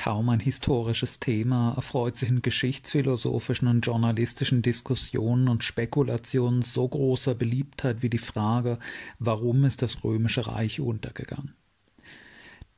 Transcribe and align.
Kaum 0.00 0.30
ein 0.30 0.40
historisches 0.40 1.20
Thema 1.20 1.74
erfreut 1.76 2.16
sich 2.16 2.30
in 2.30 2.40
geschichtsphilosophischen 2.40 3.68
und 3.68 3.82
journalistischen 3.82 4.62
Diskussionen 4.62 5.46
und 5.46 5.62
Spekulationen 5.62 6.62
so 6.62 6.88
großer 6.88 7.34
Beliebtheit 7.34 8.00
wie 8.00 8.08
die 8.08 8.16
Frage, 8.16 8.78
warum 9.18 9.66
ist 9.66 9.82
das 9.82 10.02
römische 10.02 10.46
Reich 10.46 10.80
untergegangen? 10.80 11.52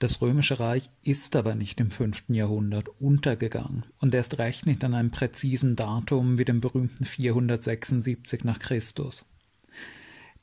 Das 0.00 0.21
römische 0.21 0.58
Reich 0.58 0.90
ist 1.04 1.37
aber 1.37 1.54
nicht 1.54 1.78
im 1.78 1.92
fünften 1.92 2.35
Jahrhundert 2.35 2.88
untergegangen 3.00 3.84
und 4.00 4.12
erst 4.16 4.38
recht 4.38 4.66
nicht 4.66 4.82
an 4.82 4.92
einem 4.92 5.12
präzisen 5.12 5.76
Datum 5.76 6.38
wie 6.38 6.44
dem 6.44 6.60
berühmten 6.60 7.04
476 7.04 8.42
nach 8.42 8.58
Christus. 8.58 9.24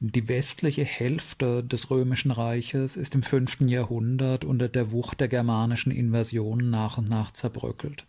Die 0.02 0.30
westliche 0.30 0.86
Hälfte 0.86 1.62
des 1.62 1.92
römischen 1.92 2.32
Reiches 2.32 2.96
ist 2.96 3.16
im 3.16 3.24
fünften 3.24 3.68
Jahrhundert 3.68 4.46
unter 4.46 4.70
der 4.70 4.94
Wucht 4.94 5.20
der 5.20 5.28
germanischen 5.28 5.92
Invasionen 5.92 6.70
nach 6.70 6.98
und 6.98 7.10
nach 7.10 7.32
zerbröckelt. 7.32 8.06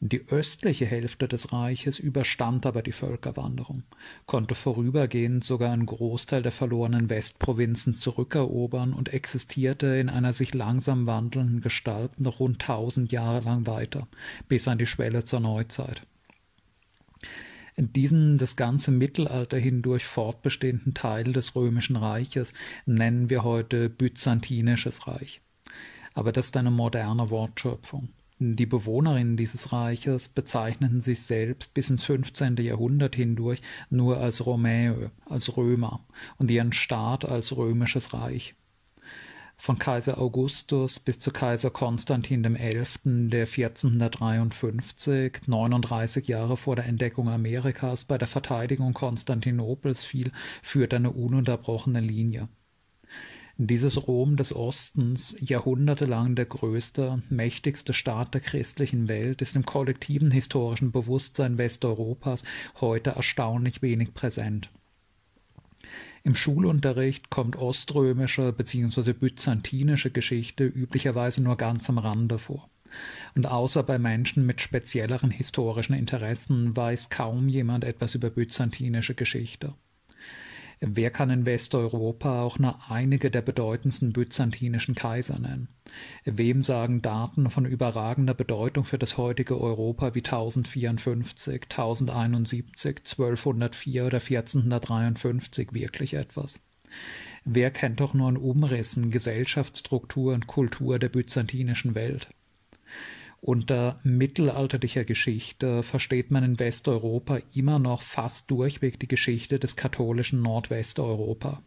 Die 0.00 0.28
östliche 0.28 0.84
Hälfte 0.84 1.28
des 1.28 1.50
Reiches 1.50 1.98
überstand 1.98 2.66
aber 2.66 2.82
die 2.82 2.92
Völkerwanderung, 2.92 3.84
konnte 4.26 4.54
vorübergehend 4.54 5.44
sogar 5.44 5.72
einen 5.72 5.86
Großteil 5.86 6.42
der 6.42 6.52
verlorenen 6.52 7.08
Westprovinzen 7.08 7.94
zurückerobern 7.94 8.92
und 8.92 9.14
existierte 9.14 9.86
in 9.86 10.10
einer 10.10 10.34
sich 10.34 10.52
langsam 10.52 11.06
wandelnden 11.06 11.62
Gestalt 11.62 12.20
noch 12.20 12.38
rund 12.38 12.60
tausend 12.60 13.12
Jahre 13.12 13.40
lang 13.40 13.66
weiter, 13.66 14.08
bis 14.46 14.68
an 14.68 14.76
die 14.76 14.86
Schwelle 14.86 15.24
zur 15.24 15.40
Neuzeit. 15.40 16.02
Diesen 17.90 18.38
das 18.38 18.54
ganze 18.54 18.92
Mittelalter 18.92 19.58
hindurch 19.58 20.04
fortbestehenden 20.04 20.94
Teil 20.94 21.32
des 21.32 21.56
römischen 21.56 21.96
Reiches 21.96 22.52
nennen 22.86 23.28
wir 23.28 23.42
heute 23.42 23.88
Byzantinisches 23.88 25.08
Reich. 25.08 25.40
Aber 26.14 26.30
das 26.30 26.46
ist 26.46 26.56
eine 26.56 26.70
moderne 26.70 27.30
Wortschöpfung. 27.30 28.10
Die 28.38 28.66
Bewohnerinnen 28.66 29.36
dieses 29.36 29.72
Reiches 29.72 30.28
bezeichneten 30.28 31.00
sich 31.00 31.22
selbst 31.22 31.74
bis 31.74 31.90
ins 31.90 32.04
15. 32.04 32.56
Jahrhundert 32.56 33.16
hindurch 33.16 33.62
nur 33.90 34.18
als 34.18 34.46
Romäe, 34.46 35.10
als 35.26 35.56
Römer 35.56 36.04
und 36.38 36.50
ihren 36.50 36.72
Staat 36.72 37.24
als 37.24 37.56
römisches 37.56 38.14
Reich 38.14 38.54
von 39.62 39.78
Kaiser 39.78 40.18
Augustus 40.18 40.98
bis 40.98 41.20
zu 41.20 41.30
Kaiser 41.30 41.70
Konstantin 41.70 42.42
XI., 42.42 43.28
der 43.28 43.46
1453, 43.46 45.42
39 45.46 46.26
Jahre 46.26 46.56
vor 46.56 46.74
der 46.74 46.86
Entdeckung 46.86 47.28
Amerikas, 47.28 48.04
bei 48.04 48.18
der 48.18 48.26
Verteidigung 48.26 48.92
Konstantinopels 48.92 50.04
fiel, 50.04 50.32
führt 50.64 50.92
eine 50.94 51.12
ununterbrochene 51.12 52.00
Linie. 52.00 52.48
Dieses 53.56 54.08
Rom 54.08 54.36
des 54.36 54.52
Ostens, 54.52 55.36
jahrhundertelang 55.38 56.34
der 56.34 56.46
größte, 56.46 57.22
mächtigste 57.28 57.94
Staat 57.94 58.34
der 58.34 58.40
christlichen 58.40 59.06
Welt, 59.06 59.42
ist 59.42 59.54
im 59.54 59.64
kollektiven 59.64 60.32
historischen 60.32 60.90
Bewusstsein 60.90 61.56
Westeuropas 61.56 62.42
heute 62.80 63.10
erstaunlich 63.10 63.80
wenig 63.80 64.12
präsent. 64.12 64.72
Im 66.24 66.36
Schulunterricht 66.36 67.30
kommt 67.30 67.56
oströmische 67.56 68.52
bzw. 68.52 69.12
byzantinische 69.12 70.10
Geschichte 70.10 70.64
üblicherweise 70.64 71.42
nur 71.42 71.56
ganz 71.56 71.88
am 71.88 71.98
Rande 71.98 72.38
vor. 72.38 72.68
Und 73.34 73.46
außer 73.46 73.82
bei 73.82 73.98
Menschen 73.98 74.46
mit 74.46 74.60
spezielleren 74.60 75.30
historischen 75.30 75.94
Interessen 75.94 76.76
weiß 76.76 77.08
kaum 77.08 77.48
jemand 77.48 77.84
etwas 77.84 78.14
über 78.14 78.30
byzantinische 78.30 79.14
Geschichte. 79.14 79.74
Wer 80.84 81.12
kann 81.12 81.30
in 81.30 81.46
Westeuropa 81.46 82.42
auch 82.42 82.58
nur 82.58 82.90
einige 82.90 83.30
der 83.30 83.40
bedeutendsten 83.40 84.12
byzantinischen 84.12 84.96
Kaiser 84.96 85.38
nennen? 85.38 85.68
Wem 86.24 86.64
sagen 86.64 87.02
Daten 87.02 87.50
von 87.50 87.66
überragender 87.66 88.34
Bedeutung 88.34 88.84
für 88.84 88.98
das 88.98 89.16
heutige 89.16 89.60
Europa 89.60 90.16
wie 90.16 90.24
1054, 90.24 91.66
1071, 91.70 92.96
1204 92.98 94.06
oder 94.06 94.18
1453 94.18 95.72
wirklich 95.72 96.14
etwas? 96.14 96.58
Wer 97.44 97.70
kennt 97.70 98.00
doch 98.00 98.12
nur 98.12 98.30
in 98.30 98.36
Umrissen 98.36 99.12
Gesellschaftsstruktur 99.12 100.34
und 100.34 100.48
Kultur 100.48 100.98
der 100.98 101.10
byzantinischen 101.10 101.94
Welt? 101.94 102.26
Unter 103.44 103.98
mittelalterlicher 104.04 105.04
Geschichte 105.04 105.82
versteht 105.82 106.30
man 106.30 106.44
in 106.44 106.60
Westeuropa 106.60 107.40
immer 107.52 107.80
noch 107.80 108.02
fast 108.02 108.48
durchweg 108.52 109.00
die 109.00 109.08
Geschichte 109.08 109.58
des 109.58 109.74
katholischen 109.74 110.42
Nordwesteuropa. 110.42 111.60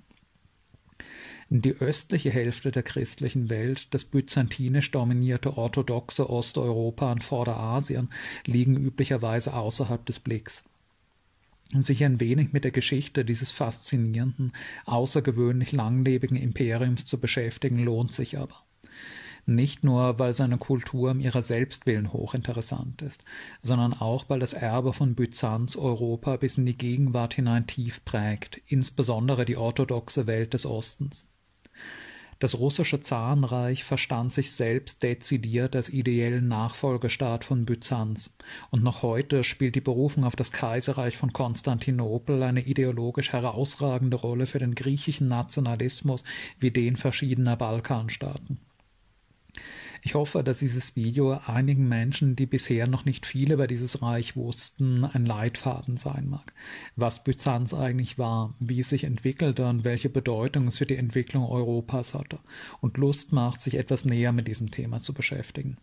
Die 1.50 1.74
östliche 1.74 2.32
Hälfte 2.32 2.72
der 2.72 2.84
christlichen 2.84 3.50
Welt, 3.50 3.94
das 3.94 4.06
byzantinisch 4.06 4.90
dominierte 4.92 5.58
orthodoxe 5.58 6.30
Osteuropa 6.30 7.12
und 7.12 7.26
Vorderasien, 7.26 8.10
liegen 8.46 8.78
üblicherweise 8.78 9.54
außerhalb 9.54 10.06
des 10.06 10.22
Blicks. 10.22 10.64
Sich 11.78 12.06
ein 12.06 12.22
wenig 12.22 12.54
mit 12.54 12.64
der 12.64 12.72
Geschichte 12.72 13.26
dieses 13.26 13.52
faszinierenden, 13.52 14.54
außergewöhnlich 14.86 15.74
langlebigen 15.74 16.38
Imperiums 16.38 17.06
zu 17.06 17.20
beschäftigen, 17.20 17.84
lohnt 17.84 18.14
sich 18.14 18.38
aber 18.38 18.65
nicht 19.48 19.84
nur, 19.84 20.18
weil 20.20 20.34
seine 20.34 20.58
Kultur 20.58 21.12
um 21.12 21.20
ihrer 21.20 21.44
Selbstwillen 21.44 22.12
hochinteressant 22.14 23.02
ist, 23.02 23.24
sondern 23.62 23.94
auch, 23.94 24.26
weil 24.28 24.40
das 24.40 24.54
Erbe 24.54 24.94
von 24.94 25.16
Byzanz 25.16 25.76
Europa 25.76 26.38
bis 26.38 26.58
in 26.58 26.66
die 26.66 26.78
Gegenwart 26.78 27.36
hinein 27.36 27.68
tief 27.68 28.04
prägt, 28.06 28.62
insbesondere 28.68 29.46
die 29.46 29.58
orthodoxe 29.58 30.28
Welt 30.28 30.54
des 30.54 30.66
Ostens. 30.66 31.28
Das 32.40 32.60
russische 32.60 33.00
Zarenreich 33.00 33.86
verstand 33.86 34.34
sich 34.34 34.52
selbst 34.52 35.02
dezidiert 35.04 35.74
als 35.74 35.88
ideellen 35.90 36.50
Nachfolgestaat 36.50 37.46
von 37.46 37.66
Byzanz, 37.66 38.30
und 38.72 38.84
noch 38.84 39.04
heute 39.04 39.46
spielt 39.46 39.76
die 39.76 39.82
Berufung 39.82 40.26
auf 40.26 40.36
das 40.36 40.52
Kaiserreich 40.52 41.16
von 41.16 41.32
Konstantinopel 41.32 42.44
eine 42.44 42.62
ideologisch 42.62 43.32
herausragende 43.32 44.18
Rolle 44.18 44.48
für 44.48 44.60
den 44.60 44.76
griechischen 44.76 45.30
Nationalismus 45.30 46.26
wie 46.60 46.72
den 46.72 46.98
verschiedener 46.98 47.56
Balkanstaaten. 47.56 48.60
Ich 50.06 50.14
hoffe, 50.14 50.44
dass 50.44 50.60
dieses 50.60 50.96
Video 50.96 51.40
einigen 51.48 51.88
Menschen, 51.88 52.36
die 52.36 52.46
bisher 52.46 52.86
noch 52.86 53.06
nicht 53.06 53.26
viel 53.26 53.52
über 53.52 53.66
dieses 53.66 54.04
Reich 54.04 54.36
wussten, 54.36 55.04
ein 55.04 55.26
Leitfaden 55.26 55.98
sein 55.98 56.30
mag. 56.30 56.54
Was 56.96 57.24
Byzanz 57.24 57.74
eigentlich 57.74 58.20
war, 58.20 58.54
wie 58.60 58.82
es 58.82 58.90
sich 58.90 59.04
entwickelte 59.04 59.66
und 59.68 59.84
welche 59.84 60.10
Bedeutung 60.10 60.68
es 60.68 60.78
für 60.78 60.86
die 60.86 60.96
Entwicklung 60.96 61.48
Europas 61.48 62.14
hatte 62.14 62.38
und 62.82 62.98
Lust 62.98 63.32
macht, 63.32 63.64
sich 63.64 63.74
etwas 63.74 64.06
näher 64.06 64.32
mit 64.32 64.48
diesem 64.48 64.70
Thema 64.70 65.02
zu 65.02 65.12
beschäftigen. 65.12 65.78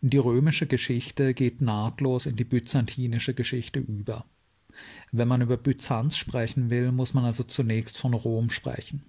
Die 0.00 0.18
römische 0.18 0.66
Geschichte 0.66 1.34
geht 1.34 1.60
nahtlos 1.60 2.26
in 2.26 2.34
die 2.34 2.42
byzantinische 2.42 3.32
Geschichte 3.32 3.78
über. 3.78 4.24
Wenn 5.12 5.28
man 5.28 5.40
über 5.40 5.56
Byzanz 5.56 6.16
sprechen 6.16 6.68
will, 6.68 6.90
muss 6.90 7.14
man 7.14 7.24
also 7.24 7.44
zunächst 7.44 7.96
von 7.96 8.12
Rom 8.12 8.50
sprechen. 8.50 9.04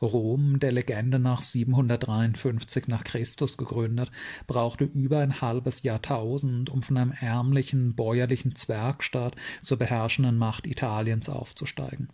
Rom, 0.00 0.60
der 0.60 0.72
Legende 0.72 1.18
nach 1.18 1.42
753 1.42 2.86
nach 2.88 3.04
Christus 3.04 3.56
gegründet, 3.56 4.10
brauchte 4.46 4.84
über 4.84 5.18
ein 5.18 5.40
halbes 5.40 5.82
Jahrtausend, 5.82 6.70
um 6.70 6.82
von 6.82 6.96
einem 6.96 7.12
ärmlichen, 7.12 7.94
bäuerlichen 7.94 8.54
Zwergstaat 8.54 9.36
zur 9.62 9.78
beherrschenden 9.78 10.38
Macht 10.38 10.66
Italiens 10.66 11.28
aufzusteigen. 11.28 12.08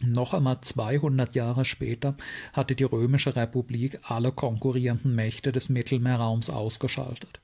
Noch 0.00 0.34
einmal 0.34 0.60
200 0.60 1.34
Jahre 1.34 1.64
später 1.64 2.16
hatte 2.52 2.74
die 2.74 2.84
Römische 2.84 3.36
Republik 3.36 4.00
alle 4.02 4.32
konkurrierenden 4.32 5.14
Mächte 5.14 5.52
des 5.52 5.68
Mittelmeerraums 5.68 6.50
ausgeschaltet. 6.50 7.40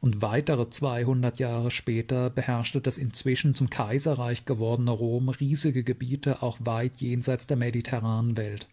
Und 0.00 0.22
weitere 0.22 0.68
200 0.68 1.38
Jahre 1.38 1.70
später 1.70 2.30
beherrschte 2.30 2.80
das 2.80 2.98
inzwischen 2.98 3.54
zum 3.54 3.70
Kaiserreich 3.70 4.44
gewordene 4.44 4.90
Rom 4.90 5.28
riesige 5.28 5.84
Gebiete 5.84 6.42
auch 6.42 6.58
weit 6.60 7.00
jenseits 7.00 7.46
der 7.46 7.56
mediterranen 7.56 8.36
Welt. 8.36 8.68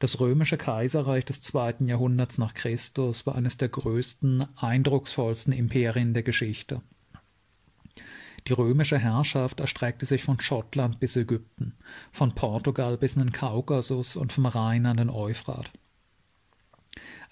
Das 0.00 0.18
römische 0.18 0.56
Kaiserreich 0.56 1.26
des 1.26 1.42
zweiten 1.42 1.86
Jahrhunderts 1.86 2.38
nach 2.38 2.54
Christus 2.54 3.26
war 3.26 3.34
eines 3.34 3.58
der 3.58 3.68
größten, 3.68 4.46
eindrucksvollsten 4.56 5.52
Imperien 5.52 6.14
der 6.14 6.22
Geschichte. 6.22 6.80
Die 8.46 8.54
römische 8.54 8.98
Herrschaft 8.98 9.60
erstreckte 9.60 10.06
sich 10.06 10.24
von 10.24 10.40
Schottland 10.40 11.00
bis 11.00 11.16
Ägypten, 11.16 11.74
von 12.12 12.34
Portugal 12.34 12.96
bis 12.96 13.14
in 13.14 13.20
den 13.20 13.32
Kaukasus 13.32 14.16
und 14.16 14.32
vom 14.32 14.46
Rhein 14.46 14.86
an 14.86 14.96
den 14.96 15.10
Euphrat. 15.10 15.70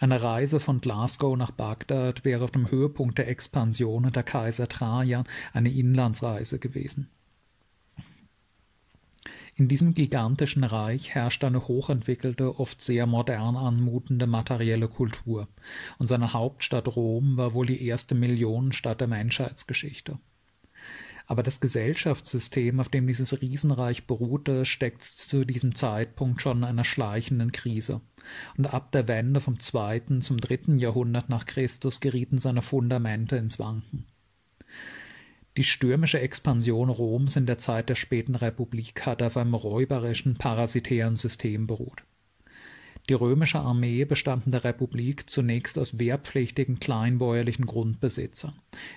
Eine 0.00 0.22
Reise 0.22 0.60
von 0.60 0.80
Glasgow 0.80 1.36
nach 1.36 1.50
Bagdad 1.50 2.24
wäre 2.24 2.44
auf 2.44 2.52
dem 2.52 2.70
Höhepunkt 2.70 3.18
der 3.18 3.28
Expansion 3.28 4.04
unter 4.04 4.22
Kaiser 4.22 4.68
Trajan 4.68 5.26
eine 5.52 5.72
Inlandsreise 5.72 6.60
gewesen. 6.60 7.08
In 9.56 9.66
diesem 9.66 9.94
gigantischen 9.94 10.62
Reich 10.62 11.16
herrscht 11.16 11.42
eine 11.42 11.66
hochentwickelte, 11.66 12.60
oft 12.60 12.80
sehr 12.80 13.06
modern 13.06 13.56
anmutende 13.56 14.28
materielle 14.28 14.86
Kultur, 14.86 15.48
und 15.98 16.06
seine 16.06 16.32
Hauptstadt 16.32 16.94
Rom 16.94 17.36
war 17.36 17.54
wohl 17.54 17.66
die 17.66 17.84
erste 17.84 18.14
Millionenstadt 18.14 19.00
der 19.00 19.08
Menschheitsgeschichte. 19.08 20.20
Aber 21.30 21.42
das 21.42 21.60
Gesellschaftssystem, 21.60 22.80
auf 22.80 22.88
dem 22.88 23.06
dieses 23.06 23.42
Riesenreich 23.42 24.06
beruhte, 24.06 24.64
steckt 24.64 25.04
zu 25.04 25.44
diesem 25.44 25.74
Zeitpunkt 25.74 26.40
schon 26.40 26.58
in 26.58 26.64
einer 26.64 26.86
schleichenden 26.86 27.52
Krise. 27.52 28.00
Und 28.56 28.72
ab 28.72 28.92
der 28.92 29.08
Wende 29.08 29.42
vom 29.42 29.60
zweiten 29.60 30.22
zum 30.22 30.38
dritten 30.40 30.78
Jahrhundert 30.78 31.28
nach 31.28 31.44
Christus 31.44 32.00
gerieten 32.00 32.38
seine 32.38 32.62
Fundamente 32.62 33.36
ins 33.36 33.58
Wanken. 33.58 34.06
Die 35.58 35.64
stürmische 35.64 36.18
Expansion 36.18 36.88
Roms 36.88 37.36
in 37.36 37.44
der 37.44 37.58
Zeit 37.58 37.90
der 37.90 37.94
späten 37.94 38.34
Republik 38.34 39.04
hat 39.04 39.22
auf 39.22 39.36
einem 39.36 39.52
räuberischen, 39.52 40.36
parasitären 40.38 41.16
System 41.16 41.66
beruht. 41.66 42.04
Die 43.08 43.14
römische 43.14 43.60
Armee 43.60 44.04
bestand 44.04 44.44
in 44.44 44.52
der 44.52 44.64
Republik 44.64 45.30
zunächst 45.30 45.78
aus 45.78 45.98
wehrpflichtigen 45.98 46.78
kleinbäuerlichen 46.78 47.64
Grundbesitzern, 47.64 48.52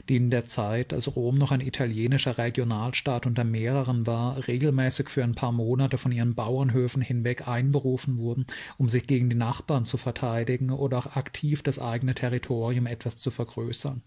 die 0.10 0.18
in 0.18 0.30
der 0.30 0.48
Zeit, 0.48 0.92
als 0.92 1.16
Rom 1.16 1.38
noch 1.38 1.52
ein 1.52 1.62
italienischer 1.62 2.38
Regionalstaat 2.38 3.26
unter 3.26 3.46
mehreren 3.46 4.06
war, 4.06 4.50
regelmäßig 4.50 5.08
für 5.08 5.24
ein 5.24 5.36
paar 5.36 5.54
Monate 5.54 5.98
von 5.98 6.12
ihren 6.12 6.36
Bauernhöfen 6.36 7.02
hinweg 7.02 7.48
einberufen 7.48 8.18
wurden, 8.18 8.48
um 8.78 8.90
sich 8.90 9.08
gegen 9.08 9.30
die 9.30 9.36
Nachbarn 9.38 9.86
zu 9.86 9.96
verteidigen 9.96 10.72
oder 10.72 10.98
auch 10.98 11.16
aktiv 11.16 11.64
das 11.64 11.80
eigene 11.80 12.14
Territorium 12.14 12.88
etwas 12.88 13.16
zu 13.16 13.32
vergrößern. 13.32 14.02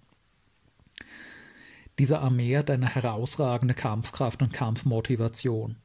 Diese 1.99 2.19
Armee 2.19 2.59
hat 2.59 2.71
eine 2.71 2.95
herausragende 2.95 3.73
Kampfkraft 3.73 4.43
und 4.43 4.53
Kampfmotivation. 4.53 5.77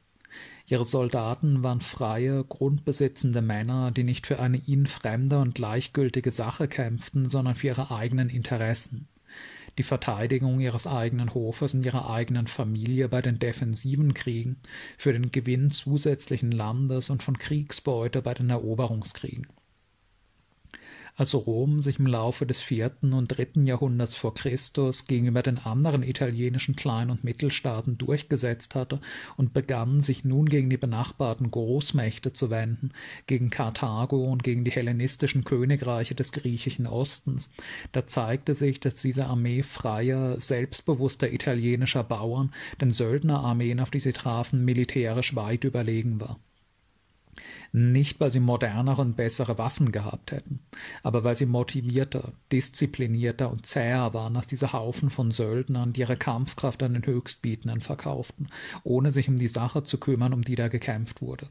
Ihre 0.70 0.86
Soldaten 0.86 1.64
waren 1.64 1.80
freie, 1.80 2.44
grundbesitzende 2.44 3.42
Männer, 3.42 3.90
die 3.90 4.04
nicht 4.04 4.28
für 4.28 4.38
eine 4.38 4.56
ihnen 4.56 4.86
fremde 4.86 5.40
und 5.40 5.56
gleichgültige 5.56 6.30
Sache 6.30 6.68
kämpften, 6.68 7.28
sondern 7.28 7.56
für 7.56 7.66
ihre 7.66 7.90
eigenen 7.90 8.28
Interessen. 8.28 9.08
Die 9.78 9.82
Verteidigung 9.82 10.60
ihres 10.60 10.86
eigenen 10.86 11.34
Hofes 11.34 11.74
und 11.74 11.84
ihrer 11.84 12.08
eigenen 12.08 12.46
Familie 12.46 13.08
bei 13.08 13.20
den 13.20 13.40
defensiven 13.40 14.14
Kriegen, 14.14 14.58
für 14.96 15.12
den 15.12 15.32
Gewinn 15.32 15.72
zusätzlichen 15.72 16.52
Landes 16.52 17.10
und 17.10 17.24
von 17.24 17.36
Kriegsbeute 17.36 18.22
bei 18.22 18.34
den 18.34 18.50
Eroberungskriegen 18.50 19.48
als 21.16 21.34
Rom 21.34 21.82
sich 21.82 21.98
im 21.98 22.06
Laufe 22.06 22.46
des 22.46 22.60
vierten 22.60 23.12
und 23.12 23.28
dritten 23.28 23.66
Jahrhunderts 23.66 24.14
vor 24.14 24.34
Christus 24.34 25.06
gegenüber 25.06 25.42
den 25.42 25.58
anderen 25.58 26.02
italienischen 26.02 26.76
Klein- 26.76 27.10
und 27.10 27.24
Mittelstaaten 27.24 27.98
durchgesetzt 27.98 28.74
hatte 28.74 29.00
und 29.36 29.52
begann, 29.52 30.02
sich 30.02 30.24
nun 30.24 30.48
gegen 30.48 30.70
die 30.70 30.76
benachbarten 30.76 31.50
Großmächte 31.50 32.32
zu 32.32 32.50
wenden, 32.50 32.92
gegen 33.26 33.50
Karthago 33.50 34.24
und 34.24 34.42
gegen 34.42 34.64
die 34.64 34.70
hellenistischen 34.70 35.44
Königreiche 35.44 36.14
des 36.14 36.32
griechischen 36.32 36.86
Ostens, 36.86 37.50
da 37.92 38.06
zeigte 38.06 38.54
sich, 38.54 38.80
dass 38.80 39.02
diese 39.02 39.26
Armee 39.26 39.62
freier, 39.62 40.38
selbstbewusster 40.40 41.32
italienischer 41.32 42.04
Bauern 42.04 42.52
den 42.80 42.90
Söldnerarmeen, 42.90 43.80
auf 43.80 43.90
die 43.90 44.00
sie 44.00 44.12
trafen, 44.12 44.64
militärisch 44.64 45.34
weit 45.34 45.64
überlegen 45.64 46.20
war. 46.20 46.38
Nicht, 47.72 48.18
weil 48.18 48.32
sie 48.32 48.40
modernere 48.40 49.00
und 49.00 49.16
bessere 49.16 49.56
Waffen 49.56 49.92
gehabt 49.92 50.32
hätten, 50.32 50.58
aber 51.04 51.22
weil 51.22 51.36
sie 51.36 51.46
motivierter, 51.46 52.32
disziplinierter 52.50 53.48
und 53.48 53.64
zäher 53.64 54.12
waren 54.12 54.36
als 54.36 54.48
diese 54.48 54.72
Haufen 54.72 55.08
von 55.08 55.30
Söldnern, 55.30 55.92
die 55.92 56.00
ihre 56.00 56.16
Kampfkraft 56.16 56.82
an 56.82 56.94
den 56.94 57.06
Höchstbietenden 57.06 57.80
verkauften, 57.80 58.48
ohne 58.82 59.12
sich 59.12 59.28
um 59.28 59.36
die 59.36 59.48
Sache 59.48 59.84
zu 59.84 59.98
kümmern, 59.98 60.32
um 60.32 60.42
die 60.42 60.56
da 60.56 60.66
gekämpft 60.66 61.22
wurde. 61.22 61.48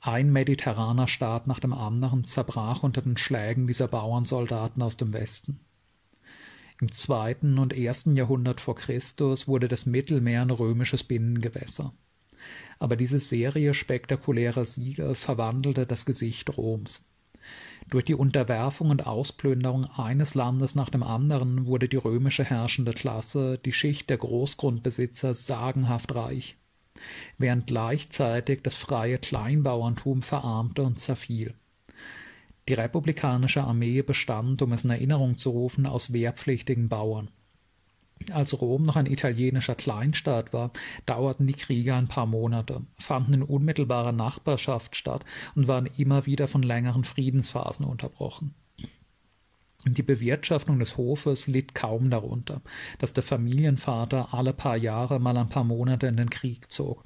Ein 0.00 0.30
mediterraner 0.30 1.08
Staat 1.08 1.48
nach 1.48 1.58
dem 1.58 1.72
anderen 1.72 2.24
zerbrach 2.24 2.84
unter 2.84 3.02
den 3.02 3.16
Schlägen 3.16 3.66
dieser 3.66 3.88
Bauernsoldaten 3.88 4.82
aus 4.82 4.96
dem 4.96 5.12
Westen. 5.12 5.58
Im 6.80 6.92
zweiten 6.92 7.58
und 7.58 7.72
ersten 7.72 8.16
Jahrhundert 8.16 8.60
vor 8.60 8.76
Christus 8.76 9.48
wurde 9.48 9.66
das 9.66 9.84
Mittelmeer 9.84 10.42
ein 10.42 10.50
römisches 10.50 11.02
Binnengewässer 11.02 11.92
aber 12.82 12.96
diese 12.96 13.20
Serie 13.20 13.74
spektakulärer 13.74 14.66
Siege 14.66 15.14
verwandelte 15.14 15.86
das 15.86 16.04
Gesicht 16.04 16.56
Roms. 16.56 17.00
Durch 17.88 18.04
die 18.04 18.14
Unterwerfung 18.14 18.90
und 18.90 19.06
Ausplünderung 19.06 19.84
eines 19.84 20.34
Landes 20.34 20.74
nach 20.74 20.90
dem 20.90 21.04
anderen 21.04 21.66
wurde 21.66 21.88
die 21.88 21.96
römische 21.96 22.42
herrschende 22.42 22.92
Klasse, 22.92 23.60
die 23.64 23.72
Schicht 23.72 24.10
der 24.10 24.18
Großgrundbesitzer, 24.18 25.36
sagenhaft 25.36 26.12
reich, 26.12 26.56
während 27.38 27.68
gleichzeitig 27.68 28.62
das 28.62 28.74
freie 28.74 29.18
Kleinbauerntum 29.18 30.22
verarmte 30.22 30.82
und 30.82 30.98
zerfiel. 30.98 31.54
Die 32.68 32.74
republikanische 32.74 33.62
Armee 33.62 34.02
bestand, 34.02 34.60
um 34.60 34.72
es 34.72 34.82
in 34.82 34.90
Erinnerung 34.90 35.38
zu 35.38 35.50
rufen, 35.50 35.86
aus 35.86 36.12
wehrpflichtigen 36.12 36.88
Bauern. 36.88 37.28
Als 38.30 38.60
Rom 38.60 38.84
noch 38.84 38.96
ein 38.96 39.06
italienischer 39.06 39.74
Kleinstaat 39.74 40.52
war, 40.52 40.70
dauerten 41.06 41.46
die 41.46 41.54
Kriege 41.54 41.94
ein 41.94 42.08
paar 42.08 42.26
Monate, 42.26 42.82
fanden 42.98 43.34
in 43.34 43.42
unmittelbarer 43.42 44.12
Nachbarschaft 44.12 44.96
statt 44.96 45.24
und 45.54 45.68
waren 45.68 45.86
immer 45.96 46.26
wieder 46.26 46.48
von 46.48 46.62
längeren 46.62 47.04
Friedensphasen 47.04 47.84
unterbrochen. 47.84 48.54
Die 49.84 50.02
Bewirtschaftung 50.02 50.78
des 50.78 50.96
Hofes 50.96 51.48
litt 51.48 51.74
kaum 51.74 52.08
darunter, 52.08 52.62
dass 53.00 53.12
der 53.12 53.24
Familienvater 53.24 54.32
alle 54.32 54.52
paar 54.52 54.76
Jahre 54.76 55.18
mal 55.18 55.36
ein 55.36 55.48
paar 55.48 55.64
Monate 55.64 56.06
in 56.06 56.16
den 56.16 56.30
Krieg 56.30 56.70
zog. 56.70 57.02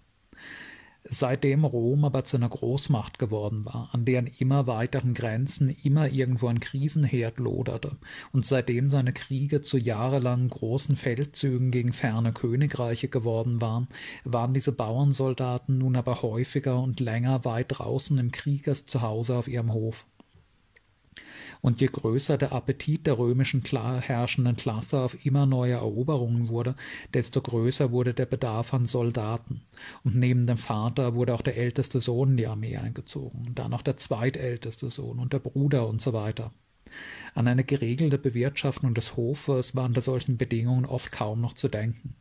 Seitdem 1.08 1.64
Rom 1.64 2.04
aber 2.04 2.24
zu 2.24 2.36
einer 2.36 2.48
Großmacht 2.48 3.18
geworden 3.18 3.64
war, 3.64 3.90
an 3.92 4.04
deren 4.04 4.26
immer 4.26 4.66
weiteren 4.66 5.14
Grenzen 5.14 5.70
immer 5.70 6.08
irgendwo 6.08 6.48
ein 6.48 6.60
Krisenherd 6.60 7.38
loderte, 7.38 7.96
und 8.32 8.44
seitdem 8.44 8.90
seine 8.90 9.12
Kriege 9.12 9.60
zu 9.60 9.78
jahrelangen 9.78 10.50
großen 10.50 10.96
Feldzügen 10.96 11.70
gegen 11.70 11.92
ferne 11.92 12.32
Königreiche 12.32 13.08
geworden 13.08 13.60
waren, 13.60 13.88
waren 14.24 14.54
diese 14.54 14.72
Bauernsoldaten 14.72 15.78
nun 15.78 15.96
aber 15.96 16.22
häufiger 16.22 16.80
und 16.80 17.00
länger 17.00 17.44
weit 17.44 17.66
draußen 17.68 18.18
im 18.18 18.32
Kriegers 18.32 18.86
Zuhause 18.86 19.36
auf 19.36 19.48
ihrem 19.48 19.72
Hof 19.72 20.06
und 21.60 21.80
je 21.80 21.88
größer 21.88 22.38
der 22.38 22.52
Appetit 22.52 23.06
der 23.06 23.18
römischen 23.18 23.62
herrschenden 23.62 24.56
Klasse 24.56 25.00
auf 25.00 25.24
immer 25.24 25.46
neue 25.46 25.74
Eroberungen 25.74 26.48
wurde, 26.48 26.74
desto 27.14 27.40
größer 27.40 27.90
wurde 27.90 28.14
der 28.14 28.26
Bedarf 28.26 28.74
an 28.74 28.86
Soldaten. 28.86 29.62
Und 30.04 30.16
neben 30.16 30.46
dem 30.46 30.58
Vater 30.58 31.14
wurde 31.14 31.34
auch 31.34 31.42
der 31.42 31.56
älteste 31.56 32.00
Sohn 32.00 32.30
in 32.30 32.36
die 32.36 32.46
Armee 32.46 32.76
eingezogen, 32.76 33.44
und 33.46 33.58
dann 33.58 33.70
noch 33.70 33.82
der 33.82 33.96
zweitälteste 33.96 34.90
Sohn 34.90 35.18
und 35.18 35.32
der 35.32 35.40
Bruder 35.40 35.88
und 35.88 36.00
so 36.00 36.12
weiter. 36.12 36.52
An 37.34 37.48
eine 37.48 37.64
geregelte 37.64 38.18
Bewirtschaftung 38.18 38.94
des 38.94 39.16
Hofes 39.16 39.74
war 39.74 39.84
unter 39.84 40.00
solchen 40.00 40.38
Bedingungen 40.38 40.86
oft 40.86 41.12
kaum 41.12 41.40
noch 41.40 41.54
zu 41.54 41.68
denken 41.68 42.14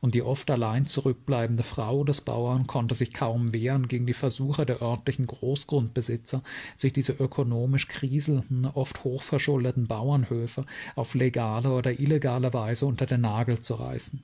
und 0.00 0.14
die 0.14 0.22
oft 0.22 0.50
allein 0.50 0.86
zurückbleibende 0.86 1.62
Frau 1.62 2.04
des 2.04 2.20
Bauern 2.20 2.66
konnte 2.66 2.94
sich 2.94 3.12
kaum 3.12 3.52
wehren 3.52 3.88
gegen 3.88 4.06
die 4.06 4.14
Versuche 4.14 4.64
der 4.66 4.82
örtlichen 4.82 5.26
Großgrundbesitzer, 5.26 6.42
sich 6.76 6.92
diese 6.92 7.12
ökonomisch 7.12 7.88
kriselnden, 7.88 8.66
oft 8.66 9.04
hochverschuldeten 9.04 9.86
Bauernhöfe 9.86 10.64
auf 10.94 11.14
legale 11.14 11.72
oder 11.72 11.98
illegale 11.98 12.52
Weise 12.52 12.86
unter 12.86 13.06
den 13.06 13.22
Nagel 13.22 13.60
zu 13.60 13.74
reißen. 13.74 14.22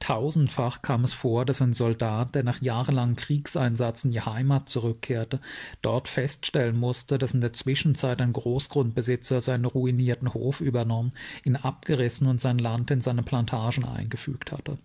Tausendfach 0.00 0.82
kam 0.82 1.04
es 1.04 1.14
vor, 1.14 1.44
dass 1.44 1.62
ein 1.62 1.72
Soldat, 1.72 2.34
der 2.34 2.42
nach 2.42 2.60
jahrelangen 2.60 3.16
Kriegseinsatz 3.16 4.04
in 4.04 4.10
die 4.10 4.20
Heimat 4.20 4.68
zurückkehrte, 4.68 5.40
dort 5.82 6.08
feststellen 6.08 6.76
musste, 6.76 7.18
dass 7.18 7.32
in 7.32 7.40
der 7.40 7.52
Zwischenzeit 7.52 8.20
ein 8.20 8.32
Großgrundbesitzer 8.32 9.40
seinen 9.40 9.64
ruinierten 9.64 10.34
Hof 10.34 10.60
übernommen, 10.60 11.12
ihn 11.44 11.56
abgerissen 11.56 12.26
und 12.26 12.40
sein 12.40 12.58
Land 12.58 12.90
in 12.90 13.00
seine 13.00 13.22
Plantagen 13.22 13.84
eingefügt 13.84 14.52
hatte. 14.52 14.78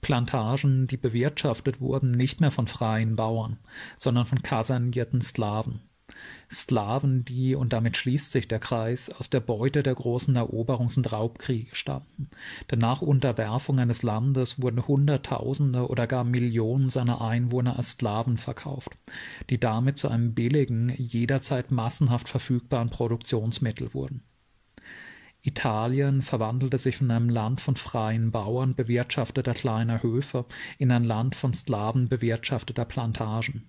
Plantagen, 0.00 0.86
die 0.86 0.96
bewirtschaftet 0.96 1.80
wurden, 1.80 2.10
nicht 2.10 2.40
mehr 2.40 2.50
von 2.50 2.66
freien 2.66 3.16
Bauern, 3.16 3.58
sondern 3.96 4.26
von 4.26 4.42
kasernierten 4.42 5.22
Sklaven. 5.22 5.80
Sklaven, 6.54 7.24
die, 7.24 7.54
und 7.54 7.72
damit 7.72 7.96
schließt 7.96 8.32
sich 8.32 8.48
der 8.48 8.58
Kreis, 8.58 9.10
aus 9.10 9.28
der 9.28 9.40
Beute 9.40 9.82
der 9.82 9.94
großen 9.94 10.36
Eroberungs- 10.36 10.96
und 10.96 11.12
Raubkriege 11.12 11.74
stammten. 11.74 12.30
Denn 12.70 12.78
nach 12.78 13.02
Unterwerfung 13.02 13.78
eines 13.78 14.02
Landes 14.02 14.62
wurden 14.62 14.86
Hunderttausende 14.86 15.88
oder 15.88 16.06
gar 16.06 16.24
Millionen 16.24 16.88
seiner 16.88 17.20
Einwohner 17.20 17.76
als 17.76 17.90
Sklaven 17.92 18.38
verkauft, 18.38 18.92
die 19.50 19.58
damit 19.58 19.98
zu 19.98 20.08
einem 20.08 20.34
billigen, 20.34 20.94
jederzeit 20.96 21.70
massenhaft 21.70 22.28
verfügbaren 22.28 22.90
Produktionsmittel 22.90 23.92
wurden. 23.92 24.22
Italien 25.42 26.22
verwandelte 26.22 26.78
sich 26.78 26.96
von 26.96 27.10
einem 27.10 27.28
Land 27.28 27.60
von 27.60 27.76
freien 27.76 28.30
Bauern 28.30 28.74
bewirtschafteter 28.74 29.52
kleiner 29.52 30.02
Höfe 30.02 30.46
in 30.78 30.90
ein 30.90 31.04
Land 31.04 31.36
von 31.36 31.52
Sklaven 31.52 32.08
bewirtschafteter 32.08 32.86
Plantagen. 32.86 33.68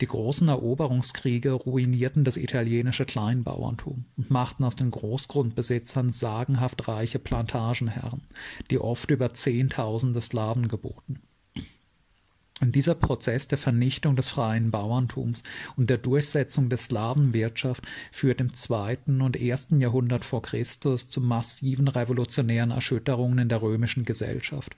Die 0.00 0.06
großen 0.06 0.46
Eroberungskriege 0.48 1.52
ruinierten 1.52 2.22
das 2.22 2.36
italienische 2.36 3.04
Kleinbauerntum 3.04 4.04
und 4.16 4.30
machten 4.30 4.62
aus 4.62 4.76
den 4.76 4.92
Großgrundbesitzern 4.92 6.10
sagenhaft 6.10 6.86
reiche 6.86 7.18
Plantagenherren, 7.18 8.22
die 8.70 8.78
oft 8.78 9.10
über 9.10 9.34
Zehntausende 9.34 10.20
Slaven 10.20 10.68
geboten. 10.68 11.20
Und 12.60 12.74
dieser 12.74 12.94
Prozess 12.94 13.46
der 13.46 13.58
Vernichtung 13.58 14.16
des 14.16 14.28
freien 14.28 14.70
Bauerntums 14.70 15.42
und 15.76 15.90
der 15.90 15.98
Durchsetzung 15.98 16.68
der 16.68 16.78
Slawenwirtschaft 16.78 17.84
führt 18.10 18.40
im 18.40 18.54
zweiten 18.54 19.20
und 19.20 19.36
ersten 19.36 19.80
Jahrhundert 19.80 20.24
vor 20.24 20.42
Christus 20.42 21.08
zu 21.08 21.20
massiven 21.20 21.86
revolutionären 21.86 22.72
Erschütterungen 22.72 23.38
in 23.38 23.48
der 23.48 23.62
römischen 23.62 24.04
Gesellschaft. 24.04 24.74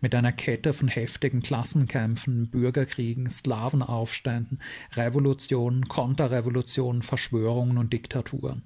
Mit 0.00 0.14
einer 0.14 0.32
Kette 0.32 0.72
von 0.72 0.88
heftigen 0.88 1.42
Klassenkämpfen, 1.42 2.50
Bürgerkriegen, 2.50 3.30
Slawenaufständen, 3.30 4.60
Revolutionen, 4.92 5.88
Konterrevolutionen, 5.88 7.02
Verschwörungen 7.02 7.78
und 7.78 7.92
Diktaturen. 7.92 8.62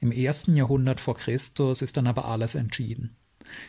Im 0.00 0.10
ersten 0.10 0.56
Jahrhundert 0.56 1.00
vor 1.00 1.14
Christus 1.14 1.80
ist 1.80 1.96
dann 1.96 2.06
aber 2.06 2.24
alles 2.24 2.54
entschieden. 2.54 3.16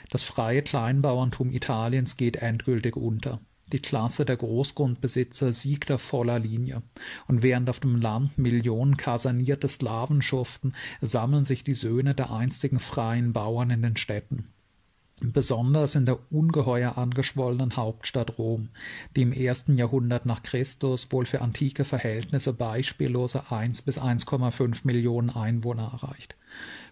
Das 0.10 0.24
freie 0.24 0.62
Kleinbauerntum 0.62 1.52
Italiens 1.52 2.18
geht 2.18 2.38
endgültig 2.38 2.96
unter. 2.96 3.40
Die 3.72 3.80
Klasse 3.80 4.26
der 4.26 4.38
Großgrundbesitzer 4.38 5.52
siegt 5.52 5.90
auf 5.92 6.02
voller 6.02 6.38
Linie, 6.38 6.84
und 7.28 7.42
während 7.44 7.70
auf 7.70 7.80
dem 7.80 8.00
Land 8.00 8.38
Millionen 8.38 8.98
kasernierte 8.98 9.68
Slawen 9.68 10.22
schuften, 10.22 10.76
sammeln 11.02 11.46
sich 11.46 11.64
die 11.64 11.74
Söhne 11.74 12.14
der 12.14 12.32
einstigen 12.32 12.80
freien 12.80 13.34
Bauern 13.34 13.72
in 13.72 13.82
den 13.82 13.98
Städten. 13.98 14.53
Besonders 15.24 15.96
in 15.96 16.06
der 16.06 16.20
ungeheuer 16.32 16.98
angeschwollenen 16.98 17.78
Hauptstadt 17.78 18.38
Rom, 18.38 18.70
die 19.16 19.22
im 19.22 19.32
ersten 19.32 19.78
Jahrhundert 19.78 20.26
nach 20.26 20.44
Christus 20.44 21.12
wohl 21.14 21.26
für 21.26 21.42
antike 21.42 21.86
Verhältnisse 21.86 22.52
beispiellose 22.52 23.50
1 23.50 23.84
bis 23.84 23.98
1,5 24.00 24.82
Millionen 24.84 25.30
Einwohner 25.30 25.92
erreicht 25.94 26.36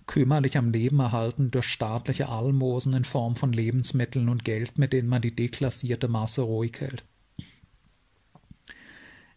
kümmerlich 0.08 0.58
am 0.58 0.72
Leben 0.72 1.00
erhalten 1.00 1.52
durch 1.52 1.68
staatliche 1.68 2.28
Almosen 2.28 2.94
in 2.94 3.06
Form 3.06 3.36
von 3.36 3.54
Lebensmitteln 3.54 4.30
und 4.30 4.44
Geld, 4.44 4.78
mit 4.78 4.94
denen 4.94 5.08
man 5.08 5.22
die 5.22 5.36
deklassierte 5.36 6.08
Masse 6.08 6.42
ruhig 6.42 6.74
hält. 6.80 7.04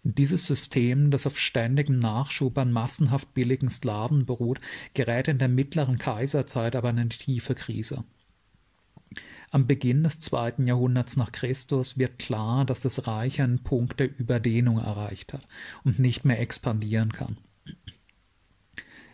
Dieses 0.03 0.47
System, 0.47 1.11
das 1.11 1.27
auf 1.27 1.39
ständigem 1.39 1.99
Nachschub 1.99 2.59
an 2.59 2.73
massenhaft 2.73 3.33
billigen 3.33 3.71
Sklaven 3.71 4.27
beruht, 4.27 4.61
gerät 4.93 5.29
in 5.29 5.39
der 5.39 5.49
mittleren 5.49 5.97
Kaiserzeit 5.97 6.77
aber 6.77 6.91
in 6.91 6.99
eine 6.99 7.09
tiefe 7.09 7.55
Krise. 7.55 8.05
Am 9.54 9.68
Beginn 9.68 10.02
des 10.02 10.18
zweiten 10.18 10.66
Jahrhunderts 10.66 11.16
nach 11.16 11.30
Christus 11.30 11.96
wird 11.96 12.18
klar, 12.18 12.64
dass 12.64 12.80
das 12.80 13.06
Reich 13.06 13.40
einen 13.40 13.62
Punkt 13.62 14.00
der 14.00 14.11
Überdehnung 14.18 14.78
erreicht 14.78 15.32
hat 15.32 15.46
und 15.84 16.00
nicht 16.00 16.25
mehr 16.25 16.40
expandieren 16.40 17.12
kann. 17.12 17.37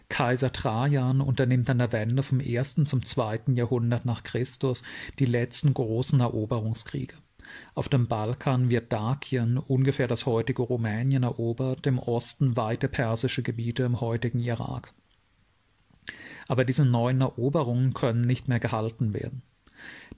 Kaiser 0.09 0.51
Trajan 0.51 1.21
unternimmt 1.21 1.69
an 1.69 1.77
der 1.77 1.93
Wende 1.93 2.23
vom 2.23 2.41
ersten 2.41 2.87
zum 2.87 3.05
zweiten 3.05 3.55
Jahrhundert 3.55 4.07
nach 4.07 4.23
Christus 4.23 4.83
die 5.19 5.27
letzten 5.27 5.75
großen 5.75 6.21
Eroberungskriege. 6.21 7.17
Auf 7.75 7.91
dem 7.91 8.09
Balkan 8.09 8.71
wird 8.71 8.91
Dakien, 8.91 9.59
ungefähr 9.59 10.09
das 10.09 10.25
heutige 10.25 10.63
Rumänien, 10.63 11.23
erobert, 11.23 11.87
im 11.87 11.99
Osten 11.99 12.57
weite 12.57 12.89
persische 12.89 13.43
Gebiete 13.43 13.83
im 13.83 14.01
heutigen 14.01 14.41
Irak. 14.41 14.95
Aber 16.49 16.65
diese 16.65 16.87
neuen 16.87 17.21
Eroberungen 17.21 17.93
können 17.93 18.23
nicht 18.23 18.49
mehr 18.49 18.59
gehalten 18.59 19.13
werden. 19.13 19.43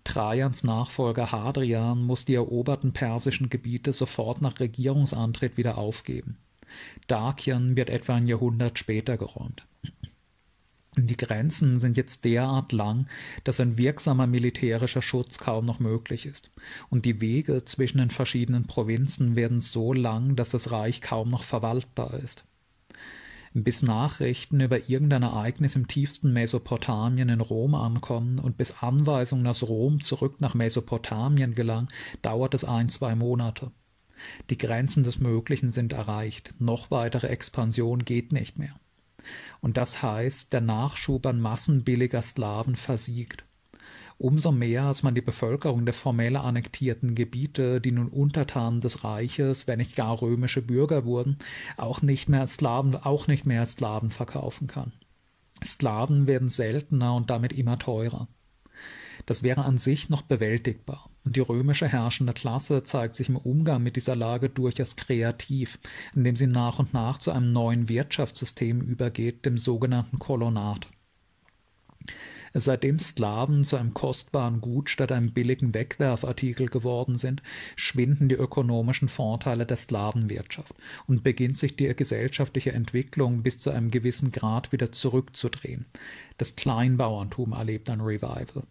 Trajans 0.05 0.65
Nachfolger 0.65 1.31
Hadrian 1.33 2.03
muss 2.03 2.25
die 2.25 2.35
eroberten 2.35 2.93
persischen 2.93 3.49
Gebiete 3.49 3.93
sofort 3.93 4.43
nach 4.43 4.59
Regierungsantritt 4.61 5.57
wieder 5.57 5.79
aufgeben. 5.79 6.39
Dakien 7.07 7.77
wird 7.77 7.91
etwa 7.91 8.15
ein 8.15 8.27
Jahrhundert 8.27 8.79
später 8.79 9.17
geräumt. 9.17 9.67
Die 10.99 11.17
Grenzen 11.17 11.79
sind 11.79 11.97
jetzt 11.97 12.25
derart 12.27 12.73
lang, 12.73 13.07
dass 13.45 13.61
ein 13.61 13.79
wirksamer 13.79 14.27
militärischer 14.27 15.01
Schutz 15.01 15.39
kaum 15.39 15.65
noch 15.65 15.81
möglich 15.81 16.27
ist, 16.27 16.51
und 16.91 17.07
die 17.07 17.23
Wege 17.23 17.65
zwischen 17.65 17.97
den 17.99 18.11
verschiedenen 18.11 18.67
Provinzen 18.67 19.35
werden 19.35 19.63
so 19.63 19.95
lang, 19.95 20.37
dass 20.37 20.51
das 20.51 20.71
Reich 20.71 21.01
kaum 21.01 21.31
noch 21.31 21.45
verwaltbar 21.45 22.15
ist. 22.15 22.45
Bis 23.55 23.83
Nachrichten 23.83 24.61
über 24.61 24.89
irgendein 24.89 25.23
Ereignis 25.23 25.77
im 25.77 25.87
tiefsten 25.87 26.33
Mesopotamien 26.33 27.29
in 27.29 27.41
Rom 27.41 27.75
ankommen 27.75 28.39
und 28.39 28.57
bis 28.57 28.83
Anweisungen 28.83 29.47
aus 29.47 29.63
Rom 29.63 30.01
zurück 30.01 30.41
nach 30.41 30.55
Mesopotamien 30.55 31.55
gelangen, 31.55 31.89
dauert 32.23 32.55
es 32.55 32.65
ein, 32.65 32.89
zwei 32.89 33.15
Monate. 33.15 33.71
Die 34.49 34.57
Grenzen 34.57 35.05
des 35.05 35.19
Möglichen 35.19 35.71
sind 35.71 35.93
erreicht, 35.93 36.55
noch 36.61 36.91
weitere 36.91 37.27
Expansion 37.27 38.05
geht 38.05 38.33
nicht 38.33 38.59
mehr. 38.59 38.75
Und 39.61 39.77
das 39.77 40.03
heißt, 40.03 40.53
der 40.53 40.63
Nachschub 40.63 41.27
an 41.27 41.41
Massen 41.41 41.85
billiger 41.85 42.23
Sklaven 42.23 42.77
versiegt. 42.77 43.45
Umso 44.23 44.53
mehr, 44.53 44.85
als 44.85 45.03
man 45.03 45.17
die 45.17 45.21
Bevölkerung 45.21 45.85
der 45.85 45.95
formell 45.95 46.37
annektierten 46.37 47.17
Gebiete, 47.17 47.81
die 47.81 47.91
nun 47.91 48.07
Untertanen 48.07 48.81
des 48.81 49.03
Reiches, 49.03 49.67
wenn 49.67 49.81
nicht 49.81 49.97
gar 49.97 50.23
römische 50.23 50.63
Bürger 50.63 51.05
wurden, 51.05 51.39
auch 51.77 52.03
nicht 52.03 52.29
mehr 52.29 52.43
als 52.43 52.55
Sklaven, 52.55 52.95
auch 52.95 53.27
nicht 53.27 53.47
mehr 53.47 53.63
als 53.63 53.73
Sklaven 53.73 54.13
verkaufen 54.13 54.69
kann. 54.69 54.93
Sklaven 55.65 56.29
werden 56.29 56.51
seltener 56.51 57.17
und 57.17 57.31
damit 57.31 57.53
immer 57.53 57.81
teurer. 57.81 58.29
Das 59.27 59.43
wäre 59.43 59.65
an 59.65 59.79
sich 59.79 60.09
noch 60.09 60.23
bewältigbar. 60.23 61.11
Und 61.25 61.35
die 61.35 61.41
römische 61.41 61.89
herrschende 61.89 62.33
Klasse 62.33 62.85
zeigt 62.85 63.17
sich 63.17 63.29
im 63.29 63.37
Umgang 63.37 63.83
mit 63.83 63.97
dieser 63.97 64.15
Lage 64.15 64.49
durchaus 64.49 64.95
kreativ, 64.95 65.81
indem 66.15 66.37
sie 66.37 66.47
nach 66.47 66.79
und 66.79 66.95
nach 66.95 67.19
zu 67.19 67.33
einem 67.33 67.51
neuen 67.51 67.89
Wirtschaftssystem 67.89 68.83
übergeht, 68.83 69.45
dem 69.45 69.59
sogenannten 69.59 70.21
Kolonat. 70.21 70.87
Seitdem 72.55 72.99
Sklaven 72.99 73.65
zu 73.65 73.77
einem 73.77 73.95
kostbaren 73.95 74.61
Gut 74.61 74.91
statt 74.91 75.11
einem 75.11 75.33
billigen 75.33 75.73
Wegwerfartikel 75.73 76.69
geworden 76.69 77.17
sind, 77.17 77.43
schwinden 77.77 78.29
die 78.29 78.35
ökonomischen 78.35 79.09
Vorteile 79.09 79.65
der 79.65 79.79
Sklavenwirtschaft 79.79 80.75
und 81.07 81.25
beginnt 81.25 81.57
sich 81.57 81.77
die 81.77 81.95
gesellschaftliche 81.95 82.73
Entwicklung 82.73 83.43
bis 83.43 83.59
zu 83.59 83.71
einem 83.71 83.91
gewissen 83.91 84.33
Grad 84.33 84.71
wieder 84.73 84.93
zurückzudrehen. 84.93 85.87
Das 86.37 86.55
Kleinbauerntum 86.57 87.53
erlebt 87.53 87.89
ein 87.89 88.01
Revival. 88.01 88.65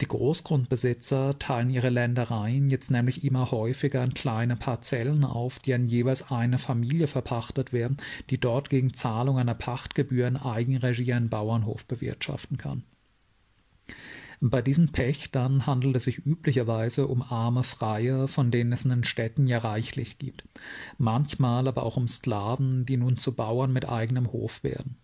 Die 0.00 0.08
Großgrundbesitzer 0.08 1.38
teilen 1.38 1.68
ihre 1.68 1.90
Ländereien 1.90 2.70
jetzt 2.70 2.90
nämlich 2.90 3.22
immer 3.22 3.50
häufiger 3.50 4.02
in 4.02 4.14
kleine 4.14 4.56
Parzellen 4.56 5.24
auf, 5.24 5.58
die 5.58 5.74
an 5.74 5.88
jeweils 5.88 6.30
eine 6.30 6.58
Familie 6.58 7.06
verpachtet 7.06 7.74
werden, 7.74 7.98
die 8.30 8.38
dort 8.38 8.70
gegen 8.70 8.94
Zahlung 8.94 9.38
einer 9.38 9.54
Pachtgebühr 9.54 10.26
in 10.26 10.38
Eigenregie 10.38 11.12
einen 11.12 11.28
Bauernhof 11.28 11.84
bewirtschaften 11.84 12.56
kann. 12.56 12.84
Bei 14.40 14.62
diesen 14.62 14.90
Pächtern 14.90 15.66
handelt 15.66 15.96
es 15.96 16.04
sich 16.04 16.24
üblicherweise 16.24 17.06
um 17.06 17.20
arme 17.20 17.62
Freie, 17.62 18.26
von 18.26 18.50
denen 18.50 18.72
es 18.72 18.84
in 18.84 18.90
den 18.90 19.04
Städten 19.04 19.46
ja 19.46 19.58
reichlich 19.58 20.18
gibt, 20.18 20.44
manchmal 20.96 21.68
aber 21.68 21.82
auch 21.82 21.98
um 21.98 22.08
Sklaven, 22.08 22.86
die 22.86 22.96
nun 22.96 23.18
zu 23.18 23.34
Bauern 23.34 23.72
mit 23.72 23.86
eigenem 23.86 24.32
Hof 24.32 24.64
werden. 24.64 24.96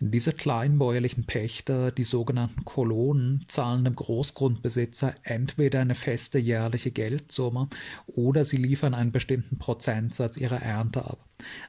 Diese 0.00 0.32
kleinbäuerlichen 0.32 1.24
Pächter, 1.24 1.90
die 1.90 2.04
sogenannten 2.04 2.64
Kolonen, 2.64 3.44
zahlen 3.48 3.84
dem 3.84 3.96
Großgrundbesitzer 3.96 5.16
entweder 5.24 5.80
eine 5.80 5.96
feste 5.96 6.38
jährliche 6.38 6.92
Geldsumme 6.92 7.68
oder 8.06 8.44
sie 8.44 8.58
liefern 8.58 8.94
einen 8.94 9.10
bestimmten 9.10 9.58
Prozentsatz 9.58 10.36
ihrer 10.36 10.62
Ernte 10.62 11.04
ab. 11.04 11.18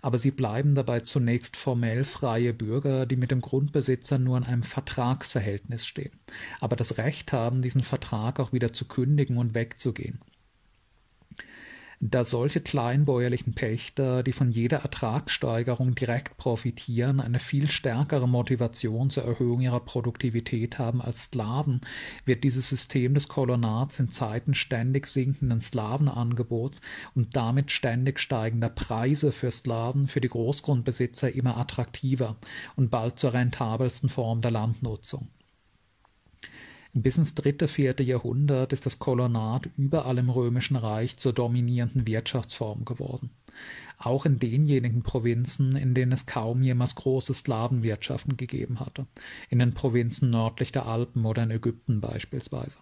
Aber 0.03 0.19
sie 0.19 0.29
bleiben 0.29 0.75
dabei 0.75 0.99
zunächst 0.99 1.57
formell 1.57 2.03
freie 2.03 2.53
Bürger, 2.53 3.07
die 3.07 3.15
mit 3.15 3.31
dem 3.31 3.41
Grundbesitzer 3.41 4.19
nur 4.19 4.37
in 4.37 4.43
einem 4.43 4.63
Vertragsverhältnis 4.63 5.87
stehen, 5.87 6.13
aber 6.59 6.75
das 6.75 6.99
Recht 6.99 7.33
haben, 7.33 7.63
diesen 7.63 7.81
Vertrag 7.81 8.39
auch 8.39 8.53
wieder 8.53 8.73
zu 8.73 8.85
kündigen 8.85 9.37
und 9.37 9.55
wegzugehen 9.55 10.19
da 12.01 12.23
solche 12.23 12.61
kleinbäuerlichen 12.61 13.53
Pächter, 13.53 14.23
die 14.23 14.31
von 14.31 14.51
jeder 14.51 14.77
Ertragssteigerung 14.79 15.95
direkt 15.95 16.37
profitieren, 16.37 17.19
eine 17.19 17.39
viel 17.39 17.67
stärkere 17.67 18.27
Motivation 18.27 19.09
zur 19.09 19.25
Erhöhung 19.25 19.59
ihrer 19.59 19.81
Produktivität 19.81 20.79
haben 20.79 21.01
als 21.01 21.23
Sklaven, 21.23 21.81
wird 22.23 22.45
dieses 22.45 22.69
System 22.69 23.15
des 23.15 23.27
Kolonats 23.27 23.99
in 23.99 24.11
Zeiten 24.11 24.53
ständig 24.53 25.07
sinkenden 25.07 25.59
Slavenangebots 25.59 26.79
und 27.15 27.35
damit 27.35 27.69
ständig 27.69 28.19
steigender 28.19 28.69
Preise 28.69 29.33
für 29.33 29.51
Sklaven 29.51 30.07
für 30.07 30.21
die 30.21 30.29
Großgrundbesitzer 30.29 31.33
immer 31.33 31.57
attraktiver 31.57 32.37
und 32.77 32.91
bald 32.91 33.19
zur 33.19 33.33
rentabelsten 33.33 34.07
Form 34.07 34.41
der 34.41 34.51
Landnutzung. 34.51 35.27
Bis 36.93 37.17
ins 37.19 37.35
dritte, 37.35 37.67
vierte 37.67 38.01
Jahrhundert 38.01 38.73
ist 38.73 38.85
das 38.87 38.97
Kolonat 38.97 39.69
überall 39.77 40.17
im 40.17 40.29
Römischen 40.29 40.75
Reich 40.75 41.17
zur 41.17 41.33
dominierenden 41.33 42.07
Wirtschaftsform 42.07 42.83
geworden. 42.83 43.29
Auch 43.99 44.25
in 44.25 44.39
denjenigen 44.39 45.03
Provinzen, 45.03 45.75
in 45.75 45.93
denen 45.93 46.13
es 46.13 46.25
kaum 46.25 46.63
jemals 46.63 46.95
große 46.95 47.33
Sklavenwirtschaften 47.33 48.37
gegeben 48.37 48.79
hatte, 48.79 49.05
in 49.49 49.59
den 49.59 49.75
Provinzen 49.75 50.31
nördlich 50.31 50.71
der 50.71 50.87
Alpen 50.87 51.25
oder 51.25 51.43
in 51.43 51.51
Ägypten 51.51 52.01
beispielsweise. 52.01 52.79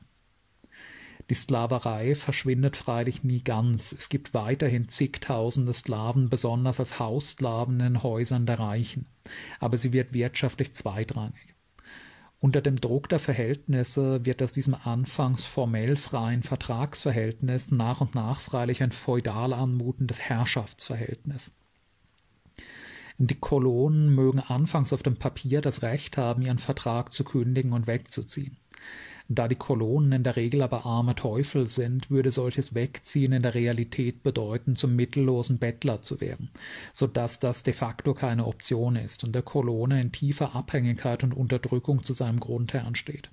Die 1.30 1.36
Sklaverei 1.36 2.16
verschwindet 2.16 2.78
freilich 2.78 3.26
nie 3.26 3.44
ganz. 3.44 3.92
Es 3.92 4.08
gibt 4.08 4.34
weiterhin 4.34 4.88
zigtausende 4.88 5.74
Sklaven, 5.74 6.30
besonders 6.30 6.80
als 6.80 7.00
Haussklaven 7.00 7.82
in 7.82 7.94
den 7.94 8.04
Häusern 8.04 8.46
der 8.46 8.60
Reichen. 8.60 9.08
Aber 9.60 9.76
sie 9.76 9.92
wird 9.92 10.14
wirtschaftlich 10.14 10.74
zweitrangig. 10.74 11.47
Unter 12.40 12.62
dem 12.62 12.80
Druck 12.80 13.10
der 13.10 13.20
Verhältnisse 13.20 14.24
wird 14.24 14.44
aus 14.44 14.52
diesem 14.52 14.76
anfangs 14.76 15.44
formell 15.44 15.96
freien 15.96 16.44
Vertragsverhältnis 16.44 17.72
nach 17.72 18.00
und 18.00 18.14
nach 18.14 18.42
freilich 18.42 18.84
ein 18.84 18.92
feudal 18.92 19.54
anmutendes 19.54 20.20
Herrschaftsverhältnis. 20.20 21.52
Die 23.18 23.34
Kolonen 23.34 24.14
mögen 24.14 24.40
anfangs 24.40 24.94
auf 24.94 25.02
dem 25.02 25.18
Papier 25.18 25.62
das 25.62 25.82
Recht 25.82 26.18
haben, 26.18 26.44
ihren 26.44 26.60
Vertrag 26.60 27.12
zu 27.12 27.24
kündigen 27.24 27.74
und 27.74 27.88
wegzuziehen. 27.88 28.58
Da 29.30 29.50
die 29.50 29.56
Kolonen 29.56 30.14
in 30.14 30.24
der 30.24 30.38
Regel 30.38 30.62
aber 30.62 30.86
arme 30.86 31.14
Teufel 31.14 31.68
sind, 31.68 32.10
würde 32.10 32.32
solches 32.32 32.76
Wegziehen 32.76 33.34
in 33.34 33.42
der 33.42 33.56
Realität 33.56 34.24
bedeuten, 34.24 34.78
zum 34.78 34.96
mittellosen 34.96 35.58
Bettler 35.58 36.02
zu 36.02 36.22
werden, 36.22 36.50
so 36.94 37.08
dass 37.08 37.42
das 37.42 37.64
de 37.64 37.74
facto 37.74 38.14
keine 38.14 38.46
Option 38.46 38.96
ist 38.96 39.26
und 39.26 39.34
der 39.34 39.42
Kolone 39.42 40.00
in 40.00 40.14
tiefer 40.14 40.56
Abhängigkeit 40.56 41.26
und 41.26 41.34
Unterdrückung 41.34 42.06
zu 42.06 42.14
seinem 42.14 42.40
Grundherrn 42.40 42.96
steht. 42.96 43.30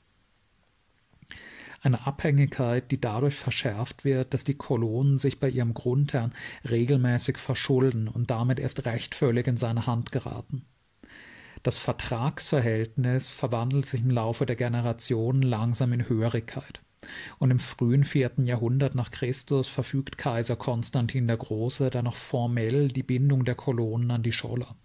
Eine 1.80 2.06
Abhängigkeit, 2.06 2.90
die 2.90 3.00
dadurch 3.00 3.36
verschärft 3.36 4.04
wird, 4.04 4.34
dass 4.34 4.42
die 4.42 4.54
Kolonen 4.54 5.18
sich 5.18 5.38
bei 5.38 5.48
ihrem 5.48 5.74
Grundherrn 5.74 6.32
regelmäßig 6.68 7.38
verschulden 7.38 8.08
und 8.08 8.30
damit 8.30 8.58
erst 8.58 8.84
recht 8.84 9.14
völlig 9.14 9.46
in 9.46 9.58
seine 9.58 9.86
Hand 9.86 10.10
geraten. 10.10 10.64
Das 11.64 11.78
Vertragsverhältnis 11.78 13.32
verwandelt 13.32 13.86
sich 13.86 14.02
im 14.02 14.10
Laufe 14.10 14.44
der 14.44 14.54
Generationen 14.54 15.40
langsam 15.40 15.94
in 15.94 16.06
Hörigkeit. 16.10 16.82
Und 17.38 17.50
im 17.50 17.58
frühen 17.58 18.04
vierten 18.04 18.46
Jahrhundert 18.46 18.94
nach 18.94 19.10
Christus 19.10 19.66
verfügt 19.66 20.18
Kaiser 20.18 20.56
Konstantin 20.56 21.26
der 21.26 21.38
Große 21.38 21.88
dann 21.88 22.04
noch 22.04 22.16
formell 22.16 22.88
die 22.88 23.02
Bindung 23.02 23.46
der 23.46 23.54
Kolonen 23.54 24.10
an 24.10 24.22
die 24.22 24.32
Scholler. 24.32 24.76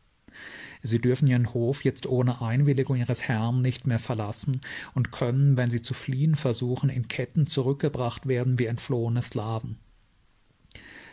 Sie 0.81 1.01
dürfen 1.01 1.27
ihren 1.27 1.53
Hof 1.53 1.83
jetzt 1.83 2.05
ohne 2.05 2.41
Einwilligung 2.41 2.95
ihres 2.95 3.23
Herrn 3.23 3.61
nicht 3.61 3.85
mehr 3.85 3.99
verlassen 3.99 4.61
und 4.93 5.11
können, 5.11 5.57
wenn 5.57 5.69
sie 5.69 5.81
zu 5.81 5.93
fliehen 5.93 6.35
versuchen, 6.35 6.89
in 6.89 7.09
Ketten 7.09 7.45
zurückgebracht 7.45 8.25
werden 8.25 8.57
wie 8.57 8.67
entflohene 8.67 9.21
Slaven. 9.21 9.79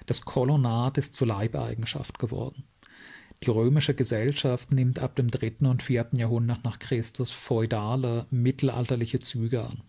Das 0.07 0.21
Kolonat 0.21 0.97
ist 0.97 1.17
zur 1.17 1.27
Leibeigenschaft 1.27 2.21
geworden. 2.21 2.63
Die 3.43 3.51
römische 3.51 3.95
Gesellschaft 3.95 4.73
nimmt 4.73 4.99
ab 4.99 5.17
dem 5.17 5.31
dritten 5.31 5.67
und 5.67 5.83
vierten 5.83 6.17
Jahrhundert 6.17 6.65
nach 6.65 6.79
Christus 6.79 7.31
feudale, 7.31 8.27
mittelalterliche 8.31 9.21
Züge 9.21 9.65
an. 9.65 9.83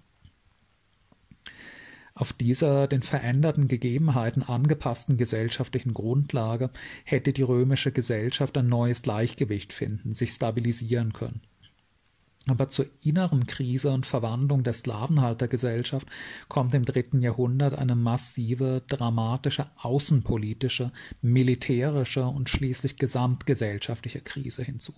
Auf 2.14 2.34
dieser 2.34 2.88
den 2.88 3.04
veränderten 3.04 3.68
Gegebenheiten 3.68 4.42
angepassten 4.42 5.18
gesellschaftlichen 5.18 5.94
Grundlage 5.94 6.72
hätte 7.04 7.32
die 7.32 7.44
römische 7.44 7.92
Gesellschaft 7.92 8.58
ein 8.58 8.68
neues 8.68 9.04
Gleichgewicht 9.04 9.72
finden, 9.72 10.16
sich 10.16 10.32
stabilisieren 10.32 11.14
können. 11.14 11.42
Aber 12.48 12.70
zur 12.70 12.86
inneren 13.02 13.46
Krise 13.46 13.92
und 13.92 14.06
Verwandlung 14.06 14.64
der 14.64 14.74
Slavenhaltergesellschaft 14.74 16.08
kommt 16.48 16.74
im 16.74 16.86
dritten 16.86 17.22
Jahrhundert 17.22 17.78
eine 17.78 17.96
massive, 17.96 18.84
dramatische 18.88 19.68
außenpolitische, 19.78 20.92
militärische 21.22 22.26
und 22.26 22.50
schließlich 22.50 22.96
gesamtgesellschaftliche 22.96 24.22
Krise 24.22 24.64
hinzu. 24.64 24.94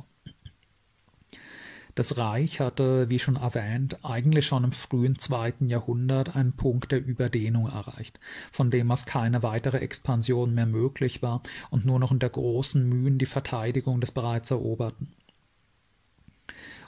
Das 1.96 2.18
Reich 2.18 2.62
hatte, 2.62 3.10
wie 3.10 3.20
schon 3.20 3.36
erwähnt, 3.36 4.06
eigentlich 4.06 4.46
schon 4.46 4.64
im 4.64 4.72
frühen 4.72 5.20
zweiten 5.20 5.68
Jahrhundert 5.68 6.36
einen 6.36 6.54
Punkt 6.54 6.94
der 6.94 7.04
Überdehnung 7.04 7.68
erreicht, 7.68 8.22
von 8.54 8.72
dem 8.72 8.90
aus 8.90 9.06
keine 9.06 9.44
weitere 9.44 9.80
Expansion 9.80 10.54
mehr 10.54 10.68
möglich 10.68 11.22
war 11.22 11.42
und 11.72 11.86
nur 11.86 12.00
noch 12.00 12.12
unter 12.12 12.30
großen 12.30 12.88
Mühen 12.88 13.18
die 13.18 13.26
Verteidigung 13.26 14.00
des 14.00 14.12
bereits 14.12 14.52
Eroberten. 14.52 15.14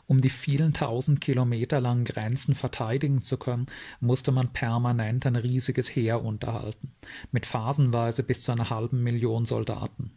Um 0.07 0.21
die 0.21 0.29
vielen 0.29 0.73
tausend 0.73 1.21
Kilometer 1.21 1.79
langen 1.79 2.05
Grenzen 2.05 2.55
verteidigen 2.55 3.21
zu 3.21 3.37
können, 3.37 3.67
musste 3.99 4.31
man 4.31 4.53
permanent 4.53 5.25
ein 5.25 5.35
riesiges 5.35 5.89
Heer 5.89 6.23
unterhalten, 6.23 6.93
mit 7.31 7.45
phasenweise 7.45 8.23
bis 8.23 8.43
zu 8.43 8.51
einer 8.51 8.69
halben 8.69 9.03
Million 9.03 9.45
Soldaten. 9.45 10.11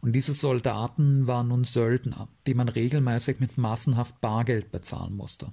Und 0.00 0.12
diese 0.12 0.32
Soldaten 0.32 1.26
waren 1.26 1.48
nun 1.48 1.64
Söldner, 1.64 2.28
die 2.46 2.54
man 2.54 2.68
regelmäßig 2.68 3.40
mit 3.40 3.58
massenhaft 3.58 4.20
Bargeld 4.20 4.70
bezahlen 4.70 5.16
musste. 5.16 5.50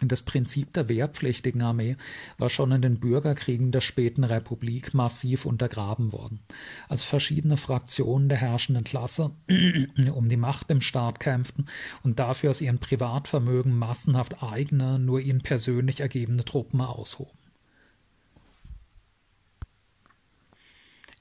Das 0.00 0.20
Prinzip 0.20 0.74
der 0.74 0.90
wehrpflichtigen 0.90 1.62
Armee 1.62 1.96
war 2.36 2.50
schon 2.50 2.70
in 2.70 2.82
den 2.82 3.00
Bürgerkriegen 3.00 3.72
der 3.72 3.80
späten 3.80 4.24
Republik 4.24 4.92
massiv 4.92 5.46
untergraben 5.46 6.12
worden, 6.12 6.40
als 6.88 7.02
verschiedene 7.02 7.56
Fraktionen 7.56 8.28
der 8.28 8.36
herrschenden 8.36 8.84
Klasse 8.84 9.30
um 10.12 10.28
die 10.28 10.36
Macht 10.36 10.70
im 10.70 10.82
Staat 10.82 11.18
kämpften 11.18 11.70
und 12.02 12.18
dafür 12.18 12.50
aus 12.50 12.60
ihrem 12.60 12.78
Privatvermögen 12.78 13.74
massenhaft 13.74 14.42
eigene, 14.42 14.98
nur 14.98 15.20
ihnen 15.20 15.40
persönlich 15.40 16.00
ergebene 16.00 16.44
Truppen 16.44 16.82
aushoben. 16.82 17.38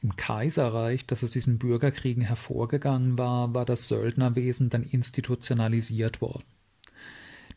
Im 0.02 0.18
Kaiserreich, 0.18 1.06
das 1.08 1.24
aus 1.24 1.30
diesen 1.30 1.60
Bürgerkriegen 1.60 2.24
hervorgegangen 2.24 3.18
war, 3.18 3.54
war 3.54 3.66
das 3.66 3.88
Söldnerwesen 3.88 4.70
dann 4.70 4.84
institutionalisiert 4.84 6.20
worden. 6.20 6.44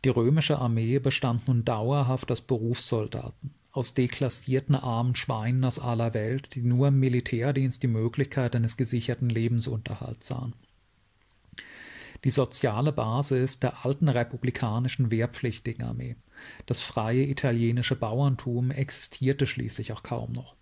Die 0.05 0.11
römische 0.11 0.59
Armee 0.59 0.99
bestand 0.99 1.49
nun 1.49 1.65
dauerhaft 1.65 2.31
aus 2.31 2.41
Berufssoldaten, 2.41 3.55
aus 3.73 3.95
deklassierten 3.95 4.77
armen 4.77 5.17
Schweinen 5.17 5.65
aus 5.65 5.79
aller 5.79 6.15
Welt, 6.15 6.55
die 6.55 6.63
nur 6.63 6.89
im 6.89 7.01
Militärdienst 7.01 7.83
die 7.83 7.89
Möglichkeit 7.89 8.55
eines 8.55 8.77
gesicherten 8.77 9.29
Lebensunterhalts 9.29 10.29
sahen. 10.29 10.55
Die 12.25 12.31
soziale 12.31 12.93
Basis 12.93 13.61
der 13.61 13.85
alten 13.85 14.09
republikanischen 14.09 15.11
wehrpflichtigen 15.11 15.85
Armee, 15.85 16.17
das 16.67 16.81
freie 16.81 17.25
italienische 17.25 17.97
Bauerntum 17.97 18.71
existierte 18.71 19.47
schließlich 19.47 19.93
auch 19.93 20.03
kaum 20.03 20.33
noch. 20.33 20.58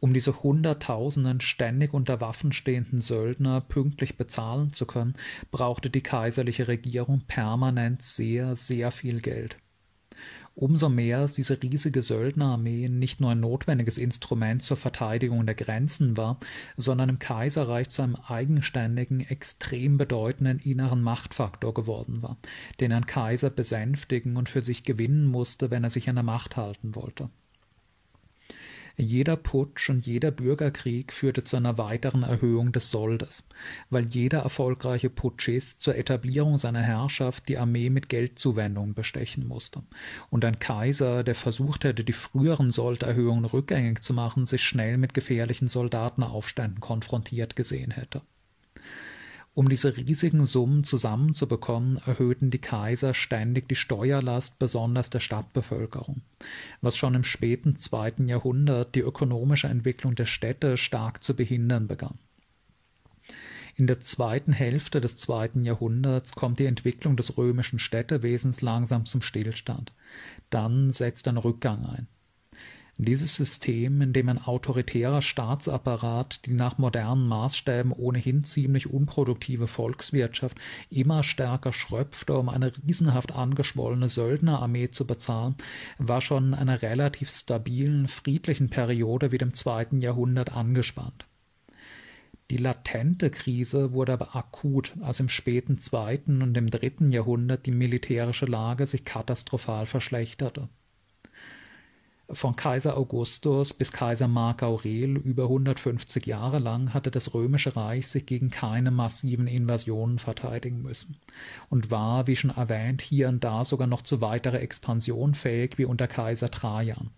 Um 0.00 0.14
diese 0.14 0.42
Hunderttausenden 0.42 1.40
ständig 1.40 1.92
unter 1.92 2.20
Waffen 2.20 2.52
stehenden 2.52 3.00
Söldner 3.00 3.60
pünktlich 3.60 4.16
bezahlen 4.16 4.72
zu 4.72 4.86
können, 4.86 5.14
brauchte 5.50 5.90
die 5.90 6.02
kaiserliche 6.02 6.68
Regierung 6.68 7.22
permanent 7.26 8.02
sehr, 8.02 8.56
sehr 8.56 8.92
viel 8.92 9.20
Geld. 9.20 9.56
Umso 10.54 10.88
mehr 10.88 11.28
diese 11.28 11.62
riesige 11.62 12.02
Söldnerarmee 12.02 12.88
nicht 12.88 13.20
nur 13.20 13.30
ein 13.30 13.38
notwendiges 13.38 13.96
Instrument 13.96 14.60
zur 14.62 14.76
Verteidigung 14.76 15.46
der 15.46 15.54
Grenzen 15.54 16.16
war, 16.16 16.40
sondern 16.76 17.10
im 17.10 17.18
Kaiserreich 17.20 17.90
zu 17.90 18.02
einem 18.02 18.16
eigenständigen, 18.16 19.20
extrem 19.20 19.98
bedeutenden 19.98 20.58
inneren 20.58 21.00
Machtfaktor 21.00 21.74
geworden 21.74 22.22
war, 22.22 22.38
den 22.80 22.92
ein 22.92 23.06
Kaiser 23.06 23.50
besänftigen 23.50 24.36
und 24.36 24.48
für 24.48 24.62
sich 24.62 24.82
gewinnen 24.82 25.26
musste, 25.26 25.70
wenn 25.70 25.84
er 25.84 25.90
sich 25.90 26.08
an 26.08 26.16
der 26.16 26.24
Macht 26.24 26.56
halten 26.56 26.96
wollte. 26.96 27.30
Jeder 29.00 29.36
Putsch 29.36 29.90
und 29.90 30.04
jeder 30.04 30.32
Bürgerkrieg 30.32 31.12
führte 31.12 31.44
zu 31.44 31.56
einer 31.56 31.78
weiteren 31.78 32.24
Erhöhung 32.24 32.72
des 32.72 32.90
Soldes, 32.90 33.44
weil 33.90 34.06
jeder 34.06 34.40
erfolgreiche 34.40 35.08
Putschist 35.08 35.80
zur 35.80 35.94
Etablierung 35.94 36.58
seiner 36.58 36.82
Herrschaft 36.82 37.48
die 37.48 37.58
Armee 37.58 37.90
mit 37.90 38.08
Geldzuwendungen 38.08 38.94
bestechen 38.94 39.46
musste, 39.46 39.84
und 40.30 40.44
ein 40.44 40.58
Kaiser, 40.58 41.22
der 41.22 41.36
versucht 41.36 41.84
hätte, 41.84 42.02
die 42.02 42.12
früheren 42.12 42.72
Solderhöhungen 42.72 43.44
rückgängig 43.44 44.02
zu 44.02 44.14
machen, 44.14 44.46
sich 44.46 44.64
schnell 44.64 44.98
mit 44.98 45.14
gefährlichen 45.14 45.68
Soldatenaufständen 45.68 46.80
konfrontiert 46.80 47.54
gesehen 47.54 47.92
hätte. 47.92 48.22
Um 49.58 49.68
diese 49.68 49.96
riesigen 49.96 50.46
Summen 50.46 50.84
zusammenzubekommen, 50.84 51.96
erhöhten 52.06 52.52
die 52.52 52.60
Kaiser 52.60 53.12
ständig 53.12 53.68
die 53.68 53.74
Steuerlast 53.74 54.60
besonders 54.60 55.10
der 55.10 55.18
Stadtbevölkerung, 55.18 56.22
was 56.80 56.96
schon 56.96 57.16
im 57.16 57.24
späten 57.24 57.74
zweiten 57.74 58.28
Jahrhundert 58.28 58.94
die 58.94 59.00
ökonomische 59.00 59.66
Entwicklung 59.66 60.14
der 60.14 60.26
Städte 60.26 60.76
stark 60.76 61.24
zu 61.24 61.34
behindern 61.34 61.88
begann. 61.88 62.20
In 63.74 63.88
der 63.88 64.00
zweiten 64.00 64.52
Hälfte 64.52 65.00
des 65.00 65.16
zweiten 65.16 65.64
Jahrhunderts 65.64 66.36
kommt 66.36 66.60
die 66.60 66.66
Entwicklung 66.66 67.16
des 67.16 67.36
römischen 67.36 67.80
Städtewesens 67.80 68.60
langsam 68.60 69.06
zum 69.06 69.22
Stillstand. 69.22 69.92
Dann 70.50 70.92
setzt 70.92 71.26
ein 71.26 71.36
Rückgang 71.36 71.84
ein. 71.84 72.06
Dieses 73.00 73.36
System, 73.36 74.02
in 74.02 74.12
dem 74.12 74.28
ein 74.28 74.42
autoritärer 74.42 75.22
Staatsapparat 75.22 76.44
die 76.46 76.52
nach 76.52 76.78
modernen 76.78 77.28
Maßstäben 77.28 77.92
ohnehin 77.92 78.42
ziemlich 78.42 78.92
unproduktive 78.92 79.68
Volkswirtschaft 79.68 80.58
immer 80.90 81.22
stärker 81.22 81.72
schröpfte, 81.72 82.36
um 82.36 82.48
eine 82.48 82.72
riesenhaft 82.76 83.30
angeschwollene 83.30 84.08
Söldnerarmee 84.08 84.90
zu 84.90 85.06
bezahlen, 85.06 85.54
war 85.98 86.20
schon 86.20 86.48
in 86.48 86.54
einer 86.54 86.82
relativ 86.82 87.30
stabilen, 87.30 88.08
friedlichen 88.08 88.68
Periode 88.68 89.30
wie 89.30 89.38
dem 89.38 89.54
zweiten 89.54 90.00
Jahrhundert 90.00 90.56
angespannt. 90.56 91.24
Die 92.50 92.56
latente 92.56 93.30
Krise 93.30 93.92
wurde 93.92 94.14
aber 94.14 94.34
akut, 94.34 94.94
als 95.02 95.20
im 95.20 95.28
späten 95.28 95.78
zweiten 95.78 96.42
und 96.42 96.56
im 96.56 96.68
dritten 96.68 97.12
Jahrhundert 97.12 97.64
die 97.66 97.70
militärische 97.70 98.46
Lage 98.46 98.86
sich 98.86 99.04
katastrophal 99.04 99.86
verschlechterte. 99.86 100.68
Von 102.30 102.56
Kaiser 102.56 102.98
Augustus 102.98 103.72
bis 103.72 103.90
Kaiser 103.90 104.28
Mark 104.28 104.62
Aurel 104.62 105.16
über 105.16 105.44
150 105.44 106.26
Jahre 106.26 106.58
lang 106.58 106.92
hatte 106.92 107.10
das 107.10 107.32
römische 107.32 107.74
Reich 107.74 108.06
sich 108.06 108.26
gegen 108.26 108.50
keine 108.50 108.90
massiven 108.90 109.46
Invasionen 109.46 110.18
verteidigen 110.18 110.82
müssen 110.82 111.16
und 111.70 111.90
war, 111.90 112.26
wie 112.26 112.36
schon 112.36 112.50
erwähnt, 112.50 113.00
hier 113.00 113.30
und 113.30 113.44
da 113.44 113.64
sogar 113.64 113.86
noch 113.86 114.02
zu 114.02 114.20
weiterer 114.20 114.60
Expansion 114.60 115.34
fähig 115.34 115.78
wie 115.78 115.86
unter 115.86 116.06
Kaiser 116.06 116.50
Trajan 116.50 117.08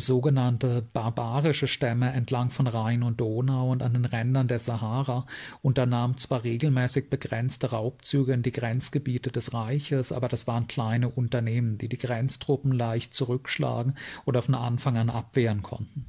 sogenannte 0.00 0.82
barbarische 0.92 1.66
Stämme 1.66 2.12
entlang 2.12 2.50
von 2.50 2.66
Rhein 2.66 3.02
und 3.02 3.20
Donau 3.20 3.70
und 3.70 3.82
an 3.82 3.94
den 3.94 4.04
Rändern 4.04 4.48
der 4.48 4.58
Sahara 4.58 5.26
unternahmen 5.62 6.18
zwar 6.18 6.44
regelmäßig 6.44 7.10
begrenzte 7.10 7.70
Raubzüge 7.70 8.32
in 8.32 8.42
die 8.42 8.52
Grenzgebiete 8.52 9.30
des 9.30 9.54
Reiches, 9.54 10.12
aber 10.12 10.28
das 10.28 10.46
waren 10.46 10.66
kleine 10.66 11.08
Unternehmen, 11.08 11.78
die 11.78 11.88
die 11.88 11.98
Grenztruppen 11.98 12.72
leicht 12.72 13.14
zurückschlagen 13.14 13.96
oder 14.24 14.42
von 14.42 14.54
Anfang 14.54 14.96
an 14.96 15.10
abwehren 15.10 15.62
konnten. 15.62 16.06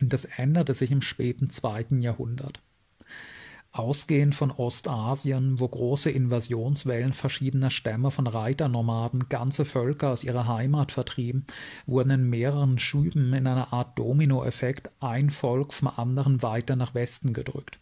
Das 0.00 0.24
änderte 0.24 0.74
sich 0.74 0.90
im 0.90 1.02
späten 1.02 1.50
zweiten 1.50 2.02
Jahrhundert. 2.02 2.60
Ausgehend 3.74 4.34
von 4.34 4.50
Ostasien, 4.50 5.58
wo 5.58 5.66
große 5.66 6.10
Invasionswellen 6.10 7.14
verschiedener 7.14 7.70
Stämme 7.70 8.10
von 8.10 8.26
Reiternomaden 8.26 9.30
ganze 9.30 9.64
Völker 9.64 10.10
aus 10.10 10.24
ihrer 10.24 10.46
Heimat 10.46 10.92
vertrieben, 10.92 11.46
wurden 11.86 12.10
in 12.10 12.28
mehreren 12.28 12.78
Schüben 12.78 13.32
in 13.32 13.46
einer 13.46 13.72
Art 13.72 13.98
Dominoeffekt 13.98 14.90
ein 15.00 15.30
Volk 15.30 15.72
vom 15.72 15.88
anderen 15.88 16.42
weiter 16.42 16.76
nach 16.76 16.94
Westen 16.94 17.32
gedrückt, 17.32 17.78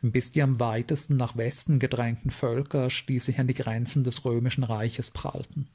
bis 0.00 0.32
die 0.32 0.40
am 0.40 0.60
weitesten 0.60 1.18
nach 1.18 1.36
Westen 1.36 1.78
gedrängten 1.78 2.30
Völker 2.30 2.88
schließlich 2.88 3.38
an 3.38 3.46
die 3.46 3.52
Grenzen 3.52 4.02
des 4.02 4.24
römischen 4.24 4.64
Reiches 4.64 5.10
prallten 5.10 5.68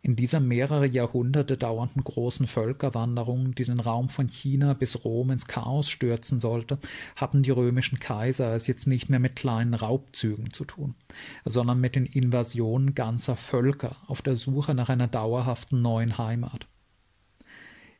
in 0.00 0.16
dieser 0.16 0.40
mehrere 0.40 0.86
Jahrhunderte 0.86 1.56
dauernden 1.56 2.04
großen 2.04 2.46
Völkerwanderung, 2.46 3.54
die 3.54 3.64
den 3.64 3.80
Raum 3.80 4.08
von 4.08 4.28
China 4.28 4.74
bis 4.74 5.04
Rom 5.04 5.30
ins 5.30 5.46
Chaos 5.46 5.88
stürzen 5.88 6.38
sollte, 6.38 6.78
hatten 7.16 7.42
die 7.42 7.50
römischen 7.50 7.98
Kaiser 7.98 8.54
es 8.54 8.66
jetzt 8.66 8.86
nicht 8.86 9.10
mehr 9.10 9.18
mit 9.18 9.36
kleinen 9.36 9.74
Raubzügen 9.74 10.52
zu 10.52 10.64
tun, 10.64 10.94
sondern 11.44 11.80
mit 11.80 11.96
den 11.96 12.06
Invasionen 12.06 12.94
ganzer 12.94 13.36
Völker 13.36 13.96
auf 14.06 14.22
der 14.22 14.36
Suche 14.36 14.74
nach 14.74 14.88
einer 14.88 15.08
dauerhaften 15.08 15.82
neuen 15.82 16.16
Heimat. 16.16 16.66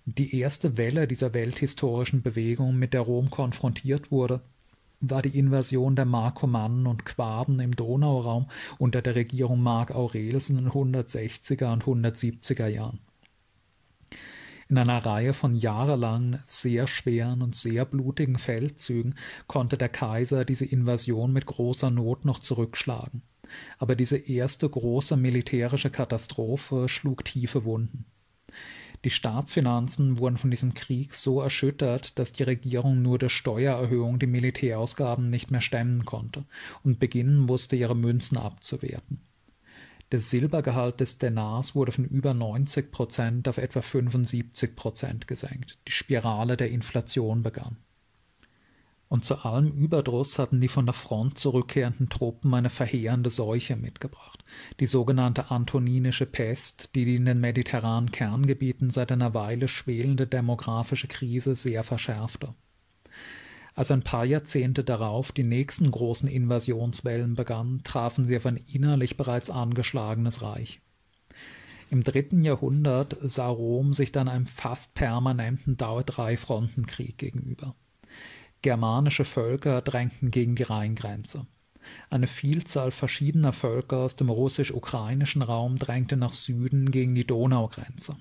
Die 0.04 0.38
erste 0.38 0.78
Welle 0.78 1.06
dieser 1.06 1.34
welthistorischen 1.34 2.22
Bewegung, 2.22 2.76
mit 2.76 2.94
der 2.94 3.02
Rom 3.02 3.28
konfrontiert 3.28 4.10
wurde, 4.10 4.40
war 5.00 5.22
die 5.22 5.38
Invasion 5.38 5.96
der 5.96 6.04
Markomannen 6.04 6.86
und 6.86 7.04
Quaden 7.04 7.60
im 7.60 7.76
Donauraum 7.76 8.50
unter 8.78 9.02
der 9.02 9.14
Regierung 9.14 9.60
Mark 9.60 9.92
Aurels 9.92 10.50
in 10.50 10.56
den 10.56 10.70
160er 10.70 11.72
und 11.72 11.84
170er 11.84 12.66
Jahren. 12.66 13.00
In 14.68 14.76
einer 14.76 15.04
Reihe 15.04 15.32
von 15.32 15.54
jahrelangen, 15.54 16.42
sehr 16.46 16.86
schweren 16.86 17.40
und 17.40 17.56
sehr 17.56 17.86
blutigen 17.86 18.38
Feldzügen 18.38 19.14
konnte 19.46 19.78
der 19.78 19.88
Kaiser 19.88 20.44
diese 20.44 20.66
Invasion 20.66 21.32
mit 21.32 21.46
großer 21.46 21.90
Not 21.90 22.26
noch 22.26 22.40
zurückschlagen. 22.40 23.22
Aber 23.78 23.96
diese 23.96 24.18
erste 24.18 24.68
große 24.68 25.16
militärische 25.16 25.88
Katastrophe 25.88 26.86
schlug 26.88 27.24
tiefe 27.24 27.64
Wunden. 27.64 28.04
Die 29.04 29.10
Staatsfinanzen 29.10 30.18
wurden 30.18 30.38
von 30.38 30.50
diesem 30.50 30.74
Krieg 30.74 31.14
so 31.14 31.40
erschüttert, 31.40 32.18
dass 32.18 32.32
die 32.32 32.42
Regierung 32.42 33.00
nur 33.00 33.18
durch 33.18 33.32
Steuererhöhung 33.32 34.18
die 34.18 34.26
Militärausgaben 34.26 35.30
nicht 35.30 35.50
mehr 35.50 35.60
stemmen 35.60 36.04
konnte 36.04 36.44
und 36.82 36.98
beginnen 36.98 37.38
musste, 37.38 37.76
ihre 37.76 37.94
Münzen 37.94 38.36
abzuwerten. 38.36 39.20
Der 40.10 40.20
Silbergehalt 40.20 41.00
des 41.00 41.18
Denars 41.18 41.74
wurde 41.74 41.92
von 41.92 42.06
über 42.06 42.34
90 42.34 42.90
Prozent 42.90 43.46
auf 43.46 43.58
etwa 43.58 43.82
75 43.82 44.74
Prozent 44.74 45.28
gesenkt. 45.28 45.78
Die 45.86 45.92
Spirale 45.92 46.56
der 46.56 46.70
Inflation 46.70 47.42
begann. 47.42 47.76
Und 49.08 49.24
zu 49.24 49.36
allem 49.36 49.72
Überdruss 49.72 50.38
hatten 50.38 50.60
die 50.60 50.68
von 50.68 50.84
der 50.84 50.92
Front 50.92 51.38
zurückkehrenden 51.38 52.10
Truppen 52.10 52.52
eine 52.52 52.68
verheerende 52.68 53.30
Seuche 53.30 53.74
mitgebracht, 53.76 54.44
die 54.80 54.86
sogenannte 54.86 55.50
Antoninische 55.50 56.26
Pest, 56.26 56.94
die 56.94 57.06
die 57.06 57.16
in 57.16 57.24
den 57.24 57.40
mediterranen 57.40 58.12
Kerngebieten 58.12 58.90
seit 58.90 59.10
einer 59.10 59.32
Weile 59.32 59.66
schwelende 59.66 60.26
demografische 60.26 61.08
Krise 61.08 61.56
sehr 61.56 61.84
verschärfte. 61.84 62.54
Als 63.74 63.90
ein 63.90 64.02
paar 64.02 64.24
Jahrzehnte 64.24 64.84
darauf 64.84 65.32
die 65.32 65.44
nächsten 65.44 65.90
großen 65.90 66.28
Invasionswellen 66.28 67.34
begannen, 67.34 67.82
trafen 67.84 68.26
sie 68.26 68.36
auf 68.36 68.44
ein 68.44 68.56
innerlich 68.56 69.16
bereits 69.16 69.50
angeschlagenes 69.50 70.42
Reich. 70.42 70.80
Im 71.88 72.04
dritten 72.04 72.44
Jahrhundert 72.44 73.16
sah 73.22 73.48
Rom 73.48 73.94
sich 73.94 74.12
dann 74.12 74.28
einem 74.28 74.46
fast 74.46 74.94
permanenten 74.94 75.78
Dauer-Drei-Frontenkrieg 75.78 77.16
gegenüber. 77.16 77.74
Germanische 78.62 79.24
Völker 79.24 79.82
drängten 79.82 80.30
gegen 80.30 80.56
die 80.56 80.64
Rheingrenze. 80.64 81.46
Eine 82.10 82.26
Vielzahl 82.26 82.90
verschiedener 82.90 83.52
Völker 83.52 83.98
aus 83.98 84.16
dem 84.16 84.30
russisch-ukrainischen 84.30 85.42
Raum 85.42 85.78
drängte 85.78 86.16
nach 86.16 86.32
Süden 86.32 86.90
gegen 86.90 87.14
die 87.14 87.26
Donaugrenze. 87.26 88.16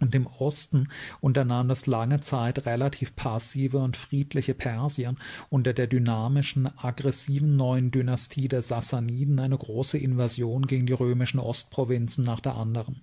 Und 0.00 0.14
im 0.14 0.26
Osten 0.26 0.88
unternahm 1.20 1.66
das 1.68 1.86
lange 1.86 2.20
Zeit 2.20 2.66
relativ 2.66 3.16
passive 3.16 3.78
und 3.78 3.96
friedliche 3.96 4.54
Persien 4.54 5.18
unter 5.48 5.72
der 5.72 5.86
dynamischen, 5.86 6.66
aggressiven 6.78 7.56
neuen 7.56 7.90
Dynastie 7.90 8.48
der 8.48 8.62
Sassaniden 8.62 9.38
eine 9.38 9.56
große 9.56 9.98
Invasion 9.98 10.66
gegen 10.66 10.86
die 10.86 10.92
römischen 10.92 11.40
Ostprovinzen 11.40 12.22
nach 12.22 12.40
der 12.40 12.54
anderen. 12.54 13.02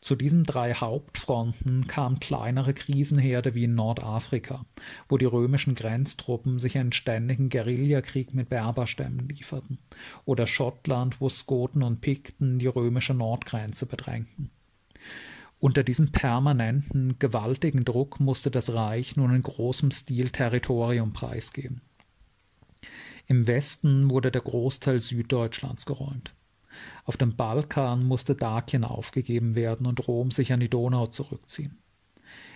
Zu 0.00 0.14
diesen 0.14 0.44
drei 0.44 0.74
Hauptfronten 0.74 1.88
kamen 1.88 2.20
kleinere 2.20 2.72
Krisenherde 2.72 3.54
wie 3.54 3.64
in 3.64 3.74
Nordafrika, 3.74 4.64
wo 5.08 5.18
die 5.18 5.24
römischen 5.24 5.74
Grenztruppen 5.74 6.60
sich 6.60 6.78
einen 6.78 6.92
ständigen 6.92 7.48
Guerillakrieg 7.48 8.32
mit 8.32 8.48
Berberstämmen 8.48 9.28
lieferten, 9.28 9.78
oder 10.24 10.46
Schottland, 10.46 11.20
wo 11.20 11.28
Skoten 11.28 11.82
und 11.82 12.00
Pikten 12.00 12.60
die 12.60 12.68
römische 12.68 13.14
Nordgrenze 13.14 13.86
bedrängten. 13.86 14.50
Unter 15.60 15.82
diesem 15.82 16.12
permanenten, 16.12 17.18
gewaltigen 17.18 17.84
Druck 17.84 18.20
musste 18.20 18.52
das 18.52 18.72
Reich 18.72 19.16
nun 19.16 19.34
in 19.34 19.42
großem 19.42 19.90
Stil 19.90 20.30
Territorium 20.30 21.12
preisgeben. 21.12 21.80
Im 23.26 23.48
Westen 23.48 24.08
wurde 24.08 24.30
der 24.30 24.40
Großteil 24.40 25.00
Süddeutschlands 25.00 25.84
geräumt. 25.84 26.32
Auf 27.04 27.16
dem 27.16 27.36
Balkan 27.36 28.04
musste 28.04 28.34
Dakien 28.34 28.84
aufgegeben 28.84 29.54
werden 29.54 29.86
und 29.86 30.06
Rom 30.06 30.30
sich 30.30 30.52
an 30.52 30.60
die 30.60 30.68
Donau 30.68 31.06
zurückziehen. 31.06 31.78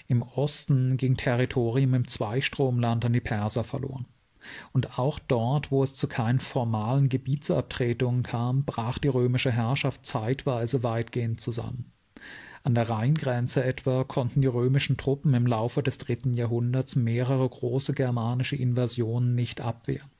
Im 0.08 0.22
Osten 0.22 0.96
ging 0.96 1.16
Territorium 1.16 1.94
im 1.94 2.06
Zweistromland 2.06 3.04
an 3.04 3.12
die 3.12 3.20
Perser 3.20 3.64
verloren. 3.64 4.06
Und 4.72 4.98
auch 4.98 5.18
dort, 5.18 5.70
wo 5.70 5.85
es 5.85 5.94
zu 5.94 6.08
keinen 6.08 6.40
formalen 6.40 7.08
Gebietsabtretungen 7.08 8.22
kam, 8.22 8.64
brach 8.64 8.98
die 8.98 9.08
römische 9.08 9.52
Herrschaft 9.52 10.04
zeitweise 10.04 10.82
weitgehend 10.82 11.40
zusammen. 11.40 11.92
An 12.64 12.74
der 12.74 12.88
Rheingrenze 12.88 13.64
etwa 13.64 14.04
konnten 14.04 14.40
die 14.40 14.48
römischen 14.48 14.96
Truppen 14.96 15.35
im 15.35 15.46
Laufe 15.46 15.82
des 15.82 15.98
dritten 15.98 16.35
Jahrhunderts 16.35 16.94
mehrere 16.94 17.48
große 17.48 17.92
germanische 17.92 18.56
Invasionen 18.56 19.35
nicht 19.35 19.61
abwehren. 19.61 20.12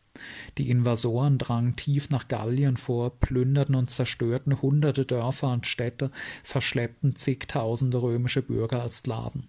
Die 0.59 0.69
Invasoren 0.69 1.39
drangen 1.39 1.77
tief 1.77 2.11
nach 2.11 2.29
Gallien 2.29 2.77
vor, 2.77 3.19
plünderten 3.19 3.75
und 3.75 3.91
zerstörten 3.91 4.61
hunderte 4.61 5.07
Dörfer 5.07 5.53
und 5.53 5.67
Städte, 5.67 6.11
verschleppten 6.45 7.17
zigtausende 7.17 8.03
römische 8.03 8.43
Bürger 8.43 8.83
als 8.83 8.99
Sklaven. 8.99 9.49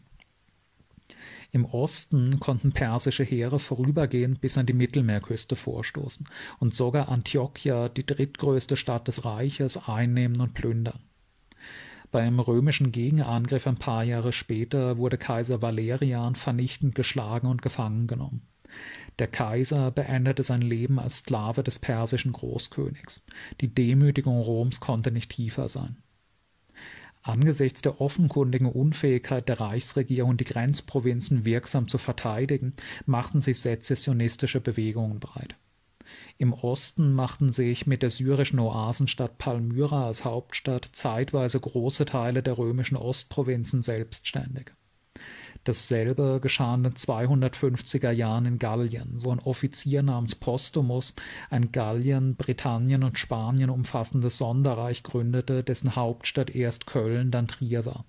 Im 1.52 1.65
Osten 1.65 2.39
konnten 2.39 2.71
persische 2.71 3.23
Heere 3.23 3.60
vorübergehend 3.60 4.41
bis 4.41 4.58
an 4.58 4.65
die 4.65 4.73
Mittelmeerküste 4.73 5.56
vorstoßen 5.56 6.28
und 6.60 6.73
sogar 6.73 7.10
Antiochia, 7.10 7.89
die 7.89 8.06
drittgrößte 8.06 8.76
Stadt 8.76 9.08
des 9.08 9.23
Reiches, 9.23 9.88
einnehmen 9.88 10.41
und 10.41 10.56
plündern. 10.56 11.02
Beim 12.12 12.39
römischen 12.39 12.91
Gegenangriff 12.91 13.67
ein 13.67 13.78
paar 13.78 14.04
Jahre 14.04 14.34
später 14.34 14.97
wurde 14.97 15.17
Kaiser 15.17 15.62
Valerian 15.62 16.36
vernichtend 16.36 16.95
geschlagen 16.95 17.47
und 17.47 17.62
gefangen 17.62 18.08
genommen. 18.08 18.41
Der 19.19 19.28
Kaiser 19.28 19.91
beendete 19.91 20.43
sein 20.43 20.62
Leben 20.62 20.99
als 20.99 21.19
Sklave 21.19 21.63
des 21.63 21.80
persischen 21.80 22.34
Großkönigs. 22.34 23.23
Die 23.62 23.73
Demütigung 23.73 24.41
Roms 24.41 24.80
konnte 24.80 25.12
nicht 25.12 25.32
tiefer 25.32 25.69
sein. 25.69 25.97
Angesichts 27.21 27.82
der 27.82 28.02
offenkundigen 28.02 28.67
Unfähigkeit 28.67 29.47
der 29.47 29.62
Reichsregierung, 29.62 30.36
die 30.36 30.43
Grenzprovinzen 30.43 31.45
wirksam 31.45 31.88
zu 31.88 31.97
verteidigen, 31.97 32.73
machten 33.06 33.41
sich 33.41 33.62
sezessionistische 33.62 34.60
Bewegungen 34.60 35.21
breit. 35.21 35.56
Im 36.38 36.52
Osten 36.52 37.13
machten 37.13 37.54
sich 37.54 37.88
mit 37.88 38.04
der 38.04 38.10
syrischen 38.10 38.60
Oasenstadt 38.60 39.38
Palmyra 39.38 40.08
als 40.08 40.26
Hauptstadt 40.26 40.89
zeitweise 40.93 41.60
große 41.60 42.06
Teile 42.06 42.43
der 42.43 42.58
römischen 42.58 42.97
Ostprovinzen 42.97 43.82
selbstständig. 43.82 44.71
Dasselbe 45.65 46.39
geschah 46.41 46.76
in 46.76 46.84
den 46.84 46.93
250er 46.93 48.12
Jahren 48.12 48.45
in 48.45 48.60
Gallien, 48.60 49.19
wo 49.23 49.32
ein 49.32 49.39
Offizier 49.39 50.04
namens 50.04 50.36
Postumus 50.36 51.13
ein 51.49 51.71
Gallien, 51.71 52.36
Britannien 52.36 53.04
und 53.04 53.17
Spanien 53.17 53.69
umfassendes 53.69 54.38
Sonderreich 54.38 55.04
gründete, 55.04 55.63
dessen 55.63 55.95
Hauptstadt 55.95 56.54
erst 56.54 56.86
Köln, 56.86 57.32
dann 57.32 57.47
Trier 57.47 57.86
war. 57.86 58.06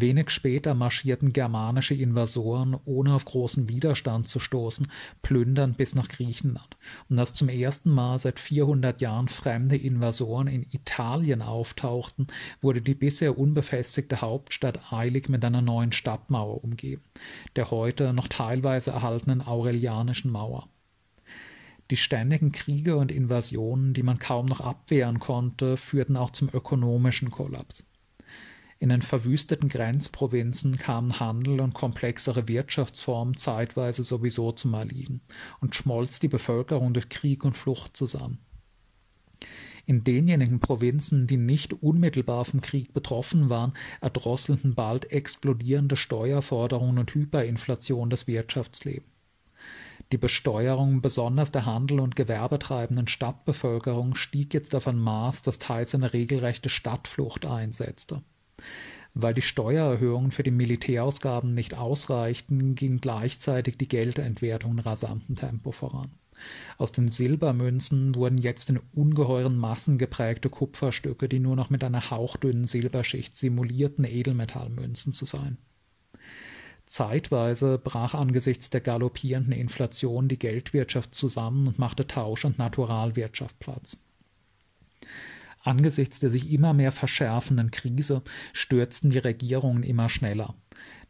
Wenig 0.00 0.30
später 0.30 0.74
marschierten 0.74 1.32
germanische 1.32 1.94
Invasoren, 1.94 2.76
ohne 2.84 3.14
auf 3.14 3.24
großen 3.24 3.68
Widerstand 3.68 4.26
zu 4.26 4.40
stoßen, 4.40 4.86
plündernd 5.20 5.76
bis 5.76 5.94
nach 5.94 6.08
Griechenland. 6.08 6.76
Und 7.10 7.18
als 7.18 7.34
zum 7.34 7.48
ersten 7.48 7.90
Mal 7.90 8.18
seit 8.18 8.40
400 8.40 9.00
Jahren 9.00 9.28
fremde 9.28 9.76
Invasoren 9.76 10.46
in 10.46 10.66
Italien 10.70 11.42
auftauchten, 11.42 12.28
wurde 12.60 12.80
die 12.80 12.94
bisher 12.94 13.38
unbefestigte 13.38 14.20
Hauptstadt 14.20 14.92
eilig 14.92 15.28
mit 15.28 15.44
einer 15.44 15.62
neuen 15.62 15.92
Stadtmauer 15.92 16.64
umgeben, 16.64 17.02
der 17.56 17.70
heute 17.70 18.12
noch 18.12 18.28
teilweise 18.28 18.92
erhaltenen 18.92 19.42
Aurelianischen 19.42 20.30
Mauer. 20.30 20.68
Die 21.90 21.96
ständigen 21.96 22.52
Kriege 22.52 22.96
und 22.96 23.12
Invasionen, 23.12 23.92
die 23.92 24.02
man 24.02 24.18
kaum 24.18 24.46
noch 24.46 24.60
abwehren 24.60 25.18
konnte, 25.18 25.76
führten 25.76 26.16
auch 26.16 26.30
zum 26.30 26.48
ökonomischen 26.50 27.30
Kollaps. 27.30 27.84
In 28.82 28.88
den 28.88 29.02
verwüsteten 29.02 29.68
Grenzprovinzen 29.68 30.76
kamen 30.76 31.20
Handel 31.20 31.60
und 31.60 31.72
komplexere 31.72 32.48
Wirtschaftsformen 32.48 33.36
zeitweise 33.36 34.02
sowieso 34.02 34.50
zum 34.50 34.74
Erliegen 34.74 35.20
und 35.60 35.76
schmolz 35.76 36.18
die 36.18 36.26
Bevölkerung 36.26 36.92
durch 36.92 37.08
Krieg 37.08 37.44
und 37.44 37.56
Flucht 37.56 37.96
zusammen. 37.96 38.38
In 39.86 40.02
denjenigen 40.02 40.58
Provinzen, 40.58 41.28
die 41.28 41.36
nicht 41.36 41.74
unmittelbar 41.74 42.44
vom 42.44 42.60
Krieg 42.60 42.92
betroffen 42.92 43.48
waren, 43.48 43.74
erdrosselten 44.00 44.74
bald 44.74 45.12
explodierende 45.12 45.94
Steuerforderungen 45.94 46.98
und 46.98 47.14
Hyperinflation 47.14 48.10
das 48.10 48.26
Wirtschaftsleben. 48.26 49.06
Die 50.10 50.18
Besteuerung 50.18 51.02
besonders 51.02 51.52
der 51.52 51.66
Handel 51.66 52.00
und 52.00 52.16
gewerbetreibenden 52.16 53.06
Stadtbevölkerung 53.06 54.16
stieg 54.16 54.52
jetzt 54.52 54.74
auf 54.74 54.88
ein 54.88 54.98
Maß, 54.98 55.42
das 55.42 55.60
teils 55.60 55.94
eine 55.94 56.12
regelrechte 56.12 56.68
Stadtflucht 56.68 57.46
einsetzte. 57.46 58.22
Weil 59.14 59.34
die 59.34 59.42
Steuererhöhungen 59.42 60.30
für 60.30 60.42
die 60.42 60.50
Militärausgaben 60.50 61.52
nicht 61.52 61.74
ausreichten, 61.74 62.74
ging 62.74 63.00
gleichzeitig 63.00 63.76
die 63.76 63.88
Geldentwertung 63.88 64.72
in 64.72 64.78
rasantem 64.78 65.36
Tempo 65.36 65.70
voran. 65.70 66.12
Aus 66.78 66.92
den 66.92 67.08
Silbermünzen 67.08 68.14
wurden 68.14 68.38
jetzt 68.38 68.70
in 68.70 68.80
ungeheuren 68.94 69.56
Massen 69.56 69.98
geprägte 69.98 70.48
Kupferstücke, 70.48 71.28
die 71.28 71.38
nur 71.38 71.56
noch 71.56 71.70
mit 71.70 71.84
einer 71.84 72.10
hauchdünnen 72.10 72.66
Silberschicht 72.66 73.36
simulierten 73.36 74.04
Edelmetallmünzen 74.04 75.12
zu 75.12 75.26
sein. 75.26 75.58
Zeitweise 76.86 77.78
brach 77.78 78.14
angesichts 78.14 78.68
der 78.70 78.80
galoppierenden 78.80 79.52
Inflation 79.52 80.28
die 80.28 80.38
Geldwirtschaft 80.38 81.14
zusammen 81.14 81.68
und 81.68 81.78
machte 81.78 82.06
Tausch- 82.06 82.44
und 82.44 82.58
Naturalwirtschaft 82.58 83.58
Platz. 83.58 83.96
Angesichts 85.62 86.20
der 86.20 86.30
sich 86.30 86.50
immer 86.50 86.72
mehr 86.72 86.92
verschärfenden 86.92 87.70
Krise 87.70 88.22
stürzten 88.52 89.10
die 89.10 89.18
Regierungen 89.18 89.82
immer 89.82 90.08
schneller. 90.08 90.54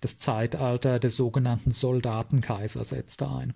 Das 0.00 0.18
Zeitalter 0.18 0.98
der 0.98 1.10
sogenannten 1.10 1.70
Soldatenkaiser 1.70 2.84
setzte 2.84 3.28
ein. 3.28 3.54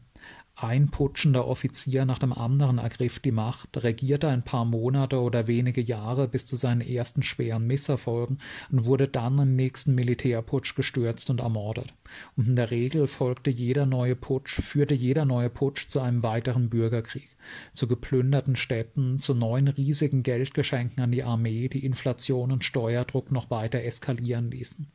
Ein 0.59 0.89
putschender 0.89 1.47
Offizier 1.47 2.07
nach 2.07 2.19
dem 2.19 2.33
anderen 2.33 2.79
ergriff 2.79 3.19
die 3.19 3.31
Macht, 3.31 3.85
regierte 3.85 4.29
ein 4.29 4.43
paar 4.43 4.65
Monate 4.65 5.21
oder 5.21 5.47
wenige 5.49 5.83
Jahre 5.83 6.29
bis 6.29 6.47
zu 6.47 6.57
seinen 6.57 6.81
ersten 6.81 7.23
schweren 7.23 7.67
Misserfolgen 7.67 8.39
und 8.73 8.87
wurde 8.87 9.07
dann 9.07 9.39
im 9.39 9.55
nächsten 9.55 9.95
Militärputsch 9.95 10.75
gestürzt 10.75 11.29
und 11.29 11.41
ermordet. 11.41 11.93
Und 12.37 12.49
in 12.49 12.57
der 12.57 12.71
Regel 12.71 13.07
folgte 13.07 13.51
jeder 13.51 13.85
neue 13.85 14.17
Putsch, 14.17 14.63
führte 14.63 14.95
jeder 14.95 15.27
neue 15.27 15.51
Putsch 15.51 15.89
zu 15.89 16.01
einem 16.01 16.23
weiteren 16.23 16.71
Bürgerkrieg 16.71 17.29
zu 17.75 17.87
geplünderten 17.87 18.57
Städten, 18.57 19.19
zu 19.19 19.35
neuen 19.35 19.69
riesigen 19.69 20.23
Geldgeschenken 20.23 21.03
an 21.03 21.13
die 21.13 21.23
Armee, 21.23 21.69
die 21.69 21.85
Inflation 21.85 22.51
und 22.51 22.65
Steuerdruck 22.65 23.31
noch 23.31 23.51
weiter 23.51 23.83
eskalieren 23.83 24.51
ließen. 24.51 24.91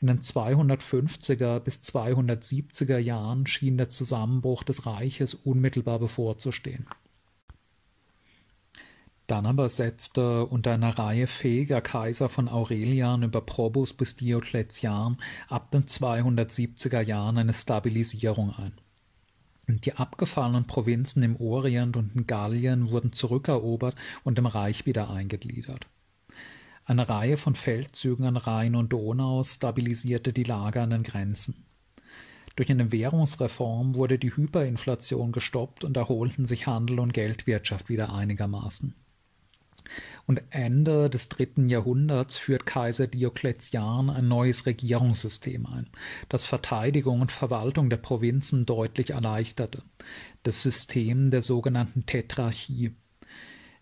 In 0.00 0.08
den 0.08 0.20
250er 0.20 1.58
bis 1.60 1.76
270er 1.76 2.98
Jahren 2.98 3.46
schien 3.46 3.78
der 3.78 3.88
Zusammenbruch 3.88 4.62
des 4.62 4.84
Reiches 4.84 5.34
unmittelbar 5.34 5.98
bevorzustehen. 5.98 6.86
Dann 9.26 9.46
aber 9.46 9.68
setzte 9.70 10.46
unter 10.46 10.72
einer 10.72 10.98
Reihe 10.98 11.26
fähiger 11.26 11.80
Kaiser 11.80 12.28
von 12.28 12.48
Aurelian 12.48 13.24
über 13.24 13.40
Probus 13.40 13.92
bis 13.92 14.16
Diokletian 14.16 15.18
ab 15.48 15.70
den 15.72 15.86
270er 15.86 17.00
Jahren 17.00 17.38
eine 17.38 17.54
Stabilisierung 17.54 18.54
ein. 18.54 18.72
Die 19.68 19.94
abgefallenen 19.94 20.68
Provinzen 20.68 21.24
im 21.24 21.40
Orient 21.40 21.96
und 21.96 22.14
in 22.14 22.28
Gallien 22.28 22.90
wurden 22.90 23.12
zurückerobert 23.12 23.96
und 24.22 24.38
im 24.38 24.46
Reich 24.46 24.86
wieder 24.86 25.10
eingegliedert. 25.10 25.88
Eine 26.86 27.08
Reihe 27.08 27.36
von 27.36 27.54
Feldzügen 27.54 28.24
an 28.24 28.38
Rhein 28.38 28.74
und 28.74 28.92
Donau 28.92 29.44
stabilisierte 29.44 30.32
die 30.32 30.44
Lage 30.44 30.80
an 30.80 30.90
den 30.90 31.02
Grenzen. 31.02 31.66
Durch 32.54 32.70
eine 32.70 32.90
Währungsreform 32.90 33.94
wurde 33.94 34.18
die 34.18 34.34
Hyperinflation 34.34 35.32
gestoppt 35.32 35.84
und 35.84 35.96
erholten 35.98 36.46
sich 36.46 36.66
Handel 36.66 37.00
und 37.00 37.12
Geldwirtschaft 37.12 37.90
wieder 37.90 38.14
einigermaßen 38.14 38.94
und 40.26 40.42
Ende 40.50 41.08
des 41.08 41.28
dritten 41.28 41.68
Jahrhunderts 41.68 42.36
führt 42.36 42.66
Kaiser 42.66 43.06
Diokletian 43.06 44.10
ein 44.10 44.28
neues 44.28 44.66
Regierungssystem 44.66 45.66
ein, 45.66 45.86
das 46.28 46.44
Verteidigung 46.44 47.20
und 47.20 47.32
Verwaltung 47.32 47.90
der 47.90 47.96
Provinzen 47.98 48.66
deutlich 48.66 49.10
erleichterte, 49.10 49.82
das 50.42 50.62
System 50.62 51.30
der 51.30 51.42
sogenannten 51.42 52.06
Tetrarchie. 52.06 52.94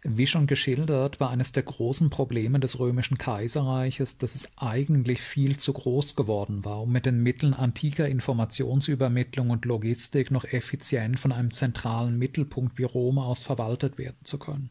Wie 0.07 0.27
schon 0.27 0.47
geschildert, 0.47 1.19
war 1.19 1.31
eines 1.31 1.53
der 1.53 1.63
großen 1.63 2.11
Probleme 2.11 2.61
des 2.61 2.79
römischen 2.79 3.17
Kaiserreiches, 3.17 4.19
dass 4.19 4.35
es 4.35 4.49
eigentlich 4.57 5.23
viel 5.23 5.57
zu 5.59 5.73
groß 5.73 6.15
geworden 6.15 6.65
war, 6.65 6.83
um 6.83 6.93
mit 6.93 7.07
den 7.07 7.23
Mitteln 7.23 7.55
antiker 7.55 8.07
Informationsübermittlung 8.07 9.49
und 9.49 9.65
Logistik 9.65 10.31
noch 10.31 10.45
effizient 10.45 11.19
von 11.19 11.33
einem 11.33 11.51
zentralen 11.51 12.19
Mittelpunkt 12.19 12.77
wie 12.77 12.85
Rom 12.85 13.19
aus 13.19 13.43
verwaltet 13.43 13.97
werden 13.97 14.19
zu 14.25 14.39
können 14.39 14.71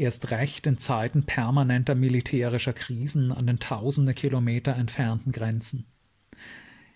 erst 0.00 0.30
recht 0.30 0.66
in 0.66 0.78
Zeiten 0.78 1.24
permanenter 1.24 1.94
militärischer 1.94 2.72
Krisen 2.72 3.32
an 3.32 3.46
den 3.46 3.58
tausende 3.58 4.14
Kilometer 4.14 4.74
entfernten 4.74 5.30
Grenzen. 5.30 5.84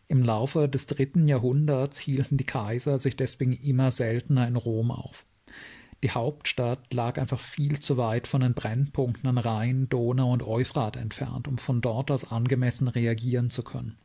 Im 0.09 0.23
Laufe 0.23 0.69
des 0.69 0.87
dritten 0.87 1.29
Jahrhunderts 1.29 1.99
hielten 1.99 2.39
die 2.39 2.45
Kaiser 2.45 2.99
sich 2.99 3.17
deswegen 3.17 3.53
immer 3.53 3.91
seltener 3.91 4.49
in 4.49 4.57
Rom 4.57 4.91
auf. 4.91 5.27
Die 6.05 6.11
Hauptstadt 6.11 6.93
lag 6.93 7.19
einfach 7.19 7.41
viel 7.41 7.81
zu 7.81 7.97
weit 7.97 8.29
von 8.29 8.43
den 8.43 8.53
Brennpunkten 8.53 9.27
an 9.27 9.39
Rhein, 9.39 9.89
Donau 9.89 10.35
und 10.35 10.43
Euphrat 10.43 10.97
entfernt, 10.97 11.49
um 11.49 11.57
von 11.57 11.81
dort 11.81 12.11
aus 12.11 12.31
angemessen 12.31 12.89
reagieren 12.89 13.49
zu 13.49 13.63
können. 13.63 13.97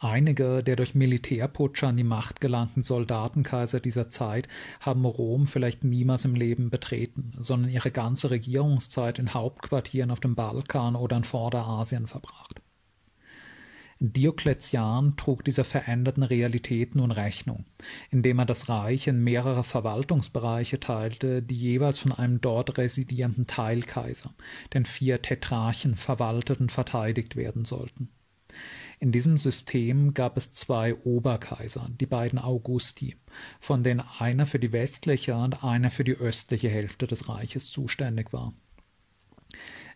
Einige 0.00 0.62
der 0.62 0.76
durch 0.76 0.94
Militärputsche 0.94 1.86
an 1.86 1.96
die 1.96 2.04
Macht 2.04 2.42
gelangten 2.42 2.82
Soldatenkaiser 2.82 3.80
dieser 3.80 4.10
Zeit 4.10 4.48
haben 4.80 5.06
Rom 5.06 5.46
vielleicht 5.46 5.82
niemals 5.82 6.26
im 6.26 6.34
Leben 6.34 6.68
betreten, 6.68 7.32
sondern 7.38 7.70
ihre 7.70 7.90
ganze 7.90 8.30
Regierungszeit 8.30 9.18
in 9.18 9.32
Hauptquartieren 9.32 10.10
auf 10.10 10.20
dem 10.20 10.34
Balkan 10.34 10.94
oder 10.94 11.16
in 11.16 11.24
Vorderasien 11.24 12.06
verbracht. 12.06 12.60
Diokletian 14.02 15.18
trug 15.18 15.44
dieser 15.44 15.62
veränderten 15.62 16.22
Realität 16.22 16.94
nun 16.94 17.10
Rechnung, 17.10 17.66
indem 18.10 18.38
er 18.38 18.46
das 18.46 18.70
Reich 18.70 19.06
in 19.06 19.22
mehrere 19.22 19.62
Verwaltungsbereiche 19.62 20.80
teilte, 20.80 21.42
die 21.42 21.54
jeweils 21.54 21.98
von 21.98 22.12
einem 22.12 22.40
dort 22.40 22.78
residierenden 22.78 23.46
Teilkaiser, 23.46 24.32
den 24.72 24.86
vier 24.86 25.20
Tetrarchen, 25.20 25.96
verwaltet 25.96 26.60
und 26.60 26.72
verteidigt 26.72 27.36
werden 27.36 27.66
sollten. 27.66 28.08
In 29.00 29.12
diesem 29.12 29.36
System 29.36 30.14
gab 30.14 30.38
es 30.38 30.52
zwei 30.52 30.94
Oberkaiser, 30.94 31.90
die 32.00 32.06
beiden 32.06 32.38
Augusti, 32.38 33.16
von 33.60 33.84
denen 33.84 34.02
einer 34.18 34.46
für 34.46 34.58
die 34.58 34.72
westliche 34.72 35.34
und 35.34 35.62
einer 35.62 35.90
für 35.90 36.04
die 36.04 36.16
östliche 36.16 36.70
Hälfte 36.70 37.06
des 37.06 37.28
Reiches 37.28 37.70
zuständig 37.70 38.32
war. 38.32 38.54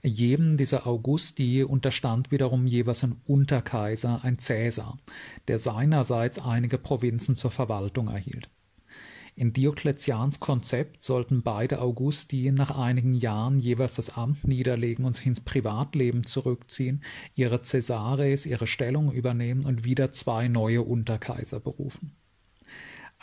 Jedem 0.06 0.58
dieser 0.58 0.86
Augusti 0.86 1.64
unterstand 1.64 2.30
wiederum 2.30 2.66
jeweils 2.66 3.02
ein 3.04 3.22
Unterkaiser, 3.26 4.22
ein 4.22 4.38
Cäsar, 4.38 4.98
der 5.48 5.58
seinerseits 5.58 6.38
einige 6.38 6.76
Provinzen 6.76 7.36
zur 7.36 7.50
Verwaltung 7.50 8.08
erhielt. 8.08 8.50
In 9.34 9.54
Diokletians 9.54 10.40
Konzept 10.40 11.04
sollten 11.04 11.42
beide 11.42 11.80
Augusti 11.80 12.52
nach 12.52 12.78
einigen 12.78 13.14
Jahren 13.14 13.58
jeweils 13.58 13.94
das 13.94 14.14
Amt 14.14 14.46
niederlegen 14.46 15.06
und 15.06 15.14
sich 15.14 15.24
ins 15.24 15.40
Privatleben 15.40 16.24
zurückziehen, 16.24 17.02
ihre 17.34 17.58
Caesares 17.58 18.44
ihre 18.44 18.66
Stellung 18.66 19.10
übernehmen 19.10 19.64
und 19.64 19.84
wieder 19.84 20.12
zwei 20.12 20.48
neue 20.48 20.82
Unterkaiser 20.82 21.60
berufen. 21.60 22.14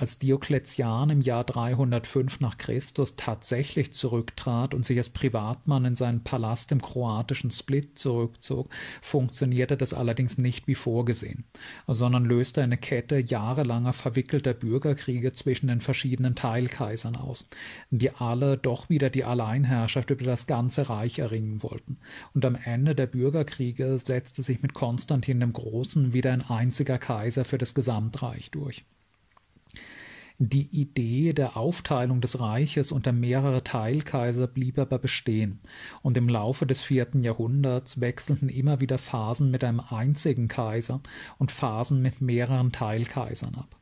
Als 0.02 0.18
Diokletian 0.18 1.12
im 1.12 1.22
Jahr 1.22 1.44
305 1.44 2.40
nach 2.40 2.58
Christus 2.58 3.18
tatsächlich 3.18 3.94
zurücktrat 3.94 4.74
und 4.74 4.84
sich 4.84 4.98
als 4.98 5.12
Privatmann 5.12 5.86
in 5.86 5.94
seinen 5.94 6.24
Palast 6.24 6.72
im 6.72 6.82
kroatischen 6.82 7.52
Split 7.52 8.00
zurückzog, 8.00 8.72
funktionierte 9.04 9.78
das 9.78 9.94
allerdings 9.94 10.40
nicht 10.40 10.68
wie 10.68 10.74
vorgesehen, 10.74 11.44
sondern 11.86 12.26
löste 12.26 12.64
eine 12.64 12.78
Kette 12.78 13.20
jahrelanger 13.20 13.94
verwickelter 13.94 14.56
Bürgerkriege 14.56 15.34
zwischen 15.34 15.68
den 15.68 15.82
verschiedenen 15.82 16.34
Teilkaisern 16.34 17.16
aus, 17.16 17.48
die 17.92 18.10
alle 18.10 18.58
doch 18.58 18.90
wieder 18.90 19.12
die 19.12 19.24
Alleinherrschaft 19.24 20.10
über 20.10 20.26
das 20.26 20.48
ganze 20.48 20.90
Reich 20.90 21.20
erringen 21.20 21.62
wollten. 21.62 22.00
Und 22.34 22.44
am 22.44 22.56
Ende 22.56 22.96
der 22.96 23.06
Bürgerkriege 23.06 24.00
setzte 24.04 24.42
sich 24.42 24.64
mit 24.64 24.74
Konstantin 24.74 25.40
dem 25.40 25.54
Großen 25.54 26.12
wieder 26.12 26.32
ein 26.34 26.42
einziger 26.42 26.98
Kaiser 26.98 27.46
für 27.46 27.60
das 27.60 27.76
Gesamtreich 27.76 28.50
durch. 28.50 28.84
Die 30.44 30.70
Idee 30.72 31.34
der 31.34 31.56
Aufteilung 31.56 32.20
des 32.20 32.40
Reiches 32.40 32.92
unter 32.92 33.12
mehrere 33.12 33.64
Teilkaiser 33.64 34.48
blieb 34.48 34.80
aber 34.80 34.98
bestehen, 34.98 35.60
und 36.02 36.18
im 36.18 36.28
Laufe 36.28 36.66
des 36.66 36.82
vierten 36.82 37.22
Jahrhunderts 37.22 38.02
wechselten 38.02 38.50
immer 38.50 38.80
wieder 38.80 38.98
Phasen 38.98 39.52
mit 39.52 39.64
einem 39.64 39.82
einzigen 39.82 40.48
Kaiser 40.48 41.02
und 41.38 41.52
Phasen 41.52 42.02
mit 42.02 42.22
mehreren 42.22 42.72
Teilkaisern 42.72 43.54
ab. 43.54 43.80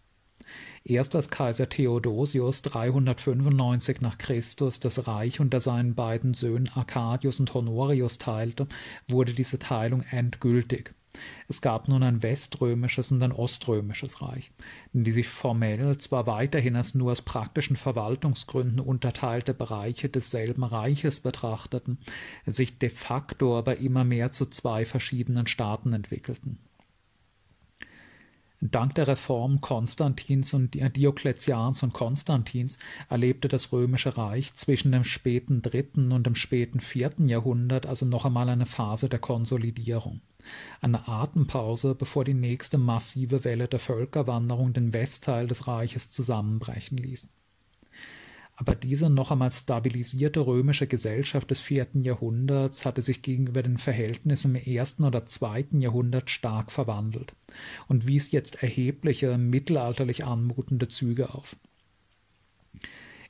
Erst 0.84 1.16
als 1.16 1.30
Kaiser 1.30 1.70
Theodosius 1.70 2.62
395 2.64 4.02
nach 4.02 4.18
Christus 4.18 4.82
das 4.82 5.08
Reich 5.08 5.40
unter 5.40 5.62
seinen 5.62 5.96
beiden 5.96 6.34
Söhnen 6.34 6.68
Arcadius 6.68 7.40
und 7.40 7.54
Honorius 7.54 8.18
teilte, 8.18 8.68
wurde 9.08 9.34
diese 9.34 9.60
Teilung 9.60 10.02
endgültig 10.12 10.94
es 11.48 11.62
gab 11.62 11.88
nun 11.88 12.04
ein 12.04 12.22
weströmisches 12.22 13.12
und 13.12 13.24
ein 13.24 13.32
oströmisches 13.32 14.22
Reich, 14.22 14.52
die 14.94 15.12
sich 15.12 15.28
formell 15.28 15.98
zwar 15.98 16.28
weiterhin 16.28 16.76
als 16.76 16.94
nur 16.94 17.12
aus 17.12 17.24
praktischen 17.24 17.76
Verwaltungsgründen 17.76 18.80
unterteilte 18.80 19.54
Bereiche 19.56 20.10
desselben 20.10 20.64
Reiches 20.64 21.20
betrachteten, 21.20 21.98
sich 22.46 22.78
de 22.78 22.90
facto 22.90 23.58
aber 23.58 23.78
immer 23.78 24.04
mehr 24.04 24.32
zu 24.32 24.46
zwei 24.46 24.86
verschiedenen 24.86 25.48
Staaten 25.48 25.94
entwickelten. 25.94 26.60
Dank 28.62 28.94
der 28.96 29.08
Reform 29.08 29.62
Konstantins 29.62 30.54
und 30.54 30.76
Diokletians 30.76 31.82
und 31.82 31.94
Konstantins 31.94 32.78
erlebte 33.10 33.48
das 33.48 33.72
Römische 33.72 34.18
Reich 34.18 34.54
zwischen 34.56 34.92
dem 34.92 35.06
späten 35.06 35.62
dritten 35.62 36.12
und 36.12 36.28
dem 36.28 36.36
späten 36.36 36.82
vierten 36.82 37.30
Jahrhundert 37.30 37.86
also 37.86 38.06
noch 38.06 38.26
einmal 38.26 38.50
eine 38.50 38.66
Phase 38.66 39.08
der 39.08 39.20
Konsolidierung 39.20 40.22
eine 40.82 41.08
Atempause, 41.08 41.96
bevor 41.96 42.26
die 42.26 42.34
nächste 42.34 42.78
massive 42.78 43.44
Welle 43.44 43.68
der 43.68 43.80
Völkerwanderung 43.80 44.74
den 44.74 44.94
Westteil 44.94 45.48
des 45.48 45.68
Reiches 45.68 46.12
zusammenbrechen 46.12 46.98
ließ. 46.98 47.28
Aber 48.60 48.76
diese 48.76 49.10
noch 49.10 49.32
einmal 49.32 49.54
stabilisierte 49.54 50.46
römische 50.46 50.86
Gesellschaft 50.86 51.50
des 51.50 51.62
vierten 51.62 52.02
Jahrhunderts 52.02 52.86
hatte 52.86 53.02
sich 53.02 53.22
gegenüber 53.22 53.64
den 53.64 53.78
Verhältnissen 53.78 54.54
im 54.54 54.62
ersten 54.62 55.06
oder 55.06 55.26
zweiten 55.26 55.80
Jahrhundert 55.80 56.30
stark 56.30 56.70
verwandelt 56.70 57.34
und 57.88 58.06
wies 58.06 58.32
jetzt 58.32 58.62
erhebliche 58.62 59.38
mittelalterlich 59.38 60.26
anmutende 60.26 60.90
Züge 60.90 61.34
auf. 61.34 61.56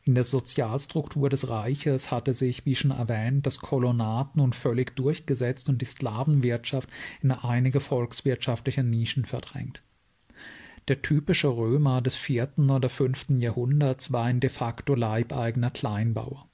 In 0.09 0.15
der 0.15 0.23
Sozialstruktur 0.23 1.29
des 1.29 1.49
Reiches 1.49 2.09
hatte 2.09 2.33
sich, 2.33 2.65
wie 2.65 2.73
schon 2.73 2.89
erwähnt, 2.89 3.45
das 3.45 3.59
Kolonat 3.59 4.35
nun 4.35 4.53
völlig 4.53 4.95
durchgesetzt 4.95 5.69
und 5.69 5.83
die 5.83 5.85
Sklavenwirtschaft 5.85 6.89
in 7.21 7.29
einige 7.31 7.79
volkswirtschaftliche 7.79 8.81
Nischen 8.81 9.25
verdrängt. 9.25 9.83
Der 10.87 11.03
typische 11.03 11.49
Römer 11.49 12.01
des 12.01 12.15
vierten 12.15 12.71
oder 12.71 12.89
fünften 12.89 13.39
Jahrhunderts 13.39 14.11
war 14.11 14.23
ein 14.23 14.39
de 14.39 14.49
facto 14.49 14.95
leibeigener 14.95 15.69
Kleinbauer. 15.69 16.48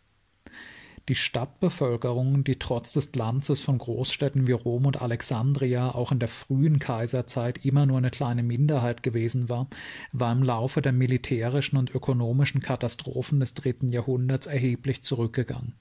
Die 1.07 1.13
Stadtbevölkerung, 1.13 2.43
die 2.43 2.57
trotz 2.57 2.93
des 2.93 3.11
Glanzes 3.11 3.61
von 3.61 3.77
Großstädten 3.77 4.47
wie 4.47 4.53
Rom 4.53 4.87
und 4.87 5.03
Alexandria 5.03 5.93
auch 5.93 6.11
in 6.11 6.17
der 6.17 6.29
frühen 6.29 6.79
Kaiserzeit 6.79 7.63
immer 7.63 7.85
nur 7.85 7.99
eine 7.99 8.09
kleine 8.09 8.41
Minderheit 8.41 9.03
gewesen 9.03 9.47
war, 9.47 9.67
war 10.13 10.31
im 10.31 10.41
Laufe 10.41 10.81
der 10.81 10.93
militärischen 10.93 11.77
und 11.77 11.93
ökonomischen 11.93 12.59
Katastrophen 12.59 13.39
des 13.39 13.53
dritten 13.53 13.89
Jahrhunderts 13.89 14.47
erheblich 14.47 15.03
zurückgegangen. 15.03 15.75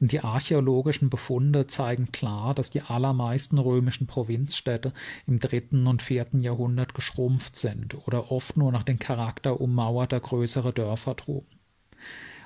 Die 0.00 0.20
archäologischen 0.20 1.10
Befunde 1.10 1.66
zeigen 1.66 2.10
klar, 2.10 2.54
dass 2.54 2.70
die 2.70 2.80
allermeisten 2.80 3.58
römischen 3.58 4.06
Provinzstädte 4.06 4.94
im 5.26 5.40
dritten 5.40 5.86
und 5.86 6.00
vierten 6.00 6.40
Jahrhundert 6.40 6.94
geschrumpft 6.94 7.54
sind 7.54 8.06
oder 8.06 8.32
oft 8.32 8.56
nur 8.56 8.72
nach 8.72 8.84
dem 8.84 8.98
Charakter 8.98 9.60
ummauerter 9.60 10.20
größere 10.20 10.72
Dörfer 10.72 11.16
trugen 11.16 11.57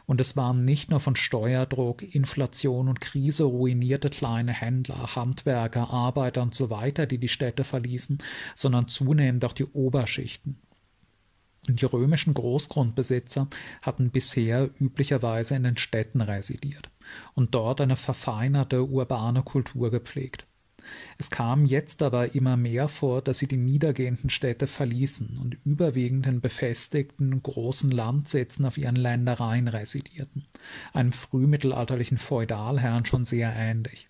und 0.07 0.21
es 0.21 0.37
waren 0.37 0.65
nicht 0.65 0.91
nur 0.91 1.01
von 1.01 1.17
Steuerdruck, 1.17 2.03
Inflation 2.03 2.89
und 2.89 3.01
Krise 3.01 3.45
ruinierte 3.45 4.11
kleine 4.11 4.53
Händler, 4.53 5.15
Handwerker, 5.15 5.91
Arbeiter 5.91 6.43
und 6.43 6.55
so 6.55 6.71
weiter, 6.71 7.07
die 7.07 7.19
die 7.19 7.29
Städte 7.29 7.65
verließen, 7.65 8.19
sondern 8.57 8.89
zunehmend 8.89 9.45
auch 9.45 9.53
die 9.53 9.67
Oberschichten. 9.67 10.59
Die 11.69 11.85
römischen 11.85 12.35
Großgrundbesitzer 12.35 13.47
hatten 13.83 14.11
bisher 14.11 14.69
üblicherweise 14.81 15.55
in 15.55 15.63
den 15.63 15.77
Städten 15.77 16.21
residiert 16.21 16.91
und 17.35 17.55
dort 17.55 17.81
eine 17.81 17.95
verfeinerte 17.95 18.85
urbane 18.85 19.43
Kultur 19.45 19.93
gepflegt. 19.93 20.45
Es 21.19 21.31
kam 21.31 21.67
jetzt 21.67 22.03
aber 22.03 22.35
immer 22.35 22.57
mehr 22.57 22.89
vor, 22.89 23.23
dass 23.23 23.39
sie 23.39 23.49
die 23.49 23.57
niedergehenden 23.57 24.31
Städte 24.31 24.67
verließen 24.67 25.39
und 25.39 25.57
überwiegend 25.65 26.27
in 26.27 26.41
befestigten 26.41 27.43
großen 27.43 27.91
Landsitzen 27.91 28.65
auf 28.65 28.79
ihren 28.79 28.97
Ländereien 28.97 29.69
residierten, 29.69 30.47
einem 30.93 31.13
frühmittelalterlichen 31.13 32.19
Feudalherrn 32.19 33.07
schon 33.07 33.25
sehr 33.25 33.55
ähnlich. 33.55 34.09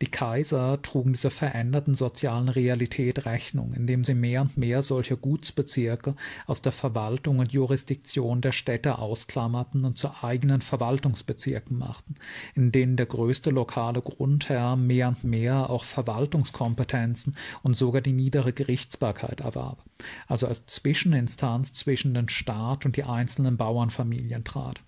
Die 0.00 0.06
Kaiser 0.06 0.80
trugen 0.80 1.12
dieser 1.12 1.32
veränderten 1.32 1.96
sozialen 1.96 2.48
Realität 2.48 3.26
Rechnung, 3.26 3.74
indem 3.74 4.04
sie 4.04 4.14
mehr 4.14 4.42
und 4.42 4.56
mehr 4.56 4.84
solche 4.84 5.16
Gutsbezirke 5.16 6.14
aus 6.46 6.62
der 6.62 6.70
Verwaltung 6.70 7.40
und 7.40 7.50
Jurisdiktion 7.50 8.40
der 8.40 8.52
Städte 8.52 8.98
ausklammerten 9.00 9.84
und 9.84 9.98
zu 9.98 10.10
eigenen 10.22 10.62
Verwaltungsbezirken 10.62 11.76
machten, 11.76 12.14
in 12.54 12.70
denen 12.70 12.96
der 12.96 13.06
größte 13.06 13.50
lokale 13.50 14.00
Grundherr 14.00 14.76
mehr 14.76 15.08
und 15.08 15.24
mehr 15.24 15.68
auch 15.68 15.82
Verwaltungskompetenzen 15.82 17.36
und 17.64 17.74
sogar 17.74 18.00
die 18.00 18.12
niedere 18.12 18.52
Gerichtsbarkeit 18.52 19.40
erwarb, 19.40 19.82
also 20.28 20.46
als 20.46 20.64
Zwischeninstanz 20.66 21.72
zwischen 21.72 22.14
den 22.14 22.28
Staat 22.28 22.86
und 22.86 22.96
die 22.96 23.04
einzelnen 23.04 23.56
Bauernfamilien 23.56 24.44
trat. 24.44 24.80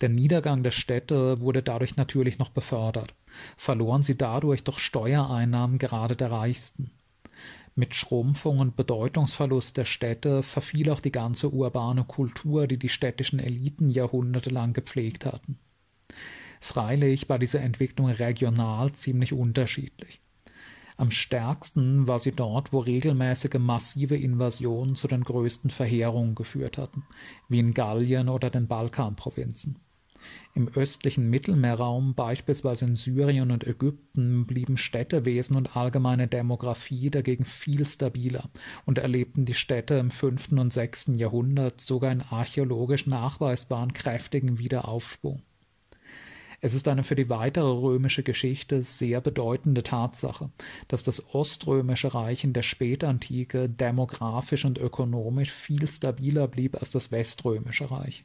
Der 0.00 0.08
Niedergang 0.08 0.64
der 0.64 0.72
Städte 0.72 1.40
wurde 1.40 1.62
dadurch 1.62 1.94
natürlich 1.94 2.38
noch 2.38 2.50
befördert 2.50 3.14
verloren 3.56 4.02
sie 4.02 4.16
dadurch 4.16 4.64
doch 4.64 4.78
Steuereinnahmen 4.78 5.78
gerade 5.78 6.16
der 6.16 6.30
Reichsten. 6.30 6.90
Mit 7.76 7.94
Schrumpfung 7.94 8.60
und 8.60 8.76
Bedeutungsverlust 8.76 9.76
der 9.76 9.84
Städte 9.84 10.44
verfiel 10.44 10.90
auch 10.90 11.00
die 11.00 11.10
ganze 11.10 11.50
urbane 11.50 12.04
Kultur, 12.04 12.68
die 12.68 12.78
die 12.78 12.88
städtischen 12.88 13.40
Eliten 13.40 13.88
jahrhundertelang 13.88 14.72
gepflegt 14.72 15.26
hatten. 15.26 15.58
Freilich 16.60 17.28
war 17.28 17.38
diese 17.38 17.58
Entwicklung 17.58 18.08
regional 18.08 18.92
ziemlich 18.92 19.32
unterschiedlich. 19.32 20.20
Am 20.96 21.10
stärksten 21.10 22.06
war 22.06 22.20
sie 22.20 22.30
dort, 22.30 22.72
wo 22.72 22.78
regelmäßige 22.78 23.58
massive 23.58 24.16
Invasionen 24.16 24.94
zu 24.94 25.08
den 25.08 25.24
größten 25.24 25.70
Verheerungen 25.70 26.36
geführt 26.36 26.78
hatten, 26.78 27.04
wie 27.48 27.58
in 27.58 27.74
Gallien 27.74 28.28
oder 28.28 28.48
den 28.48 28.68
Balkanprovinzen. 28.68 29.80
Im 30.54 30.68
östlichen 30.68 31.28
Mittelmeerraum, 31.30 32.14
beispielsweise 32.14 32.84
in 32.84 32.96
Syrien 32.96 33.50
und 33.50 33.66
Ägypten, 33.66 34.46
blieben 34.46 34.76
Städtewesen 34.76 35.56
und 35.56 35.76
allgemeine 35.76 36.28
Demographie 36.28 37.10
dagegen 37.10 37.44
viel 37.44 37.84
stabiler 37.86 38.50
und 38.84 38.98
erlebten 38.98 39.46
die 39.46 39.54
Städte 39.54 39.94
im 39.94 40.10
fünften 40.10 40.58
und 40.58 40.72
sechsten 40.72 41.16
Jahrhundert 41.16 41.80
sogar 41.80 42.10
einen 42.10 42.20
archäologisch 42.20 43.06
nachweisbaren 43.06 43.92
kräftigen 43.92 44.58
Wiederaufschwung. 44.58 45.42
Es 46.60 46.72
ist 46.72 46.88
eine 46.88 47.04
für 47.04 47.14
die 47.14 47.28
weitere 47.28 47.68
römische 47.68 48.22
Geschichte 48.22 48.84
sehr 48.84 49.20
bedeutende 49.20 49.82
Tatsache, 49.82 50.50
dass 50.88 51.04
das 51.04 51.34
Oströmische 51.34 52.14
Reich 52.14 52.42
in 52.42 52.54
der 52.54 52.62
Spätantike 52.62 53.68
demografisch 53.68 54.64
und 54.64 54.78
ökonomisch 54.78 55.50
viel 55.50 55.86
stabiler 55.86 56.48
blieb 56.48 56.76
als 56.76 56.90
das 56.90 57.12
Weströmische 57.12 57.90
Reich. 57.90 58.24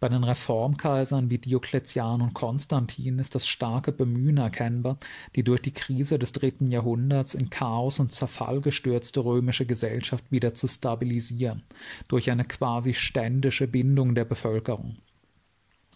Bei 0.00 0.08
den 0.08 0.24
Reformkaisern 0.24 1.28
wie 1.28 1.36
Diokletian 1.36 2.22
und 2.22 2.32
Konstantin 2.32 3.18
ist 3.18 3.34
das 3.34 3.46
starke 3.46 3.92
Bemühen 3.92 4.38
erkennbar, 4.38 4.96
die 5.36 5.44
durch 5.44 5.60
die 5.60 5.74
Krise 5.74 6.18
des 6.18 6.32
dritten 6.32 6.70
Jahrhunderts 6.70 7.34
in 7.34 7.50
Chaos 7.50 8.00
und 8.00 8.10
Zerfall 8.10 8.62
gestürzte 8.62 9.22
römische 9.22 9.66
Gesellschaft 9.66 10.32
wieder 10.32 10.54
zu 10.54 10.68
stabilisieren, 10.68 11.64
durch 12.08 12.30
eine 12.30 12.46
quasi 12.46 12.94
ständische 12.94 13.68
Bindung 13.68 14.14
der 14.14 14.24
Bevölkerung. 14.24 14.96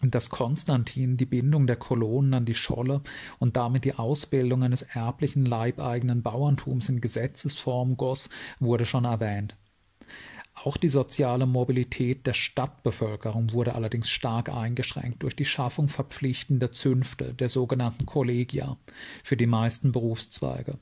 dass 0.01 0.29
Konstantin 0.29 1.17
die 1.17 1.25
Bindung 1.25 1.65
der 1.65 1.77
Kolonen 1.77 2.35
an 2.35 2.45
die 2.45 2.53
Scholle 2.53 3.01
und 3.39 3.57
damit 3.57 3.85
die 3.85 3.95
Ausbildung 3.95 4.61
eines 4.61 4.83
erblichen 4.83 5.47
leibeigenen 5.47 6.21
Bauerntums 6.21 6.89
in 6.89 7.01
Gesetzesform 7.01 7.97
goss, 7.97 8.29
wurde 8.59 8.85
schon 8.85 9.05
erwähnt. 9.05 9.55
Auch 10.55 10.77
die 10.77 10.89
soziale 10.89 11.45
Mobilität 11.45 12.25
der 12.25 12.33
Stadtbevölkerung 12.33 13.53
wurde 13.53 13.75
allerdings 13.75 14.09
stark 14.09 14.49
eingeschränkt 14.49 15.21
durch 15.21 15.35
die 15.35 15.45
Schaffung 15.45 15.89
verpflichtender 15.89 16.71
Zünfte, 16.71 17.33
der 17.33 17.49
sogenannten 17.49 18.05
Kollegia, 18.05 18.77
für 19.23 19.37
die 19.37 19.47
meisten 19.47 19.91
Berufszweige. 19.91 20.79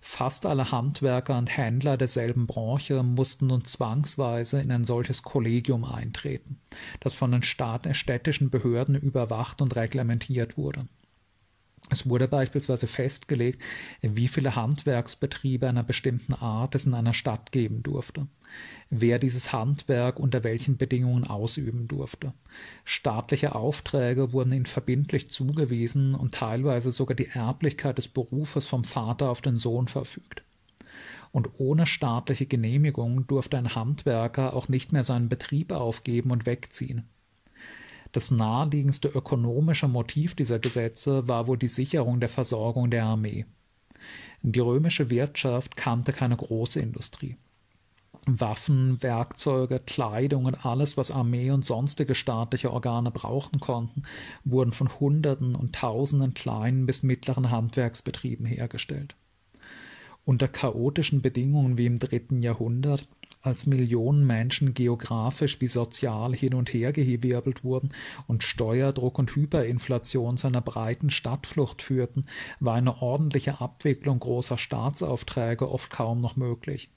Fast 0.00 0.46
alle 0.46 0.70
Handwerker 0.70 1.36
und 1.36 1.54
Händler 1.54 1.96
derselben 1.96 2.46
Branche 2.46 3.02
mussten 3.02 3.48
nun 3.48 3.64
zwangsweise 3.64 4.60
in 4.60 4.70
ein 4.70 4.84
solches 4.84 5.22
Kollegium 5.22 5.84
eintreten, 5.84 6.60
das 7.00 7.14
von 7.14 7.30
den 7.30 7.42
städtischen 7.42 8.50
Behörden 8.50 8.94
überwacht 8.94 9.60
und 9.60 9.76
reglementiert 9.76 10.56
wurde. 10.56 10.86
Es 11.90 12.08
wurde 12.08 12.28
beispielsweise 12.28 12.86
festgelegt, 12.86 13.62
wie 14.02 14.28
viele 14.28 14.56
Handwerksbetriebe 14.56 15.68
einer 15.68 15.82
bestimmten 15.82 16.34
Art 16.34 16.74
es 16.74 16.86
in 16.86 16.94
einer 16.94 17.14
Stadt 17.14 17.50
geben 17.52 17.82
durfte, 17.82 18.26
wer 18.90 19.18
dieses 19.18 19.52
Handwerk 19.52 20.20
unter 20.20 20.44
welchen 20.44 20.76
Bedingungen 20.76 21.24
ausüben 21.24 21.88
durfte. 21.88 22.34
Staatliche 22.84 23.54
Aufträge 23.54 24.32
wurden 24.32 24.52
ihnen 24.52 24.66
verbindlich 24.66 25.30
zugewiesen 25.30 26.14
und 26.14 26.34
teilweise 26.34 26.92
sogar 26.92 27.16
die 27.16 27.28
Erblichkeit 27.28 27.98
des 27.98 28.08
Berufes 28.08 28.66
vom 28.66 28.84
Vater 28.84 29.30
auf 29.30 29.40
den 29.40 29.56
Sohn 29.56 29.88
verfügt. 29.88 30.42
Und 31.32 31.50
ohne 31.58 31.86
staatliche 31.86 32.46
Genehmigung 32.46 33.26
durfte 33.26 33.58
ein 33.58 33.74
Handwerker 33.74 34.54
auch 34.54 34.68
nicht 34.68 34.92
mehr 34.92 35.04
seinen 35.04 35.28
Betrieb 35.28 35.72
aufgeben 35.72 36.30
und 36.30 36.46
wegziehen. 36.46 37.08
Das 38.12 38.30
naheliegendste 38.30 39.08
ökonomische 39.08 39.88
Motiv 39.88 40.34
dieser 40.34 40.58
Gesetze 40.58 41.28
war 41.28 41.46
wohl 41.46 41.58
die 41.58 41.68
Sicherung 41.68 42.20
der 42.20 42.28
Versorgung 42.28 42.90
der 42.90 43.04
Armee. 43.04 43.44
Die 44.42 44.60
römische 44.60 45.10
Wirtschaft 45.10 45.76
kannte 45.76 46.12
keine 46.12 46.36
große 46.36 46.80
Industrie. 46.80 47.36
Waffen, 48.26 49.02
Werkzeuge, 49.02 49.80
Kleidung 49.80 50.44
und 50.44 50.66
alles, 50.66 50.96
was 50.96 51.10
Armee 51.10 51.50
und 51.50 51.64
sonstige 51.64 52.14
staatliche 52.14 52.72
Organe 52.72 53.10
brauchen 53.10 53.60
konnten, 53.60 54.02
wurden 54.44 54.72
von 54.72 55.00
Hunderten 55.00 55.54
und 55.54 55.74
Tausenden 55.74 56.34
kleinen 56.34 56.86
bis 56.86 57.02
mittleren 57.02 57.50
Handwerksbetrieben 57.50 58.44
hergestellt. 58.46 59.14
Unter 60.24 60.48
chaotischen 60.48 61.22
Bedingungen 61.22 61.78
wie 61.78 61.86
im 61.86 61.98
dritten 61.98 62.42
Jahrhundert 62.42 63.08
als 63.42 63.66
Millionen 63.66 64.26
Menschen 64.26 64.74
geografisch 64.74 65.60
wie 65.60 65.68
sozial 65.68 66.34
hin 66.34 66.54
und 66.54 66.72
her 66.72 66.92
gewirbelt 66.92 67.64
wurden 67.64 67.90
und 68.26 68.42
Steuerdruck 68.42 69.18
und 69.18 69.34
Hyperinflation 69.34 70.36
zu 70.36 70.46
einer 70.46 70.60
breiten 70.60 71.10
Stadtflucht 71.10 71.82
führten, 71.82 72.26
war 72.60 72.74
eine 72.74 73.00
ordentliche 73.02 73.60
Abwicklung 73.60 74.20
großer 74.20 74.58
Staatsaufträge 74.58 75.70
oft 75.70 75.90
kaum 75.90 76.20
noch 76.20 76.36
möglich. 76.36 76.90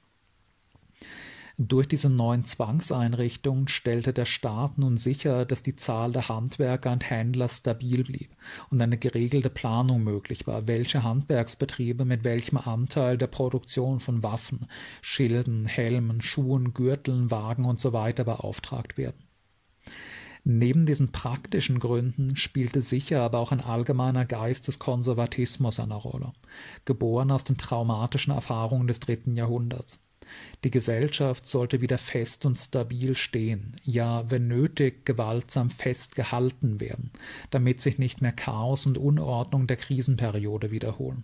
Durch 1.58 1.88
diese 1.88 2.10
neuen 2.10 2.46
Zwangseinrichtungen 2.46 3.68
stellte 3.68 4.14
der 4.14 4.26
Staat 4.26 4.78
nun 4.78 4.98
sicher, 4.98 5.46
dass 5.46 5.64
die 5.64 5.76
Zahl 5.76 6.12
der 6.12 6.30
Handwerker 6.30 6.92
und 6.92 7.10
Händler 7.10 7.50
stabil 7.50 8.04
blieb 8.04 8.36
und 8.70 8.82
eine 8.82 8.98
geregelte 8.98 9.50
Planung 9.50 10.04
möglich 10.04 10.48
war, 10.48 10.68
welche 10.68 11.04
Handwerksbetriebe 11.04 12.06
mit 12.06 12.24
welchem 12.24 12.58
Anteil 12.58 13.18
der 13.18 13.28
Produktion 13.28 14.00
von 14.00 14.24
Waffen, 14.24 14.68
Schilden, 15.02 15.66
Helmen, 15.66 16.22
Schuhen, 16.22 16.74
Gürteln, 16.74 17.32
Wagen 17.32 17.66
usw. 17.66 18.14
So 18.18 18.24
beauftragt 18.24 18.98
werden. 18.98 19.24
Neben 20.44 20.88
diesen 20.88 21.12
praktischen 21.12 21.80
Gründen 21.80 22.36
spielte 22.36 22.82
sicher 22.82 23.22
aber 23.22 23.40
auch 23.40 23.52
ein 23.52 23.62
allgemeiner 23.62 24.26
Geist 24.26 24.68
des 24.68 24.80
Konservatismus 24.80 25.80
eine 25.80 25.96
Rolle, 25.96 26.34
geboren 26.84 27.30
aus 27.30 27.44
den 27.44 27.58
traumatischen 27.58 28.34
Erfahrungen 28.34 28.88
des 28.88 29.00
dritten 29.00 29.36
Jahrhunderts. 29.36 30.00
Die 30.64 30.72
Gesellschaft 30.72 31.48
sollte 31.48 31.82
wieder 31.82 31.98
fest 31.98 32.46
und 32.46 32.60
stabil 32.60 33.16
stehen, 33.16 33.76
ja, 33.84 34.30
wenn 34.30 34.48
nötig, 34.48 35.06
gewaltsam 35.06 35.70
festgehalten 35.70 36.80
werden, 36.80 37.12
damit 37.50 37.82
sich 37.82 37.98
nicht 37.98 38.22
mehr 38.22 38.32
Chaos 38.32 38.86
und 38.86 38.98
Unordnung 38.98 39.68
der 39.68 39.78
Krisenperiode 39.78 40.72
wiederholen. 40.72 41.24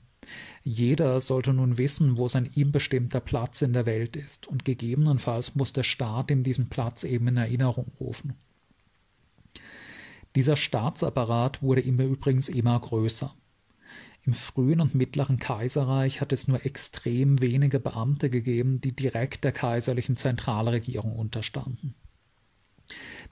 Jeder 0.64 1.22
sollte 1.22 1.53
nun 1.53 1.78
wissen, 1.78 2.18
wo 2.18 2.28
sein 2.28 2.49
ihm 2.55 2.72
bestimmter 2.72 3.20
Platz 3.20 3.62
in 3.62 3.74
der 3.74 3.86
Welt 3.86 4.16
ist, 4.16 4.47
und 4.47 4.66
gegebenenfalls 4.66 5.55
muss 5.55 5.72
der 5.72 5.84
Staat 5.84 6.32
ihm 6.32 6.43
diesen 6.43 6.70
Platz 6.70 7.03
eben 7.03 7.28
in 7.28 7.38
Erinnerung 7.38 7.91
rufen. 7.99 8.34
Dieser 10.36 10.55
Staatsapparat 10.55 11.64
wurde 11.64 11.82
ihm 11.82 11.99
übrigens 11.99 12.49
immer 12.49 12.80
größer. 12.80 13.34
Im 14.28 14.34
frühen 14.34 14.82
und 14.82 14.93
mittleren 14.93 15.39
Kaiserreich 15.39 16.19
hat 16.19 16.34
es 16.34 16.49
nur 16.49 16.65
extrem 16.65 17.39
wenige 17.39 17.80
Beamte 17.80 18.30
gegeben, 18.30 18.82
die 18.82 18.93
direkt 18.93 19.45
der 19.45 19.53
kaiserlichen 19.53 20.17
Zentralregierung 20.17 21.15
unterstanden. 21.15 21.95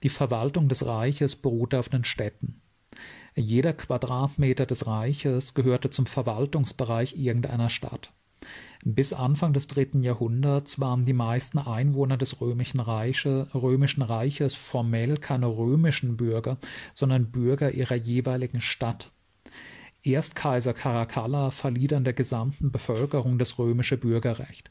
Die 0.02 0.08
Verwaltung 0.08 0.70
des 0.70 0.86
Reiches 0.86 1.36
beruhte 1.36 1.78
auf 1.78 1.90
den 1.90 2.04
Städten. 2.04 2.62
Jeder 3.34 3.74
Quadratmeter 3.74 4.64
des 4.64 4.86
Reiches 4.86 5.52
gehörte 5.52 5.90
zum 5.90 6.06
Verwaltungsbereich 6.06 7.14
irgendeiner 7.14 7.68
Stadt. 7.68 8.10
Bis 8.82 9.12
Anfang 9.12 9.52
des 9.52 9.66
dritten 9.66 10.02
Jahrhunderts 10.02 10.80
waren 10.80 11.04
die 11.04 11.12
meisten 11.12 11.58
Einwohner 11.58 12.16
des 12.16 12.40
römischen, 12.40 12.80
Reiche, 12.80 13.48
römischen 13.54 14.02
Reiches 14.02 14.54
formell 14.54 15.18
keine 15.18 15.48
römischen 15.48 16.16
Bürger, 16.16 16.56
sondern 16.94 17.30
Bürger 17.30 17.72
ihrer 17.72 17.96
jeweiligen 17.96 18.62
Stadt. 18.62 19.10
Erst 20.06 20.36
Kaiser 20.36 20.72
Caracalla 20.72 21.50
verlieh 21.50 21.88
dann 21.88 22.04
der 22.04 22.12
gesamten 22.12 22.70
Bevölkerung 22.70 23.38
das 23.40 23.58
römische 23.58 23.96
Bürgerrecht. 23.96 24.70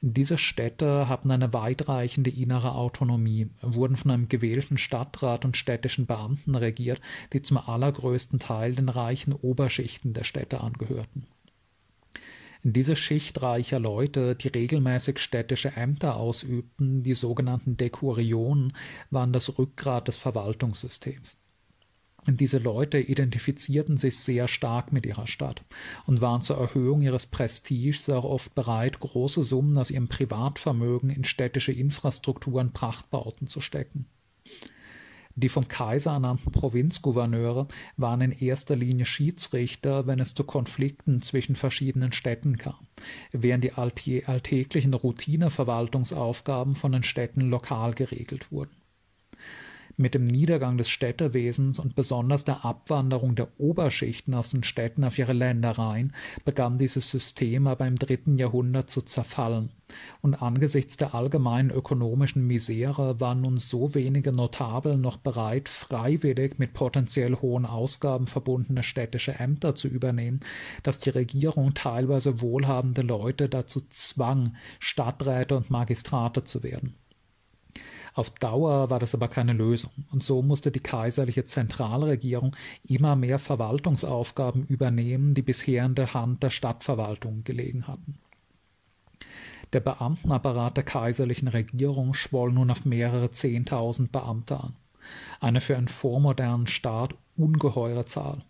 Diese 0.00 0.36
Städte 0.36 1.08
hatten 1.08 1.30
eine 1.30 1.52
weitreichende 1.52 2.30
innere 2.30 2.72
Autonomie, 2.74 3.50
wurden 3.62 3.96
von 3.96 4.10
einem 4.10 4.28
gewählten 4.28 4.78
Stadtrat 4.78 5.44
und 5.44 5.56
städtischen 5.56 6.06
Beamten 6.06 6.56
regiert, 6.56 7.00
die 7.32 7.40
zum 7.40 7.56
allergrößten 7.56 8.40
Teil 8.40 8.74
den 8.74 8.88
reichen 8.88 9.32
Oberschichten 9.32 10.12
der 10.12 10.24
Städte 10.24 10.60
angehörten. 10.60 11.28
Diese 12.64 12.96
Schicht 12.96 13.40
reicher 13.42 13.78
Leute, 13.78 14.34
die 14.34 14.48
regelmäßig 14.48 15.20
städtische 15.20 15.76
Ämter 15.76 16.16
ausübten, 16.16 17.04
die 17.04 17.14
sogenannten 17.14 17.76
Dekurionen, 17.76 18.72
waren 19.10 19.32
das 19.32 19.56
Rückgrat 19.56 20.08
des 20.08 20.16
Verwaltungssystems. 20.16 21.38
Diese 22.28 22.58
Leute 22.58 22.98
identifizierten 22.98 23.98
sich 23.98 24.18
sehr 24.18 24.48
stark 24.48 24.92
mit 24.92 25.06
ihrer 25.06 25.28
Stadt 25.28 25.62
und 26.06 26.20
waren 26.20 26.42
zur 26.42 26.56
Erhöhung 26.58 27.02
ihres 27.02 27.26
Prestiges 27.26 28.10
auch 28.10 28.24
oft 28.24 28.54
bereit, 28.56 28.98
große 28.98 29.44
Summen 29.44 29.78
aus 29.78 29.92
ihrem 29.92 30.08
Privatvermögen 30.08 31.10
in 31.10 31.22
städtische 31.22 31.72
Infrastruktur 31.72 32.60
und 32.60 32.72
Prachtbauten 32.72 33.46
zu 33.46 33.60
stecken. 33.60 34.06
Die 35.38 35.50
vom 35.50 35.68
Kaiser 35.68 36.12
ernannten 36.12 36.50
Provinzgouverneure 36.50 37.68
waren 37.98 38.22
in 38.22 38.32
erster 38.32 38.74
Linie 38.74 39.04
Schiedsrichter, 39.04 40.06
wenn 40.06 40.18
es 40.18 40.34
zu 40.34 40.44
Konflikten 40.44 41.20
zwischen 41.20 41.56
verschiedenen 41.56 42.12
Städten 42.12 42.56
kam, 42.56 42.88
während 43.32 43.62
die 43.62 43.74
alltäglichen 43.74 44.94
Routineverwaltungsaufgaben 44.94 46.74
von 46.74 46.92
den 46.92 47.02
Städten 47.02 47.50
lokal 47.50 47.92
geregelt 47.92 48.50
wurden. 48.50 48.74
Mit 49.98 50.12
dem 50.12 50.26
Niedergang 50.26 50.76
des 50.76 50.90
Städtewesens 50.90 51.78
und 51.78 51.94
besonders 51.94 52.44
der 52.44 52.66
Abwanderung 52.66 53.34
der 53.34 53.48
Oberschichten 53.58 54.34
aus 54.34 54.50
den 54.50 54.62
Städten 54.62 55.04
auf 55.04 55.16
ihre 55.16 55.32
Ländereien 55.32 56.12
begann 56.44 56.76
dieses 56.76 57.10
System 57.10 57.66
aber 57.66 57.86
im 57.86 57.96
dritten 57.96 58.36
Jahrhundert 58.36 58.90
zu 58.90 59.00
zerfallen, 59.00 59.70
und 60.20 60.42
angesichts 60.42 60.98
der 60.98 61.14
allgemeinen 61.14 61.70
ökonomischen 61.70 62.46
Misere 62.46 63.20
waren 63.20 63.40
nun 63.40 63.56
so 63.56 63.94
wenige 63.94 64.32
Notabel 64.32 64.98
noch 64.98 65.16
bereit, 65.16 65.70
freiwillig 65.70 66.58
mit 66.58 66.74
potenziell 66.74 67.36
hohen 67.36 67.64
Ausgaben 67.64 68.26
verbundene 68.26 68.82
städtische 68.82 69.36
Ämter 69.36 69.76
zu 69.76 69.88
übernehmen, 69.88 70.40
dass 70.82 70.98
die 70.98 71.08
Regierung 71.08 71.72
teilweise 71.72 72.42
wohlhabende 72.42 73.00
Leute 73.00 73.48
dazu 73.48 73.80
zwang, 73.88 74.56
Stadträte 74.78 75.56
und 75.56 75.70
Magistrate 75.70 76.44
zu 76.44 76.62
werden. 76.62 76.96
Auf 78.16 78.30
Dauer 78.30 78.88
war 78.88 78.98
das 78.98 79.14
aber 79.14 79.28
keine 79.28 79.52
Lösung, 79.52 79.90
und 80.10 80.22
so 80.22 80.40
musste 80.40 80.72
die 80.72 80.80
kaiserliche 80.80 81.44
Zentralregierung 81.44 82.56
immer 82.82 83.14
mehr 83.14 83.38
Verwaltungsaufgaben 83.38 84.64
übernehmen, 84.68 85.34
die 85.34 85.42
bisher 85.42 85.84
in 85.84 85.94
der 85.94 86.14
Hand 86.14 86.42
der 86.42 86.48
Stadtverwaltung 86.48 87.44
gelegen 87.44 87.86
hatten. 87.86 88.16
Der 89.74 89.80
Beamtenapparat 89.80 90.78
der 90.78 90.84
kaiserlichen 90.84 91.48
Regierung 91.48 92.14
schwoll 92.14 92.52
nun 92.52 92.70
auf 92.70 92.86
mehrere 92.86 93.32
Zehntausend 93.32 94.12
Beamte 94.12 94.60
an, 94.60 94.76
eine 95.38 95.60
für 95.60 95.76
einen 95.76 95.88
vormodernen 95.88 96.68
Staat 96.68 97.14
ungeheure 97.36 98.06
Zahl. 98.06 98.46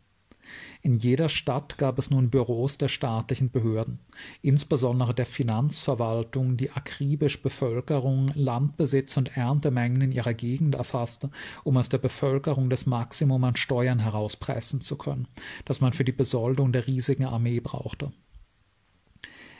In 0.83 0.95
jeder 0.95 1.29
Stadt 1.29 1.79
gab 1.79 1.99
es 1.99 2.11
nun 2.11 2.31
Büros 2.31 2.79
der 2.79 2.89
staatlichen 2.89 3.51
Behörden, 3.51 3.99
insbesondere 4.43 5.15
der 5.15 5.27
Finanzverwaltung, 5.27 6.57
die 6.57 6.71
akribisch 6.71 7.43
Bevölkerung, 7.43 8.31
Landbesitz 8.35 9.17
und 9.17 9.37
Erntemengen 9.37 10.01
in 10.03 10.13
ihrer 10.13 10.35
Gegend 10.35 10.75
erfasste, 10.75 11.31
um 11.65 11.77
aus 11.77 11.89
der 11.89 11.99
Bevölkerung 11.99 12.71
das 12.71 12.87
Maximum 12.87 13.45
an 13.45 13.57
Steuern 13.57 13.99
herauspressen 13.99 14.81
zu 14.81 14.97
können, 14.97 15.29
das 15.65 15.81
man 15.81 15.93
für 15.93 16.05
die 16.05 16.13
Besoldung 16.13 16.73
der 16.73 16.87
riesigen 16.87 17.25
Armee 17.25 17.61
brauchte 17.61 18.13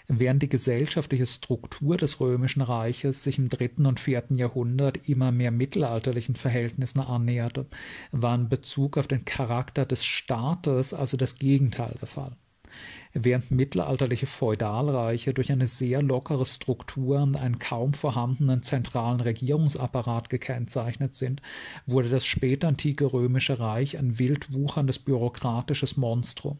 während 0.09 0.43
die 0.43 0.49
gesellschaftliche 0.49 1.27
Struktur 1.27 1.97
des 1.97 2.21
römischen 2.21 2.63
Reiches 2.63 3.23
sich 3.23 3.39
im 3.39 3.49
dritten 3.49 3.87
und 3.87 4.01
vierten 4.01 4.37
Jahrhundert 4.37 5.09
immer 5.09 5.33
mehr 5.33 5.51
mittelalterlichen 5.51 6.37
Verhältnissen 6.37 7.01
annäherte, 7.01 7.67
war 8.13 8.35
in 8.35 8.49
Bezug 8.49 8.97
auf 8.99 9.09
den 9.09 9.25
Charakter 9.25 9.85
des 9.85 10.05
Staates 10.05 10.95
also 10.95 11.17
das 11.17 11.39
Gegenteil 11.39 11.97
der 12.01 12.09
Fall 12.09 12.37
während 13.15 13.51
mittelalterliche 13.51 14.27
Feudalreiche 14.27 15.33
durch 15.33 15.51
eine 15.51 15.69
sehr 15.69 16.03
lockere 16.03 16.45
Struktur 16.45 17.23
und 17.23 17.37
einen 17.37 17.59
kaum 17.59 17.95
vorhandenen 17.95 18.63
zentralen 18.63 19.21
Regierungsapparat 19.21 20.29
gekennzeichnet 20.29 21.15
sind, 21.15 21.43
wurde 21.87 22.09
das 22.09 22.27
spätantike 22.27 23.13
römische 23.13 23.59
Reich 23.59 23.99
ein 23.99 24.19
wild 24.19 24.53
wucherndes 24.53 24.99
bürokratisches 24.99 25.97
Monstrum, 25.97 26.59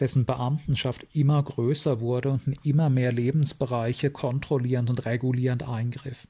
dessen 0.00 0.26
Beamtenschaft 0.26 1.06
immer 1.12 1.42
größer 1.42 2.00
wurde 2.00 2.30
und 2.30 2.46
in 2.46 2.56
immer 2.62 2.90
mehr 2.90 3.12
Lebensbereiche 3.12 4.10
kontrollierend 4.10 4.90
und 4.90 5.06
regulierend 5.06 5.62
eingriff 5.62 6.26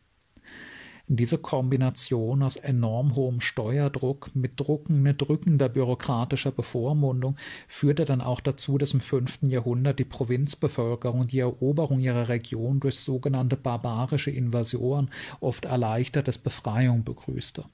diese 1.06 1.36
Kombination 1.36 2.42
aus 2.42 2.56
enorm 2.56 3.14
hohem 3.14 3.42
Steuerdruck 3.42 4.30
mit 4.34 4.58
Drucken, 4.58 5.02
mit 5.02 5.20
drückender 5.20 5.68
bürokratischer 5.68 6.50
Bevormundung 6.50 7.36
führte 7.68 8.06
dann 8.06 8.22
auch 8.22 8.40
dazu, 8.40 8.78
dass 8.78 8.94
im 8.94 9.00
fünften 9.00 9.50
Jahrhundert 9.50 9.98
die 9.98 10.06
Provinzbevölkerung 10.06 11.26
die 11.26 11.40
Eroberung 11.40 12.00
ihrer 12.00 12.28
Region 12.28 12.80
durch 12.80 13.00
sogenannte 13.00 13.56
barbarische 13.56 14.30
Invasionen 14.30 15.10
oft 15.40 15.66
erleichtert 15.66 16.26
als 16.26 16.38
Befreiung 16.38 17.04
begrüßte. 17.04 17.66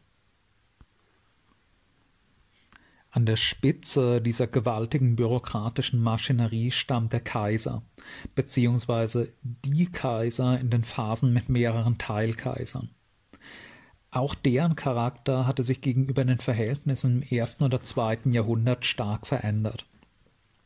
An 3.13 3.27
der 3.27 3.37
Spitze 3.37 4.21
dieser 4.21 4.49
gewaltigen 4.49 5.15
bürokratischen 5.15 6.01
Maschinerie 6.01 6.71
stand 6.73 7.13
der 7.13 7.21
Kaiser, 7.21 7.83
beziehungsweise 8.35 9.33
die 9.43 9.87
Kaiser 9.87 10.59
in 10.59 10.71
den 10.71 10.85
Phasen 10.85 11.33
mit 11.33 11.49
mehreren 11.49 11.99
Teilkaisern. 11.99 12.91
Auch 14.11 14.35
deren 14.35 14.75
Charakter 14.75 15.47
hatte 15.47 15.63
sich 15.63 15.81
gegenüber 15.81 16.25
den 16.25 16.41
Verhältnissen 16.41 17.23
im 17.23 17.39
ersten 17.39 17.65
oder 17.65 17.83
zweiten 17.83 18.33
Jahrhundert 18.33 18.85
stark 18.85 19.27
verändert. 19.27 19.87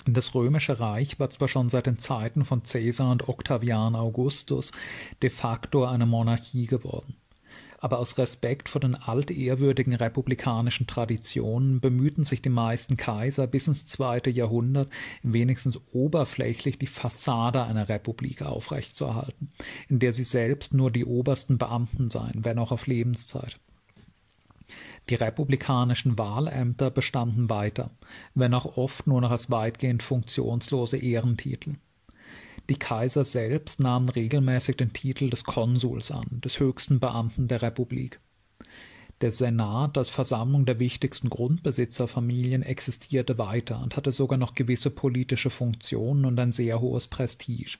Das 0.07 0.35
römische 0.35 0.81
Reich 0.81 1.19
war 1.19 1.31
zwar 1.31 1.49
schon 1.49 1.69
seit 1.69 1.87
den 1.87 1.99
Zeiten 1.99 2.45
von 2.45 2.63
Caesar 2.63 3.11
und 3.11 3.29
Octavian 3.29 3.95
Augustus 3.95 4.73
de 5.23 5.31
facto 5.31 5.85
eine 5.85 6.07
Monarchie 6.07 6.67
geworden 6.67 7.17
aber 7.85 7.99
aus 7.99 8.17
Respekt 8.17 8.71
vor 8.71 8.81
den 8.81 8.95
altehrwürdigen 8.95 9.93
republikanischen 9.93 10.87
Traditionen 10.87 11.81
bemühten 11.81 12.25
sich 12.25 12.41
die 12.41 12.49
meisten 12.49 12.97
Kaiser 12.97 13.47
bis 13.47 13.69
ins 13.69 13.85
zweite 13.85 14.31
Jahrhundert 14.31 14.89
wenigstens 15.23 15.79
oberflächlich 15.93 16.79
die 16.79 16.87
Fassade 16.87 17.63
einer 17.63 17.91
Republik 17.91 18.41
aufrechtzuerhalten, 18.41 19.53
in 19.91 19.99
der 19.99 20.15
sie 20.15 20.25
selbst 20.25 20.73
nur 20.73 20.91
die 20.91 21.05
obersten 21.05 21.59
Beamten 21.59 22.09
seien, 22.09 22.43
wenn 22.43 22.59
auch 22.59 22.73
auf 22.73 22.87
Lebenszeit. 22.87 23.61
Die 25.11 25.17
republikanischen 25.17 26.17
Wahlämter 26.17 26.91
bestanden 26.91 27.51
weiter, 27.51 27.91
wenn 28.35 28.55
auch 28.55 28.79
oft 28.79 29.07
nur 29.07 29.21
noch 29.21 29.31
als 29.31 29.51
weitgehend 29.51 30.03
funktionslose 30.03 30.97
Ehrentitel. 30.97 31.75
Die 32.71 32.77
Kaiser 32.77 33.25
selbst 33.25 33.79
nahmen 33.79 34.09
regelmäßig 34.09 34.77
den 34.77 34.93
Titel 34.93 35.29
des 35.29 35.45
Konsuls 35.45 36.11
an, 36.11 36.41
des 36.43 36.61
höchsten 36.61 36.99
Beamten 36.99 37.47
der 37.47 37.61
Republik. 37.61 38.21
Der 39.21 39.33
Senat 39.33 39.99
als 39.99 40.09
Versammlung 40.09 40.65
der 40.65 40.79
wichtigsten 40.79 41.31
Grundbesitzerfamilien 41.31 42.63
existierte 42.63 43.39
weiter 43.39 43.83
und 43.83 43.97
hatte 43.97 44.13
sogar 44.13 44.39
noch 44.39 44.55
gewisse 44.55 44.91
politische 44.91 45.51
Funktionen 45.51 46.25
und 46.25 46.39
ein 46.41 46.53
sehr 46.53 46.81
hohes 46.81 47.07
Prestige. 47.07 47.79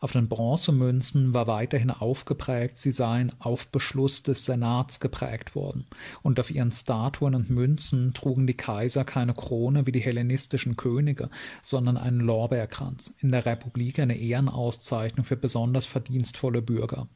Auf 0.00 0.12
den 0.12 0.28
Bronzemünzen 0.28 1.32
war 1.32 1.46
weiterhin 1.46 1.90
aufgeprägt, 1.90 2.78
sie 2.78 2.92
seien 2.92 3.32
auf 3.38 3.68
Beschluss 3.68 4.22
des 4.22 4.44
Senats 4.44 5.00
geprägt 5.00 5.54
worden, 5.54 5.86
und 6.22 6.38
auf 6.38 6.50
ihren 6.50 6.72
Statuen 6.72 7.34
und 7.34 7.50
Münzen 7.50 8.12
trugen 8.12 8.46
die 8.46 8.56
Kaiser 8.56 9.04
keine 9.04 9.32
Krone 9.34 9.86
wie 9.86 9.92
die 9.92 10.00
hellenistischen 10.00 10.76
Könige, 10.76 11.30
sondern 11.62 11.96
einen 11.96 12.20
Lorbeerkranz, 12.20 13.14
in 13.20 13.32
der 13.32 13.46
Republik 13.46 13.98
eine 13.98 14.18
Ehrenauszeichnung 14.18 15.24
für 15.24 15.36
besonders 15.36 15.86
verdienstvolle 15.86 16.62
Bürger. 16.62 17.08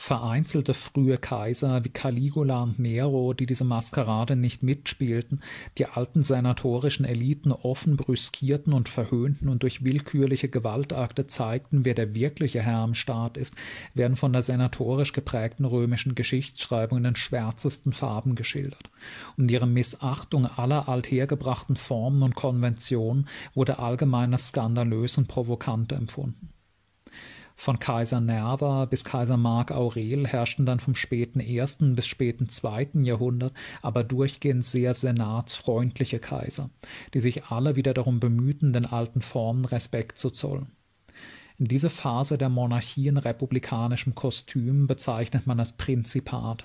Vereinzelte 0.00 0.74
frühe 0.74 1.18
Kaiser 1.18 1.84
wie 1.84 1.88
Caligula 1.88 2.62
und 2.62 2.78
Nero, 2.78 3.34
die 3.34 3.46
diese 3.46 3.64
Maskerade 3.64 4.36
nicht 4.36 4.62
mitspielten, 4.62 5.42
die 5.76 5.86
alten 5.86 6.22
senatorischen 6.22 7.04
Eliten 7.04 7.50
offen 7.50 7.96
brüskierten 7.96 8.72
und 8.72 8.88
verhöhnten 8.88 9.48
und 9.48 9.64
durch 9.64 9.82
willkürliche 9.82 10.48
Gewaltakte 10.48 11.26
zeigten, 11.26 11.84
wer 11.84 11.94
der 11.94 12.14
wirkliche 12.14 12.62
Herr 12.62 12.84
im 12.84 12.94
Staat 12.94 13.36
ist, 13.36 13.54
werden 13.92 14.16
von 14.16 14.32
der 14.32 14.42
senatorisch 14.42 15.12
geprägten 15.12 15.64
römischen 15.64 16.14
Geschichtsschreibung 16.14 16.98
in 16.98 17.04
den 17.04 17.16
schwärzesten 17.16 17.92
Farben 17.92 18.36
geschildert. 18.36 18.88
Und 19.36 19.50
ihre 19.50 19.66
Missachtung 19.66 20.46
aller 20.46 20.88
althergebrachten 20.88 21.74
Formen 21.74 22.22
und 22.22 22.36
Konventionen 22.36 23.28
wurde 23.52 23.80
allgemein 23.80 24.32
als 24.32 24.48
skandalös 24.48 25.18
und 25.18 25.26
provokant 25.26 25.90
empfunden. 25.90 26.50
Von 27.60 27.80
Kaiser 27.80 28.20
Nerva 28.20 28.84
bis 28.84 29.02
Kaiser 29.02 29.36
Mark 29.36 29.72
Aurel 29.72 30.28
herrschten 30.28 30.64
dann 30.64 30.78
vom 30.78 30.94
späten 30.94 31.40
ersten 31.40 31.96
bis 31.96 32.06
späten 32.06 32.48
zweiten 32.48 33.02
Jahrhundert 33.02 33.52
aber 33.82 34.04
durchgehend 34.04 34.64
sehr 34.64 34.94
senatsfreundliche 34.94 36.20
Kaiser, 36.20 36.70
die 37.14 37.20
sich 37.20 37.46
alle 37.46 37.74
wieder 37.74 37.94
darum 37.94 38.20
bemühten, 38.20 38.72
den 38.72 38.86
alten 38.86 39.22
Formen 39.22 39.64
Respekt 39.64 40.20
zu 40.20 40.30
zollen. 40.30 40.70
Diese 41.58 41.90
Phase 41.90 42.38
der 42.38 42.48
Monarchie 42.48 43.08
in 43.08 43.16
republikanischem 43.18 44.14
Kostüm 44.14 44.86
bezeichnet 44.86 45.48
man 45.48 45.58
als 45.58 45.72
Prinzipat. 45.72 46.64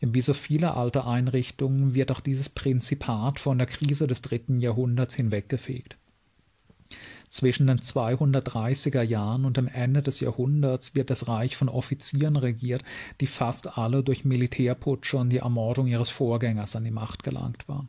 Wie 0.00 0.22
so 0.22 0.32
viele 0.32 0.76
alte 0.76 1.04
Einrichtungen 1.04 1.92
wird 1.92 2.10
auch 2.10 2.20
dieses 2.20 2.48
Prinzipat 2.48 3.38
von 3.38 3.58
der 3.58 3.66
Krise 3.66 4.06
des 4.06 4.22
dritten 4.22 4.60
Jahrhunderts 4.60 5.14
hinweggefegt. 5.14 5.99
Zwischen 7.30 7.68
den 7.68 7.78
230er 7.78 9.02
Jahren 9.02 9.44
und 9.44 9.56
dem 9.56 9.68
Ende 9.68 10.02
des 10.02 10.18
Jahrhunderts 10.18 10.96
wird 10.96 11.10
das 11.10 11.28
Reich 11.28 11.56
von 11.56 11.68
Offizieren 11.68 12.34
regiert, 12.34 12.82
die 13.20 13.28
fast 13.28 13.78
alle 13.78 14.02
durch 14.02 14.24
Militärputsche 14.24 15.16
und 15.16 15.30
die 15.30 15.38
Ermordung 15.38 15.86
ihres 15.86 16.10
Vorgängers 16.10 16.74
an 16.74 16.82
die 16.82 16.90
Macht 16.90 17.22
gelangt 17.22 17.68
waren. 17.68 17.88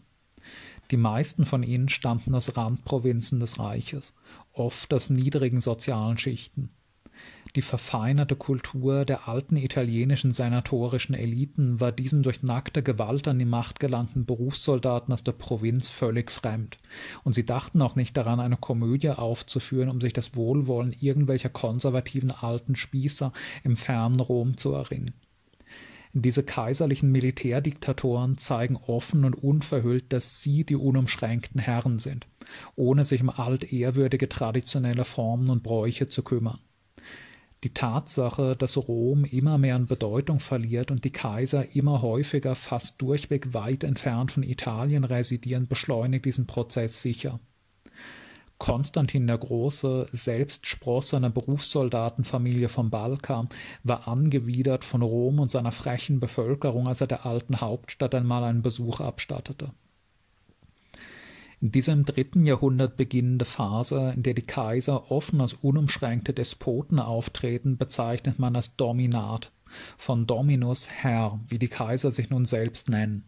Die 0.91 0.97
meisten 0.97 1.45
von 1.45 1.63
ihnen 1.63 1.89
stammten 1.89 2.35
aus 2.35 2.55
Randprovinzen 2.55 3.39
des 3.39 3.57
Reiches, 3.57 4.13
oft 4.53 4.93
aus 4.93 5.09
niedrigen 5.09 5.59
sozialen 5.59 6.19
Schichten. 6.19 6.69
Die 7.57 7.61
verfeinerte 7.61 8.37
Kultur 8.37 9.03
der 9.03 9.27
alten 9.27 9.57
italienischen 9.57 10.31
senatorischen 10.31 11.13
Eliten 11.13 11.81
war 11.81 11.91
diesen 11.91 12.23
durch 12.23 12.43
nackte 12.43 12.81
Gewalt 12.81 13.27
an 13.27 13.39
die 13.39 13.45
Macht 13.45 13.81
gelangten 13.81 14.25
Berufssoldaten 14.25 15.13
aus 15.13 15.25
der 15.25 15.33
Provinz 15.33 15.89
völlig 15.89 16.31
fremd, 16.31 16.77
und 17.25 17.33
sie 17.33 17.45
dachten 17.45 17.81
auch 17.81 17.97
nicht 17.97 18.15
daran, 18.15 18.39
eine 18.39 18.55
Komödie 18.55 19.09
aufzuführen, 19.09 19.89
um 19.89 19.99
sich 19.99 20.13
das 20.13 20.37
Wohlwollen 20.37 20.95
irgendwelcher 20.97 21.49
konservativen 21.49 22.31
alten 22.31 22.77
Spießer 22.77 23.33
im 23.65 23.75
fernen 23.75 24.21
Rom 24.21 24.55
zu 24.55 24.71
erringen. 24.71 25.11
Diese 26.13 26.43
kaiserlichen 26.43 27.11
Militärdiktatoren 27.11 28.37
zeigen 28.37 28.77
offen 28.77 29.25
und 29.25 29.33
unverhüllt, 29.33 30.13
dass 30.13 30.41
sie 30.41 30.63
die 30.63 30.77
unumschränkten 30.77 31.59
Herren 31.59 31.99
sind, 31.99 32.27
ohne 32.77 33.03
sich 33.03 33.21
um 33.21 33.29
altehrwürdige 33.29 34.29
traditionelle 34.29 35.03
Formen 35.03 35.49
und 35.49 35.63
Bräuche 35.63 36.07
zu 36.07 36.23
kümmern. 36.23 36.59
Die 37.63 37.73
Tatsache, 37.73 38.55
dass 38.55 38.75
Rom 38.75 39.23
immer 39.23 39.59
mehr 39.59 39.75
an 39.75 39.85
Bedeutung 39.85 40.39
verliert 40.39 40.89
und 40.89 41.05
die 41.05 41.11
Kaiser 41.11 41.75
immer 41.75 42.01
häufiger 42.01 42.55
fast 42.55 42.99
durchweg 43.01 43.53
weit 43.53 43.83
entfernt 43.83 44.31
von 44.31 44.41
Italien 44.41 45.03
residieren, 45.03 45.67
beschleunigt 45.67 46.25
diesen 46.25 46.47
Prozess 46.47 47.03
sicher. 47.03 47.39
Konstantin 48.57 49.25
der 49.25 49.39
Große, 49.39 50.07
selbst 50.11 50.67
Spross 50.67 51.13
einer 51.13 51.29
Berufssoldatenfamilie 51.29 52.69
vom 52.69 52.89
Balkan, 52.89 53.49
war 53.83 54.07
angewidert 54.07 54.85
von 54.85 55.01
Rom 55.01 55.39
und 55.39 55.49
seiner 55.49 55.71
frechen 55.71 56.19
Bevölkerung, 56.19 56.87
als 56.87 57.01
er 57.01 57.07
der 57.07 57.25
alten 57.25 57.61
Hauptstadt 57.61 58.13
einmal 58.13 58.43
einen 58.43 58.61
Besuch 58.61 58.99
abstattete. 58.99 59.71
Diese 61.63 61.91
im 61.91 62.05
dritten 62.05 62.47
Jahrhundert 62.47 62.97
beginnende 62.97 63.45
Phase, 63.45 64.13
in 64.15 64.23
der 64.23 64.33
die 64.33 64.41
Kaiser 64.41 65.11
offen 65.11 65.39
als 65.41 65.53
unumschränkte 65.53 66.33
Despoten 66.33 66.97
auftreten, 66.97 67.77
bezeichnet 67.77 68.39
man 68.39 68.55
als 68.55 68.75
Dominat, 68.77 69.51
von 69.95 70.25
Dominus 70.25 70.89
Herr, 70.89 71.39
wie 71.49 71.59
die 71.59 71.67
Kaiser 71.67 72.11
sich 72.11 72.31
nun 72.31 72.45
selbst 72.45 72.89
nennen. 72.89 73.25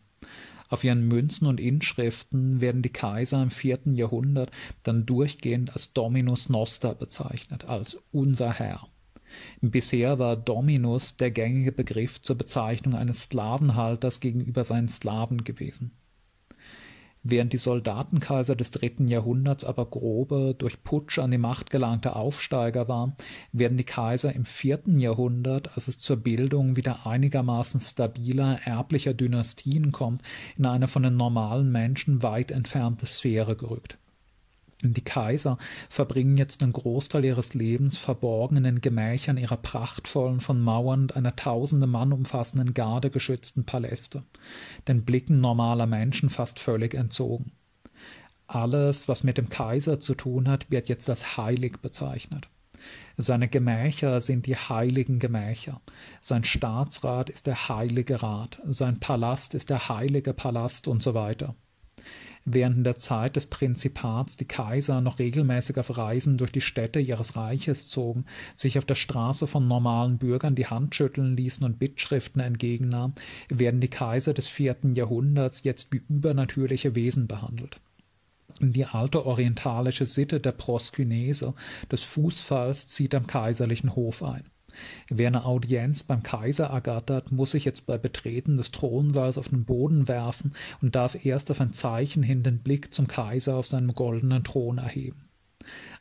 Auf 0.68 0.84
ihren 0.84 1.08
Münzen 1.08 1.46
und 1.46 1.60
Inschriften 1.60 2.60
werden 2.60 2.82
die 2.82 2.90
Kaiser 2.90 3.44
im 3.44 3.52
vierten 3.52 3.94
Jahrhundert 3.94 4.50
dann 4.82 5.06
durchgehend 5.06 5.72
als 5.74 5.94
Dominus 5.94 6.50
Noster 6.50 6.96
bezeichnet, 6.96 7.66
als 7.66 8.00
unser 8.12 8.52
Herr. 8.52 8.88
Bisher 9.62 10.18
war 10.18 10.38
Dominus 10.38 11.18
der 11.18 11.30
gängige 11.30 11.72
Begriff 11.72 12.20
zur 12.20 12.36
Bezeichnung 12.36 12.96
eines 12.96 13.26
Sklavenhalters 13.26 14.22
gegenüber 14.22 14.66
seinen 14.66 14.90
Sklaven 14.90 15.44
gewesen 15.44 15.92
Während 17.26 17.54
die 17.54 17.58
Soldatenkaiser 17.58 18.54
des 18.56 18.72
dritten 18.72 19.08
Jahrhunderts 19.08 19.64
aber 19.64 19.86
grobe, 19.86 20.56
durch 20.58 20.84
Putsch 20.84 21.20
an 21.20 21.32
die 21.32 21.38
Macht 21.38 21.70
gelangte 21.70 22.18
Aufsteiger 22.18 22.90
waren, 22.90 23.16
werden 23.54 23.78
die 23.78 23.86
Kaiser 23.86 24.34
im 24.34 24.44
vierten 24.44 25.00
Jahrhundert, 25.00 25.76
als 25.76 25.88
es 25.88 25.98
zur 25.98 26.18
Bildung 26.18 26.76
wieder 26.76 27.08
einigermaßen 27.08 27.80
stabiler, 27.80 28.60
erblicher 28.66 29.14
Dynastien 29.14 29.94
kommt, 29.94 30.22
in 30.58 30.66
eine 30.66 30.90
von 30.90 31.04
den 31.04 31.16
normalen 31.16 31.72
Menschen 31.72 32.24
weit 32.24 32.52
entfernte 32.52 33.06
Sphäre 33.06 33.56
gerückt 33.56 33.98
die 34.92 35.04
Kaiser 35.04 35.58
verbringen 35.90 36.36
jetzt 36.36 36.62
einen 36.62 36.74
Großteil 36.74 37.24
ihres 37.24 37.54
Lebens 37.54 37.98
verborgen 37.98 38.58
in 38.58 38.64
den 38.64 38.82
Gemächern 38.82 39.38
ihrer 39.38 39.56
prachtvollen, 39.56 40.42
von 40.42 40.62
Mauern 40.62 41.10
einer 41.12 41.38
tausende 41.38 41.88
Mann 41.88 42.12
umfassenden 42.12 42.74
Garde 42.74 43.10
geschützten 43.10 43.64
Paläste, 43.64 44.24
den 44.90 45.06
Blicken 45.06 45.40
normaler 45.40 45.86
Menschen 45.86 46.30
fast 46.30 46.60
völlig 46.60 46.94
entzogen. 46.94 47.54
Alles, 48.48 49.08
was 49.08 49.24
mit 49.24 49.38
dem 49.38 49.48
Kaiser 49.48 50.02
zu 50.02 50.16
tun 50.16 50.50
hat, 50.50 50.70
wird 50.70 50.90
jetzt 50.90 51.10
als 51.10 51.38
heilig 51.38 51.78
bezeichnet. 51.82 52.50
Seine 53.16 53.48
Gemächer 53.48 54.20
sind 54.20 54.46
die 54.46 54.58
heiligen 54.58 55.20
Gemächer. 55.20 55.80
Sein 56.20 56.44
Staatsrat 56.44 57.30
ist 57.30 57.48
der 57.48 57.70
heilige 57.70 58.22
Rat. 58.22 58.60
Sein 58.66 59.00
Palast 59.00 59.54
ist 59.54 59.70
der 59.70 59.88
heilige 59.88 60.34
Palast 60.34 60.90
und 60.90 61.02
so 61.02 61.14
weiter 61.14 61.56
während 62.46 62.86
der 62.86 62.98
Zeit 62.98 63.36
des 63.36 63.46
Prinzipats 63.46 64.38
die 64.38 64.46
Kaiser 64.46 65.02
noch 65.02 65.20
regelmäßig 65.20 65.78
auf 65.78 65.98
Reisen 65.98 66.38
durch 66.38 66.52
die 66.52 66.62
Städte 66.62 67.00
ihres 67.00 67.36
Reiches 67.36 67.88
zogen, 67.88 68.26
sich 68.56 68.78
auf 68.78 68.86
der 68.86 68.96
Straße 68.96 69.48
von 69.48 69.68
normalen 69.68 70.18
Bürgern 70.18 70.56
die 70.56 70.68
Hand 70.68 70.96
schütteln 70.96 71.38
ließen 71.38 71.66
und 71.66 71.80
Bittschriften 71.80 72.42
entgegennahmen, 72.42 73.16
werden 73.50 73.82
die 73.82 73.88
Kaiser 73.88 74.34
des 74.34 74.48
vierten 74.48 74.96
Jahrhunderts 74.96 75.64
jetzt 75.64 75.92
wie 75.92 76.02
übernatürliche 76.10 76.96
Wesen 76.96 77.28
behandelt. 77.28 77.80
Die 78.60 78.86
alte 78.86 79.26
orientalische 79.26 80.06
Sitte 80.06 80.40
der 80.40 80.52
Proskynese, 80.52 81.54
des 81.92 82.04
Fußfalls, 82.04 82.88
zieht 82.88 83.16
am 83.16 83.26
kaiserlichen 83.26 83.96
Hof 83.96 84.22
ein. 84.22 84.46
Wer 85.10 85.28
eine 85.28 85.46
Audienz 85.46 86.04
beim 86.04 86.24
Kaiser 86.24 86.68
ergattert, 86.68 87.32
muss 87.32 87.52
sich 87.52 87.66
jetzt 87.66 87.86
bei 87.86 87.98
Betreten 87.98 88.58
des 88.58 88.72
Thronsaals 88.72 89.38
auf 89.38 89.50
den 89.50 89.66
Boden 89.66 90.08
werfen 90.08 90.54
und 90.82 90.96
darf 90.96 91.26
erst 91.26 91.52
auf 91.52 91.62
ein 91.62 91.74
Zeichen 91.74 92.24
hin 92.24 92.44
den 92.44 92.60
Blick 92.60 92.94
zum 92.94 93.08
Kaiser 93.08 93.56
auf 93.56 93.68
seinem 93.68 93.94
goldenen 93.94 94.44
Thron 94.44 94.78
erheben. 94.78 95.30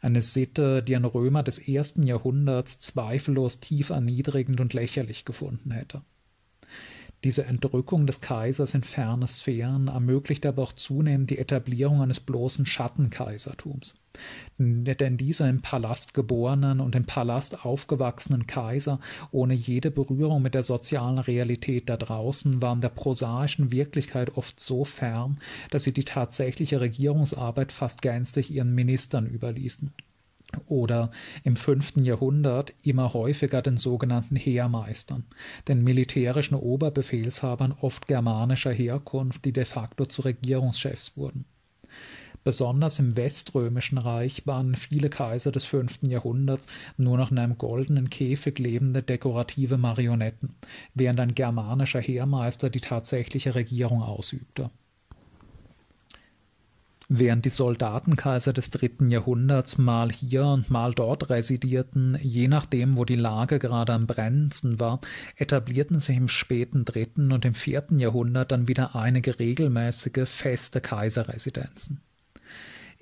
Eine 0.01 0.23
Sitte, 0.23 0.83
die 0.83 0.97
ein 0.97 1.05
Römer 1.05 1.43
des 1.43 1.59
ersten 1.59 2.03
Jahrhunderts 2.03 2.81
zweifellos 2.81 3.61
tief 3.61 3.91
erniedrigend 3.91 4.61
und 4.61 4.75
lächerlich 4.75 5.25
gefunden 5.25 5.71
hätte. 5.71 6.03
Diese 7.25 7.45
Entrückung 7.45 8.07
des 8.07 8.21
Kaisers 8.21 8.75
in 8.75 8.83
ferne 8.83 9.29
Sphären 9.29 9.87
ermöglicht 9.87 10.45
aber 10.45 10.63
auch 10.63 10.73
zunehmend 10.73 11.31
die 11.31 11.39
Etablierung 11.39 12.03
eines 12.03 12.19
bloßen 12.19 12.67
Schattenkaisertums. 12.67 13.95
Denn 14.59 15.17
dieser 15.17 15.49
im 15.49 15.63
Palast 15.63 16.15
geborenen 16.15 16.81
und 16.81 16.95
im 16.95 17.05
Palast 17.05 17.65
aufgewachsenen 17.65 18.47
Kaiser 18.47 19.01
ohne 19.31 19.55
jede 19.55 19.91
Berührung 19.91 20.43
mit 20.43 20.55
der 20.55 20.63
sozialen 20.63 21.19
Realität 21.19 21.89
da 21.89 21.97
draußen 21.97 22.61
waren 22.61 22.81
der 22.81 22.91
prosaischen 22.91 23.73
Wirklichkeit 23.73 24.37
oft 24.37 24.61
so 24.61 24.85
fern, 24.85 25.39
dass 25.71 25.85
sie 25.85 25.93
die 25.93 26.05
tatsächliche 26.05 26.81
Regierungsarbeit 26.81 27.73
fast 27.73 28.03
gänzlich 28.03 28.51
ihren 28.51 28.75
Ministern 28.75 29.27
überließen 29.27 29.93
oder 30.67 31.11
im 31.45 31.57
fünften 31.57 32.05
Jahrhundert 32.05 32.73
immer 32.83 33.15
häufiger 33.15 33.63
den 33.63 33.77
sogenannten 33.77 34.37
Heermeistern, 34.37 35.25
den 35.69 35.83
militärischen 35.83 36.55
Oberbefehlshabern 36.55 37.75
oft 37.81 38.07
germanischer 38.07 38.73
Herkunft, 38.73 39.45
die 39.45 39.53
de 39.53 39.65
facto 39.65 40.07
zu 40.07 40.23
Regierungschefs 40.23 41.17
wurden. 41.17 41.45
Besonders 42.45 42.99
im 42.99 43.17
Weströmischen 43.17 43.99
Reich 43.99 44.47
waren 44.47 44.75
viele 44.75 45.11
Kaiser 45.11 45.53
des 45.53 45.65
fünften 45.65 46.11
Jahrhunderts 46.11 46.67
nur 46.97 47.17
noch 47.17 47.31
in 47.31 47.39
einem 47.39 47.59
goldenen 47.59 48.11
Käfig 48.11 48.59
lebende 48.59 49.03
dekorative 49.03 49.79
Marionetten, 49.79 50.55
während 50.95 51.21
ein 51.21 51.35
germanischer 51.35 52.01
Heermeister 52.01 52.71
die 52.71 52.81
tatsächliche 52.81 53.55
Regierung 53.55 54.03
ausübte 54.03 54.71
Während 57.15 57.45
die 57.45 57.51
Soldatenkaiser 57.51 58.55
des 58.55 58.71
dritten 58.71 59.11
Jahrhunderts 59.11 59.77
mal 59.77 60.11
hier 60.11 60.47
und 60.47 60.71
mal 60.71 60.95
dort 60.95 61.29
residierten, 61.29 62.17
je 62.23 62.49
nachdem, 62.49 62.97
wo 62.97 63.05
die 63.05 63.17
Lage 63.17 63.59
gerade 63.59 63.93
am 63.93 64.07
brennendsten 64.07 64.81
war, 64.81 64.99
etablierten 65.37 66.01
sich 66.01 66.17
im 66.17 66.29
späten 66.29 66.87
dritten 66.87 67.31
und 67.33 67.45
im 67.45 67.53
vierten 67.53 67.99
Jahrhundert 67.99 68.51
dann 68.51 68.67
wieder 68.67 68.97
einige 68.97 69.39
regelmäßige, 69.39 70.27
feste 70.27 70.81
Kaiserresidenzen. 70.81 72.01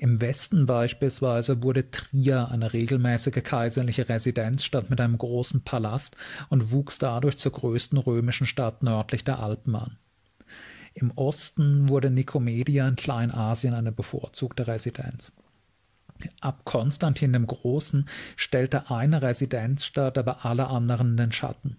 Im 0.02 0.22
Westen 0.22 0.64
beispielsweise 0.64 1.62
wurde 1.62 1.90
Trier 1.90 2.48
eine 2.50 2.72
regelmäßige 2.72 3.42
kaiserliche 3.42 4.08
Residenzstadt 4.08 4.88
mit 4.88 4.98
einem 4.98 5.18
großen 5.18 5.62
Palast 5.62 6.16
und 6.48 6.70
wuchs 6.72 6.98
dadurch 6.98 7.36
zur 7.36 7.52
größten 7.52 7.98
römischen 7.98 8.46
Stadt 8.46 8.82
nördlich 8.82 9.24
der 9.24 9.40
Alpen 9.40 9.76
an. 9.76 9.98
Im 10.94 11.10
Osten 11.10 11.90
wurde 11.90 12.08
Nikomedia 12.08 12.88
in 12.88 12.96
Kleinasien 12.96 13.74
eine 13.74 13.92
bevorzugte 13.92 14.66
Residenz. 14.66 15.34
Ab 16.40 16.64
Konstantin 16.64 17.34
dem 17.34 17.46
Großen 17.46 18.08
stellte 18.36 18.90
eine 18.90 19.20
Residenzstadt 19.20 20.16
aber 20.16 20.46
alle 20.46 20.68
anderen 20.68 21.10
in 21.10 21.16
den 21.18 21.32
Schatten. 21.32 21.76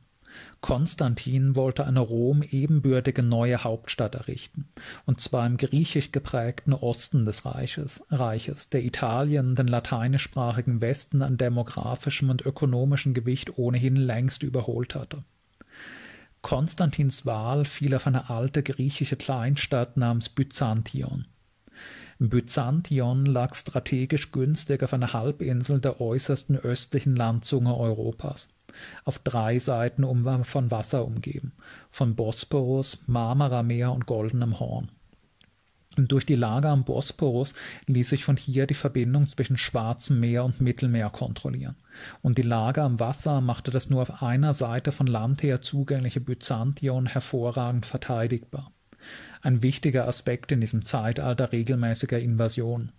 Konstantin 0.62 1.56
wollte 1.56 1.88
eine 1.88 2.02
Rom 2.02 2.44
ebenbürtige 2.44 3.24
neue 3.24 3.64
Hauptstadt 3.64 4.14
errichten, 4.14 4.70
und 5.08 5.20
zwar 5.20 5.48
im 5.48 5.58
griechisch 5.58 6.12
geprägten 6.12 6.74
Osten 6.74 7.26
des 7.26 7.46
Reiches, 7.46 8.04
Reiches, 8.12 8.70
der 8.70 8.84
Italien, 8.84 9.56
den 9.56 9.68
lateinischsprachigen 9.68 10.80
Westen 10.80 11.24
an 11.24 11.38
demografischem 11.38 12.30
und 12.30 12.46
ökonomischem 12.46 13.16
Gewicht 13.16 13.58
ohnehin 13.58 13.96
längst 13.96 14.44
überholt 14.44 14.94
hatte. 14.94 15.24
Konstantins 16.44 17.26
Wahl 17.26 17.66
fiel 17.66 17.96
auf 17.96 18.06
eine 18.06 18.30
alte 18.30 18.62
griechische 18.62 19.16
Kleinstadt 19.16 19.98
namens 19.98 20.30
Byzantion. 20.30 21.26
Byzantion 22.20 23.26
lag 23.26 23.56
strategisch 23.56 24.32
günstig 24.32 24.84
auf 24.84 24.94
einer 24.94 25.12
Halbinsel 25.14 25.80
der 25.80 26.00
äußersten 26.00 26.56
östlichen 26.56 27.16
Landzunge 27.16 27.76
Europas, 27.76 28.48
auf 29.06 29.20
drei 29.20 29.60
Seiten 29.60 30.04
von 30.44 30.72
Wasser 30.72 31.06
umgeben, 31.06 31.54
von 31.90 32.16
Bosporus, 32.16 33.04
Marmarameer 33.08 33.92
und 33.92 34.06
Goldenem 34.06 34.60
Horn 34.60 34.90
durch 35.98 36.26
die 36.26 36.36
Lage 36.36 36.70
am 36.70 36.86
Bosporus 36.86 37.54
ließ 37.88 38.10
sich 38.10 38.24
von 38.24 38.38
hier 38.38 38.66
die 38.66 38.76
Verbindung 38.76 39.28
zwischen 39.28 39.58
Schwarzem 39.58 40.22
Meer 40.22 40.46
und 40.46 40.62
Mittelmeer 40.62 41.10
kontrollieren, 41.10 41.76
und 42.22 42.38
die 42.38 42.44
Lage 42.44 42.82
am 42.82 43.00
Wasser 43.00 43.42
machte 43.42 43.72
das 43.72 43.90
nur 43.90 44.04
auf 44.04 44.24
einer 44.24 44.54
Seite 44.54 44.94
von 44.94 45.08
Land 45.08 45.44
her 45.44 45.62
zugängliche 45.62 46.22
Byzantion 46.22 47.08
hervorragend 47.08 47.86
verteidigbar. 47.86 48.72
Ein 49.42 49.64
wichtiger 49.64 50.08
Aspekt 50.08 50.52
in 50.52 50.62
diesem 50.62 50.86
Zeitalter 50.86 51.52
regelmäßiger 51.52 52.20
Invasion. 52.20 52.92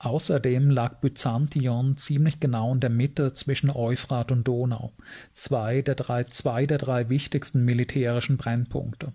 Außerdem 0.00 0.70
lag 0.70 1.00
Byzantion 1.00 1.98
ziemlich 1.98 2.40
genau 2.40 2.72
in 2.72 2.80
der 2.80 2.88
Mitte 2.88 3.34
zwischen 3.34 3.70
Euphrat 3.70 4.32
und 4.32 4.48
Donau, 4.48 4.94
zwei 5.34 5.82
der 5.82 5.94
drei, 5.94 6.24
zwei 6.24 6.64
der 6.64 6.78
drei 6.78 7.10
wichtigsten 7.10 7.66
militärischen 7.66 8.38
Brennpunkte. 8.38 9.12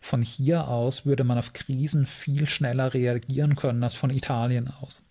Von 0.00 0.22
hier 0.22 0.66
aus 0.66 1.06
würde 1.06 1.22
man 1.22 1.38
auf 1.38 1.52
Krisen 1.52 2.04
viel 2.04 2.46
schneller 2.46 2.94
reagieren 2.94 3.54
können 3.54 3.84
als 3.84 3.94
von 3.94 4.10
Italien 4.10 4.66
aus. 4.66 5.06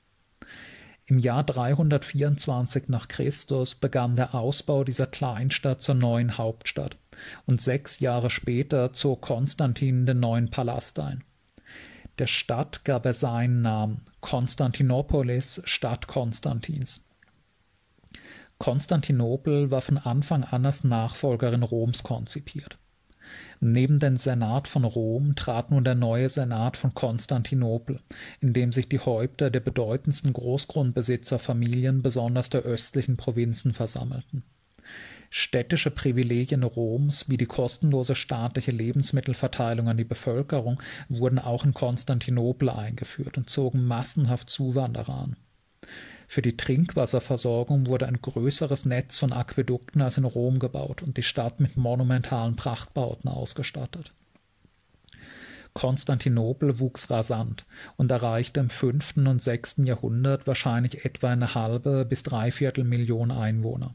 Im 1.06 1.20
Jahr 1.20 1.46
324 1.46 2.90
nach 2.90 3.08
Christus 3.08 3.76
begann 3.76 4.18
der 4.18 4.36
Ausbau 4.36 4.84
dieser 4.84 5.08
Kleinstadt 5.08 5.82
zur 5.82 5.96
neuen 5.96 6.38
Hauptstadt, 6.38 6.98
und 7.46 7.62
sechs 7.62 8.02
Jahre 8.02 8.30
später 8.30 8.92
zog 8.92 9.22
Konstantin 9.22 10.06
den 10.06 10.20
neuen 10.20 10.52
Palast 10.52 11.00
ein. 11.00 11.24
Der 12.20 12.28
Stadt 12.28 12.84
gab 12.84 13.06
er 13.06 13.14
seinen 13.14 13.62
Namen 13.62 14.02
Konstantinopolis, 14.22 15.62
Stadt 15.66 16.08
Konstantins. 16.08 17.02
Konstantinopel 18.58 19.70
war 19.70 19.82
von 19.82 20.00
Anfang 20.00 20.44
an 20.44 20.66
als 20.66 20.84
Nachfolgerin 20.84 21.62
Roms 21.62 22.02
konzipiert. 22.02 22.80
Neben 23.60 24.00
den 24.00 24.18
Senat 24.18 24.68
von 24.68 24.84
Rom 24.84 25.36
trat 25.36 25.70
nun 25.70 25.84
der 25.84 25.96
neue 25.96 26.30
Senat 26.30 26.78
von 26.78 26.94
Konstantinopel, 26.94 28.00
in 28.40 28.54
dem 28.54 28.72
sich 28.72 28.90
die 28.90 29.00
Häupter 29.00 29.52
der 29.52 29.60
bedeutendsten 29.60 30.34
Großgrundbesitzerfamilien 30.34 32.02
besonders 32.02 32.50
der 32.50 32.62
östlichen 32.62 33.18
Provinzen 33.18 33.74
versammelten. 33.74 34.44
Städtische 35.30 35.92
Privilegien 35.92 36.64
Roms 36.64 37.30
wie 37.30 37.38
die 37.38 37.46
kostenlose 37.46 38.16
staatliche 38.16 38.72
Lebensmittelverteilung 38.72 39.90
an 39.90 39.98
die 39.98 40.04
Bevölkerung 40.04 40.82
wurden 41.10 41.40
auch 41.40 41.66
in 41.66 41.74
Konstantinopel 41.74 42.70
eingeführt 42.70 43.38
und 43.38 43.50
zogen 43.50 43.86
massenhaft 43.86 44.50
Zuwanderer 44.50 45.24
an. 45.24 45.36
Für 46.28 46.42
die 46.42 46.58
Trinkwasserversorgung 46.58 47.88
wurde 47.88 48.06
ein 48.06 48.22
größeres 48.22 48.86
Netz 48.86 49.18
von 49.18 49.32
Aquädukten 49.32 50.02
als 50.02 50.18
in 50.18 50.26
Rom 50.26 50.60
gebaut 50.60 51.02
und 51.02 51.16
die 51.16 51.24
Stadt 51.24 51.60
mit 51.60 51.78
monumentalen 51.78 52.58
Prachtbauten 52.58 53.30
ausgestattet. 53.30 54.12
Konstantinopel 55.74 56.80
wuchs 56.80 57.10
rasant 57.10 57.66
und 57.98 58.12
erreichte 58.12 58.60
im 58.60 58.70
fünften 58.70 59.28
und 59.28 59.42
sechsten 59.42 59.86
Jahrhundert 59.86 60.48
wahrscheinlich 60.48 61.06
etwa 61.06 61.30
eine 61.30 61.54
halbe 61.54 62.04
bis 62.04 62.24
dreiviertel 62.24 62.84
Million 62.84 63.32
Einwohner. 63.32 63.94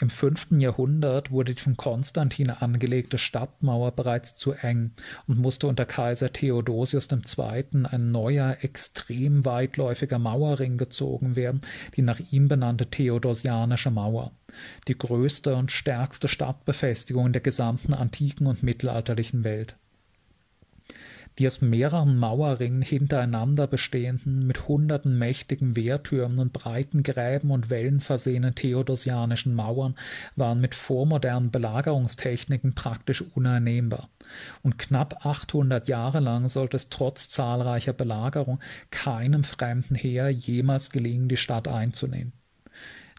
Im 0.00 0.08
fünften 0.08 0.60
Jahrhundert 0.60 1.30
wurde 1.30 1.54
die 1.54 1.60
von 1.60 1.76
Konstantin 1.76 2.48
angelegte 2.48 3.18
Stadtmauer 3.18 3.92
bereits 3.92 4.34
zu 4.34 4.52
eng 4.52 4.92
und 5.26 5.38
musste 5.38 5.66
unter 5.66 5.84
Kaiser 5.84 6.32
Theodosius 6.32 7.06
II. 7.12 7.84
ein 7.84 8.10
neuer, 8.10 8.56
extrem 8.62 9.44
weitläufiger 9.44 10.18
Mauerring 10.18 10.78
gezogen 10.78 11.36
werden, 11.36 11.60
die 11.96 12.02
nach 12.02 12.18
ihm 12.30 12.48
benannte 12.48 12.86
Theodosianische 12.86 13.90
Mauer, 13.90 14.32
die 14.88 14.96
größte 14.96 15.54
und 15.54 15.70
stärkste 15.70 16.28
Stadtbefestigung 16.28 17.34
der 17.34 17.42
gesamten 17.42 17.92
antiken 17.92 18.46
und 18.46 18.62
mittelalterlichen 18.62 19.44
Welt 19.44 19.76
die 21.38 21.46
aus 21.46 21.60
mehreren 21.60 22.16
Mauerringen 22.16 22.82
hintereinander 22.82 23.66
bestehenden, 23.66 24.46
mit 24.46 24.68
hunderten 24.68 25.16
mächtigen 25.18 25.76
Wehrtürmen 25.76 26.38
und 26.38 26.52
breiten 26.52 27.02
Gräben 27.02 27.50
und 27.50 27.70
Wällen 27.70 28.00
versehenen 28.00 28.54
theodosianischen 28.54 29.54
Mauern 29.54 29.94
waren 30.36 30.60
mit 30.60 30.74
vormodernen 30.74 31.50
Belagerungstechniken 31.50 32.74
praktisch 32.74 33.22
uneinnehmbar. 33.34 34.08
Und 34.62 34.78
knapp 34.78 35.24
800 35.24 35.88
Jahre 35.88 36.20
lang 36.20 36.48
sollte 36.48 36.76
es 36.76 36.88
trotz 36.88 37.28
zahlreicher 37.28 37.92
Belagerung 37.92 38.60
keinem 38.90 39.44
fremden 39.44 39.94
Heer 39.94 40.30
jemals 40.30 40.90
gelingen, 40.90 41.28
die 41.28 41.36
Stadt 41.36 41.68
einzunehmen. 41.68 42.32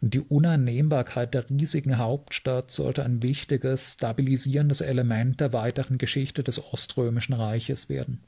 Die 0.03 0.19
Uneinnehmbarkeit 0.19 1.35
der 1.35 1.47
riesigen 1.47 1.99
Hauptstadt 1.99 2.71
sollte 2.71 3.05
ein 3.05 3.21
wichtiges, 3.21 3.93
stabilisierendes 3.93 4.81
Element 4.81 5.39
der 5.39 5.53
weiteren 5.53 5.99
Geschichte 5.99 6.43
des 6.43 6.73
Oströmischen 6.73 7.33
Reiches 7.33 7.87
werden. 7.87 8.23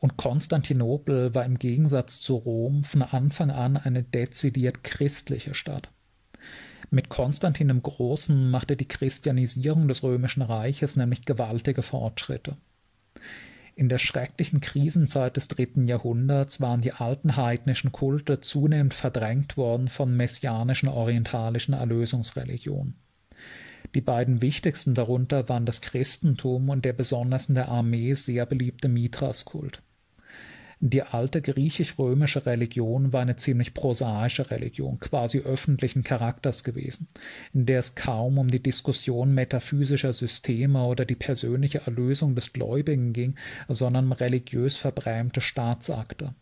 Und 0.00 0.16
Konstantinopel 0.16 1.32
war 1.32 1.44
im 1.44 1.60
Gegensatz 1.60 2.20
zu 2.20 2.34
Rom 2.34 2.82
von 2.82 3.02
Anfang 3.02 3.52
an 3.52 3.76
eine 3.76 4.02
dezidiert 4.02 4.82
christliche 4.82 5.54
Stadt. 5.54 5.88
Mit 6.90 7.08
Konstantin 7.08 7.68
dem 7.68 7.82
Großen 7.82 8.50
machte 8.50 8.76
die 8.76 8.88
Christianisierung 8.88 9.86
des 9.86 10.02
Römischen 10.02 10.42
Reiches 10.42 10.96
nämlich 10.96 11.24
gewaltige 11.24 11.82
Fortschritte. 11.82 12.56
In 13.76 13.88
der 13.88 13.98
schrecklichen 13.98 14.60
Krisenzeit 14.60 15.36
des 15.36 15.48
dritten 15.48 15.86
Jahrhunderts 15.88 16.60
waren 16.60 16.80
die 16.80 16.92
alten 16.92 17.36
heidnischen 17.36 17.90
Kulte 17.90 18.40
zunehmend 18.40 18.94
verdrängt 18.94 19.56
worden 19.56 19.88
von 19.88 20.16
messianischen 20.16 20.88
orientalischen 20.88 21.74
Erlösungsreligionen. 21.74 22.94
Die 23.94 24.00
beiden 24.00 24.42
wichtigsten 24.42 24.94
darunter 24.94 25.48
waren 25.48 25.66
das 25.66 25.80
Christentum 25.80 26.68
und 26.68 26.84
der 26.84 26.92
besonders 26.92 27.48
in 27.48 27.54
der 27.54 27.68
Armee 27.68 28.14
sehr 28.14 28.46
beliebte 28.46 28.88
Mithraskult. 28.88 29.82
Die 30.80 31.02
alte 31.02 31.40
griechisch-römische 31.40 32.46
Religion 32.46 33.12
war 33.12 33.22
eine 33.22 33.36
ziemlich 33.36 33.74
prosaische 33.74 34.50
Religion, 34.50 34.98
quasi 34.98 35.40
öffentlichen 35.40 36.02
Charakters 36.04 36.64
gewesen, 36.64 37.08
in 37.52 37.66
der 37.66 37.80
es 37.80 37.94
kaum 37.94 38.38
um 38.38 38.50
die 38.50 38.62
Diskussion 38.62 39.34
metaphysischer 39.34 40.12
Systeme 40.12 40.84
oder 40.84 41.04
die 41.04 41.14
persönliche 41.14 41.82
Erlösung 41.86 42.34
des 42.34 42.52
Gläubigen 42.52 43.12
ging, 43.12 43.36
sondern 43.68 44.06
um 44.06 44.12
religiös 44.12 44.76
verbrämte 44.76 45.40
Staatsakte. 45.40 46.34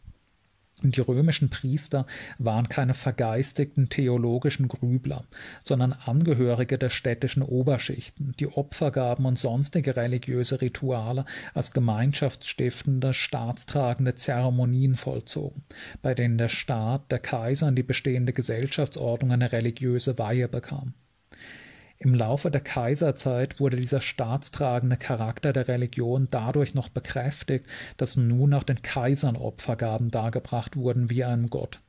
Die 0.90 1.00
römischen 1.00 1.48
Priester 1.48 2.06
waren 2.38 2.68
keine 2.68 2.94
vergeistigten 2.94 3.88
theologischen 3.88 4.66
Grübler, 4.66 5.24
sondern 5.62 5.92
Angehörige 5.92 6.78
der 6.78 6.90
städtischen 6.90 7.42
Oberschichten, 7.42 8.34
die 8.40 8.48
Opfergaben 8.48 9.24
und 9.24 9.38
sonstige 9.38 9.94
religiöse 9.96 10.60
Rituale 10.60 11.24
als 11.54 11.72
gemeinschaftsstiftende, 11.72 13.14
staatstragende 13.14 14.16
Zeremonien 14.16 14.96
vollzogen, 14.96 15.62
bei 16.02 16.14
denen 16.14 16.38
der 16.38 16.48
Staat, 16.48 17.10
der 17.12 17.20
Kaiser 17.20 17.68
und 17.68 17.76
die 17.76 17.82
bestehende 17.82 18.32
Gesellschaftsordnung 18.32 19.32
eine 19.32 19.52
religiöse 19.52 20.18
Weihe 20.18 20.48
bekam. 20.48 20.94
Im 22.02 22.16
Laufe 22.16 22.50
der 22.50 22.60
Kaiserzeit 22.60 23.60
wurde 23.60 23.76
dieser 23.76 24.00
staatstragende 24.00 24.96
Charakter 24.96 25.52
der 25.52 25.68
Religion 25.68 26.26
dadurch 26.32 26.74
noch 26.74 26.88
bekräftigt, 26.88 27.64
dass 27.96 28.16
nun 28.16 28.52
auch 28.54 28.64
den 28.64 28.82
Kaisern 28.82 29.36
Opfergaben 29.36 30.10
dargebracht 30.10 30.76
wurden 30.76 31.10
wie 31.10 31.22
einem 31.22 31.48
Gott. 31.48 31.80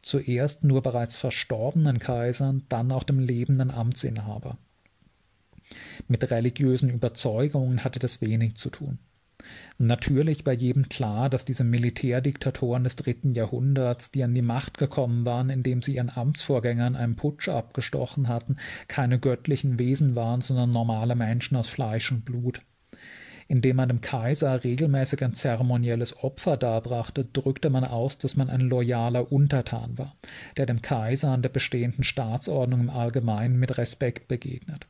Zuerst 0.00 0.64
nur 0.64 0.80
bereits 0.80 1.16
verstorbenen 1.16 1.98
Kaisern, 1.98 2.62
dann 2.70 2.90
auch 2.90 3.04
dem 3.04 3.18
lebenden 3.18 3.70
Amtsinhaber. 3.70 4.56
Mit 6.06 6.30
religiösen 6.30 6.88
Überzeugungen 6.88 7.84
hatte 7.84 7.98
das 7.98 8.22
wenig 8.22 8.54
zu 8.54 8.70
tun. 8.70 8.98
Natürlich 9.78 10.44
war 10.44 10.52
jedem 10.52 10.88
klar, 10.88 11.30
dass 11.30 11.44
diese 11.44 11.64
Militärdiktatoren 11.64 12.84
des 12.84 12.96
dritten 12.96 13.34
Jahrhunderts, 13.34 14.10
die 14.10 14.24
an 14.24 14.34
die 14.34 14.42
Macht 14.42 14.76
gekommen 14.76 15.24
waren, 15.24 15.50
indem 15.50 15.82
sie 15.82 15.94
ihren 15.94 16.10
Amtsvorgängern 16.10 16.96
einen 16.96 17.16
Putsch 17.16 17.48
abgestochen 17.48 18.28
hatten, 18.28 18.56
keine 18.88 19.18
göttlichen 19.18 19.78
Wesen 19.78 20.16
waren, 20.16 20.40
sondern 20.40 20.72
normale 20.72 21.14
Menschen 21.14 21.56
aus 21.56 21.68
Fleisch 21.68 22.10
und 22.10 22.24
Blut. 22.24 22.60
Indem 23.46 23.76
man 23.76 23.88
dem 23.88 24.02
Kaiser 24.02 24.62
regelmäßig 24.62 25.24
ein 25.24 25.32
zeremonielles 25.32 26.22
Opfer 26.22 26.58
darbrachte, 26.58 27.24
drückte 27.24 27.70
man 27.70 27.84
aus, 27.84 28.18
dass 28.18 28.36
man 28.36 28.50
ein 28.50 28.60
loyaler 28.60 29.32
Untertan 29.32 29.96
war, 29.96 30.16
der 30.58 30.66
dem 30.66 30.82
Kaiser 30.82 31.30
an 31.30 31.40
der 31.40 31.48
bestehenden 31.48 32.04
Staatsordnung 32.04 32.80
im 32.80 32.90
Allgemeinen 32.90 33.58
mit 33.58 33.78
Respekt 33.78 34.28
begegnet. 34.28 34.86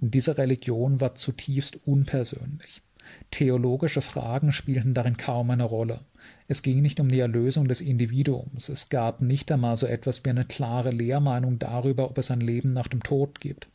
Diese 0.00 0.38
Religion 0.38 1.00
war 1.00 1.16
zutiefst 1.16 1.80
unpersönlich. 1.84 2.82
Theologische 3.30 4.02
Fragen 4.02 4.52
spielten 4.52 4.94
darin 4.94 5.16
kaum 5.16 5.50
eine 5.50 5.64
Rolle. 5.64 6.00
Es 6.46 6.62
ging 6.62 6.82
nicht 6.82 7.00
um 7.00 7.08
die 7.08 7.20
Erlösung 7.20 7.68
des 7.68 7.80
Individuums, 7.80 8.68
es 8.68 8.88
gab 8.88 9.20
nicht 9.20 9.50
einmal 9.52 9.76
so 9.76 9.86
etwas 9.86 10.24
wie 10.24 10.30
eine 10.30 10.44
klare 10.44 10.90
Lehrmeinung 10.90 11.58
darüber, 11.58 12.10
ob 12.10 12.18
es 12.18 12.30
ein 12.30 12.40
Leben 12.40 12.72
nach 12.72 12.88
dem 12.88 13.02
Tod 13.02 13.40
gibt. 13.40 13.68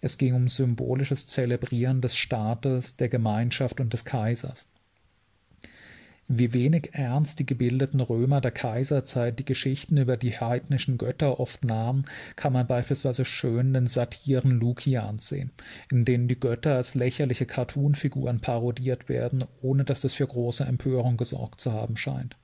Es 0.00 0.16
ging 0.16 0.34
um 0.34 0.48
symbolisches 0.48 1.26
Zelebrieren 1.26 2.00
des 2.00 2.16
Staates, 2.16 2.96
der 2.96 3.08
Gemeinschaft 3.08 3.80
und 3.80 3.92
des 3.92 4.04
Kaisers. 4.04 4.68
Wie 6.32 6.52
wenig 6.52 6.90
ernst 6.92 7.40
die 7.40 7.44
gebildeten 7.44 8.00
Römer 8.00 8.40
der 8.40 8.52
Kaiserzeit 8.52 9.40
die 9.40 9.44
Geschichten 9.44 9.96
über 9.96 10.16
die 10.16 10.38
heidnischen 10.38 10.96
Götter 10.96 11.40
oft 11.40 11.64
nahmen, 11.64 12.04
kann 12.36 12.52
man 12.52 12.68
beispielsweise 12.68 13.24
schön 13.24 13.74
den 13.74 13.88
Satiren 13.88 14.52
Lukians 14.52 15.26
sehen, 15.26 15.50
in 15.90 16.04
denen 16.04 16.28
die 16.28 16.38
Götter 16.38 16.76
als 16.76 16.94
lächerliche 16.94 17.46
Cartoonfiguren 17.46 18.38
parodiert 18.38 19.08
werden, 19.08 19.44
ohne 19.60 19.82
dass 19.82 20.02
das 20.02 20.14
für 20.14 20.28
große 20.28 20.62
Empörung 20.62 21.16
gesorgt 21.16 21.60
zu 21.60 21.72
haben 21.72 21.96
scheint. 21.96 22.36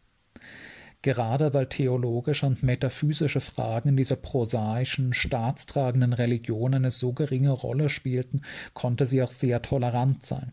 Gerade 1.03 1.55
weil 1.55 1.67
theologische 1.67 2.47
und 2.47 2.65
metaphysische 2.65 3.41
Fragen 3.41 3.91
in 3.91 3.97
dieser 3.97 4.17
prosaischen, 4.17 5.15
staatstragenden 5.15 6.13
Religion 6.13 6.75
eine 6.75 6.91
so 6.91 7.13
geringe 7.13 7.53
Rolle 7.53 7.89
spielten, 7.89 8.43
konnte 8.75 9.07
sie 9.07 9.23
auch 9.23 9.31
sehr 9.31 9.63
tolerant 9.63 10.27
sein 10.27 10.51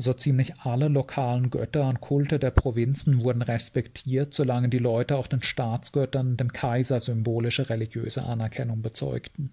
so 0.00 0.12
ziemlich 0.14 0.60
alle 0.60 0.88
lokalen 0.88 1.50
Götter 1.50 1.88
und 1.88 2.00
Kulte 2.00 2.38
der 2.38 2.50
Provinzen 2.50 3.22
wurden 3.22 3.42
respektiert, 3.42 4.34
solange 4.34 4.68
die 4.68 4.78
Leute 4.78 5.16
auch 5.16 5.26
den 5.26 5.42
Staatsgöttern 5.42 6.36
dem 6.36 6.52
Kaiser 6.52 7.00
symbolische 7.00 7.68
religiöse 7.68 8.22
Anerkennung 8.24 8.82
bezeugten. 8.82 9.50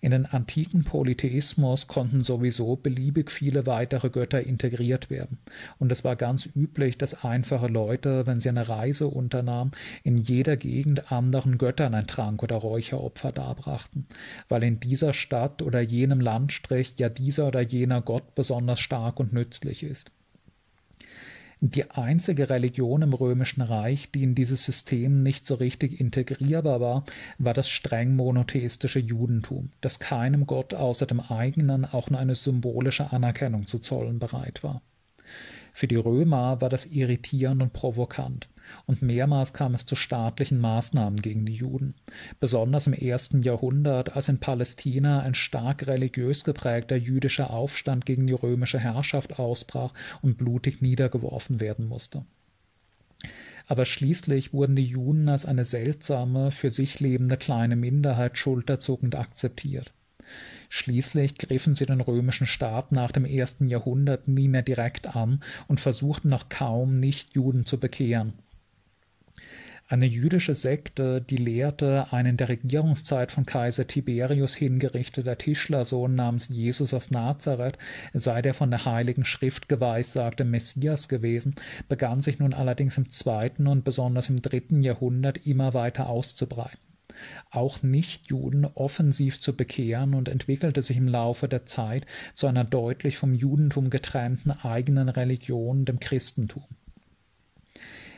In 0.00 0.12
den 0.12 0.26
antiken 0.26 0.84
Polytheismus 0.84 1.88
konnten 1.88 2.22
sowieso 2.22 2.76
beliebig 2.76 3.32
viele 3.32 3.66
weitere 3.66 4.10
Götter 4.10 4.40
integriert 4.40 5.10
werden, 5.10 5.38
und 5.78 5.90
es 5.90 6.04
war 6.04 6.14
ganz 6.14 6.48
üblich, 6.54 6.98
dass 6.98 7.24
einfache 7.24 7.66
Leute, 7.66 8.24
wenn 8.26 8.38
sie 8.38 8.48
eine 8.48 8.68
Reise 8.68 9.08
unternahmen, 9.08 9.72
in 10.04 10.16
jeder 10.16 10.56
Gegend 10.56 11.10
anderen 11.10 11.58
Göttern 11.58 11.94
ein 11.94 12.06
Trank 12.06 12.44
oder 12.44 12.56
Räucheropfer 12.56 13.32
darbrachten, 13.32 14.06
weil 14.48 14.62
in 14.62 14.78
dieser 14.78 15.12
Stadt 15.12 15.62
oder 15.62 15.80
jenem 15.80 16.20
Landstrich 16.20 16.94
ja 16.98 17.08
dieser 17.08 17.48
oder 17.48 17.60
jener 17.60 18.00
Gott 18.00 18.36
besonders 18.36 18.78
stark 18.78 19.18
und 19.18 19.32
nützlich 19.32 19.82
ist. 19.82 20.12
Die 21.60 21.90
einzige 21.90 22.50
Religion 22.50 23.02
im 23.02 23.12
Römischen 23.12 23.62
Reich, 23.62 24.12
die 24.12 24.22
in 24.22 24.36
dieses 24.36 24.64
System 24.64 25.24
nicht 25.24 25.44
so 25.44 25.56
richtig 25.56 26.00
integrierbar 26.00 26.80
war, 26.80 27.04
war 27.38 27.52
das 27.52 27.68
streng 27.68 28.14
monotheistische 28.14 29.00
Judentum, 29.00 29.70
das 29.80 29.98
keinem 29.98 30.46
Gott 30.46 30.72
außer 30.72 31.06
dem 31.06 31.18
eigenen 31.18 31.84
auch 31.84 32.10
nur 32.10 32.20
eine 32.20 32.36
symbolische 32.36 33.12
Anerkennung 33.12 33.66
zu 33.66 33.80
zollen 33.80 34.20
bereit 34.20 34.62
war. 34.62 34.82
Für 35.72 35.88
die 35.88 35.96
Römer 35.96 36.60
war 36.60 36.68
das 36.68 36.86
irritierend 36.86 37.60
und 37.60 37.72
provokant 37.72 38.48
und 38.86 39.02
mehrmals 39.02 39.52
kam 39.52 39.74
es 39.74 39.86
zu 39.86 39.96
staatlichen 39.96 40.58
Maßnahmen 40.58 41.20
gegen 41.20 41.46
die 41.46 41.54
Juden, 41.54 41.94
besonders 42.40 42.86
im 42.86 42.92
ersten 42.92 43.42
Jahrhundert, 43.42 44.16
als 44.16 44.28
in 44.28 44.38
Palästina 44.38 45.20
ein 45.20 45.34
stark 45.34 45.86
religiös 45.86 46.44
geprägter 46.44 46.96
jüdischer 46.96 47.50
Aufstand 47.50 48.06
gegen 48.06 48.26
die 48.26 48.34
römische 48.34 48.78
Herrschaft 48.78 49.38
ausbrach 49.38 49.92
und 50.22 50.38
blutig 50.38 50.80
niedergeworfen 50.82 51.60
werden 51.60 51.86
musste. 51.86 52.24
Aber 53.66 53.84
schließlich 53.84 54.54
wurden 54.54 54.76
die 54.76 54.86
Juden 54.86 55.28
als 55.28 55.44
eine 55.44 55.66
seltsame, 55.66 56.52
für 56.52 56.70
sich 56.70 57.00
lebende 57.00 57.36
kleine 57.36 57.76
Minderheit 57.76 58.38
schulterzuckend 58.38 59.14
akzeptiert. 59.14 59.92
Schließlich 60.70 61.36
griffen 61.36 61.74
sie 61.74 61.86
den 61.86 62.00
römischen 62.00 62.46
Staat 62.46 62.92
nach 62.92 63.10
dem 63.10 63.24
ersten 63.24 63.68
Jahrhundert 63.68 64.28
nie 64.28 64.48
mehr 64.48 64.62
direkt 64.62 65.16
an 65.16 65.42
und 65.66 65.80
versuchten 65.80 66.28
noch 66.28 66.48
kaum 66.48 67.00
Nichtjuden 67.00 67.64
zu 67.64 67.78
bekehren. 67.78 68.34
Eine 69.90 70.04
jüdische 70.04 70.54
Sekte, 70.54 71.22
die 71.22 71.38
lehrte, 71.38 72.08
ein 72.10 72.26
in 72.26 72.36
der 72.36 72.50
Regierungszeit 72.50 73.32
von 73.32 73.46
Kaiser 73.46 73.86
Tiberius 73.86 74.54
hingerichteter 74.54 75.38
Tischlersohn 75.38 76.14
namens 76.14 76.48
Jesus 76.48 76.92
aus 76.92 77.10
Nazareth 77.10 77.78
sei 78.12 78.42
der 78.42 78.52
von 78.52 78.70
der 78.70 78.84
Heiligen 78.84 79.24
Schrift 79.24 79.66
geweissagte 79.66 80.44
Messias 80.44 81.08
gewesen, 81.08 81.54
begann 81.88 82.20
sich 82.20 82.38
nun 82.38 82.52
allerdings 82.52 82.98
im 82.98 83.10
zweiten 83.10 83.66
und 83.66 83.82
besonders 83.82 84.28
im 84.28 84.42
dritten 84.42 84.82
Jahrhundert 84.82 85.46
immer 85.46 85.72
weiter 85.72 86.10
auszubreiten 86.10 86.78
auch 87.50 87.82
Nichtjuden 87.82 88.64
offensiv 88.64 89.40
zu 89.40 89.56
bekehren 89.56 90.14
und 90.14 90.28
entwickelte 90.28 90.82
sich 90.82 90.98
im 90.98 91.08
Laufe 91.08 91.48
der 91.48 91.66
Zeit 91.66 92.06
zu 92.34 92.46
einer 92.46 92.62
deutlich 92.62 93.18
vom 93.18 93.34
Judentum 93.34 93.90
getrennten 93.90 94.52
eigenen 94.52 95.08
Religion, 95.08 95.84
dem 95.84 95.98
Christentum. 95.98 96.64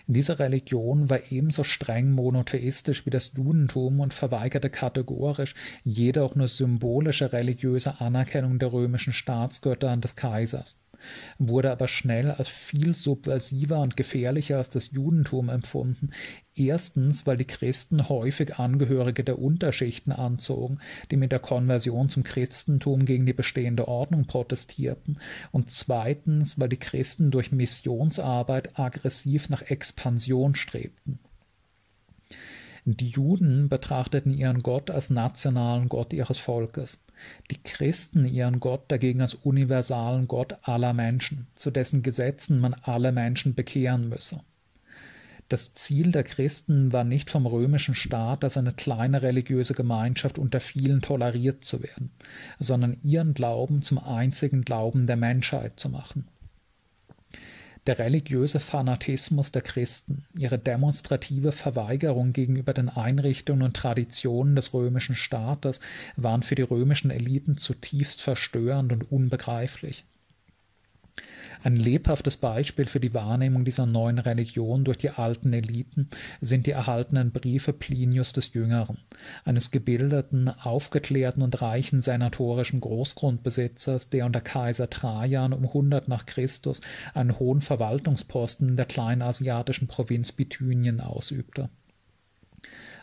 Diese 0.06 0.38
Religion 0.38 1.10
war 1.10 1.30
ebenso 1.30 1.64
streng 1.64 2.12
monotheistisch 2.12 3.06
wie 3.06 3.10
das 3.10 3.32
Judentum 3.34 4.00
und 4.00 4.14
verweigerte 4.14 4.70
kategorisch 4.70 5.54
jede 5.84 6.22
auch 6.22 6.34
nur 6.34 6.48
symbolische 6.48 7.32
religiöse 7.32 8.00
Anerkennung 8.00 8.58
der 8.58 8.72
römischen 8.72 9.12
Staatsgötter 9.12 9.92
und 9.92 10.04
des 10.04 10.16
Kaisers 10.16 10.76
wurde 11.38 11.70
aber 11.70 11.88
schnell 11.88 12.30
als 12.30 12.48
viel 12.48 12.94
subversiver 12.94 13.80
und 13.80 13.96
gefährlicher 13.96 14.58
als 14.58 14.70
das 14.70 14.90
Judentum 14.90 15.48
empfunden. 15.48 16.10
Erstens, 16.54 17.26
weil 17.26 17.36
die 17.36 17.46
Christen 17.46 18.08
häufig 18.08 18.56
Angehörige 18.56 19.24
der 19.24 19.38
Unterschichten 19.38 20.12
anzogen, 20.12 20.78
die 21.10 21.16
mit 21.16 21.32
der 21.32 21.38
Konversion 21.38 22.08
zum 22.08 22.22
Christentum 22.22 23.06
gegen 23.06 23.24
die 23.24 23.32
bestehende 23.32 23.88
Ordnung 23.88 24.26
protestierten, 24.26 25.18
und 25.52 25.70
zweitens, 25.70 26.58
weil 26.58 26.68
die 26.68 26.76
Christen 26.76 27.30
durch 27.30 27.52
Missionsarbeit 27.52 28.78
aggressiv 28.78 29.48
nach 29.48 29.62
Expansion 29.62 30.54
strebten. 30.54 31.20
Die 32.84 33.08
Juden 33.08 33.68
betrachteten 33.68 34.32
ihren 34.32 34.62
Gott 34.62 34.90
als 34.90 35.10
nationalen 35.10 35.88
Gott 35.88 36.12
ihres 36.12 36.38
Volkes 36.38 36.98
die 37.50 37.62
Christen 37.62 38.24
ihren 38.24 38.60
Gott 38.60 38.84
dagegen 38.88 39.20
als 39.20 39.34
universalen 39.34 40.28
Gott 40.28 40.56
aller 40.62 40.92
Menschen, 40.92 41.46
zu 41.56 41.70
dessen 41.70 42.02
Gesetzen 42.02 42.60
man 42.60 42.74
alle 42.74 43.12
Menschen 43.12 43.54
bekehren 43.54 44.08
müsse. 44.08 44.40
Das 45.48 45.74
Ziel 45.74 46.12
der 46.12 46.22
Christen 46.22 46.92
war 46.92 47.02
nicht 47.02 47.28
vom 47.28 47.44
römischen 47.44 47.96
Staat 47.96 48.44
als 48.44 48.56
eine 48.56 48.72
kleine 48.72 49.22
religiöse 49.22 49.74
Gemeinschaft 49.74 50.38
unter 50.38 50.60
vielen 50.60 51.02
toleriert 51.02 51.64
zu 51.64 51.82
werden, 51.82 52.12
sondern 52.60 52.98
ihren 53.02 53.34
Glauben 53.34 53.82
zum 53.82 53.98
einzigen 53.98 54.62
Glauben 54.62 55.08
der 55.08 55.16
Menschheit 55.16 55.80
zu 55.80 55.88
machen. 55.88 56.28
Der 57.86 57.98
religiöse 57.98 58.60
Fanatismus 58.60 59.52
der 59.52 59.62
Christen, 59.62 60.26
ihre 60.36 60.58
demonstrative 60.58 61.50
Verweigerung 61.50 62.34
gegenüber 62.34 62.74
den 62.74 62.90
Einrichtungen 62.90 63.62
und 63.62 63.74
Traditionen 63.74 64.54
des 64.54 64.74
römischen 64.74 65.14
Staates 65.14 65.80
waren 66.14 66.42
für 66.42 66.56
die 66.56 66.62
römischen 66.62 67.10
Eliten 67.10 67.56
zutiefst 67.56 68.20
verstörend 68.20 68.92
und 68.92 69.10
unbegreiflich. 69.10 70.04
Ein 71.62 71.76
lebhaftes 71.76 72.38
Beispiel 72.38 72.86
für 72.86 73.00
die 73.00 73.12
Wahrnehmung 73.12 73.66
dieser 73.66 73.84
neuen 73.84 74.18
Religion 74.18 74.82
durch 74.82 74.96
die 74.96 75.10
alten 75.10 75.52
Eliten 75.52 76.08
sind 76.40 76.66
die 76.66 76.70
erhaltenen 76.70 77.32
Briefe 77.32 77.74
Plinius 77.74 78.32
des 78.32 78.54
Jüngeren, 78.54 78.96
eines 79.44 79.70
gebildeten, 79.70 80.48
aufgeklärten 80.48 81.42
und 81.42 81.60
reichen 81.60 82.00
senatorischen 82.00 82.80
Großgrundbesitzers, 82.80 84.08
der 84.08 84.24
unter 84.24 84.40
Kaiser 84.40 84.88
Trajan 84.88 85.52
um 85.52 85.64
100 85.64 86.08
nach 86.08 86.24
Christus 86.24 86.80
einen 87.12 87.38
hohen 87.38 87.60
Verwaltungsposten 87.60 88.70
in 88.70 88.76
der 88.76 88.86
kleinasiatischen 88.86 89.86
Provinz 89.86 90.32
Bithynien 90.32 91.00
ausübte. 91.00 91.68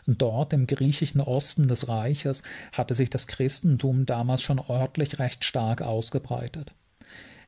Dort 0.06 0.52
im 0.52 0.66
griechischen 0.66 1.20
Osten 1.20 1.68
des 1.68 1.86
Reiches 1.86 2.42
hatte 2.72 2.96
sich 2.96 3.10
das 3.10 3.28
Christentum 3.28 4.04
damals 4.04 4.42
schon 4.42 4.58
örtlich 4.58 5.18
recht 5.20 5.44
stark 5.44 5.82
ausgebreitet. 5.82 6.72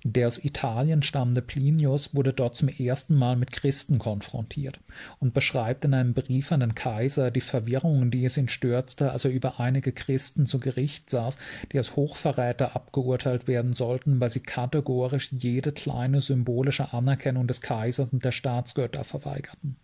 Der 0.02 0.28
aus 0.28 0.42
Italien 0.42 1.02
stammende 1.02 1.42
Plinius 1.42 2.14
wurde 2.14 2.32
dort 2.32 2.56
zum 2.56 2.68
ersten 2.68 3.14
Mal 3.14 3.36
mit 3.36 3.52
Christen 3.52 3.98
konfrontiert 3.98 4.80
und 5.18 5.34
beschreibt 5.34 5.84
in 5.84 5.92
einem 5.92 6.14
Brief 6.14 6.52
an 6.52 6.60
den 6.60 6.74
Kaiser 6.74 7.30
die 7.30 7.42
Verwirrung, 7.42 8.10
die 8.10 8.24
es 8.24 8.38
ihn 8.38 8.48
stürzte, 8.48 9.12
als 9.12 9.26
er 9.26 9.30
über 9.30 9.60
einige 9.60 9.92
Christen 9.92 10.46
zu 10.46 10.58
Gericht 10.58 11.10
saß, 11.10 11.36
die 11.70 11.76
als 11.76 11.96
Hochverräter 11.96 12.74
abgeurteilt 12.74 13.46
werden 13.46 13.74
sollten, 13.74 14.20
weil 14.20 14.30
sie 14.30 14.40
kategorisch 14.40 15.32
jede 15.32 15.70
kleine 15.70 16.22
symbolische 16.22 16.94
Anerkennung 16.94 17.46
des 17.46 17.60
Kaisers 17.60 18.10
und 18.10 18.24
der 18.24 18.32
Staatsgötter 18.32 19.04
verweigerten. 19.04 19.76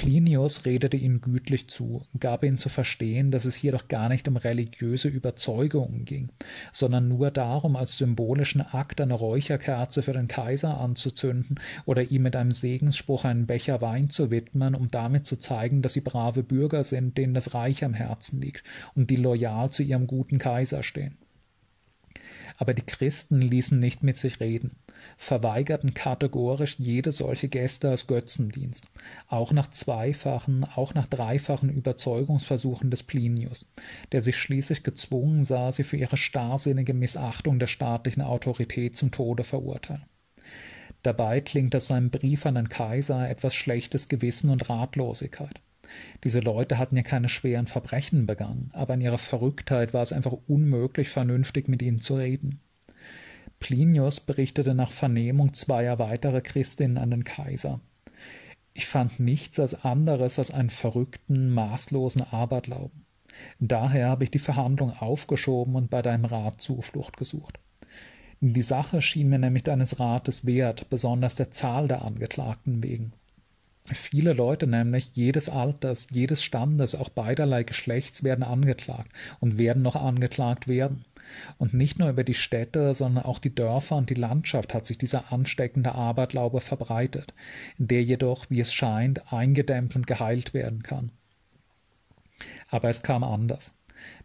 Plinius 0.00 0.64
redete 0.64 0.96
ihnen 0.96 1.20
gütlich 1.20 1.68
zu, 1.68 2.06
gab 2.18 2.42
ihnen 2.42 2.56
zu 2.56 2.70
verstehen, 2.70 3.30
dass 3.30 3.44
es 3.44 3.54
hier 3.54 3.72
doch 3.72 3.86
gar 3.86 4.08
nicht 4.08 4.26
um 4.28 4.38
religiöse 4.38 5.08
Überzeugungen 5.08 6.06
ging, 6.06 6.30
sondern 6.72 7.08
nur 7.08 7.30
darum, 7.30 7.76
als 7.76 7.98
symbolischen 7.98 8.62
Akt 8.62 9.02
eine 9.02 9.12
Räucherkerze 9.12 10.02
für 10.02 10.14
den 10.14 10.26
Kaiser 10.26 10.80
anzuzünden 10.80 11.60
oder 11.84 12.10
ihm 12.10 12.22
mit 12.22 12.34
einem 12.34 12.52
Segensspruch 12.52 13.26
einen 13.26 13.44
Becher 13.44 13.82
Wein 13.82 14.08
zu 14.08 14.30
widmen, 14.30 14.74
um 14.74 14.90
damit 14.90 15.26
zu 15.26 15.36
zeigen, 15.36 15.82
dass 15.82 15.92
sie 15.92 16.00
brave 16.00 16.44
Bürger 16.44 16.82
sind, 16.82 17.18
denen 17.18 17.34
das 17.34 17.52
Reich 17.52 17.84
am 17.84 17.92
Herzen 17.92 18.40
liegt 18.40 18.64
und 18.94 19.10
die 19.10 19.16
loyal 19.16 19.68
zu 19.68 19.82
ihrem 19.82 20.06
guten 20.06 20.38
Kaiser 20.38 20.82
stehen. 20.82 21.18
Aber 22.56 22.72
die 22.72 22.86
Christen 22.86 23.42
ließen 23.42 23.78
nicht 23.78 24.02
mit 24.02 24.16
sich 24.16 24.40
reden 24.40 24.76
verweigerten 25.16 25.94
kategorisch 25.94 26.76
jede 26.78 27.12
solche 27.12 27.48
Geste 27.48 27.90
als 27.90 28.06
Götzendienst, 28.06 28.84
auch 29.28 29.52
nach 29.52 29.70
zweifachen, 29.70 30.64
auch 30.64 30.94
nach 30.94 31.06
dreifachen 31.06 31.70
Überzeugungsversuchen 31.70 32.90
des 32.90 33.02
Plinius, 33.02 33.66
der 34.12 34.22
sich 34.22 34.36
schließlich 34.36 34.82
gezwungen 34.82 35.44
sah, 35.44 35.72
sie 35.72 35.84
für 35.84 35.96
ihre 35.96 36.16
starrsinnige 36.16 36.94
Missachtung 36.94 37.58
der 37.58 37.66
staatlichen 37.66 38.22
Autorität 38.22 38.96
zum 38.96 39.10
Tode 39.10 39.44
verurteilen. 39.44 40.04
Dabei 41.02 41.40
klingt 41.40 41.74
aus 41.74 41.86
seinem 41.86 42.10
Brief 42.10 42.44
an 42.44 42.56
den 42.56 42.68
Kaiser 42.68 43.28
etwas 43.28 43.54
schlechtes 43.54 44.08
Gewissen 44.08 44.50
und 44.50 44.68
Ratlosigkeit. 44.68 45.60
Diese 46.24 46.40
Leute 46.40 46.78
hatten 46.78 46.96
ja 46.96 47.02
keine 47.02 47.28
schweren 47.28 47.66
Verbrechen 47.66 48.26
begangen, 48.26 48.70
aber 48.72 48.94
in 48.94 49.00
ihrer 49.00 49.18
Verrücktheit 49.18 49.92
war 49.94 50.02
es 50.02 50.12
einfach 50.12 50.36
unmöglich, 50.46 51.08
vernünftig 51.08 51.68
mit 51.68 51.82
ihnen 51.82 52.00
zu 52.00 52.16
reden. 52.16 52.60
Plinius 53.60 54.20
berichtete 54.20 54.74
nach 54.74 54.90
Vernehmung 54.90 55.54
zweier 55.54 55.98
weiterer 55.98 56.40
Christinnen 56.40 56.98
an 56.98 57.10
den 57.10 57.24
Kaiser. 57.24 57.80
Ich 58.74 58.86
fand 58.86 59.20
nichts 59.20 59.60
als 59.60 59.84
anderes 59.84 60.38
als 60.38 60.50
einen 60.50 60.70
verrückten, 60.70 61.50
maßlosen 61.50 62.22
Aberglauben. 62.22 63.04
Daher 63.58 64.08
habe 64.08 64.24
ich 64.24 64.30
die 64.30 64.38
Verhandlung 64.38 64.92
aufgeschoben 64.92 65.76
und 65.76 65.90
bei 65.90 66.02
deinem 66.02 66.24
Rat 66.24 66.60
Zuflucht 66.60 67.16
gesucht. 67.16 67.58
Die 68.40 68.62
Sache 68.62 69.02
schien 69.02 69.28
mir 69.28 69.38
nämlich 69.38 69.64
deines 69.64 70.00
Rates 70.00 70.46
wert, 70.46 70.88
besonders 70.88 71.34
der 71.34 71.50
Zahl 71.50 71.88
der 71.88 72.02
Angeklagten 72.02 72.82
wegen. 72.82 73.12
Viele 73.84 74.32
Leute 74.32 74.66
nämlich 74.66 75.10
jedes 75.14 75.48
Alters, 75.48 76.08
jedes 76.10 76.42
Standes, 76.42 76.94
auch 76.94 77.08
beiderlei 77.08 77.64
Geschlechts 77.64 78.24
werden 78.24 78.44
angeklagt 78.44 79.12
und 79.40 79.58
werden 79.58 79.82
noch 79.82 79.96
angeklagt 79.96 80.68
werden. 80.68 81.04
Und 81.58 81.74
nicht 81.74 81.98
nur 81.98 82.08
über 82.08 82.24
die 82.24 82.34
Städte, 82.34 82.94
sondern 82.94 83.24
auch 83.24 83.38
die 83.38 83.54
Dörfer 83.54 83.96
und 83.96 84.10
die 84.10 84.14
Landschaft 84.14 84.74
hat 84.74 84.86
sich 84.86 84.98
dieser 84.98 85.32
ansteckende 85.32 85.94
Aberglaube 85.94 86.60
verbreitet, 86.60 87.34
der 87.78 88.02
jedoch, 88.02 88.46
wie 88.48 88.60
es 88.60 88.72
scheint, 88.72 89.32
eingedämmt 89.32 89.96
und 89.96 90.06
geheilt 90.06 90.54
werden 90.54 90.82
kann. 90.82 91.10
Aber 92.68 92.88
es 92.88 93.02
kam 93.02 93.24
anders. 93.24 93.74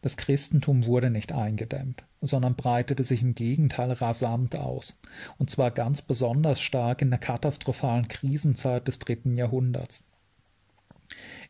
Das 0.01 0.15
Christentum 0.15 0.85
wurde 0.85 1.09
nicht 1.09 1.33
eingedämmt, 1.33 2.03
sondern 2.21 2.55
breitete 2.55 3.03
sich 3.03 3.21
im 3.21 3.35
Gegenteil 3.35 3.91
rasant 3.91 4.55
aus, 4.55 4.99
und 5.37 5.49
zwar 5.49 5.71
ganz 5.71 6.01
besonders 6.01 6.61
stark 6.61 7.01
in 7.01 7.09
der 7.09 7.19
katastrophalen 7.19 8.07
Krisenzeit 8.07 8.87
des 8.87 8.99
dritten 8.99 9.35
Jahrhunderts. 9.35 10.05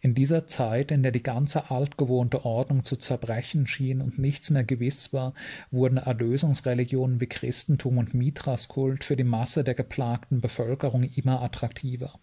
In 0.06 0.14
dieser 0.14 0.46
Zeit, 0.46 0.92
in 0.92 1.02
der 1.02 1.12
die 1.12 1.24
ganze 1.24 1.72
altgewohnte 1.72 2.46
Ordnung 2.46 2.84
zu 2.84 2.96
zerbrechen 2.96 3.66
schien 3.66 4.04
und 4.04 4.20
nichts 4.20 4.52
mehr 4.52 4.64
gewiss 4.64 5.14
war, 5.14 5.34
wurden 5.72 5.98
Erlösungsreligionen 5.98 7.20
wie 7.20 7.26
Christentum 7.26 7.98
und 7.98 8.14
Mithraskult 8.14 9.04
für 9.04 9.16
die 9.16 9.24
Masse 9.24 9.64
der 9.64 9.74
geplagten 9.74 10.42
Bevölkerung 10.42 11.02
immer 11.02 11.42
attraktiver. 11.42 12.20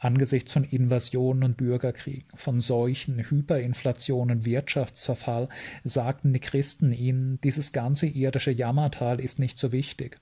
Angesichts 0.00 0.52
von 0.52 0.64
Invasionen 0.64 1.44
und 1.44 1.56
Bürgerkriegen, 1.56 2.28
von 2.34 2.60
Seuchen, 2.60 3.20
Hyperinflation 3.20 4.30
und 4.30 4.44
Wirtschaftsverfall 4.44 5.48
sagten 5.84 6.34
die 6.34 6.40
Christen 6.40 6.92
ihnen, 6.92 7.40
dieses 7.40 7.72
ganze 7.72 8.06
irdische 8.06 8.50
Jammertal 8.50 9.18
ist 9.18 9.38
nicht 9.38 9.58
so 9.58 9.72
wichtig. 9.72 10.20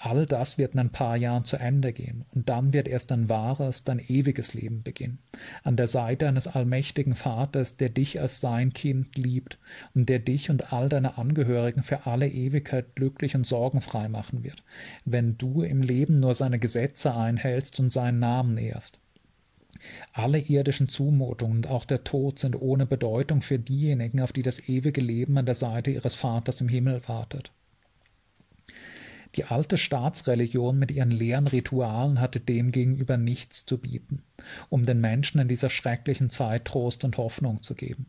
All 0.00 0.26
das 0.26 0.58
wird 0.58 0.74
in 0.74 0.78
ein 0.78 0.92
paar 0.92 1.16
Jahren 1.16 1.44
zu 1.44 1.56
Ende 1.56 1.92
gehen, 1.92 2.24
und 2.32 2.48
dann 2.48 2.72
wird 2.72 2.86
erst 2.86 3.10
ein 3.10 3.28
wahres, 3.28 3.82
dein 3.82 3.98
ewiges 3.98 4.54
Leben 4.54 4.84
beginnen, 4.84 5.18
an 5.64 5.76
der 5.76 5.88
Seite 5.88 6.28
eines 6.28 6.46
allmächtigen 6.46 7.16
Vaters, 7.16 7.76
der 7.76 7.88
dich 7.88 8.20
als 8.20 8.40
sein 8.40 8.72
Kind 8.72 9.16
liebt 9.16 9.58
und 9.94 10.08
der 10.08 10.20
dich 10.20 10.50
und 10.50 10.72
all 10.72 10.88
deine 10.88 11.18
Angehörigen 11.18 11.82
für 11.82 12.06
alle 12.06 12.28
Ewigkeit 12.28 12.94
glücklich 12.94 13.34
und 13.34 13.44
sorgenfrei 13.44 14.08
machen 14.08 14.44
wird, 14.44 14.62
wenn 15.04 15.36
du 15.36 15.62
im 15.62 15.82
Leben 15.82 16.20
nur 16.20 16.34
seine 16.34 16.60
Gesetze 16.60 17.16
einhältst 17.16 17.80
und 17.80 17.90
seinen 17.90 18.20
Namen 18.20 18.56
ehrst. 18.56 19.00
Alle 20.12 20.38
irdischen 20.38 20.88
Zumutungen 20.88 21.56
und 21.58 21.66
auch 21.66 21.84
der 21.84 22.04
Tod 22.04 22.38
sind 22.38 22.60
ohne 22.60 22.86
Bedeutung 22.86 23.42
für 23.42 23.58
diejenigen, 23.58 24.20
auf 24.20 24.32
die 24.32 24.42
das 24.42 24.68
ewige 24.68 25.00
Leben 25.00 25.36
an 25.38 25.46
der 25.46 25.54
Seite 25.56 25.90
ihres 25.90 26.14
Vaters 26.14 26.60
im 26.60 26.68
Himmel 26.68 27.02
wartet. 27.08 27.50
Die 29.34 29.44
alte 29.44 29.76
Staatsreligion 29.76 30.78
mit 30.78 30.90
ihren 30.90 31.10
leeren 31.10 31.46
Ritualen 31.46 32.20
hatte 32.20 32.40
demgegenüber 32.40 33.16
nichts 33.16 33.66
zu 33.66 33.78
bieten, 33.78 34.22
um 34.68 34.86
den 34.86 35.00
Menschen 35.00 35.40
in 35.40 35.48
dieser 35.48 35.70
schrecklichen 35.70 36.30
Zeit 36.30 36.64
Trost 36.64 37.04
und 37.04 37.16
Hoffnung 37.18 37.62
zu 37.62 37.74
geben. 37.74 38.06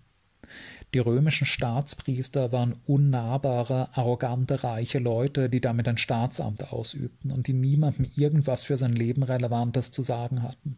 Die 0.93 0.99
römischen 0.99 1.45
Staatspriester 1.45 2.51
waren 2.51 2.77
unnahbare, 2.87 3.89
arrogante, 3.93 4.63
reiche 4.63 4.97
Leute, 4.97 5.49
die 5.49 5.61
damit 5.61 5.87
ein 5.87 5.99
Staatsamt 5.99 6.71
ausübten 6.73 7.31
und 7.31 7.45
die 7.45 7.53
niemandem 7.53 8.09
irgendwas 8.15 8.63
für 8.63 8.77
sein 8.77 8.93
Leben 8.93 9.21
Relevantes 9.21 9.91
zu 9.91 10.01
sagen 10.01 10.41
hatten. 10.41 10.77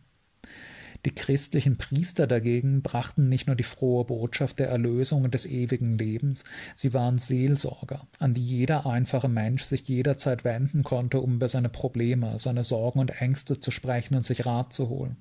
Die 1.05 1.15
christlichen 1.15 1.77
Priester 1.77 2.27
dagegen 2.27 2.83
brachten 2.83 3.27
nicht 3.27 3.47
nur 3.47 3.55
die 3.55 3.63
frohe 3.63 4.05
Botschaft 4.05 4.59
der 4.59 4.69
Erlösung 4.69 5.23
und 5.23 5.33
des 5.33 5.45
ewigen 5.45 5.97
Lebens, 5.97 6.43
sie 6.75 6.93
waren 6.93 7.17
Seelsorger, 7.17 8.07
an 8.19 8.35
die 8.35 8.45
jeder 8.45 8.85
einfache 8.85 9.29
Mensch 9.29 9.63
sich 9.63 9.87
jederzeit 9.87 10.43
wenden 10.43 10.83
konnte, 10.83 11.19
um 11.19 11.35
über 11.35 11.49
seine 11.49 11.69
Probleme, 11.69 12.37
seine 12.37 12.63
Sorgen 12.63 12.99
und 12.99 13.21
Ängste 13.21 13.59
zu 13.59 13.71
sprechen 13.71 14.15
und 14.15 14.23
sich 14.23 14.45
Rat 14.45 14.73
zu 14.73 14.89
holen 14.89 15.17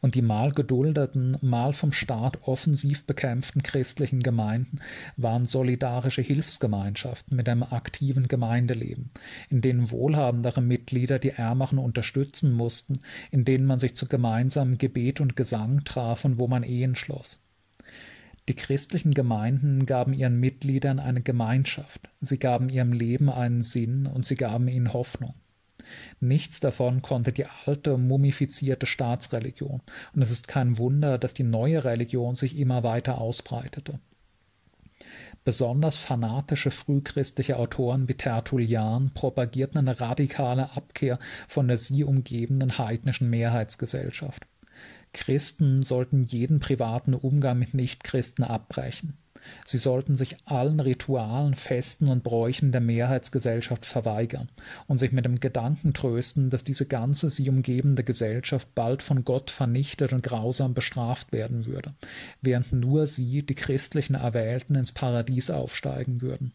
und 0.00 0.14
die 0.14 0.22
mal 0.22 0.52
geduldeten, 0.52 1.36
mal 1.40 1.72
vom 1.72 1.92
Staat 1.92 2.42
offensiv 2.42 3.04
bekämpften 3.04 3.62
christlichen 3.62 4.20
Gemeinden 4.20 4.80
waren 5.16 5.46
solidarische 5.46 6.22
Hilfsgemeinschaften 6.22 7.36
mit 7.36 7.48
einem 7.48 7.62
aktiven 7.62 8.28
Gemeindeleben, 8.28 9.10
in 9.50 9.60
denen 9.60 9.90
wohlhabendere 9.90 10.60
Mitglieder 10.60 11.18
die 11.18 11.30
Ärmeren 11.30 11.78
unterstützen 11.78 12.52
mussten, 12.52 13.00
in 13.30 13.44
denen 13.44 13.66
man 13.66 13.80
sich 13.80 13.94
zu 13.94 14.06
gemeinsamem 14.06 14.78
Gebet 14.78 15.20
und 15.20 15.36
Gesang 15.36 15.84
traf 15.84 16.24
und 16.24 16.38
wo 16.38 16.46
man 16.46 16.62
Ehen 16.62 16.96
schloss. 16.96 17.40
Die 18.48 18.54
christlichen 18.54 19.12
Gemeinden 19.12 19.84
gaben 19.84 20.14
ihren 20.14 20.40
Mitgliedern 20.40 21.00
eine 21.00 21.20
Gemeinschaft, 21.20 22.08
sie 22.22 22.38
gaben 22.38 22.70
ihrem 22.70 22.92
Leben 22.92 23.28
einen 23.28 23.62
Sinn 23.62 24.06
und 24.06 24.24
sie 24.24 24.36
gaben 24.36 24.68
ihnen 24.68 24.94
Hoffnung. 24.94 25.34
Nichts 26.20 26.60
davon 26.60 27.02
konnte 27.02 27.32
die 27.32 27.46
alte, 27.66 27.96
mumifizierte 27.98 28.86
Staatsreligion, 28.86 29.82
und 30.14 30.22
es 30.22 30.30
ist 30.30 30.48
kein 30.48 30.78
Wunder, 30.78 31.18
dass 31.18 31.34
die 31.34 31.44
neue 31.44 31.84
Religion 31.84 32.34
sich 32.34 32.56
immer 32.56 32.82
weiter 32.82 33.20
ausbreitete. 33.20 33.98
Besonders 35.44 35.96
fanatische 35.96 36.70
frühchristliche 36.70 37.56
Autoren 37.56 38.08
wie 38.08 38.14
Tertullian 38.14 39.12
propagierten 39.14 39.78
eine 39.78 39.98
radikale 39.98 40.76
Abkehr 40.76 41.18
von 41.46 41.68
der 41.68 41.78
sie 41.78 42.04
umgebenden 42.04 42.76
heidnischen 42.76 43.30
Mehrheitsgesellschaft. 43.30 44.46
Christen 45.14 45.84
sollten 45.84 46.24
jeden 46.24 46.60
privaten 46.60 47.14
Umgang 47.14 47.58
mit 47.58 47.72
Nichtchristen 47.72 48.44
abbrechen. 48.44 49.16
Sie 49.64 49.78
sollten 49.78 50.16
sich 50.16 50.36
allen 50.44 50.80
Ritualen, 50.80 51.54
Festen 51.54 52.08
und 52.08 52.22
Bräuchen 52.22 52.72
der 52.72 52.80
Mehrheitsgesellschaft 52.80 53.86
verweigern 53.86 54.48
und 54.86 54.98
sich 54.98 55.12
mit 55.12 55.24
dem 55.24 55.40
Gedanken 55.40 55.94
trösten, 55.94 56.50
dass 56.50 56.64
diese 56.64 56.86
ganze 56.86 57.30
sie 57.30 57.48
umgebende 57.48 58.04
Gesellschaft 58.04 58.74
bald 58.74 59.02
von 59.02 59.24
Gott 59.24 59.50
vernichtet 59.50 60.12
und 60.12 60.22
grausam 60.22 60.74
bestraft 60.74 61.32
werden 61.32 61.66
würde, 61.66 61.94
während 62.40 62.72
nur 62.72 63.06
sie, 63.06 63.42
die 63.42 63.54
christlichen 63.54 64.14
Erwählten, 64.14 64.74
ins 64.74 64.92
Paradies 64.92 65.50
aufsteigen 65.50 66.20
würden. 66.22 66.52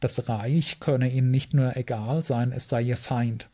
Das 0.00 0.28
Reich 0.28 0.80
könne 0.80 1.10
ihnen 1.10 1.30
nicht 1.30 1.54
nur 1.54 1.76
egal 1.76 2.24
sein, 2.24 2.52
es 2.52 2.68
sei 2.68 2.82
ihr 2.82 2.96
Feind. 2.96 3.48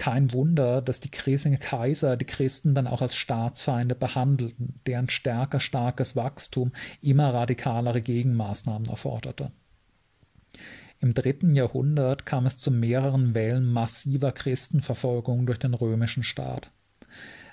Kein 0.00 0.32
Wunder, 0.32 0.80
dass 0.80 1.00
die 1.00 1.10
Kaiser 1.10 2.16
die 2.16 2.24
Christen 2.24 2.74
dann 2.74 2.86
auch 2.86 3.02
als 3.02 3.14
Staatsfeinde 3.14 3.94
behandelten, 3.94 4.80
deren 4.86 5.10
stärker 5.10 5.60
starkes 5.60 6.16
Wachstum 6.16 6.72
immer 7.02 7.34
radikalere 7.34 8.00
Gegenmaßnahmen 8.00 8.88
erforderte. 8.88 9.52
Im 11.00 11.12
dritten 11.12 11.54
Jahrhundert 11.54 12.24
kam 12.24 12.46
es 12.46 12.56
zu 12.56 12.70
mehreren 12.70 13.34
Wellen 13.34 13.70
massiver 13.70 14.32
Christenverfolgung 14.32 15.44
durch 15.44 15.58
den 15.58 15.74
römischen 15.74 16.22
Staat. 16.22 16.70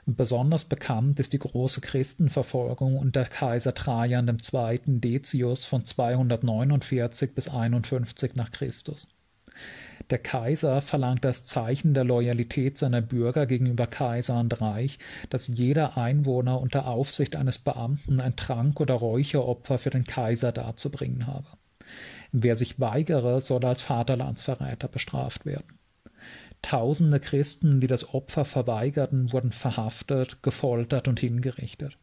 Besonders 0.06 0.64
bekannt 0.64 1.20
ist 1.20 1.34
die 1.34 1.40
große 1.40 1.82
Christenverfolgung 1.82 2.96
unter 2.96 3.26
Kaiser 3.26 3.74
Trajan 3.74 4.26
II. 4.30 4.80
Decius 5.02 5.66
von 5.66 5.84
249 5.84 7.36
bis 7.36 7.50
51 7.50 8.36
nach 8.36 8.52
Christus. 8.52 9.10
Der 10.10 10.20
Kaiser 10.20 10.82
verlangt 10.82 11.26
das 11.26 11.44
Zeichen 11.44 11.94
der 11.94 12.06
Loyalität 12.06 12.78
seiner 12.78 13.02
Bürger 13.02 13.46
gegenüber 13.46 13.88
Kaiser 13.88 14.40
und 14.40 14.62
Reich, 14.62 15.00
dass 15.30 15.48
jeder 15.48 15.98
Einwohner 15.98 16.62
unter 16.62 16.88
Aufsicht 16.88 17.36
eines 17.36 17.60
Beamten 17.60 18.22
ein 18.22 18.38
Trank- 18.38 18.80
oder 18.80 18.94
Räucheropfer 18.94 19.80
für 19.80 19.90
den 19.90 20.06
Kaiser 20.06 20.54
darzubringen 20.54 21.28
habe. 21.28 21.48
Wer 22.32 22.56
sich 22.56 22.80
weigere, 22.80 23.42
soll 23.42 23.66
als 23.66 23.82
Vaterlandsverräter 23.82 24.88
bestraft 24.88 25.46
werden. 25.46 25.78
Tausende 26.62 27.20
Christen, 27.20 27.82
die 27.82 27.88
das 27.88 28.14
Opfer 28.14 28.46
verweigerten, 28.46 29.32
wurden 29.34 29.52
verhaftet, 29.52 30.42
gefoltert 30.42 31.08
und 31.08 31.20
hingerichtet. 31.20 31.98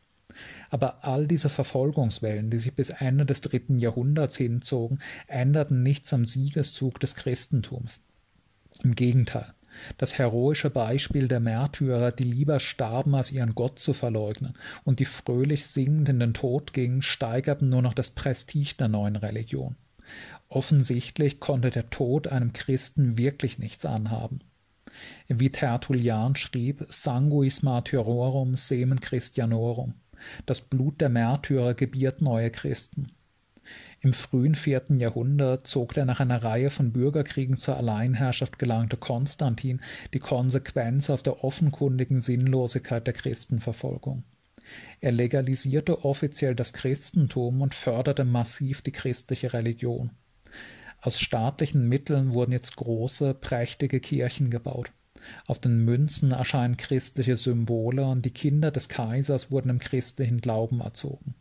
Aber 0.71 1.05
all 1.05 1.27
diese 1.27 1.49
Verfolgungswellen, 1.49 2.51
die 2.51 2.59
sich 2.59 2.75
bis 2.75 2.91
Ende 2.91 3.27
des 3.27 3.41
dritten 3.41 3.79
Jahrhunderts 3.79 4.37
hinzogen, 4.37 4.99
änderten 5.27 5.83
nichts 5.83 6.13
am 6.13 6.27
Siegeszug 6.27 7.01
des 7.01 7.15
Christentums. 7.15 8.01
Im 8.83 8.95
Gegenteil, 8.95 9.55
das 9.99 10.19
heroische 10.19 10.71
Beispiel 10.71 11.29
der 11.29 11.41
Märtyrer, 11.41 12.13
die 12.13 12.25
lieber 12.25 12.61
starben, 12.61 13.15
als 13.15 13.33
ihren 13.33 13.55
Gott 13.55 13.79
zu 13.79 13.93
verleugnen, 13.93 14.55
und 14.85 15.01
die 15.01 15.05
fröhlich 15.05 15.67
singend 15.67 16.09
in 16.09 16.21
den 16.21 16.35
Tod 16.35 16.73
gingen, 16.73 17.03
steigerten 17.03 17.69
nur 17.69 17.83
noch 17.83 17.95
das 17.95 18.11
Prestige 18.11 18.75
der 18.79 18.89
neuen 18.89 19.17
Religion. 19.17 19.77
Offensichtlich 20.49 21.41
konnte 21.41 21.71
der 21.71 21.91
Tod 21.91 22.29
einem 22.29 22.53
Christen 22.53 23.19
wirklich 23.19 23.59
nichts 23.59 23.85
anhaben. 23.85 24.41
Wie 25.27 25.51
Tertullian 25.51 26.37
schrieb, 26.37 26.87
sanguis 26.89 27.63
martyrorum 27.63 28.55
semen 28.55 29.01
Christianorum. 29.01 29.95
Das 30.47 30.61
Blut 30.61 31.01
der 31.01 31.09
Märtyrer 31.09 31.75
gebiert 31.75 32.21
neue 32.21 32.51
Christen. 32.51 33.13
Im 34.01 34.13
frühen 34.13 34.55
vierten 34.55 35.01
Jahrhundert 35.01 35.67
zog 35.67 35.95
der 35.95 36.05
nach 36.05 36.21
einer 36.21 36.43
Reihe 36.43 36.69
von 36.69 36.93
Bürgerkriegen 36.93 37.57
zur 37.57 37.79
Alleinherrschaft 37.79 38.59
gelangte 38.59 38.99
Konstantin 38.99 39.81
die 40.13 40.19
Konsequenz 40.19 41.09
aus 41.09 41.23
der 41.23 41.43
offenkundigen 41.43 42.21
Sinnlosigkeit 42.21 43.07
der 43.07 43.15
Christenverfolgung. 43.15 44.25
Er 45.01 45.13
legalisierte 45.13 46.05
offiziell 46.05 46.55
das 46.55 46.73
Christentum 46.73 47.63
und 47.63 47.75
förderte 47.75 48.25
massiv 48.25 48.83
die 48.83 48.93
christliche 48.93 49.53
Religion. 49.53 50.11
Aus 51.01 51.19
staatlichen 51.19 51.89
Mitteln 51.89 52.33
wurden 52.33 52.53
jetzt 52.53 52.77
große, 52.77 53.35
prächtige 53.35 54.01
Kirchen 54.01 54.51
gebaut. 54.51 54.91
Auf 55.47 55.59
den 55.59 55.85
Münzen 55.85 56.33
erscheinen 56.33 56.77
christliche 56.77 57.37
Symbole 57.37 58.05
und 58.05 58.25
die 58.25 58.31
Kinder 58.31 58.71
des 58.71 58.89
Kaisers 58.89 59.51
wurden 59.51 59.71
im 59.71 59.79
christlichen 59.79 60.41
Glauben 60.41 60.81
erzogen. 60.81 61.35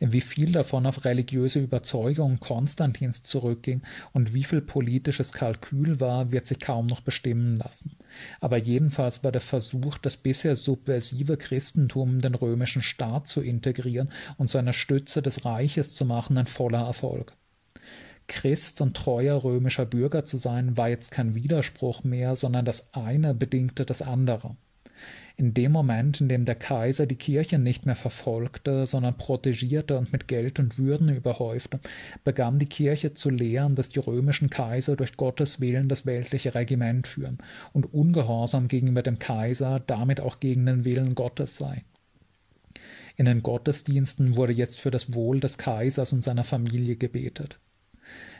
Wie 0.00 0.20
viel 0.20 0.52
davon 0.52 0.86
auf 0.86 1.04
religiöse 1.04 1.58
Überzeugung 1.58 2.38
Konstantins 2.38 3.24
zurückging 3.24 3.82
und 4.12 4.32
wie 4.32 4.44
viel 4.44 4.60
politisches 4.60 5.32
Kalkül 5.32 5.98
war, 5.98 6.30
wird 6.30 6.46
sich 6.46 6.60
kaum 6.60 6.86
noch 6.86 7.00
bestimmen 7.00 7.58
lassen. 7.58 7.96
Aber 8.40 8.58
jedenfalls 8.58 9.24
war 9.24 9.32
der 9.32 9.40
Versuch, 9.40 9.98
das 9.98 10.16
bisher 10.16 10.54
subversive 10.54 11.36
Christentum 11.36 12.16
in 12.16 12.20
den 12.20 12.36
römischen 12.36 12.82
Staat 12.82 13.26
zu 13.26 13.42
integrieren 13.42 14.12
und 14.36 14.48
zu 14.48 14.58
einer 14.58 14.72
Stütze 14.72 15.20
des 15.20 15.44
Reiches 15.44 15.94
zu 15.94 16.04
machen, 16.04 16.38
ein 16.38 16.46
voller 16.46 16.86
Erfolg. 16.86 17.36
Christ 18.28 18.80
und 18.80 18.96
treuer 18.96 19.42
römischer 19.42 19.86
Bürger 19.86 20.24
zu 20.24 20.36
sein, 20.36 20.76
war 20.76 20.88
jetzt 20.88 21.10
kein 21.10 21.34
Widerspruch 21.34 22.04
mehr, 22.04 22.36
sondern 22.36 22.64
das 22.64 22.94
eine 22.94 23.34
bedingte 23.34 23.84
das 23.84 24.02
andere. 24.02 24.56
In 25.36 25.54
dem 25.54 25.70
Moment, 25.70 26.20
in 26.20 26.28
dem 26.28 26.44
der 26.44 26.56
Kaiser 26.56 27.06
die 27.06 27.14
Kirche 27.14 27.58
nicht 27.58 27.86
mehr 27.86 27.94
verfolgte, 27.94 28.86
sondern 28.86 29.16
protegierte 29.16 29.96
und 29.96 30.12
mit 30.12 30.26
Geld 30.26 30.58
und 30.58 30.78
Würden 30.78 31.08
überhäufte, 31.08 31.78
begann 32.24 32.58
die 32.58 32.66
Kirche 32.66 33.14
zu 33.14 33.30
lehren, 33.30 33.76
dass 33.76 33.88
die 33.88 34.00
römischen 34.00 34.50
Kaiser 34.50 34.96
durch 34.96 35.16
Gottes 35.16 35.60
Willen 35.60 35.88
das 35.88 36.06
weltliche 36.06 36.56
Regiment 36.56 37.06
führen 37.06 37.38
und 37.72 37.94
ungehorsam 37.94 38.66
gegenüber 38.66 39.02
dem 39.02 39.20
Kaiser 39.20 39.80
damit 39.86 40.20
auch 40.20 40.40
gegen 40.40 40.66
den 40.66 40.84
Willen 40.84 41.14
Gottes 41.14 41.56
sei. 41.56 41.84
In 43.16 43.24
den 43.24 43.42
Gottesdiensten 43.42 44.36
wurde 44.36 44.52
jetzt 44.52 44.80
für 44.80 44.90
das 44.90 45.14
Wohl 45.14 45.38
des 45.38 45.56
Kaisers 45.56 46.12
und 46.12 46.22
seiner 46.22 46.44
Familie 46.44 46.96
gebetet 46.96 47.60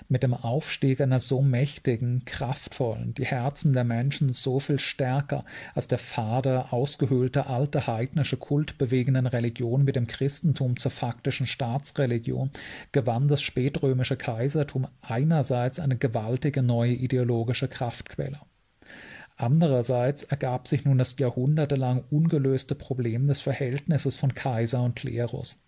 mit 0.08 0.22
dem 0.22 0.32
Aufstieg 0.32 1.00
einer 1.00 1.20
so 1.20 1.42
mächtigen, 1.42 2.24
kraftvollen, 2.24 3.14
die 3.14 3.26
Herzen 3.26 3.74
der 3.74 3.84
Menschen 3.84 4.32
so 4.32 4.58
viel 4.58 4.78
stärker 4.78 5.44
als 5.74 5.86
der 5.86 5.98
fade, 5.98 6.72
ausgehöhlte, 6.72 7.46
alte 7.46 7.86
heidnische 7.86 8.38
Kult 8.38 8.78
bewegenden 8.78 9.26
Religion 9.26 9.84
mit 9.84 9.96
dem 9.96 10.06
Christentum 10.06 10.78
zur 10.78 10.90
faktischen 10.90 11.46
Staatsreligion, 11.46 12.50
gewann 12.92 13.28
das 13.28 13.42
spätrömische 13.42 14.16
Kaisertum 14.16 14.88
einerseits 15.02 15.78
eine 15.78 15.96
gewaltige 15.96 16.62
neue 16.62 16.92
ideologische 16.92 17.68
Kraftquelle. 17.68 18.40
Andererseits 19.36 20.24
ergab 20.24 20.66
sich 20.66 20.84
nun 20.84 20.98
das 20.98 21.16
jahrhundertelang 21.18 22.02
ungelöste 22.10 22.74
Problem 22.74 23.28
des 23.28 23.40
Verhältnisses 23.40 24.16
von 24.16 24.34
Kaiser 24.34 24.82
und 24.82 24.96
Klerus. 24.96 25.60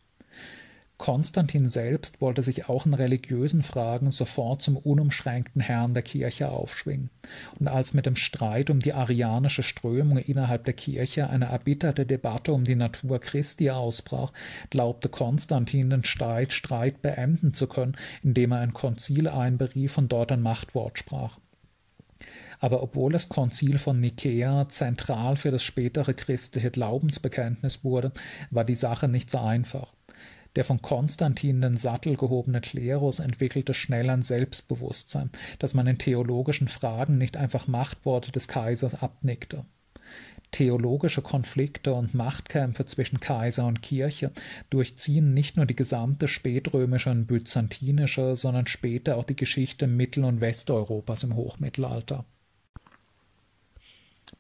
Konstantin 1.01 1.67
selbst 1.67 2.21
wollte 2.21 2.43
sich 2.43 2.69
auch 2.69 2.85
in 2.85 2.93
religiösen 2.93 3.63
Fragen 3.63 4.11
sofort 4.11 4.61
zum 4.61 4.77
unumschränkten 4.77 5.63
Herrn 5.63 5.95
der 5.95 6.03
Kirche 6.03 6.51
aufschwingen, 6.51 7.09
und 7.59 7.69
als 7.69 7.95
mit 7.95 8.05
dem 8.05 8.17
Streit 8.17 8.69
um 8.69 8.81
die 8.81 8.93
arianische 8.93 9.63
Strömung 9.63 10.19
innerhalb 10.19 10.67
der 10.67 10.75
Kirche 10.75 11.31
eine 11.31 11.47
erbitterte 11.47 12.05
Debatte 12.05 12.53
um 12.53 12.65
die 12.65 12.75
Natur 12.75 13.19
Christi 13.19 13.71
ausbrach, 13.71 14.31
glaubte 14.69 15.09
Konstantin 15.09 15.89
den 15.89 16.05
Streit 16.05 16.53
Streit 16.53 17.01
beenden 17.01 17.55
zu 17.55 17.67
können, 17.67 17.97
indem 18.23 18.53
er 18.53 18.59
ein 18.59 18.75
Konzil 18.75 19.27
einberief 19.27 19.97
und 19.97 20.13
dort 20.13 20.31
ein 20.33 20.43
Machtwort 20.43 20.99
sprach. 20.99 21.39
Aber 22.59 22.83
obwohl 22.83 23.11
das 23.11 23.31
Konzil 23.31 23.79
von 23.79 24.01
Nikäa 24.01 24.69
zentral 24.69 25.37
für 25.37 25.51
das 25.51 25.63
spätere 25.63 26.13
christliche 26.13 26.71
Glaubensbekenntnis 26.71 27.85
wurde, 27.85 28.13
war 28.51 28.65
die 28.65 28.75
Sache 28.75 29.09
nicht 29.09 29.31
so 29.31 29.39
einfach. 29.39 29.95
Der 30.57 30.65
von 30.65 30.83
Konstantin 30.83 31.57
in 31.57 31.63
den 31.63 31.77
Sattel 31.77 32.17
gehobene 32.17 32.61
Klerus 32.61 33.21
entwickelte 33.21 33.73
schnell 33.73 34.11
ein 34.11 34.23
Selbstbewusstsein, 34.23 35.31
dass 35.59 35.75
man 35.75 35.87
in 35.87 35.99
theologischen 35.99 36.69
Fragen 36.69 37.19
nicht 37.19 37.37
einfach 37.37 37.69
Machtworte 37.69 38.33
des 38.33 38.49
Kaisers 38.49 39.01
abnickte. 39.01 39.65
Theologische 40.51 41.23
Konflikte 41.23 41.95
und 41.95 42.15
Machtkämpfe 42.15 42.85
zwischen 42.85 43.21
Kaiser 43.21 43.67
und 43.67 43.83
Kirche 43.83 44.33
durchziehen 44.69 45.33
nicht 45.33 45.57
nur 45.57 45.67
die 45.67 45.77
gesamte 45.77 46.27
spätrömische 46.27 47.11
und 47.11 47.27
byzantinische, 47.27 48.37
sondern 48.37 48.67
später 48.67 49.17
auch 49.17 49.25
die 49.25 49.37
Geschichte 49.37 49.87
Mittel- 49.87 50.25
und 50.25 50.41
Westeuropas 50.41 51.23
im 51.23 51.37
Hochmittelalter. 51.37 52.25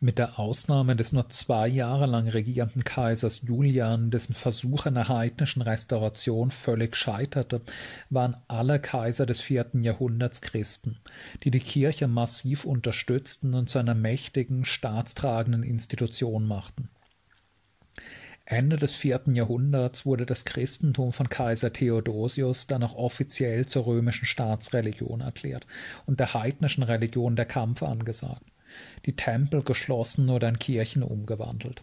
Mit 0.02 0.18
der 0.18 0.38
Ausnahme 0.38 0.96
des 0.96 1.12
nur 1.12 1.28
zwei 1.28 1.68
Jahre 1.68 2.06
lang 2.06 2.26
regierenden 2.26 2.84
Kaisers 2.84 3.42
Julian, 3.42 4.10
dessen 4.10 4.32
Versuch 4.32 4.86
einer 4.86 5.08
heidnischen 5.08 5.60
Restauration 5.60 6.50
völlig 6.50 6.96
scheiterte, 6.96 7.60
waren 8.08 8.38
alle 8.48 8.80
Kaiser 8.80 9.26
des 9.26 9.42
vierten 9.42 9.82
Jahrhunderts 9.82 10.40
Christen, 10.40 11.00
die 11.44 11.50
die 11.50 11.60
Kirche 11.60 12.08
massiv 12.08 12.64
unterstützten 12.64 13.52
und 13.52 13.68
zu 13.68 13.78
einer 13.78 13.94
mächtigen, 13.94 14.64
staatstragenden 14.64 15.64
Institution 15.64 16.46
machten. 16.46 16.88
Ende 18.46 18.78
des 18.78 18.94
vierten 18.94 19.34
Jahrhunderts 19.34 20.06
wurde 20.06 20.24
das 20.24 20.46
Christentum 20.46 21.12
von 21.12 21.28
Kaiser 21.28 21.74
Theodosius 21.74 22.66
dann 22.66 22.82
auch 22.82 22.94
offiziell 22.94 23.66
zur 23.66 23.84
römischen 23.84 24.24
Staatsreligion 24.24 25.20
erklärt 25.20 25.66
und 26.06 26.20
der 26.20 26.32
heidnischen 26.32 26.84
Religion 26.84 27.36
der 27.36 27.44
Kampf 27.44 27.82
angesagt 27.82 28.49
die 29.06 29.16
Tempel 29.16 29.62
geschlossen 29.62 30.28
oder 30.30 30.48
in 30.48 30.58
Kirchen 30.58 31.02
umgewandelt. 31.02 31.82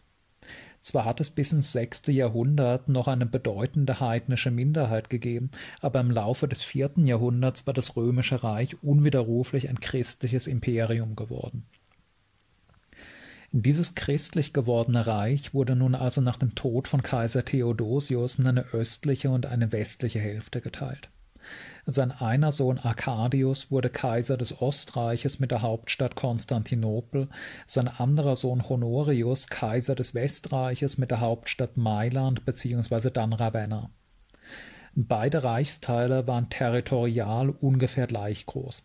Zwar 0.82 1.04
hat 1.04 1.20
es 1.20 1.32
bis 1.32 1.52
ins 1.52 1.74
sechste 1.74 2.12
Jahrhundert 2.12 2.88
noch 2.88 3.08
eine 3.08 3.26
bedeutende 3.26 4.00
heidnische 4.00 4.52
Minderheit 4.52 5.10
gegeben, 5.10 5.52
aber 5.82 6.00
im 6.00 6.12
Laufe 6.12 6.48
des 6.48 6.62
vierten 6.62 7.06
Jahrhunderts 7.06 7.68
war 7.68 7.74
das 7.74 7.98
römische 7.98 8.44
Reich 8.44 8.82
unwiderruflich 8.84 9.68
ein 9.68 9.82
christliches 9.82 10.48
Imperium 10.48 11.16
geworden. 11.16 11.66
Dieses 13.52 13.96
christlich 13.96 14.54
gewordene 14.54 15.08
Reich 15.08 15.54
wurde 15.54 15.76
nun 15.76 15.96
also 15.96 16.22
nach 16.22 16.38
dem 16.38 16.54
Tod 16.54 16.88
von 16.88 17.02
Kaiser 17.02 17.44
Theodosius 17.44 18.40
in 18.40 18.48
eine 18.48 18.74
östliche 18.74 19.30
und 19.30 19.46
eine 19.46 19.72
westliche 19.72 20.20
Hälfte 20.20 20.62
geteilt. 20.62 21.10
Sein 21.90 22.12
einer 22.12 22.52
Sohn 22.52 22.80
Arcadius 22.80 23.72
wurde 23.72 23.90
Kaiser 23.90 24.36
des 24.36 24.62
Ostreiches 24.62 25.40
mit 25.40 25.52
der 25.52 25.62
Hauptstadt 25.62 26.16
Konstantinopel, 26.16 27.30
sein 27.66 27.88
anderer 27.88 28.36
Sohn 28.36 28.68
Honorius 28.68 29.48
Kaiser 29.48 29.96
des 29.96 30.14
Westreiches 30.14 30.98
mit 30.98 31.12
der 31.12 31.22
Hauptstadt 31.22 31.78
Mailand 31.78 32.44
bzw. 32.44 33.10
dann 33.10 33.32
Ravenna. 33.32 33.90
Beide 34.96 35.46
Reichsteile 35.46 36.28
waren 36.28 36.50
territorial 36.50 37.52
ungefähr 37.52 38.08
gleich 38.08 38.46
groß. 38.46 38.84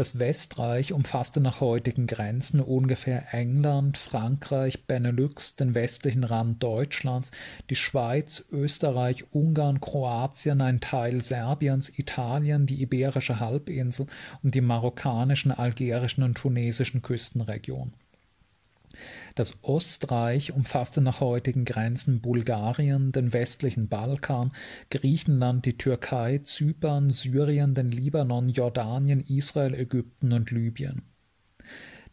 Das 0.00 0.18
Westreich 0.18 0.94
umfasste 0.94 1.42
nach 1.42 1.60
heutigen 1.60 2.06
Grenzen 2.06 2.60
ungefähr 2.60 3.34
England, 3.34 3.98
Frankreich, 3.98 4.86
Benelux, 4.86 5.56
den 5.56 5.74
westlichen 5.74 6.24
Rand 6.24 6.62
Deutschlands, 6.62 7.30
die 7.68 7.76
Schweiz, 7.76 8.46
Österreich, 8.50 9.26
Ungarn, 9.30 9.82
Kroatien, 9.82 10.62
ein 10.62 10.80
Teil 10.80 11.20
Serbiens, 11.20 11.92
Italien, 11.98 12.66
die 12.66 12.80
Iberische 12.80 13.40
Halbinsel 13.40 14.06
und 14.42 14.54
die 14.54 14.62
marokkanischen, 14.62 15.52
algerischen 15.52 16.24
und 16.24 16.38
tunesischen 16.38 17.02
Küstenregionen 17.02 17.92
das 19.34 19.54
Ostreich 19.62 20.52
umfasste 20.52 21.00
nach 21.00 21.20
heutigen 21.20 21.64
Grenzen 21.64 22.20
Bulgarien, 22.20 23.12
den 23.12 23.32
westlichen 23.32 23.88
Balkan, 23.88 24.52
Griechenland, 24.90 25.64
die 25.64 25.76
Türkei, 25.76 26.38
Zypern, 26.44 27.10
Syrien, 27.10 27.74
den 27.74 27.90
Libanon, 27.90 28.48
Jordanien, 28.48 29.20
Israel, 29.20 29.74
Ägypten 29.74 30.32
und 30.32 30.50
Libyen. 30.50 31.02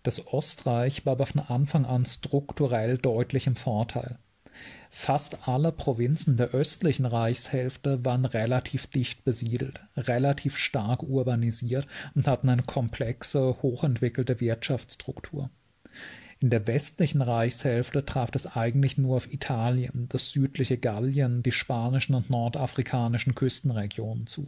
Das 0.03 0.27
Ostreich 0.27 1.05
war 1.05 1.13
aber 1.13 1.25
von 1.25 1.41
Anfang 1.41 1.85
an 1.85 2.05
strukturell 2.05 2.97
deutlich 2.97 3.47
im 3.47 3.55
Vorteil. 3.55 4.19
Fast 4.89 5.47
alle 5.47 5.71
Provinzen 5.71 6.37
der 6.37 6.51
östlichen 6.51 7.05
Reichshälfte 7.05 8.03
waren 8.05 8.25
relativ 8.25 8.87
dicht 8.87 9.25
besiedelt, 9.25 9.81
relativ 9.95 10.57
stark 10.57 11.03
urbanisiert 11.03 11.87
und 12.15 12.27
hatten 12.27 12.49
eine 12.49 12.63
komplexe, 12.63 13.61
hochentwickelte 13.61 14.39
Wirtschaftsstruktur. 14.39 15.49
In 16.39 16.51
der 16.51 16.67
westlichen 16.67 17.23
Reichshälfte 17.23 18.05
traf 18.05 18.29
das 18.29 18.45
eigentlich 18.45 18.97
nur 18.97 19.17
auf 19.17 19.33
Italien, 19.33 20.05
das 20.09 20.29
südliche 20.29 20.77
Gallien, 20.77 21.41
die 21.41 21.51
spanischen 21.51 22.13
und 22.13 22.29
nordafrikanischen 22.29 23.33
Küstenregionen 23.33 24.27
zu. 24.27 24.47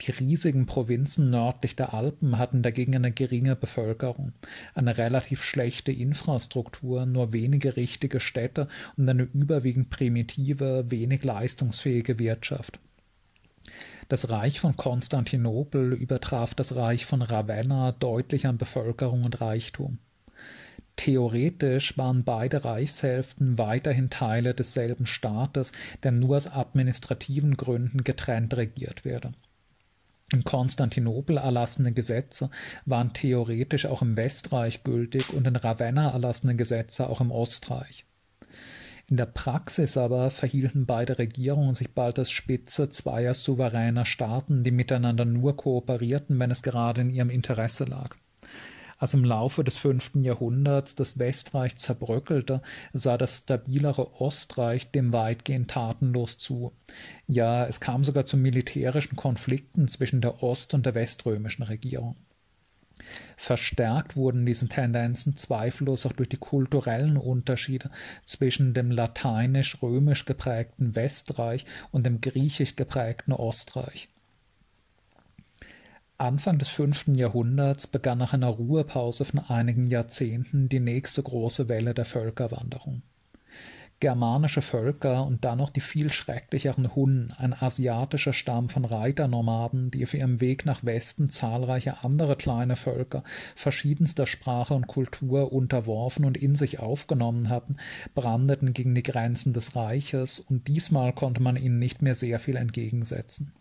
Die 0.00 0.10
riesigen 0.10 0.66
Provinzen 0.66 1.30
nördlich 1.30 1.76
der 1.76 1.94
Alpen 1.94 2.36
hatten 2.36 2.62
dagegen 2.62 2.96
eine 2.96 3.12
geringe 3.12 3.54
Bevölkerung, 3.54 4.32
eine 4.74 4.98
relativ 4.98 5.44
schlechte 5.44 5.92
Infrastruktur, 5.92 7.06
nur 7.06 7.32
wenige 7.32 7.76
richtige 7.76 8.18
Städte 8.18 8.66
und 8.96 9.08
eine 9.08 9.22
überwiegend 9.22 9.90
primitive, 9.90 10.90
wenig 10.90 11.22
leistungsfähige 11.22 12.18
Wirtschaft. 12.18 12.80
Das 14.08 14.28
Reich 14.28 14.58
von 14.58 14.76
Konstantinopel 14.76 15.92
übertraf 15.92 16.54
das 16.54 16.74
Reich 16.74 17.06
von 17.06 17.22
Ravenna 17.22 17.92
deutlich 17.92 18.46
an 18.46 18.58
Bevölkerung 18.58 19.22
und 19.22 19.40
Reichtum. 19.40 19.98
Theoretisch 20.96 21.96
waren 21.96 22.24
beide 22.24 22.64
Reichshälften 22.64 23.58
weiterhin 23.58 24.10
Teile 24.10 24.54
desselben 24.54 25.06
Staates, 25.06 25.72
der 26.02 26.12
nur 26.12 26.36
aus 26.36 26.46
administrativen 26.46 27.56
Gründen 27.56 28.04
getrennt 28.04 28.56
regiert 28.56 29.04
werde. 29.04 29.32
In 30.32 30.44
Konstantinopel 30.44 31.36
erlassene 31.36 31.92
Gesetze 31.92 32.50
waren 32.86 33.12
theoretisch 33.12 33.86
auch 33.86 34.00
im 34.00 34.16
Westreich 34.16 34.82
gültig 34.82 35.32
und 35.32 35.46
in 35.46 35.56
Ravenna 35.56 36.10
erlassene 36.10 36.56
Gesetze 36.56 37.08
auch 37.08 37.20
im 37.20 37.30
Ostreich. 37.30 38.06
In 39.08 39.18
der 39.18 39.26
Praxis 39.26 39.98
aber 39.98 40.30
verhielten 40.30 40.86
beide 40.86 41.18
Regierungen 41.18 41.74
sich 41.74 41.92
bald 41.92 42.18
als 42.18 42.30
Spitze 42.30 42.88
zweier 42.88 43.34
souveräner 43.34 44.06
Staaten, 44.06 44.64
die 44.64 44.70
miteinander 44.70 45.26
nur 45.26 45.54
kooperierten, 45.54 46.38
wenn 46.38 46.50
es 46.50 46.62
gerade 46.62 47.02
in 47.02 47.10
ihrem 47.10 47.28
Interesse 47.28 47.84
lag. 47.84 48.16
Als 49.02 49.14
im 49.14 49.24
Laufe 49.24 49.64
des 49.64 49.78
fünften 49.78 50.22
Jahrhunderts 50.22 50.94
das 50.94 51.18
Westreich 51.18 51.76
zerbröckelte, 51.76 52.62
sah 52.92 53.18
das 53.18 53.38
stabilere 53.38 54.20
Ostreich 54.20 54.92
dem 54.92 55.12
weitgehend 55.12 55.72
tatenlos 55.72 56.38
zu. 56.38 56.70
Ja, 57.26 57.66
es 57.66 57.80
kam 57.80 58.04
sogar 58.04 58.26
zu 58.26 58.36
militärischen 58.36 59.16
Konflikten 59.16 59.88
zwischen 59.88 60.20
der 60.20 60.44
ost- 60.44 60.72
und 60.72 60.86
der 60.86 60.94
weströmischen 60.94 61.64
Regierung. 61.64 62.14
Verstärkt 63.36 64.14
wurden 64.14 64.46
diese 64.46 64.68
Tendenzen 64.68 65.34
zweifellos 65.34 66.06
auch 66.06 66.12
durch 66.12 66.28
die 66.28 66.36
kulturellen 66.36 67.16
Unterschiede 67.16 67.90
zwischen 68.24 68.72
dem 68.72 68.92
lateinisch-römisch 68.92 70.26
geprägten 70.26 70.94
Westreich 70.94 71.66
und 71.90 72.06
dem 72.06 72.20
griechisch 72.20 72.76
geprägten 72.76 73.32
Ostreich. 73.32 74.10
Anfang 76.22 76.60
des 76.60 76.68
fünften 76.68 77.16
Jahrhunderts 77.16 77.88
begann 77.88 78.18
nach 78.18 78.32
einer 78.32 78.46
Ruhepause 78.46 79.24
von 79.24 79.40
einigen 79.40 79.88
Jahrzehnten 79.88 80.68
die 80.68 80.78
nächste 80.78 81.20
große 81.20 81.68
Welle 81.68 81.94
der 81.94 82.04
Völkerwanderung 82.04 83.02
germanische 83.98 84.62
Völker 84.62 85.24
und 85.24 85.44
dann 85.44 85.58
noch 85.58 85.70
die 85.70 85.80
viel 85.80 86.10
schrecklicheren 86.10 86.92
Hunnen, 86.96 87.32
ein 87.38 87.54
asiatischer 87.54 88.32
Stamm 88.32 88.68
von 88.68 88.84
Reiternomaden, 88.84 89.92
die 89.92 90.02
auf 90.02 90.12
ihrem 90.14 90.40
Weg 90.40 90.66
nach 90.66 90.82
Westen 90.82 91.30
zahlreiche 91.30 92.02
andere 92.02 92.34
kleine 92.34 92.74
Völker 92.74 93.22
verschiedenster 93.54 94.26
Sprache 94.26 94.74
und 94.74 94.88
Kultur 94.88 95.52
unterworfen 95.52 96.24
und 96.24 96.36
in 96.36 96.56
sich 96.56 96.80
aufgenommen 96.80 97.48
hatten, 97.48 97.76
brandeten 98.16 98.72
gegen 98.72 98.96
die 98.96 99.04
Grenzen 99.04 99.52
des 99.52 99.76
Reiches, 99.76 100.40
und 100.40 100.66
diesmal 100.66 101.12
konnte 101.12 101.40
man 101.40 101.54
ihnen 101.54 101.78
nicht 101.78 102.02
mehr 102.02 102.16
sehr 102.16 102.40
viel 102.40 102.56
entgegensetzen. 102.56 103.52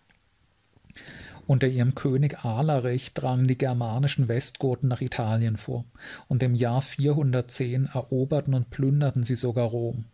Unter 1.47 1.67
ihrem 1.67 1.95
König 1.95 2.45
Alarich 2.45 3.13
drangen 3.13 3.47
die 3.47 3.57
germanischen 3.57 4.27
Westgoten 4.27 4.87
nach 4.87 5.01
Italien 5.01 5.57
vor, 5.57 5.85
und 6.27 6.43
im 6.43 6.55
Jahr 6.55 6.81
410 6.81 7.89
eroberten 7.93 8.53
und 8.53 8.69
plünderten 8.69 9.23
sie 9.23 9.35
sogar 9.35 9.67
Rom. 9.67 10.05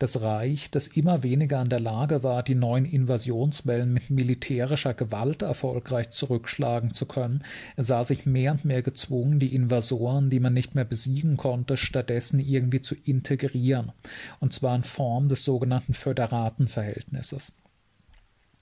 Das 0.00 0.22
Reich, 0.22 0.70
das 0.70 0.86
immer 0.86 1.22
weniger 1.22 1.58
an 1.58 1.68
der 1.68 1.78
Lage 1.78 2.22
war, 2.22 2.42
die 2.42 2.54
neuen 2.54 2.86
Invasionswellen 2.86 3.92
mit 3.92 4.08
militärischer 4.08 4.94
Gewalt 4.94 5.42
erfolgreich 5.42 6.08
zurückschlagen 6.08 6.94
zu 6.94 7.04
können, 7.04 7.44
sah 7.76 8.06
sich 8.06 8.24
mehr 8.24 8.52
und 8.52 8.64
mehr 8.64 8.80
gezwungen, 8.80 9.40
die 9.40 9.54
Invasoren, 9.54 10.30
die 10.30 10.40
man 10.40 10.54
nicht 10.54 10.74
mehr 10.74 10.86
besiegen 10.86 11.36
konnte, 11.36 11.76
stattdessen 11.76 12.40
irgendwie 12.40 12.80
zu 12.80 12.94
integrieren, 12.94 13.92
und 14.38 14.54
zwar 14.54 14.74
in 14.74 14.84
Form 14.84 15.28
des 15.28 15.44
sogenannten 15.44 15.92
Föderatenverhältnisses. 15.92 17.52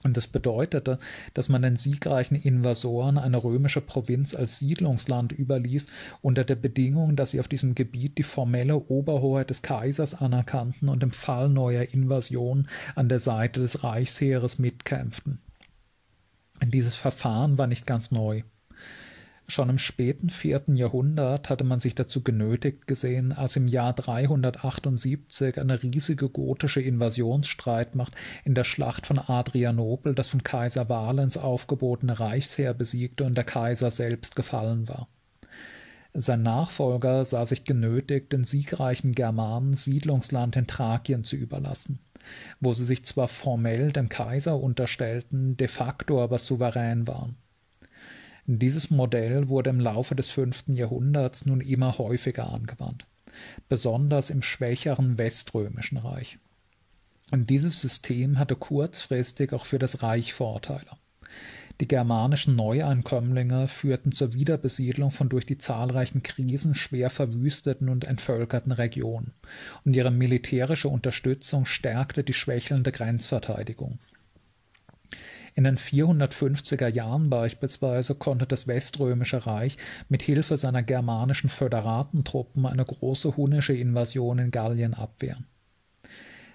Und 0.04 0.16
das 0.16 0.28
bedeutete, 0.28 0.98
dass 1.34 1.48
man 1.48 1.62
den 1.62 1.76
siegreichen 1.76 2.36
Invasoren 2.36 3.18
eine 3.18 3.42
römische 3.42 3.80
Provinz 3.80 4.34
als 4.34 4.58
Siedlungsland 4.58 5.32
überließ, 5.32 5.88
unter 6.22 6.44
der 6.44 6.54
Bedingung, 6.54 7.16
dass 7.16 7.32
sie 7.32 7.40
auf 7.40 7.48
diesem 7.48 7.74
Gebiet 7.74 8.16
die 8.16 8.22
formelle 8.22 8.76
Oberhoheit 8.76 9.50
des 9.50 9.62
Kaisers 9.62 10.14
anerkannten 10.14 10.88
und 10.88 11.02
im 11.02 11.10
Fall 11.10 11.48
neuer 11.48 11.82
Invasion 11.82 12.68
an 12.94 13.08
der 13.08 13.18
Seite 13.18 13.60
des 13.60 13.82
Reichsheeres 13.82 14.58
mitkämpften. 14.58 15.40
Dieses 16.64 16.94
Verfahren 16.94 17.58
war 17.58 17.66
nicht 17.66 17.86
ganz 17.86 18.10
neu. 18.10 18.42
Schon 19.50 19.70
im 19.70 19.78
späten 19.78 20.28
vierten 20.28 20.76
Jahrhundert 20.76 21.48
hatte 21.48 21.64
man 21.64 21.80
sich 21.80 21.94
dazu 21.94 22.22
genötigt 22.22 22.86
gesehen, 22.86 23.32
als 23.32 23.56
im 23.56 23.66
Jahr 23.66 23.94
378 23.94 25.58
eine 25.58 25.82
riesige 25.82 26.28
gotische 26.28 26.82
Invasionsstreitmacht 26.82 28.14
in 28.44 28.54
der 28.54 28.64
Schlacht 28.64 29.06
von 29.06 29.18
Adrianopel 29.18 30.14
das 30.14 30.28
von 30.28 30.42
Kaiser 30.42 30.90
Valens 30.90 31.38
aufgebotene 31.38 32.20
Reichsheer 32.20 32.74
besiegte 32.74 33.24
und 33.24 33.36
der 33.36 33.44
Kaiser 33.44 33.90
selbst 33.90 34.36
gefallen 34.36 34.86
war. 34.86 35.08
Sein 36.12 36.42
Nachfolger 36.42 37.24
sah 37.24 37.46
sich 37.46 37.64
genötigt, 37.64 38.34
den 38.34 38.44
siegreichen 38.44 39.14
Germanen 39.14 39.76
Siedlungsland 39.76 40.56
in 40.56 40.66
Thrakien 40.66 41.24
zu 41.24 41.36
überlassen, 41.36 42.00
wo 42.60 42.74
sie 42.74 42.84
sich 42.84 43.06
zwar 43.06 43.28
formell 43.28 43.92
dem 43.92 44.10
Kaiser 44.10 44.60
unterstellten, 44.60 45.56
de 45.56 45.68
facto 45.68 46.22
aber 46.22 46.38
souverän 46.38 47.06
waren. 47.06 47.36
Dieses 48.50 48.88
Modell 48.88 49.48
wurde 49.48 49.68
im 49.68 49.78
Laufe 49.78 50.14
des 50.14 50.30
fünften 50.30 50.74
Jahrhunderts 50.74 51.44
nun 51.44 51.60
immer 51.60 51.98
häufiger 51.98 52.50
angewandt, 52.50 53.04
besonders 53.68 54.30
im 54.30 54.40
schwächeren 54.40 55.18
Weströmischen 55.18 55.98
Reich. 55.98 56.38
Und 57.30 57.50
dieses 57.50 57.82
System 57.82 58.38
hatte 58.38 58.56
kurzfristig 58.56 59.52
auch 59.52 59.66
für 59.66 59.78
das 59.78 60.02
Reich 60.02 60.32
Vorteile. 60.32 60.96
Die 61.82 61.86
germanischen 61.86 62.56
Neueinkömmlinge 62.56 63.68
führten 63.68 64.12
zur 64.12 64.32
Wiederbesiedlung 64.32 65.10
von 65.10 65.28
durch 65.28 65.44
die 65.44 65.58
zahlreichen 65.58 66.22
Krisen 66.22 66.74
schwer 66.74 67.10
verwüsteten 67.10 67.90
und 67.90 68.04
entvölkerten 68.04 68.72
Regionen, 68.72 69.34
und 69.84 69.94
ihre 69.94 70.10
militärische 70.10 70.88
Unterstützung 70.88 71.66
stärkte 71.66 72.24
die 72.24 72.32
schwächelnde 72.32 72.92
Grenzverteidigung. 72.92 73.98
In 75.58 75.64
den 75.64 75.76
450er 75.76 76.86
Jahren 76.86 77.30
beispielsweise 77.30 78.14
konnte 78.14 78.46
das 78.46 78.68
Weströmische 78.68 79.44
Reich 79.44 79.76
mit 80.08 80.22
Hilfe 80.22 80.56
seiner 80.56 80.84
germanischen 80.84 81.50
Föderatentruppen 81.50 82.64
eine 82.64 82.84
große 82.84 83.36
hunnische 83.36 83.72
Invasion 83.72 84.38
in 84.38 84.52
Gallien 84.52 84.94
abwehren. 84.94 85.48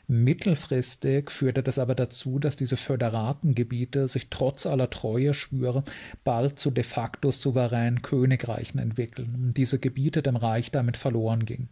Mittelfristig 0.07 1.31
führte 1.31 1.63
das 1.63 1.79
aber 1.79 1.95
dazu, 1.95 2.39
dass 2.39 2.55
diese 2.55 2.77
Föderatengebiete 2.77 4.07
sich 4.07 4.29
trotz 4.29 4.65
aller 4.65 4.89
Treueschwüre 4.89 5.83
bald 6.23 6.57
zu 6.57 6.71
de 6.71 6.85
facto 6.85 7.31
souveränen 7.31 8.03
Königreichen 8.03 8.79
entwickeln 8.79 9.35
und 9.35 9.57
diese 9.57 9.79
Gebiete 9.79 10.21
dem 10.21 10.37
Reich 10.37 10.71
damit 10.71 10.95
verloren 10.95 11.43
gingen. 11.43 11.67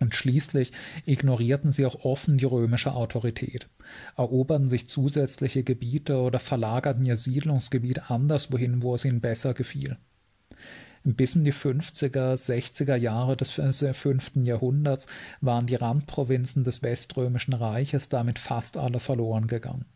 Und 0.00 0.14
schließlich 0.14 0.72
ignorierten 1.06 1.72
sie 1.72 1.84
auch 1.84 2.04
offen 2.04 2.38
die 2.38 2.44
römische 2.44 2.92
Autorität, 2.94 3.68
eroberten 4.16 4.68
sich 4.68 4.86
zusätzliche 4.86 5.64
Gebiete 5.64 6.18
oder 6.18 6.38
verlagerten 6.38 7.04
ihr 7.04 7.16
Siedlungsgebiet 7.16 8.10
anderswohin, 8.10 8.82
wo 8.82 8.94
es 8.94 9.04
ihnen 9.04 9.20
besser 9.20 9.54
gefiel. 9.54 9.96
Bis 11.04 11.36
in 11.36 11.44
die 11.44 11.52
50er, 11.52 12.34
60er 12.34 12.96
Jahre 12.96 13.36
des 13.36 13.50
fünften 13.50 14.44
Jahrhunderts 14.44 15.06
waren 15.40 15.66
die 15.66 15.76
Randprovinzen 15.76 16.64
des 16.64 16.82
Weströmischen 16.82 17.54
Reiches 17.54 18.08
damit 18.08 18.38
fast 18.38 18.76
alle 18.76 19.00
verloren 19.00 19.46
gegangen. 19.46 19.86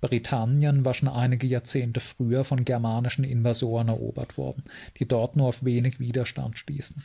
Britannien 0.00 0.84
war 0.84 0.92
schon 0.92 1.08
einige 1.08 1.46
Jahrzehnte 1.46 2.00
früher 2.00 2.44
von 2.44 2.64
germanischen 2.64 3.24
Invasoren 3.24 3.88
erobert 3.88 4.36
worden, 4.36 4.64
die 4.98 5.06
dort 5.06 5.36
nur 5.36 5.48
auf 5.48 5.64
wenig 5.64 5.98
Widerstand 5.98 6.58
stießen. 6.58 7.02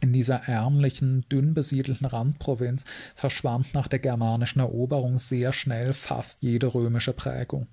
In 0.00 0.12
dieser 0.12 0.48
ärmlichen, 0.48 1.28
dünn 1.28 1.52
besiedelten 1.54 2.06
Randprovinz 2.06 2.84
verschwand 3.14 3.74
nach 3.74 3.88
der 3.88 3.98
germanischen 3.98 4.60
Eroberung 4.60 5.18
sehr 5.18 5.52
schnell 5.52 5.92
fast 5.92 6.42
jede 6.42 6.74
römische 6.74 7.12
Prägung. 7.12 7.66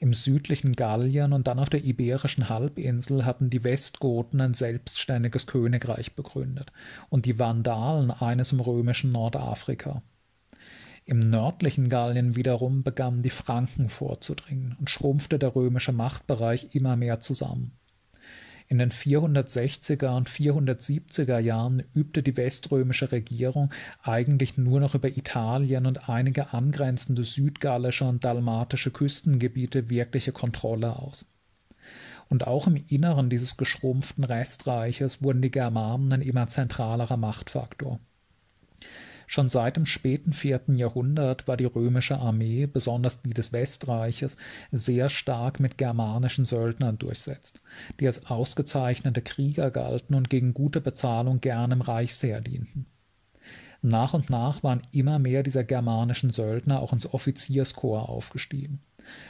Im 0.00 0.14
südlichen 0.14 0.72
Gallien 0.72 1.32
und 1.32 1.46
dann 1.46 1.58
auf 1.58 1.68
der 1.68 1.84
iberischen 1.84 2.48
Halbinsel 2.48 3.26
hatten 3.26 3.50
die 3.50 3.62
Westgoten 3.64 4.40
ein 4.40 4.54
selbstständiges 4.54 5.46
Königreich 5.46 6.14
begründet 6.16 6.72
und 7.10 7.26
die 7.26 7.38
Vandalen 7.38 8.10
eines 8.10 8.52
im 8.52 8.60
römischen 8.60 9.12
Nordafrika. 9.12 10.02
Im 11.04 11.18
nördlichen 11.18 11.88
Gallien 11.88 12.34
wiederum 12.34 12.82
begannen 12.82 13.22
die 13.22 13.30
Franken 13.30 13.90
vorzudringen 13.90 14.76
und 14.78 14.90
schrumpfte 14.90 15.38
der 15.38 15.54
römische 15.54 15.92
Machtbereich 15.92 16.74
immer 16.74 16.96
mehr 16.96 17.20
zusammen. 17.20 17.72
In 18.70 18.78
den 18.78 18.92
460er 18.92 20.16
und 20.16 20.30
470er 20.30 21.40
Jahren 21.40 21.82
übte 21.92 22.22
die 22.22 22.36
weströmische 22.36 23.10
Regierung 23.10 23.74
eigentlich 24.00 24.58
nur 24.58 24.78
noch 24.78 24.94
über 24.94 25.08
Italien 25.08 25.86
und 25.86 26.08
einige 26.08 26.52
angrenzende 26.52 27.24
südgallische 27.24 28.04
und 28.04 28.22
dalmatische 28.22 28.92
Küstengebiete 28.92 29.90
wirkliche 29.90 30.30
Kontrolle 30.30 31.00
aus. 31.00 31.26
Und 32.28 32.46
auch 32.46 32.68
im 32.68 32.76
Inneren 32.86 33.28
dieses 33.28 33.56
geschrumpften 33.56 34.22
Restreiches 34.22 35.20
wurden 35.20 35.42
die 35.42 35.50
Germanen 35.50 36.12
ein 36.12 36.22
immer 36.22 36.46
zentralerer 36.46 37.16
Machtfaktor. 37.16 37.98
Schon 39.32 39.48
seit 39.48 39.76
dem 39.76 39.86
späten 39.86 40.32
vierten 40.32 40.74
Jahrhundert 40.74 41.46
war 41.46 41.56
die 41.56 41.64
römische 41.64 42.18
Armee, 42.18 42.66
besonders 42.66 43.22
die 43.22 43.32
des 43.32 43.52
Westreiches, 43.52 44.36
sehr 44.72 45.08
stark 45.08 45.60
mit 45.60 45.78
germanischen 45.78 46.44
Söldnern 46.44 46.98
durchsetzt, 46.98 47.60
die 48.00 48.08
als 48.08 48.26
ausgezeichnete 48.26 49.22
Krieger 49.22 49.70
galten 49.70 50.16
und 50.16 50.30
gegen 50.30 50.52
gute 50.52 50.80
Bezahlung 50.80 51.40
gern 51.40 51.70
im 51.70 51.80
Reichsheer 51.80 52.40
dienten. 52.40 52.86
Nach 53.82 54.14
und 54.14 54.30
nach 54.30 54.64
waren 54.64 54.82
immer 54.90 55.20
mehr 55.20 55.44
dieser 55.44 55.62
germanischen 55.62 56.30
Söldner 56.30 56.80
auch 56.80 56.92
ins 56.92 57.06
Offizierskorps 57.14 58.08
aufgestiegen. 58.08 58.80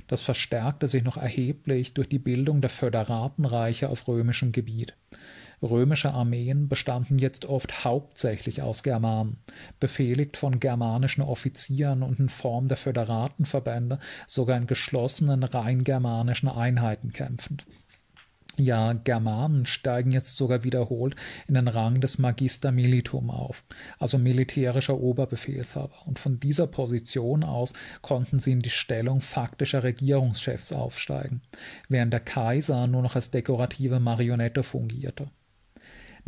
Das 0.08 0.22
verstärkte 0.22 0.88
sich 0.88 1.04
noch 1.04 1.18
erheblich 1.18 1.92
durch 1.92 2.08
die 2.08 2.18
Bildung 2.18 2.62
der 2.62 2.70
Föderatenreiche 2.70 3.90
auf 3.90 4.08
römischem 4.08 4.52
Gebiet. 4.52 4.96
Römische 5.62 6.12
Armeen 6.12 6.68
bestanden 6.68 7.18
jetzt 7.18 7.44
oft 7.44 7.84
hauptsächlich 7.84 8.62
aus 8.62 8.82
Germanen, 8.82 9.36
befehligt 9.78 10.38
von 10.38 10.58
germanischen 10.58 11.22
Offizieren 11.22 12.02
und 12.02 12.18
in 12.18 12.30
Form 12.30 12.68
der 12.68 12.78
Föderatenverbände 12.78 13.98
sogar 14.26 14.56
in 14.56 14.66
geschlossenen 14.66 15.42
rein 15.42 15.84
germanischen 15.84 16.48
Einheiten 16.48 17.12
kämpfend. 17.12 17.66
Ja, 18.56 18.92
Germanen 18.92 19.64
steigen 19.64 20.10
jetzt 20.10 20.36
sogar 20.36 20.64
wiederholt 20.64 21.14
in 21.46 21.54
den 21.54 21.68
Rang 21.68 22.00
des 22.00 22.18
Magister 22.18 22.72
Militum 22.72 23.30
auf, 23.30 23.62
also 23.98 24.18
militärischer 24.18 24.98
Oberbefehlshaber, 24.98 26.06
und 26.06 26.18
von 26.18 26.40
dieser 26.40 26.66
Position 26.66 27.42
aus 27.42 27.72
konnten 28.02 28.38
sie 28.38 28.52
in 28.52 28.60
die 28.60 28.70
Stellung 28.70 29.20
faktischer 29.20 29.82
Regierungschefs 29.82 30.72
aufsteigen, 30.72 31.42
während 31.88 32.12
der 32.12 32.20
Kaiser 32.20 32.86
nur 32.86 33.02
noch 33.02 33.14
als 33.14 33.30
dekorative 33.30 34.00
Marionette 34.00 34.62
fungierte. 34.62 35.30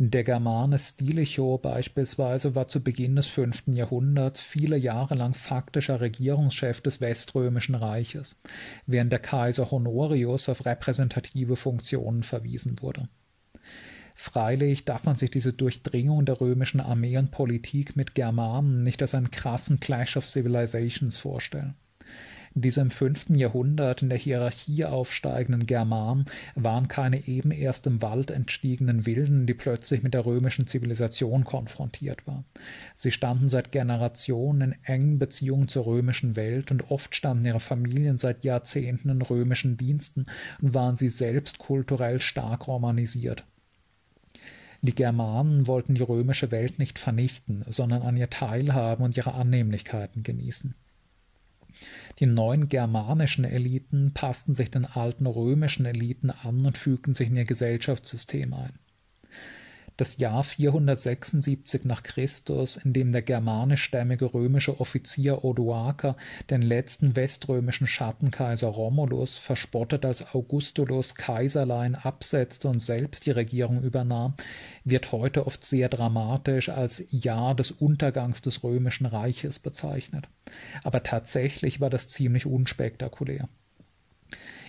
Der 0.05 0.25
Germane 0.25 0.79
Stilicho 0.79 1.57
beispielsweise 1.57 2.55
war 2.55 2.67
zu 2.67 2.83
Beginn 2.83 3.15
des 3.15 3.27
fünften 3.27 3.71
Jahrhunderts 3.71 4.41
viele 4.41 4.75
Jahre 4.75 5.15
lang 5.15 5.33
faktischer 5.33 6.01
Regierungschef 6.01 6.81
des 6.81 6.99
Weströmischen 6.99 7.73
Reiches, 7.73 8.35
während 8.85 9.13
der 9.13 9.19
Kaiser 9.19 9.71
Honorius 9.71 10.49
auf 10.49 10.65
repräsentative 10.65 11.55
Funktionen 11.55 12.23
verwiesen 12.23 12.81
wurde. 12.81 13.07
Freilich 14.13 14.83
darf 14.83 15.05
man 15.05 15.15
sich 15.15 15.31
diese 15.31 15.53
Durchdringung 15.53 16.25
der 16.25 16.41
römischen 16.41 16.81
Armee 16.81 17.17
und 17.17 17.31
Politik 17.31 17.95
mit 17.95 18.13
Germanen 18.13 18.83
nicht 18.83 19.01
als 19.01 19.15
einen 19.15 19.31
krassen 19.31 19.79
Clash 19.79 20.17
of 20.17 20.27
Civilizations 20.27 21.17
vorstellen. 21.17 21.75
Diese 22.55 22.81
im 22.81 22.91
fünften 22.91 23.33
Jahrhundert 23.33 24.03
in 24.03 24.09
der 24.09 24.17
Hierarchie 24.17 24.85
aufsteigenden 24.85 25.65
Germanen 25.65 26.25
waren 26.53 26.87
keine 26.87 27.27
eben 27.27 27.49
erst 27.49 27.87
im 27.87 28.01
Wald 28.03 28.29
entstiegenen 28.29 29.07
Wilden, 29.07 29.47
die 29.47 29.55
plötzlich 29.55 30.03
mit 30.03 30.13
der 30.13 30.27
römischen 30.27 30.67
Zivilisation 30.67 31.45
konfrontiert 31.45 32.27
war. 32.27 32.43
Sie 32.95 33.11
standen 33.11 33.49
seit 33.49 33.71
Generationen 33.71 34.73
in 34.73 34.83
engen 34.83 35.17
Beziehungen 35.17 35.67
zur 35.67 35.87
römischen 35.87 36.35
Welt 36.35 36.69
und 36.69 36.91
oft 36.91 37.15
standen 37.15 37.45
ihre 37.45 37.59
Familien 37.59 38.19
seit 38.19 38.43
Jahrzehnten 38.43 39.09
in 39.09 39.23
römischen 39.23 39.75
Diensten 39.75 40.27
und 40.61 40.75
waren 40.75 40.95
sie 40.95 41.09
selbst 41.09 41.57
kulturell 41.57 42.19
stark 42.19 42.67
romanisiert. 42.67 43.45
Die 44.83 44.93
Germanen 44.93 45.65
wollten 45.65 45.95
die 45.95 46.03
römische 46.03 46.51
Welt 46.51 46.77
nicht 46.77 46.99
vernichten, 46.99 47.63
sondern 47.67 48.03
an 48.03 48.17
ihr 48.17 48.29
teilhaben 48.29 49.03
und 49.03 49.17
ihre 49.17 49.33
Annehmlichkeiten 49.33 50.21
genießen. 50.21 50.75
Die 52.19 52.25
neuen 52.25 52.69
germanischen 52.69 53.45
Eliten 53.45 54.13
passten 54.13 54.55
sich 54.55 54.71
den 54.71 54.85
alten 54.85 55.25
römischen 55.25 55.85
Eliten 55.85 56.29
an 56.29 56.65
und 56.65 56.77
fügten 56.77 57.13
sich 57.13 57.29
in 57.29 57.37
ihr 57.37 57.45
Gesellschaftssystem 57.45 58.53
ein 58.53 58.73
das 59.97 60.17
Jahr 60.17 60.43
476 60.43 61.85
nach 61.85 62.03
Christus, 62.03 62.77
in 62.77 62.93
dem 62.93 63.11
der 63.11 63.21
germanischstämmige 63.21 64.33
römische 64.33 64.79
Offizier 64.79 65.43
Odoaker 65.43 66.17
den 66.49 66.61
letzten 66.61 67.15
weströmischen 67.15 67.87
Schattenkaiser 67.87 68.67
Romulus 68.67 69.37
verspottet 69.37 70.05
als 70.05 70.33
Augustulus 70.33 71.15
Kaiserlein 71.15 71.95
absetzte 71.95 72.67
und 72.67 72.79
selbst 72.79 73.25
die 73.25 73.31
Regierung 73.31 73.83
übernahm, 73.83 74.33
wird 74.83 75.11
heute 75.11 75.45
oft 75.45 75.63
sehr 75.63 75.89
dramatisch 75.89 76.69
als 76.69 77.03
Jahr 77.09 77.55
des 77.55 77.71
Untergangs 77.71 78.41
des 78.41 78.63
römischen 78.63 79.05
Reiches 79.05 79.59
bezeichnet. 79.59 80.27
Aber 80.83 81.03
tatsächlich 81.03 81.79
war 81.79 81.89
das 81.89 82.09
ziemlich 82.09 82.45
unspektakulär. 82.45 83.47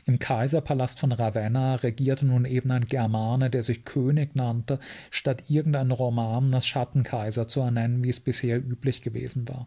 Im 0.07 0.19
Kaiserpalast 0.19 1.01
von 1.01 1.13
Ravenna 1.13 1.77
regierte 1.77 2.27
nun 2.27 2.45
eben 2.45 2.71
ein 2.71 2.87
Germane, 2.87 3.49
der 3.49 3.63
sich 3.63 3.85
König 3.85 4.35
nannte, 4.35 4.79
statt 5.11 5.45
irgendeinen 5.49 5.93
Romanen 5.93 6.53
als 6.55 6.67
Schattenkaiser 6.67 7.49
zu 7.49 7.61
ernennen, 7.61 8.03
wie 8.05 8.11
es 8.11 8.21
bisher 8.21 8.59
üblich 8.59 9.01
gewesen 9.01 9.49
war. 9.49 9.67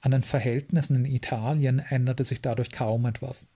An 0.00 0.10
den 0.10 0.22
Verhältnissen 0.22 0.96
in 0.96 1.04
Italien 1.06 1.78
änderte 1.78 2.24
sich 2.24 2.42
dadurch 2.42 2.70
kaum 2.70 3.06
etwas. 3.06 3.46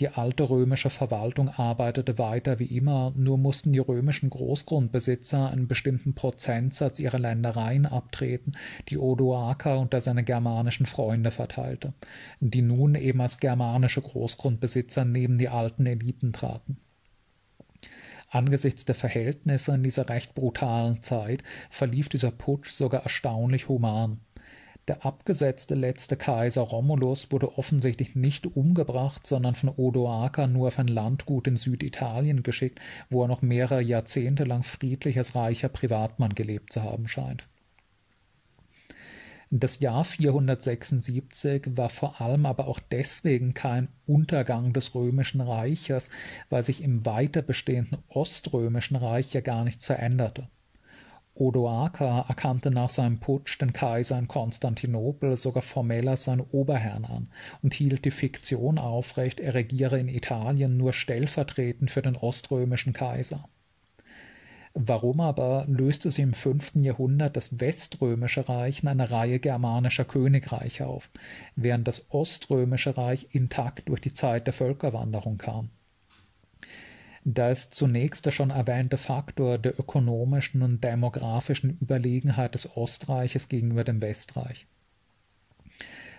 Die 0.00 0.08
alte 0.08 0.48
römische 0.48 0.90
Verwaltung 0.90 1.48
arbeitete 1.48 2.18
weiter 2.18 2.58
wie 2.58 2.76
immer, 2.76 3.12
nur 3.16 3.38
mussten 3.38 3.72
die 3.72 3.78
römischen 3.78 4.30
Großgrundbesitzer 4.30 5.50
einen 5.50 5.68
bestimmten 5.68 6.14
Prozentsatz 6.14 6.98
ihrer 6.98 7.18
Ländereien 7.18 7.86
abtreten, 7.86 8.56
die 8.88 8.98
Odoaker 8.98 9.78
unter 9.78 10.00
seine 10.00 10.24
germanischen 10.24 10.86
Freunde 10.86 11.30
verteilte, 11.30 11.94
die 12.40 12.62
nun 12.62 12.94
eben 12.94 13.20
als 13.20 13.38
germanische 13.38 14.02
Großgrundbesitzer 14.02 15.04
neben 15.04 15.38
die 15.38 15.48
alten 15.48 15.86
Eliten 15.86 16.32
traten. 16.32 16.78
Angesichts 18.28 18.84
der 18.84 18.94
Verhältnisse 18.94 19.74
in 19.74 19.82
dieser 19.82 20.08
recht 20.08 20.34
brutalen 20.34 21.02
Zeit 21.02 21.42
verlief 21.70 22.08
dieser 22.08 22.30
Putsch 22.30 22.70
sogar 22.70 23.02
erstaunlich 23.02 23.68
human. 23.68 24.20
Der 24.88 25.04
abgesetzte 25.04 25.74
letzte 25.74 26.16
Kaiser 26.16 26.60
Romulus 26.60 27.32
wurde 27.32 27.58
offensichtlich 27.58 28.14
nicht 28.14 28.46
umgebracht, 28.46 29.26
sondern 29.26 29.56
von 29.56 29.70
Odoaker 29.70 30.46
nur 30.46 30.68
auf 30.68 30.78
ein 30.78 30.86
Landgut 30.86 31.48
in 31.48 31.56
Süditalien 31.56 32.44
geschickt, 32.44 32.78
wo 33.10 33.22
er 33.22 33.28
noch 33.28 33.42
mehrere 33.42 33.82
Jahrzehnte 33.82 34.44
lang 34.44 34.62
friedlich 34.62 35.18
als 35.18 35.34
reicher 35.34 35.68
Privatmann 35.68 36.36
gelebt 36.36 36.72
zu 36.72 36.84
haben 36.84 37.08
scheint. 37.08 37.48
Das 39.50 39.80
Jahr 39.80 40.04
476 40.04 41.76
war 41.76 41.88
vor 41.88 42.20
allem 42.20 42.46
aber 42.46 42.68
auch 42.68 42.78
deswegen 42.78 43.54
kein 43.54 43.88
Untergang 44.06 44.72
des 44.72 44.94
römischen 44.94 45.40
Reiches, 45.40 46.10
weil 46.48 46.62
sich 46.62 46.80
im 46.82 47.06
weiter 47.06 47.42
bestehenden 47.42 47.98
oströmischen 48.08 48.96
Reich 48.96 49.32
ja 49.32 49.40
gar 49.40 49.64
nichts 49.64 49.86
veränderte. 49.86 50.48
Odoaker 51.38 52.24
erkannte 52.28 52.70
nach 52.70 52.88
seinem 52.88 53.20
Putsch 53.20 53.60
den 53.60 53.74
Kaiser 53.74 54.18
in 54.18 54.26
Konstantinopel 54.26 55.36
sogar 55.36 55.62
formell 55.62 56.08
als 56.08 56.24
seinen 56.24 56.40
Oberherrn 56.40 57.04
an 57.04 57.28
und 57.62 57.74
hielt 57.74 58.06
die 58.06 58.10
Fiktion 58.10 58.78
aufrecht, 58.78 59.38
er 59.38 59.52
regiere 59.52 59.98
in 60.00 60.08
Italien 60.08 60.78
nur 60.78 60.94
stellvertretend 60.94 61.90
für 61.90 62.00
den 62.00 62.16
oströmischen 62.16 62.94
Kaiser. 62.94 63.48
Warum 64.72 65.20
aber 65.20 65.64
löste 65.68 66.10
sich 66.10 66.22
im 66.22 66.34
fünften 66.34 66.84
Jahrhundert 66.84 67.36
das 67.36 67.60
Weströmische 67.60 68.48
Reich 68.48 68.82
in 68.82 68.88
eine 68.88 69.10
Reihe 69.10 69.38
germanischer 69.38 70.04
Königreiche 70.04 70.86
auf, 70.86 71.10
während 71.54 71.86
das 71.88 72.06
Oströmische 72.10 72.96
Reich 72.96 73.28
intakt 73.30 73.88
durch 73.88 74.00
die 74.00 74.12
Zeit 74.12 74.46
der 74.46 74.54
Völkerwanderung 74.54 75.38
kam? 75.38 75.70
Da 77.28 77.50
ist 77.50 77.74
zunächst 77.74 78.24
der 78.24 78.30
schon 78.30 78.50
erwähnte 78.50 78.98
Faktor 78.98 79.58
der 79.58 79.80
ökonomischen 79.80 80.62
und 80.62 80.84
demografischen 80.84 81.76
Überlegenheit 81.80 82.54
des 82.54 82.76
Ostreiches 82.76 83.48
gegenüber 83.48 83.82
dem 83.82 84.00
Westreich. 84.00 84.68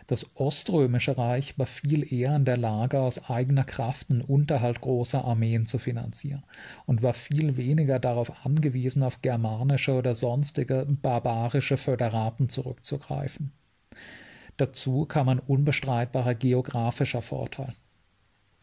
Das 0.07 0.25
Oströmische 0.35 1.17
Reich 1.17 1.57
war 1.57 1.65
viel 1.65 2.11
eher 2.11 2.35
in 2.35 2.43
der 2.43 2.57
Lage, 2.57 2.99
aus 2.99 3.29
eigener 3.29 3.63
Kraft 3.63 4.09
den 4.09 4.19
Unterhalt 4.19 4.81
großer 4.81 5.23
Armeen 5.23 5.65
zu 5.65 5.77
finanzieren 5.77 6.43
und 6.85 7.03
war 7.03 7.13
viel 7.13 7.55
weniger 7.55 7.99
darauf 7.99 8.45
angewiesen, 8.45 9.01
auf 9.01 9.21
germanische 9.21 9.93
oder 9.93 10.13
sonstige 10.13 10.85
barbarische 10.89 11.77
Föderaten 11.77 12.49
zurückzugreifen. 12.49 13.53
Dazu 14.57 15.05
kam 15.05 15.29
ein 15.29 15.39
unbestreitbarer 15.39 16.35
geografischer 16.35 17.21
Vorteil. 17.21 17.75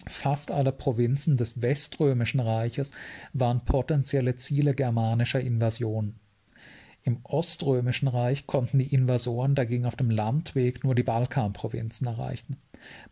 Fast 0.07 0.51
alle 0.51 0.73
Provinzen 0.73 1.37
des 1.37 1.63
Weströmischen 1.63 2.41
Reiches 2.41 2.91
waren 3.33 3.65
potenzielle 3.65 4.37
Ziele 4.37 4.75
germanischer 4.75 5.41
Invasionen. 5.41 6.21
Im 7.07 7.21
Oströmischen 7.23 8.09
Reich 8.09 8.47
konnten 8.47 8.79
die 8.79 8.95
Invasoren 8.95 9.55
dagegen 9.55 9.85
auf 9.85 9.95
dem 9.95 10.09
Landweg 10.09 10.85
nur 10.85 10.95
die 10.95 11.03
Balkanprovinzen 11.03 12.07
erreichen, 12.07 12.57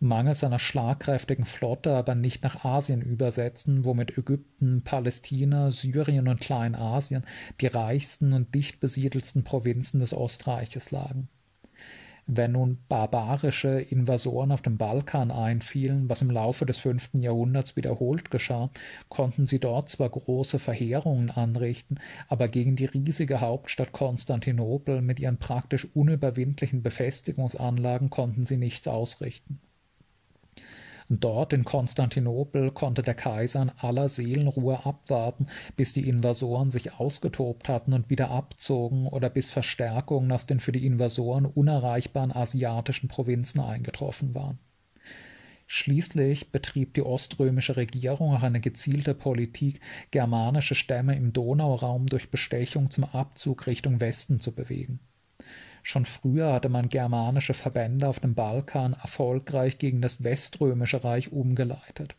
mangels 0.00 0.42
einer 0.44 0.58
schlagkräftigen 0.58 1.44
Flotte 1.44 1.94
aber 1.94 2.14
nicht 2.14 2.42
nach 2.42 2.64
Asien 2.64 3.02
übersetzen, 3.02 3.84
womit 3.84 4.16
Ägypten, 4.16 4.82
Palästina, 4.82 5.70
Syrien 5.70 6.28
und 6.28 6.40
Kleinasien 6.40 7.24
die 7.60 7.66
reichsten 7.66 8.32
und 8.32 8.54
dicht 8.54 8.80
besiedelsten 8.80 9.44
Provinzen 9.44 10.00
des 10.00 10.14
Ostreiches 10.14 10.90
lagen 10.90 11.28
wenn 12.26 12.52
nun 12.52 12.78
barbarische 12.88 13.80
Invasoren 13.80 14.52
auf 14.52 14.62
dem 14.62 14.76
Balkan 14.76 15.30
einfielen, 15.30 16.08
was 16.08 16.22
im 16.22 16.30
Laufe 16.30 16.66
des 16.66 16.78
fünften 16.78 17.22
Jahrhunderts 17.22 17.76
wiederholt 17.76 18.30
geschah, 18.30 18.70
konnten 19.08 19.46
sie 19.46 19.58
dort 19.58 19.90
zwar 19.90 20.08
große 20.08 20.58
Verheerungen 20.58 21.30
anrichten, 21.30 21.98
aber 22.28 22.48
gegen 22.48 22.76
die 22.76 22.86
riesige 22.86 23.40
Hauptstadt 23.40 23.92
Konstantinopel 23.92 25.02
mit 25.02 25.20
ihren 25.20 25.38
praktisch 25.38 25.86
unüberwindlichen 25.94 26.82
Befestigungsanlagen 26.82 28.10
konnten 28.10 28.46
sie 28.46 28.56
nichts 28.56 28.86
ausrichten 28.86 29.60
Dort 31.20 31.52
in 31.52 31.64
Konstantinopel 31.64 32.70
konnte 32.70 33.02
der 33.02 33.14
Kaiser 33.14 33.62
in 33.62 33.70
aller 33.78 34.08
Seelenruhe 34.08 34.86
abwarten, 34.86 35.46
bis 35.76 35.92
die 35.92 36.08
Invasoren 36.08 36.70
sich 36.70 36.94
ausgetobt 36.94 37.68
hatten 37.68 37.92
und 37.92 38.08
wieder 38.08 38.30
abzogen 38.30 39.06
oder 39.06 39.28
bis 39.28 39.50
Verstärkungen 39.50 40.30
aus 40.32 40.46
den 40.46 40.60
für 40.60 40.72
die 40.72 40.86
Invasoren 40.86 41.46
unerreichbaren 41.46 42.32
asiatischen 42.32 43.08
Provinzen 43.08 43.60
eingetroffen 43.60 44.34
waren. 44.34 44.58
Schließlich 45.66 46.52
betrieb 46.52 46.94
die 46.94 47.02
oströmische 47.02 47.76
Regierung 47.76 48.34
auch 48.34 48.42
eine 48.42 48.60
gezielte 48.60 49.14
Politik, 49.14 49.80
germanische 50.10 50.74
Stämme 50.74 51.16
im 51.16 51.32
Donauraum 51.32 52.06
durch 52.06 52.30
Bestechung 52.30 52.90
zum 52.90 53.04
Abzug 53.04 53.66
Richtung 53.66 54.00
Westen 54.00 54.40
zu 54.40 54.52
bewegen 54.52 55.00
Schon 55.84 56.04
früher 56.04 56.52
hatte 56.52 56.68
man 56.68 56.88
germanische 56.88 57.54
Verbände 57.54 58.06
auf 58.06 58.20
dem 58.20 58.34
Balkan 58.34 58.92
erfolgreich 58.92 59.78
gegen 59.78 60.00
das 60.00 60.22
Weströmische 60.22 61.02
Reich 61.02 61.32
umgeleitet, 61.32 62.14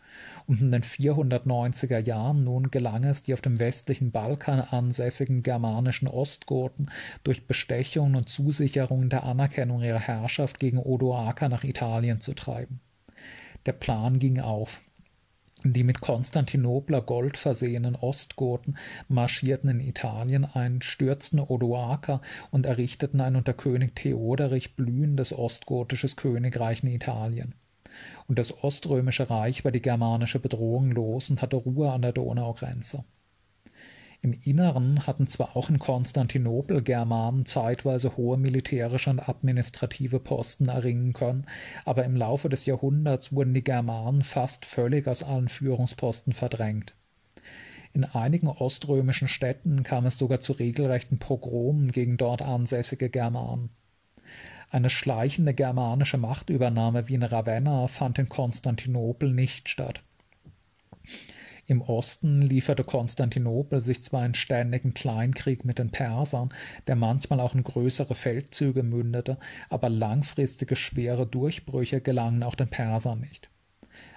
und 0.48 0.60
in 0.60 0.72
den 0.72 0.84
490er 0.84 2.00
Jahren 2.00 2.44
nun 2.44 2.72
gelang 2.72 3.06
es, 3.06 3.24
die 3.24 3.34
auf 3.34 3.40
dem 3.40 3.60
westlichen 3.60 4.12
Balkan 4.12 4.60
ansässigen 4.60 5.44
germanischen 5.44 6.10
Ostgoten 6.10 6.92
durch 7.24 7.48
Bestechungen 7.48 8.16
und 8.16 8.28
Zusicherungen 8.28 9.10
der 9.10 9.24
Anerkennung 9.24 9.82
ihrer 9.82 10.00
Herrschaft 10.00 10.60
gegen 10.60 10.78
Odoaker 10.78 11.48
nach 11.48 11.64
Italien 11.64 12.20
zu 12.20 12.34
treiben. 12.34 12.82
Der 13.66 13.74
Plan 13.74 14.20
ging 14.20 14.42
auf. 14.42 14.82
Die 15.66 15.84
mit 15.84 16.02
Konstantinopler 16.02 17.02
Gold 17.02 17.38
versehenen 17.38 17.96
Ostgoten 17.96 18.78
marschierten 19.08 19.70
in 19.70 19.80
Italien 19.80 20.44
ein, 20.44 20.82
stürzten 20.82 21.40
Odoaker 21.40 22.22
und 22.52 22.66
errichteten 22.66 23.22
ein 23.22 23.38
unter 23.38 23.54
König 23.54 23.96
Theoderich 23.96 24.76
blühendes 24.76 25.32
ostgotisches 25.32 26.18
Königreich 26.18 26.84
in 26.84 26.90
Italien. 26.90 27.56
Und 28.28 28.40
das 28.40 28.64
Oströmische 28.64 29.30
Reich 29.30 29.64
war 29.64 29.72
die 29.72 29.82
germanische 29.82 30.40
Bedrohung 30.40 30.92
los 30.92 31.30
und 31.30 31.42
hatte 31.42 31.56
Ruhe 31.56 31.92
an 31.92 32.02
der 32.02 32.12
Donaugrenze. 32.12 33.06
Im 34.24 34.40
Inneren 34.42 35.06
hatten 35.06 35.28
zwar 35.28 35.58
auch 35.58 35.70
in 35.70 35.80
Konstantinopel 35.80 36.82
Germanen 36.82 37.46
zeitweise 37.46 38.16
hohe 38.16 38.38
militärische 38.38 39.10
und 39.10 39.28
administrative 39.28 40.22
Posten 40.22 40.70
erringen 40.70 41.12
können, 41.12 41.46
aber 41.84 42.06
im 42.06 42.16
Laufe 42.16 42.48
des 42.48 42.66
Jahrhunderts 42.66 43.34
wurden 43.34 43.54
die 43.54 43.66
Germanen 43.66 44.24
fast 44.24 44.66
völlig 44.66 45.10
aus 45.10 45.24
allen 45.24 45.50
Führungsposten 45.50 46.32
verdrängt. 46.32 46.96
In 47.92 48.06
einigen 48.06 48.48
oströmischen 48.48 49.28
Städten 49.28 49.84
kam 49.84 50.06
es 50.06 50.18
sogar 50.18 50.40
zu 50.40 50.54
regelrechten 50.54 51.20
Pogromen 51.20 51.92
gegen 51.92 52.16
dort 52.16 52.42
ansässige 52.42 53.10
Germanen. 53.10 53.72
Eine 54.70 54.90
schleichende 54.90 55.54
germanische 55.54 56.18
Machtübernahme 56.18 57.10
wie 57.10 57.16
in 57.16 57.24
Ravenna 57.24 57.90
fand 57.90 58.20
in 58.20 58.30
Konstantinopel 58.30 59.34
nicht 59.34 59.68
statt. 59.68 60.02
Im 61.66 61.82
Osten 61.82 62.42
lieferte 62.42 62.84
Konstantinopel 62.84 63.80
sich 63.80 64.04
zwar 64.04 64.24
einen 64.24 64.36
ständigen 64.36 64.94
Kleinkrieg 64.94 65.64
mit 65.64 65.80
den 65.80 65.92
Persern, 65.92 66.54
der 66.88 66.98
manchmal 66.98 67.40
auch 67.40 67.56
in 67.56 67.64
größere 67.64 68.16
Feldzüge 68.16 68.84
mündete, 68.84 69.38
aber 69.70 69.88
langfristige 69.88 70.76
schwere 70.76 71.26
Durchbrüche 71.26 72.02
gelangen 72.02 72.44
auch 72.44 72.56
den 72.56 72.68
Persern 72.68 73.22
nicht. 73.22 73.50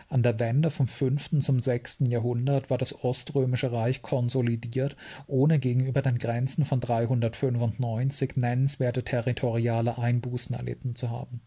An 0.09 0.25
der 0.25 0.39
Wende 0.41 0.71
vom 0.71 0.89
fünften 0.89 1.41
zum 1.41 1.63
sechsten 1.63 2.07
Jahrhundert 2.07 2.69
war 2.69 2.79
das 2.79 3.05
Oströmische 3.05 3.71
Reich 3.71 4.03
konsolidiert, 4.03 4.97
ohne 5.29 5.59
gegenüber 5.59 6.03
den 6.03 6.19
Grenzen 6.19 6.65
von 6.65 6.81
395 6.81 8.37
nennenswerte 8.37 9.05
territoriale 9.05 9.99
Einbußen 9.99 10.55
erlitten 10.57 10.97
zu 10.97 11.11
haben 11.11 11.41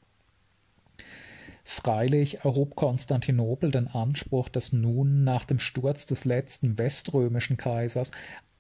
Freilich 1.72 2.40
erhob 2.44 2.76
Konstantinopel 2.76 3.70
den 3.70 3.88
Anspruch, 3.88 4.50
dass 4.50 4.74
nun 4.74 5.24
nach 5.24 5.46
dem 5.46 5.60
Sturz 5.60 6.08
des 6.08 6.26
letzten 6.26 6.80
weströmischen 6.80 7.58
Kaisers 7.58 8.10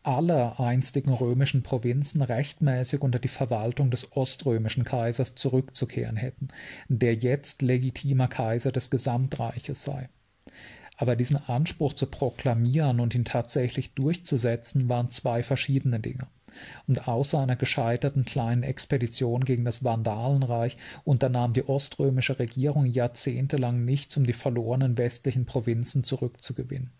alle 0.03 0.59
einstigen 0.59 1.11
römischen 1.11 1.63
Provinzen 1.63 2.21
rechtmäßig 2.21 3.01
unter 3.01 3.17
die 3.17 3.27
Verwaltung 3.27 3.89
des 3.89 4.15
oströmischen 4.15 4.83
Kaisers 4.83 5.33
zurückzukehren 5.33 6.17
hätten, 6.17 6.49
der 6.87 7.15
jetzt 7.15 7.63
legitimer 7.63 8.27
Kaiser 8.27 8.71
des 8.71 8.91
Gesamtreiches 8.91 9.83
sei. 9.83 10.07
Aber 10.95 11.15
diesen 11.15 11.37
Anspruch 11.37 11.95
zu 11.95 12.05
proklamieren 12.05 12.99
und 12.99 13.15
ihn 13.15 13.25
tatsächlich 13.25 13.95
durchzusetzen, 13.95 14.87
waren 14.87 15.09
zwei 15.09 15.41
verschiedene 15.41 15.99
Dinge 15.99 16.27
und 16.87 17.07
außer 17.07 17.39
einer 17.39 17.55
gescheiterten 17.55 18.25
kleinen 18.25 18.63
Expedition 18.63 19.45
gegen 19.45 19.65
das 19.65 19.83
Vandalenreich 19.83 20.77
unternahm 21.03 21.53
die 21.53 21.67
oströmische 21.67 22.39
Regierung 22.39 22.85
jahrzehntelang 22.85 23.85
nichts, 23.85 24.17
um 24.17 24.25
die 24.25 24.33
verlorenen 24.33 24.97
westlichen 24.97 25.45
Provinzen 25.45 26.03
zurückzugewinnen. 26.03 26.91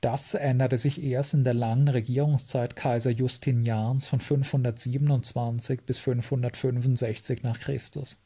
Das 0.00 0.34
änderte 0.34 0.78
sich 0.78 1.02
erst 1.02 1.34
in 1.34 1.42
der 1.42 1.54
langen 1.54 1.88
Regierungszeit 1.88 2.76
Kaiser 2.76 3.10
Justinians 3.10 4.06
von 4.06 4.20
527 4.20 5.82
bis 5.82 5.98
565 5.98 7.42
nach 7.42 7.58
Christus. 7.58 8.16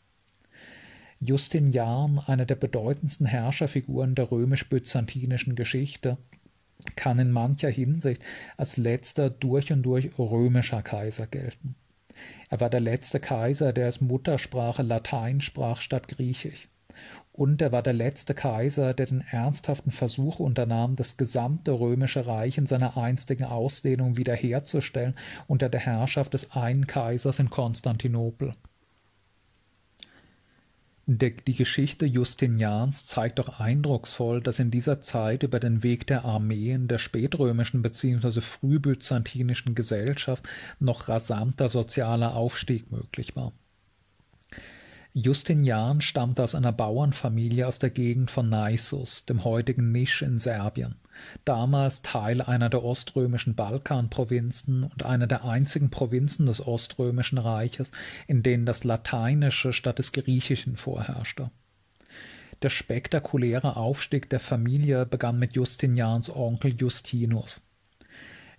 Justinian, 1.18 2.18
einer 2.18 2.44
der 2.44 2.56
bedeutendsten 2.56 3.26
Herrscherfiguren 3.26 4.14
der 4.14 4.30
römisch-byzantinischen 4.30 5.54
Geschichte, 5.54 6.18
kann 6.96 7.18
in 7.18 7.30
mancher 7.30 7.70
Hinsicht 7.70 8.22
als 8.56 8.76
letzter 8.76 9.30
durch 9.30 9.72
und 9.72 9.82
durch 9.82 10.10
römischer 10.18 10.82
Kaiser 10.82 11.26
gelten. 11.26 11.74
Er 12.50 12.60
war 12.60 12.70
der 12.70 12.80
letzte 12.80 13.20
Kaiser, 13.20 13.72
der 13.72 13.86
als 13.86 14.00
Muttersprache 14.00 14.82
Latein 14.82 15.40
sprach 15.40 15.80
statt 15.80 16.08
Griechisch. 16.08 16.68
Und 17.32 17.62
er 17.62 17.72
war 17.72 17.82
der 17.82 17.94
letzte 17.94 18.34
Kaiser, 18.34 18.92
der 18.92 19.06
den 19.06 19.22
ernsthaften 19.22 19.90
Versuch 19.90 20.38
unternahm, 20.38 20.96
das 20.96 21.16
gesamte 21.16 21.72
römische 21.72 22.26
Reich 22.26 22.58
in 22.58 22.66
seiner 22.66 22.98
einstigen 22.98 23.44
Ausdehnung 23.44 24.18
wiederherzustellen 24.18 25.14
unter 25.46 25.70
der 25.70 25.80
Herrschaft 25.80 26.34
des 26.34 26.52
einen 26.52 26.86
Kaisers 26.86 27.38
in 27.38 27.48
Konstantinopel. 27.48 28.54
Die 31.06 31.56
Geschichte 31.56 32.06
Justinians 32.06 33.02
zeigt 33.04 33.40
doch 33.40 33.58
eindrucksvoll, 33.58 34.40
dass 34.40 34.60
in 34.60 34.70
dieser 34.70 35.00
Zeit 35.00 35.42
über 35.42 35.58
den 35.58 35.82
Weg 35.82 36.06
der 36.06 36.24
Armeen 36.24 36.86
der 36.86 36.98
spätrömischen 36.98 37.82
bzw. 37.82 38.40
frühbyzantinischen 38.40 39.74
Gesellschaft 39.74 40.48
noch 40.78 41.08
rasanter 41.08 41.68
sozialer 41.68 42.36
Aufstieg 42.36 42.92
möglich 42.92 43.34
war. 43.34 43.52
Justinian 45.14 46.00
stammte 46.00 46.42
aus 46.42 46.54
einer 46.54 46.72
Bauernfamilie 46.72 47.66
aus 47.66 47.78
der 47.78 47.90
Gegend 47.90 48.30
von 48.30 48.48
Naissus, 48.48 49.24
dem 49.26 49.44
heutigen 49.44 49.92
Nisch 49.92 50.22
in 50.22 50.38
Serbien 50.38 50.96
damals 51.44 52.02
Teil 52.02 52.40
einer 52.40 52.68
der 52.68 52.84
oströmischen 52.84 53.54
Balkanprovinzen 53.54 54.84
und 54.84 55.02
einer 55.02 55.26
der 55.26 55.44
einzigen 55.44 55.90
Provinzen 55.90 56.46
des 56.46 56.66
Oströmischen 56.66 57.38
Reiches, 57.38 57.90
in 58.26 58.42
denen 58.42 58.66
das 58.66 58.84
Lateinische 58.84 59.72
statt 59.72 59.98
des 59.98 60.12
Griechischen 60.12 60.76
vorherrschte. 60.76 61.50
Der 62.62 62.70
spektakuläre 62.70 63.76
Aufstieg 63.76 64.30
der 64.30 64.40
Familie 64.40 65.04
begann 65.04 65.38
mit 65.38 65.56
Justinians 65.56 66.30
Onkel 66.30 66.74
Justinus 66.78 67.60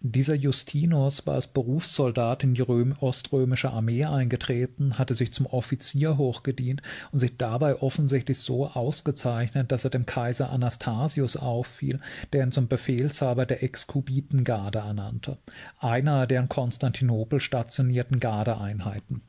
dieser 0.06 0.36
Justinus 0.36 1.26
war 1.26 1.36
als 1.36 1.48
Berufssoldat 1.48 2.44
in 2.44 2.56
die 2.56 2.62
Röm 2.62 2.94
oströmische 3.00 3.72
Armee 3.72 4.04
eingetreten, 4.04 5.00
hatte 5.00 5.16
sich 5.16 5.32
zum 5.32 5.46
Offizier 5.46 6.18
hochgedient 6.18 6.82
und 7.14 7.20
sich 7.20 7.38
dabei 7.38 7.82
offensichtlich 7.82 8.40
so 8.40 8.68
ausgezeichnet, 8.68 9.72
dass 9.72 9.86
er 9.86 9.92
dem 9.92 10.06
Kaiser 10.06 10.50
Anastasius 10.50 11.38
auffiel, 11.38 12.02
der 12.34 12.44
ihn 12.44 12.52
zum 12.52 12.68
Befehlshaber 12.68 13.46
der 13.46 13.64
Exkubitengarde 13.64 14.80
ernannte, 14.80 15.38
einer 15.80 16.28
der 16.28 16.42
in 16.42 16.50
Konstantinopel 16.50 17.40
stationierten 17.40 18.20
Gardeeinheiten 18.20 19.22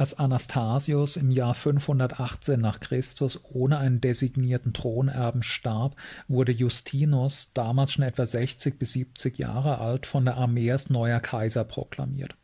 als 0.00 0.18
Anastasius 0.18 1.16
im 1.16 1.30
Jahr 1.30 1.54
518 1.54 2.58
nach 2.58 2.80
Christus 2.80 3.38
ohne 3.44 3.78
einen 3.78 4.00
designierten 4.00 4.72
Thronerben 4.72 5.42
starb, 5.42 5.96
wurde 6.26 6.52
Justinus, 6.52 7.52
damals 7.52 7.92
schon 7.92 8.04
etwa 8.04 8.26
60 8.26 8.78
bis 8.78 8.92
70 8.92 9.38
Jahre 9.38 9.78
alt, 9.78 10.06
von 10.06 10.24
der 10.24 10.36
Armee 10.36 10.70
als 10.72 10.88
neuer 10.88 11.20
Kaiser 11.20 11.64
proklamiert. 11.64 12.34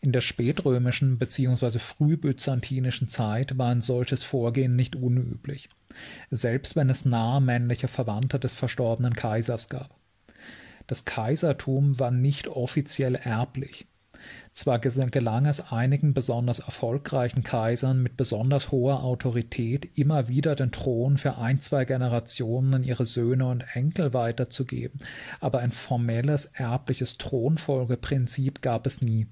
In 0.00 0.12
der 0.12 0.20
spätrömischen 0.20 1.18
bzw. 1.18 1.78
frühbyzantinischen 1.78 3.08
Zeit 3.08 3.58
war 3.58 3.70
ein 3.70 3.80
solches 3.80 4.22
Vorgehen 4.22 4.76
nicht 4.76 4.96
unüblich, 4.96 5.68
selbst 6.30 6.76
wenn 6.76 6.88
es 6.88 7.04
nahe 7.04 7.40
männliche 7.40 7.88
Verwandte 7.88 8.38
des 8.38 8.54
verstorbenen 8.54 9.14
Kaisers 9.14 9.68
gab. 9.68 9.94
Das 10.86 11.04
Kaisertum 11.04 11.98
war 11.98 12.10
nicht 12.10 12.48
offiziell 12.48 13.14
erblich, 13.14 13.86
zwar 14.52 14.78
gelang 14.78 15.46
es 15.46 15.72
einigen 15.72 16.12
besonders 16.12 16.58
erfolgreichen 16.58 17.42
Kaisern 17.42 18.02
mit 18.02 18.16
besonders 18.16 18.70
hoher 18.70 19.02
Autorität, 19.02 19.88
immer 19.96 20.28
wieder 20.28 20.54
den 20.54 20.72
Thron 20.72 21.18
für 21.18 21.38
ein, 21.38 21.60
zwei 21.60 21.84
Generationen 21.84 22.74
an 22.74 22.82
ihre 22.84 23.06
Söhne 23.06 23.46
und 23.46 23.64
Enkel 23.74 24.12
weiterzugeben, 24.12 25.00
aber 25.40 25.60
ein 25.60 25.72
formelles 25.72 26.46
erbliches 26.46 27.18
Thronfolgeprinzip 27.18 28.62
gab 28.62 28.86
es 28.86 29.00
nie. 29.00 29.28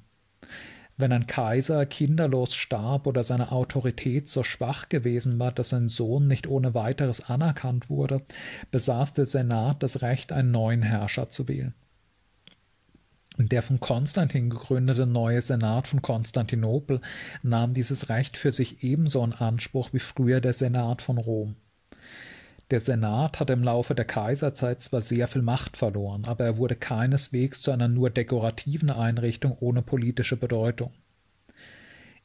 Wenn 0.96 1.12
ein 1.12 1.28
Kaiser 1.28 1.86
kinderlos 1.86 2.56
starb 2.56 3.06
oder 3.06 3.22
seine 3.22 3.52
Autorität 3.52 4.28
so 4.28 4.42
schwach 4.42 4.88
gewesen 4.88 5.38
war, 5.38 5.52
dass 5.52 5.68
sein 5.68 5.88
Sohn 5.88 6.26
nicht 6.26 6.48
ohne 6.48 6.74
weiteres 6.74 7.20
anerkannt 7.20 7.88
wurde, 7.88 8.22
besaß 8.72 9.14
der 9.14 9.26
Senat 9.26 9.80
das 9.84 10.02
Recht, 10.02 10.32
einen 10.32 10.50
neuen 10.50 10.82
Herrscher 10.82 11.30
zu 11.30 11.46
wählen. 11.46 11.74
Der 13.40 13.62
von 13.62 13.78
Konstantin 13.78 14.50
gegründete 14.50 15.06
neue 15.06 15.40
Senat 15.40 15.86
von 15.86 16.02
Konstantinopel 16.02 17.00
nahm 17.44 17.72
dieses 17.72 18.08
Recht 18.08 18.36
für 18.36 18.50
sich 18.50 18.82
ebenso 18.82 19.22
in 19.22 19.32
Anspruch 19.32 19.90
wie 19.92 20.00
früher 20.00 20.40
der 20.40 20.54
Senat 20.54 21.02
von 21.02 21.18
Rom. 21.18 21.54
Der 22.72 22.80
Senat 22.80 23.38
hatte 23.38 23.52
im 23.52 23.62
Laufe 23.62 23.94
der 23.94 24.06
Kaiserzeit 24.06 24.82
zwar 24.82 25.02
sehr 25.02 25.28
viel 25.28 25.42
Macht 25.42 25.76
verloren, 25.76 26.24
aber 26.24 26.46
er 26.46 26.56
wurde 26.58 26.74
keineswegs 26.74 27.60
zu 27.60 27.70
einer 27.70 27.86
nur 27.86 28.10
dekorativen 28.10 28.90
Einrichtung 28.90 29.56
ohne 29.60 29.82
politische 29.82 30.36
Bedeutung. 30.36 30.92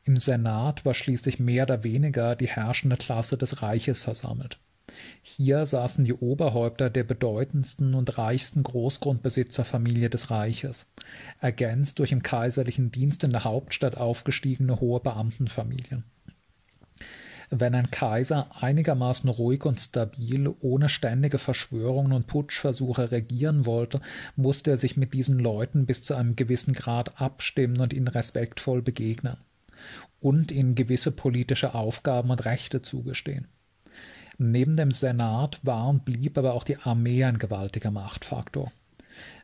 Im 0.06 0.18
Senat 0.18 0.84
war 0.84 0.96
schließlich 0.96 1.40
mehr 1.40 1.64
oder 1.64 1.84
weniger 1.84 2.36
die 2.36 2.50
herrschende 2.50 2.98
Klasse 2.98 3.38
des 3.38 3.62
Reiches 3.62 4.02
versammelt. 4.02 4.58
Hier 5.22 5.66
saßen 5.66 6.06
die 6.06 6.14
Oberhäupter 6.14 6.90
der 6.90 7.04
bedeutendsten 7.04 7.94
und 7.94 8.18
reichsten 8.18 8.64
Großgrundbesitzerfamilie 8.64 10.10
des 10.10 10.30
Reiches, 10.30 10.86
ergänzt 11.40 12.00
durch 12.00 12.12
im 12.12 12.24
kaiserlichen 12.24 12.92
Dienst 12.92 13.24
in 13.24 13.32
der 13.32 13.44
Hauptstadt 13.44 13.98
aufgestiegene 13.98 14.80
hohe 14.80 15.00
Beamtenfamilien. 15.00 16.04
Wenn 17.50 17.76
ein 17.76 17.92
Kaiser 17.92 18.48
einigermaßen 18.62 19.30
ruhig 19.30 19.66
und 19.66 19.80
stabil, 19.80 20.52
ohne 20.62 20.90
ständige 20.90 21.38
Verschwörungen 21.38 22.12
und 22.12 22.26
Putschversuche 22.26 23.12
regieren 23.12 23.66
wollte, 23.66 24.02
musste 24.36 24.72
er 24.72 24.78
sich 24.78 24.98
mit 24.98 25.14
diesen 25.14 25.38
Leuten 25.38 25.86
bis 25.86 26.02
zu 26.02 26.16
einem 26.16 26.36
gewissen 26.36 26.74
Grad 26.74 27.22
abstimmen 27.22 27.80
und 27.80 27.94
ihnen 27.94 28.08
respektvoll 28.08 28.82
begegnen 28.82 29.38
und 30.20 30.52
ihnen 30.52 30.74
gewisse 30.74 31.12
politische 31.12 31.76
Aufgaben 31.76 32.32
und 32.32 32.46
Rechte 32.46 32.82
zugestehen. 32.82 33.48
Neben 34.52 34.76
dem 34.76 34.92
Senat 34.92 35.60
war 35.64 35.88
und 35.88 36.04
blieb 36.04 36.38
aber 36.38 36.54
auch 36.54 36.66
die 36.66 36.76
Armee 36.76 37.24
ein 37.24 37.38
gewaltiger 37.38 37.92
Machtfaktor. 37.92 38.74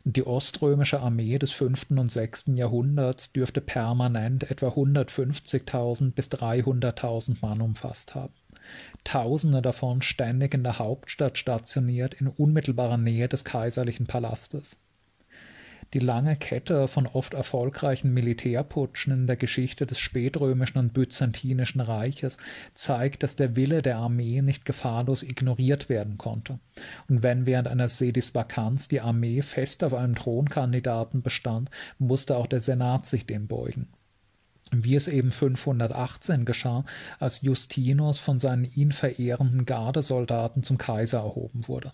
Die 0.04 0.28
oströmische 0.28 1.00
Armee 1.00 1.38
des 1.38 1.54
fünften 1.54 2.00
und 2.00 2.12
sechsten 2.12 2.58
Jahrhunderts 2.58 3.32
dürfte 3.32 3.62
permanent 3.62 4.52
etwa 4.52 4.70
150.000 4.70 6.12
bis 6.12 6.28
300.000 6.28 7.38
Mann 7.42 7.62
umfasst 7.62 8.14
haben. 8.14 8.34
Tausende 9.06 9.62
davon 9.62 10.02
ständig 10.02 10.54
in 10.54 10.64
der 10.64 10.80
Hauptstadt 10.80 11.38
stationiert 11.38 12.16
in 12.16 12.28
unmittelbarer 12.28 12.98
Nähe 12.98 13.30
des 13.30 13.46
kaiserlichen 13.46 14.06
Palastes. 14.06 14.76
Die 15.94 16.00
lange 16.00 16.36
Kette 16.36 16.88
von 16.88 17.08
oft 17.08 17.34
erfolgreichen 17.34 18.14
Militärputschen 18.14 19.12
in 19.12 19.28
der 19.28 19.38
Geschichte 19.38 19.88
des 19.88 19.98
spätrömischen 19.98 20.78
und 20.78 20.94
byzantinischen 20.94 21.82
Reiches 21.82 22.38
zeigt, 22.76 23.24
dass 23.24 23.36
der 23.36 23.56
Wille 23.56 23.82
der 23.82 23.98
Armee 23.98 24.44
nicht 24.44 24.66
gefahrlos 24.66 25.24
ignoriert 25.24 25.90
werden 25.90 26.20
konnte. 26.20 26.60
Und 27.08 27.24
wenn 27.24 27.48
während 27.48 27.68
einer 27.68 27.90
Sedisvakanz 27.90 28.88
die 28.88 29.02
Armee 29.02 29.42
fest 29.42 29.84
auf 29.84 29.96
einem 29.96 30.14
Thronkandidaten 30.14 31.24
bestand, 31.24 31.72
musste 31.98 32.38
auch 32.38 32.48
der 32.48 32.62
Senat 32.62 33.08
sich 33.08 33.26
dem 33.26 33.48
beugen 33.48 33.88
wie 34.72 34.96
es 34.96 35.08
eben 35.08 35.32
518 35.32 36.46
geschah, 36.46 36.86
als 37.18 37.42
Justinus 37.42 38.20
von 38.20 38.38
seinen 38.38 38.66
ihn 38.66 38.92
verehrenden 38.92 39.66
Gardesoldaten 39.66 40.62
zum 40.62 40.78
Kaiser 40.78 41.20
erhoben 41.20 41.68
wurde. 41.68 41.92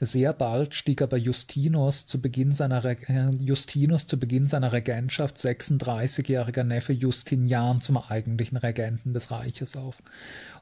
Sehr 0.00 0.32
bald 0.32 0.76
stieg 0.76 1.02
aber 1.02 1.16
Justinus 1.16 2.06
zu 2.06 2.20
Beginn 2.20 2.54
seiner, 2.54 2.84
äh, 2.84 3.30
Justinus 3.40 4.06
zu 4.06 4.16
Beginn 4.16 4.46
seiner 4.46 4.72
Regentschaft 4.72 5.36
36-jähriger 5.38 6.62
Neffe 6.62 6.92
Justinian 6.92 7.80
zum 7.80 7.96
eigentlichen 7.96 8.58
Regenten 8.58 9.12
des 9.12 9.32
Reiches 9.32 9.76
auf. 9.76 10.00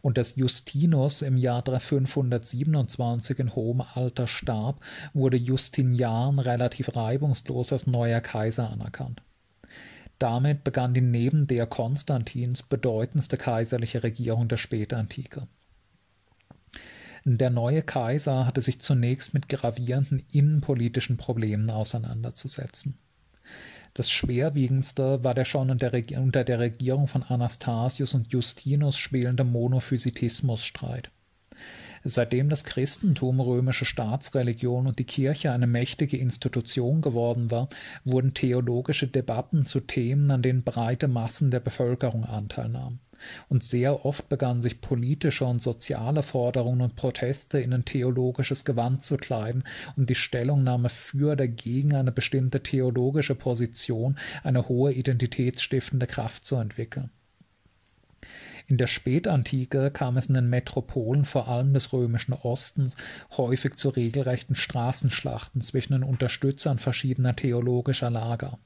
Und 0.01 0.17
dass 0.17 0.37
Justinus 0.37 1.21
im 1.21 1.37
Jahr 1.37 1.63
527 1.63 3.39
in 3.39 3.55
hohem 3.55 3.83
Alter 3.83 4.27
starb, 4.27 4.81
wurde 5.13 5.37
Justinian 5.37 6.39
relativ 6.39 6.97
reibungslos 6.97 7.75
als 7.75 7.87
neuer 7.87 8.23
Kaiser 8.23 8.71
anerkannt. 8.71 9.21
Damit 10.19 10.65
begann 10.65 10.95
die 10.95 11.03
neben 11.03 11.47
der 11.47 11.67
Konstantins 11.67 12.63
bedeutendste 12.63 13.37
kaiserliche 13.37 14.03
Regierung 14.03 14.49
der 14.49 14.57
Spätantike. 14.57 15.47
Der 17.29 17.51
neue 17.51 17.83
Kaiser 17.83 18.47
hatte 18.47 18.63
sich 18.63 18.81
zunächst 18.81 19.35
mit 19.35 19.49
gravierenden 19.49 20.25
innenpolitischen 20.31 21.17
Problemen 21.17 21.69
auseinanderzusetzen. 21.71 22.99
Das 23.95 24.09
schwerwiegendste 24.13 25.25
war 25.25 25.35
der 25.35 25.45
schon 25.45 25.73
unter 25.73 26.45
der 26.45 26.59
Regierung 26.61 27.09
von 27.09 27.25
Anastasius 27.25 28.15
und 28.15 28.33
Justinus 28.33 28.97
schwelende 28.97 29.43
Monophysitismusstreit. 29.43 31.11
Seitdem 32.05 32.49
das 32.49 32.63
Christentum 32.63 33.41
römische 33.41 33.87
Staatsreligion 33.87 34.87
und 34.87 35.01
die 35.01 35.05
Kirche 35.05 35.51
eine 35.51 35.67
mächtige 35.67 36.19
Institution 36.19 37.01
geworden 37.01 37.51
war, 37.51 37.69
wurden 38.05 38.35
theologische 38.35 39.09
Debatten 39.09 39.67
zu 39.67 39.81
Themen, 39.81 40.31
an 40.31 40.43
denen 40.43 40.63
breite 40.63 41.09
Massen 41.09 41.51
der 41.51 41.59
Bevölkerung 41.59 42.25
Anteil 42.25 42.69
nahmen 42.69 43.01
und 43.49 43.65
sehr 43.65 44.05
oft 44.05 44.29
begannen 44.29 44.63
sich 44.63 44.81
politische 44.81 45.45
und 45.45 45.63
soziale 45.63 46.23
Forderungen 46.23 46.81
und 46.81 46.97
Proteste 46.97 47.61
in 47.61 47.73
ein 47.73 47.85
theologisches 47.85 48.65
Gewand 48.65 49.05
zu 49.05 49.17
kleiden, 49.17 49.65
um 49.97 50.07
die 50.07 50.15
Stellungnahme 50.15 50.89
für 50.89 51.33
oder 51.33 51.49
gegen 51.49 51.95
eine 51.95 52.13
bestimmte 52.13 52.63
theologische 52.63 53.35
Position 53.35 54.19
eine 54.43 54.69
hohe 54.69 54.93
identitätsstiftende 54.93 56.07
Kraft 56.07 56.45
zu 56.45 56.57
entwickeln. 56.57 57.11
In 58.69 58.79
der 58.79 58.89
Spätantike 58.89 59.93
kam 59.93 60.17
es 60.17 60.27
in 60.27 60.35
den 60.35 60.51
Metropolen 60.51 61.25
vor 61.25 61.47
allem 61.47 61.73
des 61.73 61.93
römischen 61.93 62.33
Ostens 62.33 62.97
häufig 63.37 63.77
zu 63.77 63.91
regelrechten 63.91 64.57
Straßenschlachten 64.57 65.61
zwischen 65.61 65.93
den 65.93 66.03
Unterstützern 66.03 66.81
verschiedener 66.81 67.37
theologischer 67.37 68.11
Lager. 68.11 68.59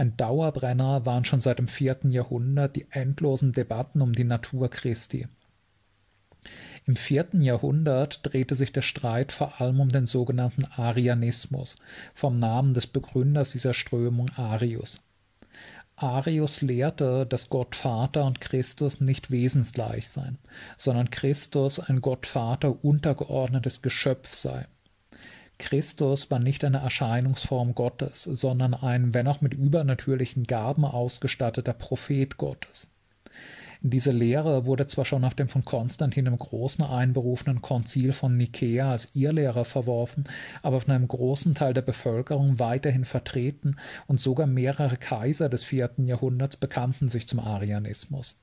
Ein 0.00 0.16
Dauerbrenner 0.16 1.04
waren 1.04 1.26
schon 1.26 1.40
seit 1.40 1.58
dem 1.58 1.68
vierten 1.68 2.10
Jahrhundert 2.10 2.74
die 2.74 2.86
endlosen 2.88 3.52
Debatten 3.52 4.00
um 4.00 4.14
die 4.14 4.24
Natur 4.24 4.70
Christi. 4.70 5.28
Im 6.86 6.96
vierten 6.96 7.42
Jahrhundert 7.42 8.20
drehte 8.22 8.54
sich 8.54 8.72
der 8.72 8.80
Streit 8.80 9.30
vor 9.30 9.60
allem 9.60 9.78
um 9.78 9.90
den 9.90 10.06
sogenannten 10.06 10.64
Arianismus, 10.64 11.76
vom 12.14 12.38
Namen 12.38 12.72
des 12.72 12.86
Begründers 12.86 13.52
dieser 13.52 13.74
Strömung 13.74 14.30
Arius. 14.30 15.02
Arius 15.96 16.62
lehrte, 16.62 17.26
dass 17.26 17.50
Gott 17.50 17.76
Vater 17.76 18.24
und 18.24 18.40
Christus 18.40 19.02
nicht 19.02 19.30
wesensgleich 19.30 20.08
seien, 20.08 20.38
sondern 20.78 21.10
Christus 21.10 21.78
ein 21.78 22.00
Gott 22.00 22.24
Vater 22.24 22.82
untergeordnetes 22.82 23.82
Geschöpf 23.82 24.34
sei. 24.34 24.66
Christus 25.60 26.30
war 26.30 26.38
nicht 26.38 26.64
eine 26.64 26.78
Erscheinungsform 26.78 27.74
Gottes, 27.74 28.24
sondern 28.24 28.72
ein, 28.72 29.12
wenn 29.12 29.28
auch 29.28 29.42
mit 29.42 29.52
übernatürlichen 29.52 30.44
Gaben 30.44 30.86
ausgestatteter 30.86 31.74
Prophet 31.74 32.38
Gottes. 32.38 32.88
Diese 33.82 34.10
Lehre 34.10 34.64
wurde 34.64 34.86
zwar 34.86 35.04
schon 35.04 35.22
auf 35.24 35.34
dem 35.34 35.48
von 35.48 35.64
Konstantin 35.64 36.24
im 36.24 36.38
Großen 36.38 36.82
einberufenen 36.84 37.60
Konzil 37.60 38.14
von 38.14 38.38
Nikäa 38.38 38.90
als 38.90 39.08
Irrlehrer 39.14 39.66
verworfen, 39.66 40.24
aber 40.62 40.80
von 40.80 40.94
einem 40.94 41.08
großen 41.08 41.54
Teil 41.54 41.74
der 41.74 41.82
Bevölkerung 41.82 42.58
weiterhin 42.58 43.04
vertreten 43.04 43.76
und 44.06 44.18
sogar 44.18 44.46
mehrere 44.46 44.96
Kaiser 44.96 45.50
des 45.50 45.62
vierten 45.62 46.06
Jahrhunderts 46.06 46.56
bekannten 46.56 47.10
sich 47.10 47.28
zum 47.28 47.38
Arianismus. 47.38 48.38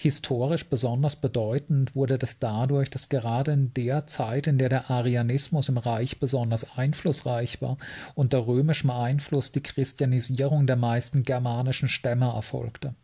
Historisch 0.00 0.64
besonders 0.68 1.16
bedeutend 1.16 1.96
wurde 1.96 2.18
das 2.18 2.38
dadurch, 2.38 2.88
dass 2.88 3.08
gerade 3.08 3.50
in 3.50 3.74
der 3.74 4.06
Zeit, 4.06 4.46
in 4.46 4.56
der 4.56 4.68
der 4.68 4.92
Arianismus 4.92 5.68
im 5.68 5.76
Reich 5.76 6.20
besonders 6.20 6.78
einflussreich 6.78 7.60
war, 7.60 7.78
unter 8.14 8.46
römischem 8.46 8.90
Einfluss 8.90 9.50
die 9.50 9.60
Christianisierung 9.60 10.68
der 10.68 10.76
meisten 10.76 11.24
germanischen 11.24 11.88
Stämme 11.88 12.26
erfolgte, 12.26 12.94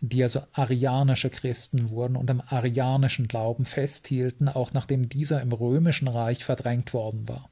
die 0.00 0.22
also 0.22 0.42
arianische 0.52 1.28
Christen 1.28 1.90
wurden 1.90 2.14
und 2.14 2.30
am 2.30 2.40
arianischen 2.46 3.26
Glauben 3.26 3.64
festhielten, 3.64 4.48
auch 4.48 4.72
nachdem 4.72 5.08
dieser 5.08 5.42
im 5.42 5.52
römischen 5.52 6.06
Reich 6.06 6.44
verdrängt 6.44 6.94
worden 6.94 7.28
war 7.28 7.50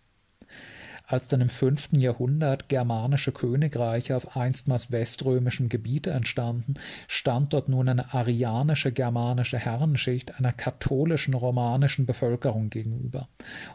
als 1.07 1.29
dann 1.29 1.41
im 1.41 1.49
fünften 1.49 2.01
Jahrhundert 2.01 2.69
germanische 2.69 3.33
Königreiche 3.33 4.17
auf 4.17 4.37
einstmals 4.37 4.91
weströmischem 4.91 5.69
Gebiet 5.69 6.07
entstanden, 6.07 6.75
stand 7.09 7.53
dort 7.53 7.69
nun 7.69 7.89
eine 7.89 8.15
arianische 8.15 8.93
germanische 8.93 9.59
Herrenschicht 9.59 10.39
einer 10.39 10.53
katholischen 10.53 11.35
romanischen 11.35 12.07
Bevölkerung 12.07 12.71
gegenüber. 12.71 13.29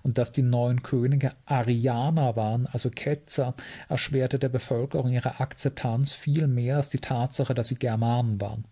Und 0.04 0.18
dass 0.18 0.32
die 0.32 0.42
neuen 0.42 0.84
Könige 0.84 1.32
Arianer 1.46 2.36
waren, 2.36 2.68
also 2.68 2.90
Ketzer, 2.90 3.54
erschwerte 3.90 4.40
der 4.40 4.50
Bevölkerung 4.50 5.12
ihre 5.12 5.40
Akzeptanz 5.40 6.14
viel 6.14 6.48
mehr 6.48 6.78
als 6.78 6.90
die 6.90 7.00
Tatsache, 7.00 7.54
dass 7.54 7.68
sie 7.68 7.76
Germanen 7.76 8.40
waren. 8.42 8.66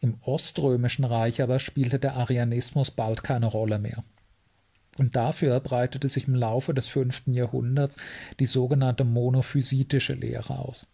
Im 0.00 0.18
Oströmischen 0.20 1.04
Reich 1.04 1.40
aber 1.40 1.58
spielte 1.58 1.98
der 1.98 2.16
Arianismus 2.16 2.90
bald 2.90 3.22
keine 3.22 3.46
Rolle 3.46 3.78
mehr. 3.78 4.04
Und 4.98 5.16
dafür 5.16 5.58
breitete 5.60 6.08
sich 6.08 6.28
im 6.28 6.34
Laufe 6.34 6.72
des 6.74 6.86
fünften 6.86 7.34
Jahrhunderts 7.34 7.96
die 8.38 8.46
sogenannte 8.46 9.04
monophysitische 9.04 10.14
Lehre 10.14 10.58
aus. 10.58 10.86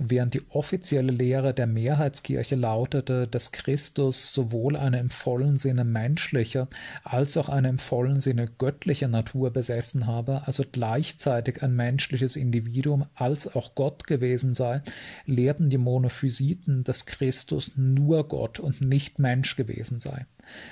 Während 0.00 0.34
die 0.34 0.42
offizielle 0.48 1.12
Lehre 1.12 1.54
der 1.54 1.68
Mehrheitskirche 1.68 2.56
lautete, 2.56 3.28
dass 3.28 3.52
Christus 3.52 4.34
sowohl 4.34 4.74
eine 4.74 4.98
im 4.98 5.08
vollen 5.08 5.56
Sinne 5.58 5.84
menschliche 5.84 6.66
als 7.04 7.36
auch 7.36 7.48
eine 7.48 7.68
im 7.68 7.78
vollen 7.78 8.20
Sinne 8.20 8.48
göttliche 8.58 9.06
Natur 9.06 9.52
besessen 9.52 10.08
habe, 10.08 10.42
also 10.46 10.64
gleichzeitig 10.70 11.62
ein 11.62 11.76
menschliches 11.76 12.34
Individuum 12.34 13.06
als 13.14 13.54
auch 13.54 13.76
Gott 13.76 14.08
gewesen 14.08 14.54
sei, 14.54 14.82
lehrten 15.26 15.70
die 15.70 15.78
Monophysiten, 15.78 16.82
dass 16.82 17.06
Christus 17.06 17.70
nur 17.76 18.26
Gott 18.26 18.58
und 18.58 18.80
nicht 18.80 19.20
Mensch 19.20 19.54
gewesen 19.54 20.00
sei 20.00 20.26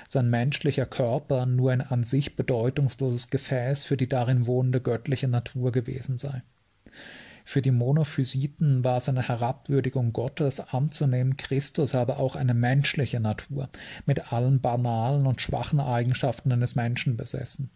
sein 0.07 0.29
menschlicher 0.29 0.85
Körper 0.85 1.45
nur 1.45 1.71
ein 1.71 1.81
an 1.81 2.03
sich 2.03 2.35
bedeutungsloses 2.35 3.29
Gefäß 3.29 3.85
für 3.85 3.97
die 3.97 4.09
darin 4.09 4.47
wohnende 4.47 4.81
göttliche 4.81 5.27
Natur 5.27 5.71
gewesen 5.71 6.17
sei. 6.17 6.43
Für 7.45 7.61
die 7.61 7.71
Monophysiten 7.71 8.83
war 8.83 8.97
es 8.97 9.09
eine 9.09 9.27
Herabwürdigung 9.27 10.13
Gottes 10.13 10.59
anzunehmen, 10.59 11.35
Christus 11.35 11.93
habe 11.93 12.17
auch 12.17 12.35
eine 12.35 12.53
menschliche 12.53 13.19
Natur 13.19 13.69
mit 14.05 14.31
allen 14.31 14.61
banalen 14.61 15.27
und 15.27 15.41
schwachen 15.41 15.81
Eigenschaften 15.81 16.51
eines 16.51 16.75
Menschen 16.75 17.17
besessen. 17.17 17.69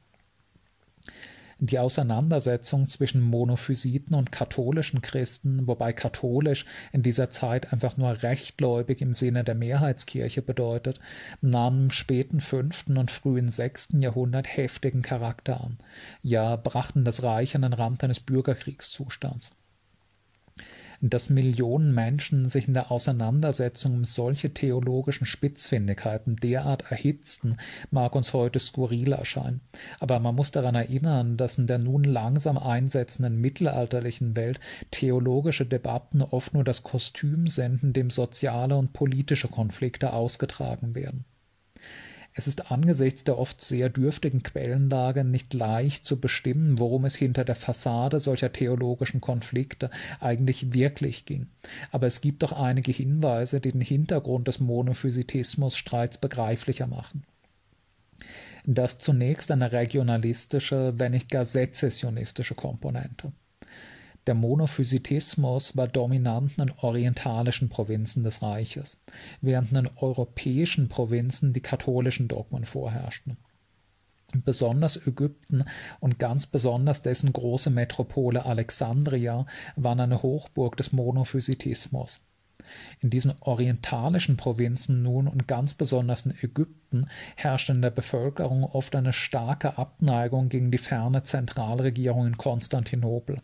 Die 1.60 1.80
Auseinandersetzung 1.80 2.88
zwischen 2.88 3.20
Monophysiten 3.20 4.14
und 4.14 4.32
katholischen 4.32 5.02
Christen, 5.02 5.66
wobei 5.66 5.92
katholisch 5.92 6.66
in 6.92 7.02
dieser 7.02 7.32
Zeit 7.32 7.74
einfach 7.74 7.98
nur 7.98 8.22
rechtgläubig 8.22 9.02
im 9.02 9.16
Sinne 9.16 9.44
der 9.44 9.56
Mehrheitskirche 9.56 10.44
bedeutet, 10.44 11.00
nahm 11.42 11.86
im 11.86 11.92
späten 11.92 12.42
fünften 12.42 12.98
und 12.98 13.10
frühen 13.10 13.50
sechsten 13.50 14.04
Jahrhundert 14.04 14.46
heftigen 14.46 15.02
Charakter 15.02 15.60
an, 15.62 15.78
ja 16.22 16.56
brachten 16.58 17.04
das 17.04 17.24
Reich 17.24 17.56
an 17.56 17.64
den 17.64 17.74
Rand 17.74 18.04
eines 18.04 18.20
Bürgerkriegszustands 18.20 19.52
dass 21.02 21.30
Millionen 21.30 21.94
Menschen 21.94 22.50
sich 22.50 22.68
in 22.68 22.74
der 22.74 22.92
Auseinandersetzung 22.92 23.94
um 23.94 24.06
solche 24.06 24.54
theologischen 24.54 25.26
Spitzfindigkeiten 25.26 26.36
derart 26.36 26.92
erhitzten, 26.92 27.58
mag 27.92 28.16
uns 28.16 28.34
heute 28.34 28.60
skurril 28.60 29.12
erscheinen. 29.12 29.62
Aber 30.00 30.20
man 30.20 30.36
muss 30.36 30.52
daran 30.52 30.76
erinnern, 30.76 31.38
dass 31.38 31.58
in 31.58 31.68
der 31.68 31.78
nun 31.78 32.04
langsam 32.04 32.58
einsetzenden 32.58 33.40
mittelalterlichen 33.40 34.36
Welt 34.36 34.60
theologische 34.92 35.66
Debatten 35.66 36.22
oft 36.22 36.54
nur 36.54 36.64
das 36.64 36.84
Kostüm 36.84 37.48
sind, 37.48 37.84
in 37.84 37.94
dem 37.94 38.10
soziale 38.10 38.76
und 38.76 38.94
politische 38.94 39.48
Konflikte 39.48 40.14
ausgetragen 40.14 40.96
werden. 40.96 41.26
Es 42.38 42.46
ist 42.46 42.72
angesichts 42.72 43.24
der 43.24 43.40
oft 43.40 43.62
sehr 43.62 43.90
dürftigen 43.90 44.44
Quellenlage 44.44 45.24
nicht 45.24 45.56
leicht 45.56 46.06
zu 46.06 46.22
bestimmen, 46.22 46.80
worum 46.80 47.06
es 47.06 47.16
hinter 47.16 47.44
der 47.44 47.56
Fassade 47.56 48.20
solcher 48.20 48.54
theologischen 48.54 49.22
Konflikte 49.22 49.90
eigentlich 50.20 50.72
wirklich 50.72 51.26
ging. 51.26 51.48
Aber 51.92 52.06
es 52.06 52.22
gibt 52.22 52.44
doch 52.44 52.52
einige 52.52 52.92
Hinweise, 52.92 53.60
die 53.60 53.72
den 53.72 53.82
Hintergrund 53.82 54.48
des 54.48 54.60
Monophysitismus 54.60 55.76
Streits 55.76 56.20
begreiflicher 56.20 56.86
machen 56.86 57.24
das 58.68 59.00
zunächst 59.00 59.50
eine 59.50 59.72
regionalistische, 59.72 60.94
wenn 60.98 61.14
nicht 61.14 61.32
gar 61.32 61.46
sezessionistische 61.46 62.54
Komponente. 62.54 63.32
Der 64.28 64.36
Monophysitismus 64.36 65.78
war 65.78 65.88
dominant 65.88 66.58
in 66.58 66.70
orientalischen 66.70 67.70
Provinzen 67.70 68.24
des 68.24 68.42
Reiches, 68.42 68.98
während 69.40 69.72
in 69.72 69.90
europäischen 69.96 70.90
Provinzen 70.90 71.54
die 71.54 71.62
katholischen 71.62 72.28
Dogmen 72.28 72.66
vorherrschten. 72.66 73.38
Besonders 74.44 74.98
Ägypten 74.98 75.64
und 76.02 76.20
ganz 76.20 76.46
besonders 76.46 77.02
dessen 77.02 77.32
große 77.32 77.70
Metropole 77.70 78.46
Alexandria 78.46 79.46
waren 79.78 80.02
eine 80.02 80.22
Hochburg 80.22 80.76
des 80.76 80.92
Monophysitismus. 80.92 82.27
In 83.02 83.12
diesen 83.12 83.36
orientalischen 83.42 84.36
Provinzen 84.36 85.04
nun 85.04 85.28
und 85.28 85.48
ganz 85.48 85.76
besonders 85.76 86.26
in 86.26 86.34
Ägypten 86.42 87.08
herrschte 87.36 87.72
in 87.72 87.84
der 87.84 87.92
Bevölkerung 87.92 88.64
oft 88.64 88.96
eine 88.96 89.14
starke 89.14 89.78
Abneigung 89.78 90.50
gegen 90.50 90.72
die 90.72 90.80
ferne 90.80 91.24
Zentralregierung 91.24 92.26
in 92.26 92.38
Konstantinopel, 92.38 93.42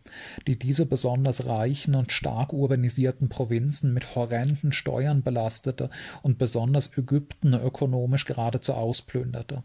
die 0.48 0.58
diese 0.58 0.88
besonders 0.88 1.46
reichen 1.46 1.94
und 1.94 2.12
stark 2.12 2.54
urbanisierten 2.54 3.30
Provinzen 3.30 3.94
mit 3.94 4.16
horrenden 4.16 4.74
Steuern 4.74 5.22
belastete 5.22 5.90
und 6.24 6.40
besonders 6.40 6.90
Ägypten 6.98 7.54
ökonomisch 7.54 8.26
geradezu 8.26 8.74
ausplünderte. 8.74 9.64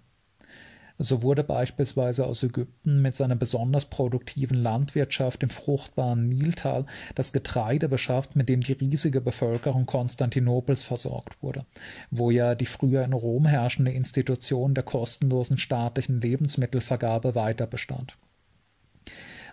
So 0.98 1.22
wurde 1.22 1.44
beispielsweise 1.44 2.26
aus 2.26 2.42
Ägypten 2.42 3.00
mit 3.00 3.14
seiner 3.14 3.36
besonders 3.36 3.84
produktiven 3.84 4.56
Landwirtschaft 4.56 5.44
im 5.44 5.50
fruchtbaren 5.50 6.28
Niltal 6.28 6.86
das 7.14 7.32
Getreide 7.32 7.88
beschafft, 7.88 8.34
mit 8.34 8.48
dem 8.48 8.62
die 8.62 8.72
riesige 8.72 9.20
Bevölkerung 9.20 9.86
Konstantinopels 9.86 10.82
versorgt 10.82 11.40
wurde, 11.40 11.66
wo 12.10 12.32
ja 12.32 12.56
die 12.56 12.66
früher 12.66 13.04
in 13.04 13.12
Rom 13.12 13.46
herrschende 13.46 13.92
Institution 13.92 14.74
der 14.74 14.82
kostenlosen 14.82 15.56
staatlichen 15.56 16.20
Lebensmittelvergabe 16.20 17.36
weiter 17.36 17.68
bestand 17.68 18.16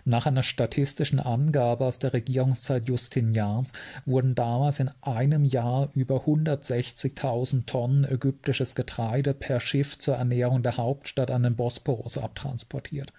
nach 0.06 0.26
einer 0.26 0.44
statistischen 0.44 1.18
Angabe 1.18 1.84
aus 1.84 1.98
der 1.98 2.12
Regierungszeit 2.12 2.88
Justinians 2.88 3.72
wurden 4.04 4.36
damals 4.36 4.78
in 4.78 4.90
einem 5.02 5.44
Jahr 5.44 5.90
über 5.94 6.24
160.000 6.26 7.66
Tonnen 7.66 8.04
ägyptisches 8.04 8.76
Getreide 8.76 9.34
per 9.34 9.58
Schiff 9.58 9.98
zur 9.98 10.14
Ernährung 10.14 10.62
der 10.62 10.76
Hauptstadt 10.76 11.32
an 11.32 11.42
den 11.42 11.56
Bosporus 11.56 12.18
abtransportiert. 12.18 13.12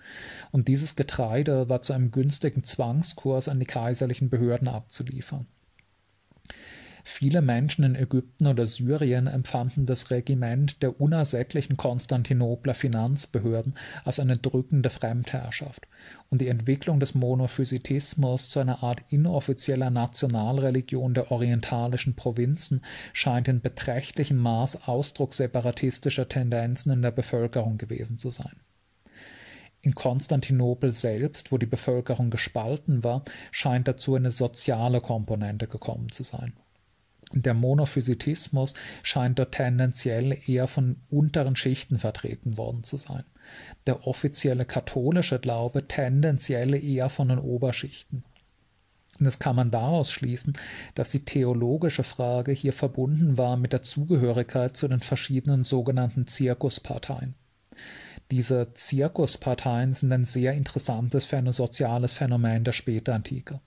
Und 0.51 0.69
dieses 0.69 0.95
Getreide 0.95 1.67
war 1.67 1.81
zu 1.81 1.91
einem 1.91 2.11
günstigen 2.11 2.63
Zwangskurs 2.63 3.49
an 3.49 3.59
die 3.59 3.65
kaiserlichen 3.65 4.29
Behörden 4.29 4.69
abzuliefern. 4.69 5.45
Viele 7.09 7.41
Menschen 7.41 7.85
in 7.85 7.95
Ägypten 7.95 8.47
oder 8.47 8.67
Syrien 8.67 9.27
empfanden 9.27 9.85
das 9.85 10.11
Regiment 10.11 10.83
der 10.83 10.99
unersättlichen 10.99 11.77
Konstantinopler 11.77 12.75
Finanzbehörden 12.75 13.75
als 14.03 14.19
eine 14.19 14.37
drückende 14.37 14.89
Fremdherrschaft, 14.89 15.87
und 16.29 16.41
die 16.41 16.49
Entwicklung 16.49 16.99
des 16.99 17.15
Monophysitismus 17.15 18.49
zu 18.49 18.59
einer 18.59 18.83
Art 18.83 19.01
inoffizieller 19.07 19.89
Nationalreligion 19.89 21.13
der 21.13 21.31
orientalischen 21.31 22.15
Provinzen 22.15 22.83
scheint 23.13 23.47
in 23.47 23.61
beträchtlichem 23.61 24.37
Maß 24.37 24.87
Ausdruck 24.87 25.33
separatistischer 25.33 26.27
Tendenzen 26.27 26.91
in 26.91 27.01
der 27.01 27.11
Bevölkerung 27.11 27.77
gewesen 27.77 28.17
zu 28.17 28.31
sein. 28.31 28.59
In 29.81 29.95
Konstantinopel 29.95 30.91
selbst, 30.91 31.53
wo 31.53 31.57
die 31.57 31.65
Bevölkerung 31.67 32.31
gespalten 32.31 33.05
war, 33.05 33.23
scheint 33.51 33.87
dazu 33.87 34.15
eine 34.15 34.31
soziale 34.31 34.99
Komponente 34.99 35.67
gekommen 35.67 36.11
zu 36.11 36.23
sein. 36.23 36.53
Der 37.33 37.53
Monophysitismus 37.53 38.73
scheint 39.03 39.37
dort 39.39 39.53
tendenziell 39.53 40.37
eher 40.47 40.67
von 40.67 40.97
unteren 41.09 41.55
Schichten 41.55 41.99
vertreten 41.99 42.57
worden 42.57 42.83
zu 42.83 42.97
sein. 42.97 43.23
Der 43.85 44.07
offizielle 44.07 44.65
katholische 44.65 45.39
Glaube 45.39 45.87
tendenziell 45.87 46.73
eher 46.73 47.09
von 47.09 47.29
den 47.29 47.39
Oberschichten. 47.39 48.23
Das 49.19 49.39
kann 49.39 49.55
man 49.55 49.71
daraus 49.71 50.11
schließen, 50.11 50.57
dass 50.93 51.09
die 51.09 51.25
theologische 51.25 52.03
Frage 52.03 52.51
hier 52.51 52.73
verbunden 52.73 53.37
war 53.37 53.57
mit 53.57 53.73
der 53.73 53.81
Zugehörigkeit 53.81 54.77
zu 54.77 54.87
den 54.87 54.99
verschiedenen 54.99 55.63
sogenannten 55.63 56.27
Zirkusparteien. 56.27 57.33
Diese 58.29 58.73
Zirkusparteien 58.73 59.93
sind 59.93 60.11
ein 60.11 60.25
sehr 60.25 60.53
interessantes 60.53 61.27
soziales 61.51 62.13
Phänomen 62.13 62.63
der 62.63 62.73
Spätantike. 62.73 63.59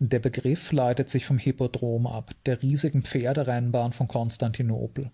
Der 0.00 0.20
Begriff 0.20 0.70
leitet 0.70 1.10
sich 1.10 1.26
vom 1.26 1.38
Hippodrom 1.38 2.06
ab, 2.06 2.30
der 2.46 2.62
riesigen 2.62 3.02
Pferderennbahn 3.02 3.92
von 3.92 4.06
Konstantinopel. 4.06 5.10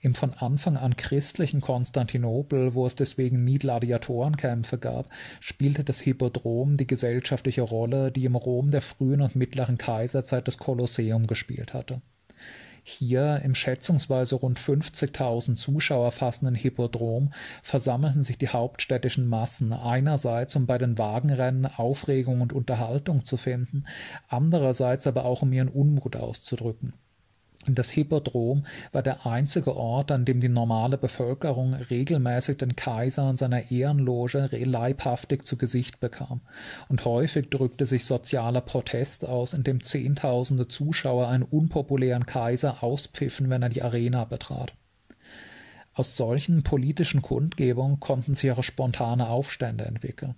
Im 0.00 0.14
von 0.14 0.32
Anfang 0.32 0.78
an 0.78 0.96
christlichen 0.96 1.60
Konstantinopel, 1.60 2.74
wo 2.74 2.86
es 2.86 2.94
deswegen 2.94 3.44
nie 3.44 3.58
Gladiatorenkämpfe 3.58 4.78
gab, 4.78 5.10
spielte 5.40 5.84
das 5.84 6.00
Hippodrom 6.00 6.78
die 6.78 6.86
gesellschaftliche 6.86 7.62
Rolle, 7.62 8.10
die 8.10 8.24
im 8.24 8.36
Rom 8.36 8.70
der 8.70 8.82
frühen 8.82 9.20
und 9.20 9.36
mittleren 9.36 9.76
Kaiserzeit 9.76 10.48
das 10.48 10.56
Kolosseum 10.56 11.26
gespielt 11.26 11.74
hatte 11.74 12.00
hier 12.88 13.40
im 13.42 13.56
schätzungsweise 13.56 14.36
rund 14.36 14.60
50.000 14.60 15.56
Zuschauer 15.56 16.12
fassenden 16.12 16.54
Hippodrom 16.54 17.32
versammelten 17.62 18.22
sich 18.22 18.38
die 18.38 18.48
hauptstädtischen 18.48 19.26
Massen 19.26 19.72
einerseits, 19.72 20.54
um 20.54 20.66
bei 20.66 20.78
den 20.78 20.96
Wagenrennen 20.96 21.66
Aufregung 21.66 22.40
und 22.40 22.52
Unterhaltung 22.52 23.24
zu 23.24 23.36
finden, 23.36 23.82
andererseits 24.28 25.08
aber 25.08 25.24
auch 25.24 25.42
um 25.42 25.52
ihren 25.52 25.68
Unmut 25.68 26.14
auszudrücken. 26.14 26.94
Das 27.74 27.90
Hippodrom 27.90 28.64
war 28.92 29.02
der 29.02 29.26
einzige 29.26 29.76
Ort, 29.76 30.12
an 30.12 30.24
dem 30.24 30.40
die 30.40 30.48
normale 30.48 30.96
Bevölkerung 30.96 31.74
regelmäßig 31.74 32.58
den 32.58 32.76
Kaiser 32.76 33.28
und 33.28 33.36
seiner 33.36 33.70
Ehrenloge 33.70 34.48
leibhaftig 34.52 35.44
zu 35.44 35.56
Gesicht 35.56 35.98
bekam, 35.98 36.40
und 36.88 37.04
häufig 37.04 37.50
drückte 37.50 37.86
sich 37.86 38.04
sozialer 38.04 38.60
Protest 38.60 39.26
aus, 39.26 39.52
indem 39.54 39.82
Zehntausende 39.82 40.68
Zuschauer 40.68 41.28
einen 41.28 41.42
unpopulären 41.42 42.26
Kaiser 42.26 42.82
auspfiffen, 42.82 43.50
wenn 43.50 43.62
er 43.62 43.68
die 43.68 43.82
Arena 43.82 44.24
betrat. 44.24 44.72
Aus 45.92 46.16
solchen 46.16 46.62
politischen 46.62 47.22
Kundgebungen 47.22 48.00
konnten 48.00 48.34
sich 48.34 48.52
auch 48.52 48.62
spontane 48.62 49.28
Aufstände 49.28 49.86
entwickeln. 49.86 50.34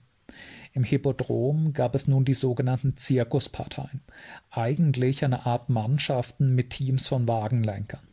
Im 0.79 0.85
Hippodrom 0.85 1.73
gab 1.73 1.97
es 1.97 2.07
nun 2.07 2.25
die 2.25 2.35
sogenannten 2.35 2.97
Zirkusparteien, 2.97 4.01
eigentlich 4.49 5.25
eine 5.25 5.45
Art 5.45 5.69
Mannschaften 5.69 6.55
mit 6.55 6.71
Teams 6.71 7.09
von 7.09 7.27
Wagenlenkern. 7.27 8.07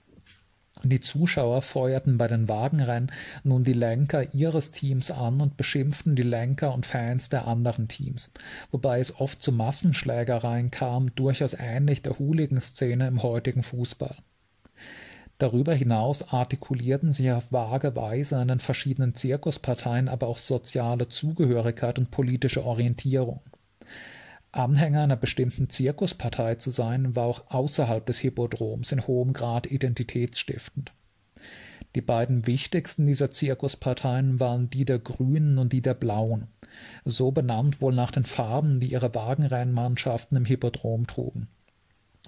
Die 0.83 0.99
Zuschauer 0.99 1.61
feuerten 1.61 2.17
bei 2.17 2.27
den 2.27 2.47
Wagenrennen 2.47 3.11
nun 3.43 3.63
die 3.63 3.73
Lenker 3.73 4.33
ihres 4.33 4.71
Teams 4.71 5.11
an 5.11 5.41
und 5.41 5.57
beschimpften 5.57 6.15
die 6.15 6.23
Lenker 6.23 6.73
und 6.73 6.87
Fans 6.87 7.29
der 7.29 7.47
anderen 7.47 7.87
Teams, 7.87 8.31
wobei 8.71 8.97
es 8.97 9.15
oft 9.19 9.43
zu 9.43 9.51
Massenschlägereien 9.51 10.71
kam, 10.71 11.13
durchaus 11.13 11.53
ähnlich 11.53 12.01
der 12.01 12.17
Hooligan-Szene 12.17 13.07
im 13.07 13.21
heutigen 13.21 13.61
Fußball. 13.61 14.15
Darüber 15.37 15.73
hinaus 15.73 16.31
artikulierten 16.31 17.11
sich 17.11 17.29
auf 17.31 17.51
vage 17.51 17.95
Weise 17.95 18.41
in 18.41 18.47
den 18.47 18.59
verschiedenen 18.59 19.15
Zirkusparteien 19.15 20.07
aber 20.07 20.27
auch 20.27 20.37
soziale 20.37 21.09
Zugehörigkeit 21.09 21.99
und 21.99 22.09
politische 22.09 22.63
Orientierung. 22.63 23.41
Anhänger 24.53 25.03
einer 25.03 25.17
bestimmten 25.17 25.69
Zirkuspartei 25.69 26.55
zu 26.55 26.71
sein, 26.71 27.13
war 27.13 27.25
auch 27.25 27.51
außerhalb 27.51 28.05
des 28.05 28.19
Hippodroms 28.19 28.93
in 28.93 29.05
hohem 29.05 29.33
Grad 29.33 29.67
identitätsstiftend. 29.67 30.93
Die 31.95 32.01
beiden 32.01 32.47
wichtigsten 32.47 33.05
dieser 33.05 33.31
Zirkusparteien 33.31 34.39
waren 34.39 34.69
die 34.69 34.85
der 34.85 34.99
Grünen 34.99 35.57
und 35.57 35.73
die 35.73 35.81
der 35.81 35.93
Blauen, 35.93 36.47
so 37.03 37.31
benannt 37.31 37.81
wohl 37.81 37.93
nach 37.93 38.11
den 38.11 38.23
Farben, 38.23 38.79
die 38.79 38.91
ihre 38.91 39.13
Wagenrennmannschaften 39.13 40.37
im 40.37 40.45
Hippodrom 40.45 41.07
trugen. 41.07 41.49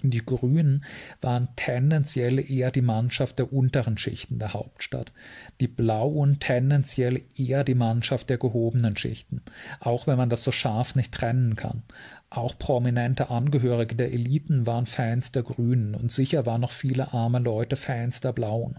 Die 0.02 0.24
Grünen 0.24 0.84
waren 1.20 1.48
tendenziell 1.56 2.38
eher 2.38 2.70
die 2.70 2.82
Mannschaft 2.82 3.38
der 3.38 3.52
unteren 3.52 3.98
Schichten 3.98 4.38
der 4.38 4.54
Hauptstadt, 4.54 5.12
die 5.60 5.66
Blauen 5.66 6.38
tendenziell 6.38 7.22
eher 7.34 7.64
die 7.64 7.74
Mannschaft 7.74 8.30
der 8.30 8.38
gehobenen 8.38 8.96
Schichten, 8.96 9.42
auch 9.80 10.06
wenn 10.06 10.16
man 10.16 10.30
das 10.30 10.44
so 10.44 10.52
scharf 10.52 10.94
nicht 10.94 11.12
trennen 11.12 11.56
kann. 11.56 11.82
Auch 12.30 12.58
prominente 12.58 13.30
Angehörige 13.30 13.96
der 13.96 14.12
Eliten 14.12 14.66
waren 14.66 14.86
Fans 14.86 15.32
der 15.32 15.42
Grünen 15.42 15.94
und 15.94 16.12
sicher 16.12 16.46
waren 16.46 16.60
noch 16.60 16.72
viele 16.72 17.12
arme 17.12 17.40
Leute 17.40 17.76
Fans 17.76 18.20
der 18.20 18.32
Blauen. 18.32 18.78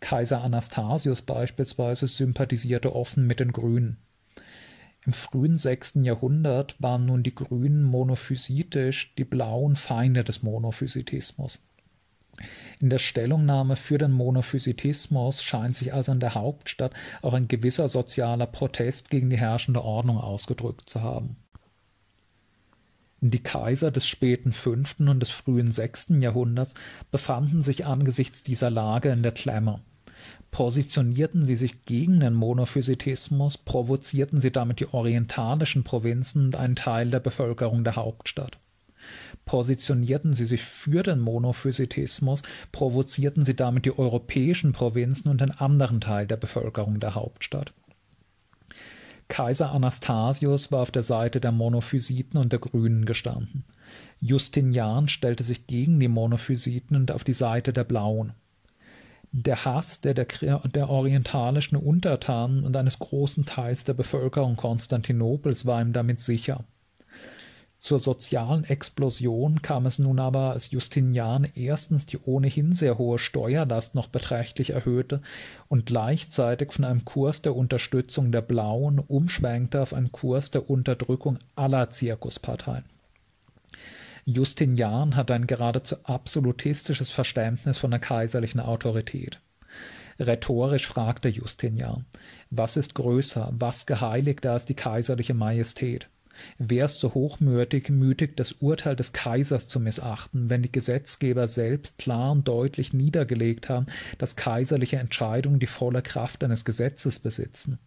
Kaiser 0.00 0.42
Anastasius 0.42 1.22
beispielsweise 1.22 2.06
sympathisierte 2.06 2.94
offen 2.94 3.26
mit 3.26 3.40
den 3.40 3.52
Grünen. 3.52 3.98
Im 5.06 5.12
frühen 5.12 5.58
sechsten 5.58 6.04
Jahrhundert 6.04 6.74
waren 6.80 7.06
nun 7.06 7.22
die 7.22 7.34
Grünen 7.34 7.82
monophysitisch, 7.82 9.14
die 9.16 9.24
Blauen 9.24 9.76
Feinde 9.76 10.24
des 10.24 10.42
Monophysitismus. 10.42 11.62
In 12.80 12.90
der 12.90 12.98
Stellungnahme 12.98 13.76
für 13.76 13.98
den 13.98 14.12
Monophysitismus 14.12 15.42
scheint 15.42 15.74
sich 15.74 15.92
also 15.92 16.12
in 16.12 16.20
der 16.20 16.34
Hauptstadt 16.34 16.92
auch 17.22 17.34
ein 17.34 17.48
gewisser 17.48 17.88
sozialer 17.88 18.46
Protest 18.46 19.10
gegen 19.10 19.30
die 19.30 19.38
herrschende 19.38 19.82
Ordnung 19.82 20.18
ausgedrückt 20.18 20.88
zu 20.88 21.02
haben. 21.02 21.36
Die 23.20 23.42
Kaiser 23.42 23.90
des 23.90 24.06
späten 24.06 24.52
fünften 24.52 25.08
und 25.08 25.18
des 25.20 25.30
frühen 25.30 25.72
sechsten 25.72 26.22
Jahrhunderts 26.22 26.74
befanden 27.10 27.64
sich 27.64 27.84
angesichts 27.84 28.44
dieser 28.44 28.70
Lage 28.70 29.10
in 29.10 29.24
der 29.24 29.32
Klemme. 29.32 29.80
Positionierten 30.50 31.44
sie 31.44 31.56
sich 31.56 31.84
gegen 31.84 32.20
den 32.20 32.34
Monophysitismus, 32.34 33.58
provozierten 33.58 34.40
sie 34.40 34.50
damit 34.50 34.80
die 34.80 34.92
orientalischen 34.92 35.84
Provinzen 35.84 36.46
und 36.46 36.56
einen 36.56 36.76
Teil 36.76 37.10
der 37.10 37.20
Bevölkerung 37.20 37.84
der 37.84 37.96
Hauptstadt. 37.96 38.58
Positionierten 39.44 40.34
sie 40.34 40.44
sich 40.44 40.62
für 40.62 41.02
den 41.02 41.20
Monophysitismus, 41.20 42.42
provozierten 42.72 43.44
sie 43.44 43.54
damit 43.54 43.84
die 43.86 43.96
europäischen 43.96 44.72
Provinzen 44.72 45.30
und 45.30 45.40
den 45.40 45.52
anderen 45.52 46.00
Teil 46.00 46.26
der 46.26 46.36
Bevölkerung 46.36 47.00
der 47.00 47.14
Hauptstadt. 47.14 47.72
Kaiser 49.28 49.72
Anastasius 49.72 50.72
war 50.72 50.80
auf 50.80 50.90
der 50.90 51.02
Seite 51.02 51.40
der 51.40 51.52
Monophysiten 51.52 52.38
und 52.38 52.52
der 52.52 52.58
Grünen 52.58 53.04
gestanden. 53.04 53.64
Justinian 54.20 55.08
stellte 55.08 55.44
sich 55.44 55.66
gegen 55.66 56.00
die 56.00 56.08
Monophysiten 56.08 56.96
und 56.96 57.12
auf 57.12 57.24
die 57.24 57.34
Seite 57.34 57.72
der 57.72 57.84
Blauen. 57.84 58.32
Der 59.32 59.64
Hass 59.64 60.00
der, 60.00 60.14
der, 60.14 60.26
der 60.26 60.88
orientalischen 60.88 61.76
Untertanen 61.76 62.64
und 62.64 62.76
eines 62.76 62.98
großen 62.98 63.44
Teils 63.44 63.84
der 63.84 63.94
Bevölkerung 63.94 64.56
Konstantinopels 64.56 65.66
war 65.66 65.82
ihm 65.82 65.92
damit 65.92 66.20
sicher. 66.20 66.64
Zur 67.78 68.00
sozialen 68.00 68.64
Explosion 68.64 69.62
kam 69.62 69.86
es 69.86 70.00
nun 70.00 70.18
aber, 70.18 70.50
als 70.50 70.72
Justinian 70.72 71.46
erstens 71.54 72.06
die 72.06 72.18
ohnehin 72.18 72.74
sehr 72.74 72.98
hohe 72.98 73.20
Steuerlast 73.20 73.94
noch 73.94 74.08
beträchtlich 74.08 74.70
erhöhte 74.70 75.22
und 75.68 75.86
gleichzeitig 75.86 76.72
von 76.72 76.84
einem 76.84 77.04
Kurs 77.04 77.40
der 77.40 77.54
Unterstützung 77.54 78.32
der 78.32 78.40
Blauen 78.40 78.98
umschwenkte 78.98 79.80
auf 79.80 79.94
einen 79.94 80.10
Kurs 80.10 80.50
der 80.50 80.68
Unterdrückung 80.68 81.38
aller 81.54 81.90
Zirkusparteien. 81.90 82.84
Justinian 84.30 85.16
hatte 85.16 85.32
ein 85.32 85.46
geradezu 85.46 85.96
absolutistisches 86.04 87.10
Verständnis 87.10 87.78
von 87.78 87.90
der 87.90 87.98
kaiserlichen 87.98 88.60
Autorität. 88.60 89.40
Rhetorisch 90.18 90.86
fragte 90.86 91.30
Justinian, 91.30 92.04
was 92.50 92.76
ist 92.76 92.94
größer, 92.94 93.50
was 93.54 93.86
geheiligter 93.86 94.52
als 94.52 94.66
die 94.66 94.74
kaiserliche 94.74 95.32
Majestät? 95.32 96.10
Wer 96.58 96.84
ist 96.84 97.00
so 97.00 97.14
hochmütig, 97.14 97.88
mütig, 97.88 98.36
das 98.36 98.52
Urteil 98.52 98.96
des 98.96 99.14
Kaisers 99.14 99.66
zu 99.66 99.80
missachten, 99.80 100.50
wenn 100.50 100.60
die 100.60 100.70
Gesetzgeber 100.70 101.48
selbst 101.48 101.96
klar 101.96 102.32
und 102.32 102.46
deutlich 102.46 102.92
niedergelegt 102.92 103.70
haben, 103.70 103.86
dass 104.18 104.36
kaiserliche 104.36 104.98
Entscheidungen 104.98 105.58
die 105.58 105.66
volle 105.66 106.02
Kraft 106.02 106.44
eines 106.44 106.66
Gesetzes 106.66 107.18
besitzen? 107.18 107.78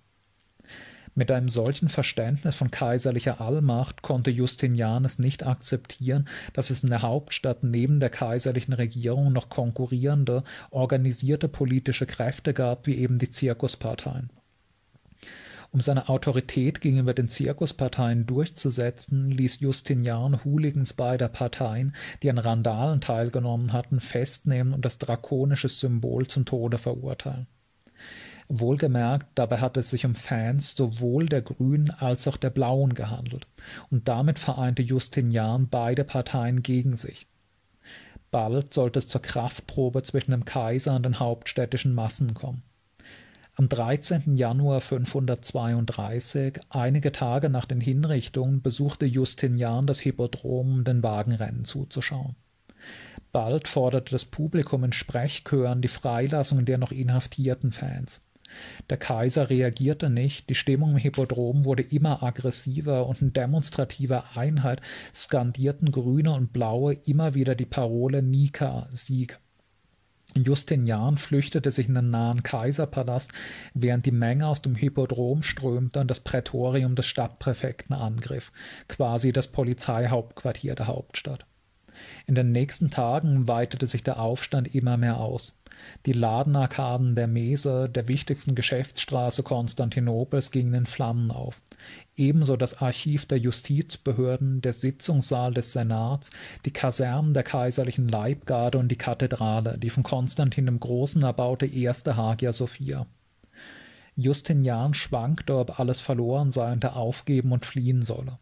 Mit 1.14 1.30
einem 1.30 1.50
solchen 1.50 1.90
Verständnis 1.90 2.56
von 2.56 2.72
kaiserlicher 2.72 3.42
Allmacht 3.42 4.02
konnte 4.02 4.32
Justinian 4.32 5.04
es 5.04 5.20
nicht 5.20 5.46
akzeptieren, 5.46 6.30
dass 6.54 6.70
es 6.70 6.84
in 6.84 6.90
der 6.90 7.02
Hauptstadt 7.02 7.64
neben 7.64 8.00
der 8.00 8.10
kaiserlichen 8.10 8.74
Regierung 8.74 9.34
noch 9.34 9.50
konkurrierende, 9.50 10.46
organisierte 10.70 11.50
politische 11.50 12.06
Kräfte 12.06 12.54
gab, 12.54 12.88
wie 12.88 12.96
eben 12.96 13.20
die 13.20 13.30
Zirkusparteien. 13.30 14.30
Um 15.74 15.82
seine 15.82 16.08
Autorität 16.10 16.80
gegenüber 16.80 17.14
den 17.14 17.30
Zirkusparteien 17.30 18.26
durchzusetzen, 18.26 19.32
ließ 19.32 19.60
Justinian 19.62 20.44
Hooligans 20.44 20.94
beider 20.94 21.30
Parteien, 21.30 21.94
die 22.24 22.30
an 22.30 22.38
Randalen 22.38 23.02
teilgenommen 23.02 23.74
hatten, 23.74 24.00
festnehmen 24.00 24.74
und 24.74 24.84
das 24.84 24.98
drakonische 24.98 25.70
Symbol 25.70 26.28
zum 26.28 26.46
Tode 26.46 26.78
verurteilen. 26.78 27.48
Wohlgemerkt, 28.60 29.28
dabei 29.36 29.60
hat 29.60 29.78
es 29.78 29.90
sich 29.90 30.06
um 30.06 30.16
Fans 30.16 30.76
sowohl 30.76 31.28
der 31.28 31.42
Grünen 31.42 31.92
als 31.92 32.28
auch 32.28 32.38
der 32.38 32.50
Blauen 32.50 32.94
gehandelt, 32.94 33.48
und 33.90 34.08
damit 34.08 34.40
vereinte 34.40 34.82
Justinian 34.82 35.70
beide 35.70 36.04
Parteien 36.04 36.64
gegen 36.64 36.98
sich. 36.98 37.28
Bald 38.32 38.74
sollte 38.74 39.00
es 39.00 39.08
zur 39.08 39.22
Kraftprobe 39.22 40.04
zwischen 40.04 40.32
dem 40.32 40.46
Kaiser 40.46 40.96
und 40.96 41.04
den 41.04 41.20
hauptstädtischen 41.20 41.94
Massen 41.94 42.34
kommen. 42.34 42.64
Am 43.56 43.68
13. 43.68 44.38
Januar 44.38 44.80
532, 44.80 46.62
einige 46.70 47.12
Tage 47.12 47.50
nach 47.50 47.66
den 47.66 47.82
Hinrichtungen, 47.82 48.62
besuchte 48.62 49.06
Justinian 49.06 49.86
das 49.86 50.00
Hippodrom, 50.00 50.74
um 50.74 50.84
den 50.84 51.04
Wagenrennen 51.04 51.66
zuzuschauen. 51.66 52.36
Bald 53.32 53.68
forderte 53.68 54.12
das 54.12 54.26
Publikum 54.26 54.84
in 54.84 54.94
Sprechchören 54.94 55.82
die 55.82 55.90
Freilassung 55.90 56.66
der 56.66 56.78
noch 56.78 56.92
inhaftierten 56.92 57.72
Fans. 57.72 58.22
Der 58.90 58.98
Kaiser 58.98 59.50
reagierte 59.50 60.10
nicht, 60.10 60.50
die 60.50 60.56
Stimmung 60.56 60.92
im 60.92 60.98
Hippodrom 60.98 61.66
wurde 61.66 61.84
immer 61.84 62.24
aggressiver 62.24 63.08
und 63.08 63.22
in 63.22 63.34
demonstrativer 63.34 64.36
Einheit 64.36 64.82
skandierten 65.16 65.92
Grüne 65.92 66.34
und 66.34 66.54
Blaue 66.54 66.94
immer 67.06 67.34
wieder 67.34 67.56
die 67.56 67.66
Parole 67.66 68.22
Nika, 68.22 68.88
Sieg. 68.92 69.40
Justinian 70.36 71.18
flüchtete 71.18 71.72
sich 71.72 71.90
in 71.90 71.96
den 71.96 72.10
nahen 72.10 72.44
Kaiserpalast, 72.44 73.32
während 73.74 74.06
die 74.06 74.12
Menge 74.12 74.48
aus 74.48 74.62
dem 74.62 74.76
Hippodrom 74.76 75.44
strömte 75.44 76.00
und 76.00 76.08
das 76.08 76.22
Prätorium 76.22 76.96
des 76.96 77.06
Stadtpräfekten 77.06 77.96
angriff, 77.96 78.52
quasi 78.88 79.34
das 79.34 79.48
Polizeihauptquartier 79.48 80.76
der 80.76 80.88
Hauptstadt. 80.88 81.46
In 82.28 82.36
den 82.36 82.52
nächsten 82.52 82.90
Tagen 82.90 83.48
weitete 83.48 83.88
sich 83.88 84.04
der 84.04 84.20
Aufstand 84.20 84.74
immer 84.74 84.98
mehr 84.98 85.20
aus. 85.20 85.61
Die 86.06 86.14
Ladenarkaden 86.14 87.16
der 87.16 87.28
Mese, 87.28 87.90
der 87.90 88.08
wichtigsten 88.08 88.56
Geschäftsstraße 88.56 89.44
Konstantinopels, 89.44 90.52
gingen 90.52 90.74
in 90.74 90.86
Flammen 90.86 91.32
auf. 91.32 91.62
Ebenso 92.16 92.58
das 92.58 92.82
Archiv 92.82 93.26
der 93.26 93.40
Justizbehörden, 93.40 94.62
der 94.62 94.74
Sitzungssaal 94.74 95.54
des 95.54 95.72
Senats, 95.72 96.30
die 96.66 96.72
Kasernen 96.72 97.34
der 97.34 97.44
kaiserlichen 97.44 98.08
Leibgarde 98.08 98.78
und 98.78 98.90
die 98.90 98.98
Kathedrale, 98.98 99.78
die 99.78 99.90
von 99.90 100.04
Konstantin 100.04 100.66
dem 100.66 100.80
Großen 100.80 101.24
erbaute 101.24 101.66
erste 101.66 102.18
Hagia 102.18 102.54
Sophia. 102.54 103.08
Justinian 104.16 104.94
schwankte, 104.94 105.58
ob 105.58 105.80
alles 105.80 106.02
verloren 106.02 106.52
sei 106.52 106.72
und 106.74 106.84
er 106.84 106.96
aufgeben 106.96 107.52
und 107.52 107.66
fliehen 107.66 108.04
solle 108.04 108.38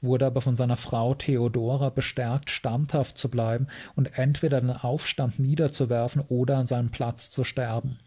wurde 0.00 0.26
aber 0.26 0.40
von 0.40 0.56
seiner 0.56 0.76
Frau 0.76 1.14
Theodora 1.14 1.90
bestärkt, 1.90 2.50
standhaft 2.50 3.16
zu 3.18 3.30
bleiben 3.30 3.68
und 3.94 4.18
entweder 4.18 4.60
den 4.60 4.70
Aufstand 4.70 5.38
niederzuwerfen 5.38 6.22
oder 6.28 6.58
an 6.58 6.66
seinem 6.66 6.90
Platz 6.90 7.30
zu 7.30 7.44
sterben. 7.44 7.98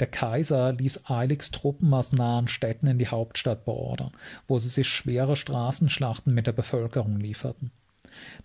Der 0.00 0.06
Kaiser 0.06 0.72
ließ 0.72 1.10
eiligst 1.10 1.54
Truppen 1.54 1.92
aus 1.92 2.12
nahen 2.12 2.48
Städten 2.48 2.86
in 2.86 2.98
die 2.98 3.08
Hauptstadt 3.08 3.66
beordern, 3.66 4.12
wo 4.48 4.58
sie 4.58 4.70
sich 4.70 4.88
schwere 4.88 5.36
Straßenschlachten 5.36 6.32
mit 6.32 6.46
der 6.46 6.52
Bevölkerung 6.52 7.18
lieferten. 7.18 7.70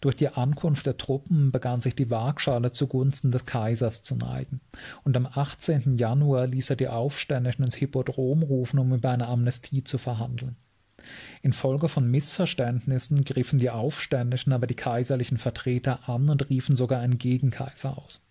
Durch 0.01 0.15
die 0.15 0.29
Ankunft 0.29 0.85
der 0.85 0.97
Truppen 0.97 1.51
begann 1.51 1.81
sich 1.81 1.95
die 1.95 2.09
Waagschale 2.09 2.71
zugunsten 2.71 3.31
des 3.31 3.45
Kaisers 3.45 4.03
zu 4.03 4.15
neigen, 4.15 4.59
und 5.03 5.15
am 5.17 5.25
18. 5.25 5.97
Januar 5.97 6.47
ließ 6.47 6.69
er 6.71 6.75
die 6.75 6.87
Aufständischen 6.87 7.65
ins 7.65 7.75
Hippodrom 7.75 8.43
rufen, 8.43 8.77
um 8.77 8.93
über 8.93 9.09
eine 9.09 9.27
Amnestie 9.27 9.83
zu 9.83 9.97
verhandeln. 9.97 10.57
Infolge 11.41 11.87
von 11.87 12.09
Missverständnissen 12.09 13.23
griffen 13.23 13.59
die 13.59 13.69
Aufständischen 13.69 14.53
aber 14.53 14.67
die 14.67 14.75
kaiserlichen 14.75 15.37
Vertreter 15.37 16.09
an 16.09 16.29
und 16.29 16.49
riefen 16.49 16.75
sogar 16.75 17.01
einen 17.01 17.17
Gegenkaiser 17.17 17.97
aus. 17.97 18.21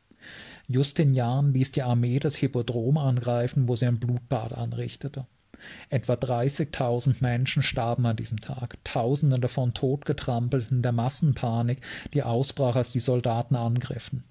Justinian 0.66 1.52
ließ 1.52 1.72
die 1.72 1.82
Armee 1.82 2.18
das 2.18 2.36
Hippodrom 2.36 2.96
angreifen, 2.96 3.68
wo 3.68 3.76
sie 3.76 3.86
ein 3.86 4.01
Blutbad 4.01 4.52
anrichtete. 4.52 5.26
Etwa 5.88 6.14
30.000 6.14 7.16
Menschen 7.20 7.62
starben 7.62 8.06
an 8.06 8.16
diesem 8.16 8.40
Tag, 8.40 8.76
Tausende 8.84 9.38
davon 9.38 9.74
totgetrampelt 9.74 10.70
in 10.70 10.82
der 10.82 10.92
Massenpanik, 10.92 11.80
die 12.12 12.22
ausbrach, 12.22 12.76
als 12.76 12.92
die 12.92 13.01
Soldaten 13.01 13.56
angriffen. 13.56 14.24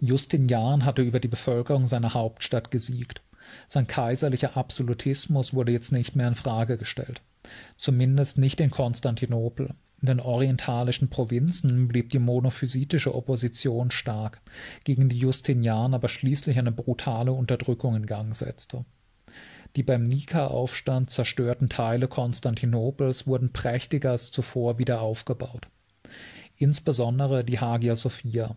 Justinian 0.00 0.84
hatte 0.84 1.02
über 1.02 1.20
die 1.20 1.28
Bevölkerung 1.28 1.86
seiner 1.86 2.14
Hauptstadt 2.14 2.70
gesiegt. 2.70 3.20
Sein 3.68 3.86
kaiserlicher 3.86 4.56
Absolutismus 4.56 5.54
wurde 5.54 5.72
jetzt 5.72 5.92
nicht 5.92 6.16
mehr 6.16 6.28
in 6.28 6.34
Frage 6.34 6.78
gestellt. 6.78 7.20
Zumindest 7.76 8.38
nicht 8.38 8.60
in 8.60 8.70
Konstantinopel. 8.70 9.74
In 10.00 10.06
den 10.06 10.20
orientalischen 10.20 11.08
Provinzen 11.08 11.88
blieb 11.88 12.10
die 12.10 12.18
monophysitische 12.18 13.14
Opposition 13.14 13.90
stark, 13.90 14.42
gegen 14.84 15.08
die 15.08 15.18
Justinian 15.18 15.94
aber 15.94 16.08
schließlich 16.08 16.58
eine 16.58 16.72
brutale 16.72 17.32
Unterdrückung 17.32 17.96
in 17.96 18.06
Gang 18.06 18.36
setzte. 18.36 18.84
Die 19.76 19.82
beim 19.82 20.04
Nika-Aufstand 20.04 21.10
zerstörten 21.10 21.68
Teile 21.68 22.06
Konstantinopels 22.06 23.26
wurden 23.26 23.52
prächtiger 23.52 24.10
als 24.10 24.30
zuvor 24.30 24.78
wieder 24.78 25.00
aufgebaut. 25.00 25.68
Insbesondere 26.56 27.42
die 27.42 27.58
Hagia 27.58 27.96
Sophia. 27.96 28.56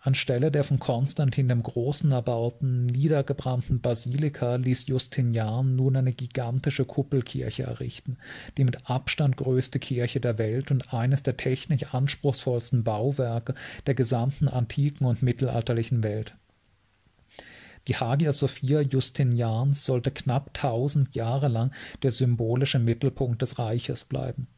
Anstelle 0.00 0.50
der 0.50 0.64
von 0.64 0.78
Konstantin 0.78 1.48
dem 1.48 1.62
Großen 1.62 2.12
erbauten, 2.12 2.86
niedergebrannten 2.86 3.80
Basilika 3.80 4.56
ließ 4.56 4.86
Justinian 4.86 5.76
nun 5.76 5.96
eine 5.96 6.12
gigantische 6.12 6.84
Kuppelkirche 6.84 7.64
errichten, 7.64 8.18
die 8.56 8.64
mit 8.64 8.88
Abstand 8.88 9.36
größte 9.36 9.78
Kirche 9.78 10.20
der 10.20 10.38
Welt 10.38 10.70
und 10.70 10.92
eines 10.92 11.22
der 11.22 11.36
technisch 11.36 11.94
anspruchsvollsten 11.94 12.84
Bauwerke 12.84 13.54
der 13.86 13.94
gesamten 13.94 14.48
antiken 14.48 15.06
und 15.06 15.22
mittelalterlichen 15.22 16.02
Welt. 16.02 16.34
Die 17.88 17.96
Hagia 17.96 18.32
Sophia 18.32 18.80
Justinians 18.80 19.84
sollte 19.84 20.10
knapp 20.10 20.52
tausend 20.54 21.14
Jahre 21.14 21.48
lang 21.48 21.72
der 22.02 22.10
symbolische 22.10 22.80
Mittelpunkt 22.80 23.42
des 23.42 23.58
Reiches 23.58 24.04
bleiben. 24.04 24.48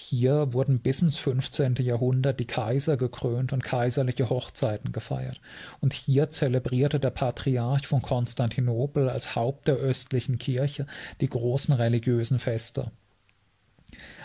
Hier 0.00 0.52
wurden 0.52 0.78
bis 0.78 1.02
ins 1.02 1.18
15. 1.18 1.74
Jahrhundert 1.80 2.38
die 2.38 2.44
Kaiser 2.44 2.96
gekrönt 2.96 3.52
und 3.52 3.64
kaiserliche 3.64 4.30
Hochzeiten 4.30 4.92
gefeiert, 4.92 5.40
und 5.80 5.92
hier 5.92 6.30
zelebrierte 6.30 7.00
der 7.00 7.10
Patriarch 7.10 7.88
von 7.88 8.00
Konstantinopel 8.00 9.10
als 9.10 9.34
Haupt 9.34 9.66
der 9.66 9.74
östlichen 9.74 10.38
Kirche 10.38 10.86
die 11.20 11.28
großen 11.28 11.74
religiösen 11.74 12.38
Feste 12.38 12.92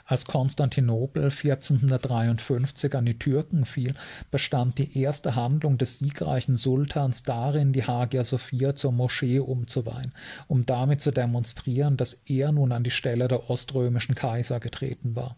als 0.06 0.26
Konstantinopel 0.26 1.24
1453 1.24 2.94
an 2.94 3.06
die 3.06 3.18
Türken 3.18 3.66
fiel, 3.66 3.96
bestand 4.30 4.78
die 4.78 5.00
erste 5.00 5.36
Handlung 5.36 5.78
des 5.78 5.98
siegreichen 5.98 6.56
Sultans 6.56 7.24
darin, 7.24 7.74
die 7.74 7.86
Hagia 7.86 8.24
Sophia 8.24 8.76
zur 8.76 8.92
Moschee 8.92 9.40
umzuweihen, 9.40 10.14
um 10.48 10.66
damit 10.66 11.02
zu 11.02 11.12
demonstrieren, 11.12 11.98
dass 11.98 12.22
er 12.26 12.52
nun 12.52 12.74
an 12.74 12.84
die 12.84 12.92
Stelle 12.92 13.28
der 13.28 13.50
oströmischen 13.50 14.14
Kaiser 14.14 14.60
getreten 14.60 15.16
war. 15.16 15.38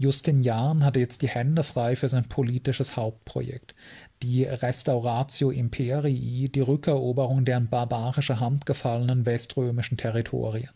Justinian 0.00 0.82
hatte 0.82 0.98
jetzt 0.98 1.20
die 1.20 1.28
Hände 1.28 1.62
frei 1.62 1.94
für 1.94 2.08
sein 2.08 2.26
politisches 2.26 2.96
Hauptprojekt, 2.96 3.74
die 4.22 4.44
Restauratio 4.44 5.50
Imperii, 5.50 6.48
die 6.48 6.60
Rückeroberung 6.60 7.44
der 7.44 7.58
in 7.58 7.68
barbarische 7.68 8.40
Hand 8.40 8.64
gefallenen 8.64 9.26
weströmischen 9.26 9.98
Territorien. 9.98 10.70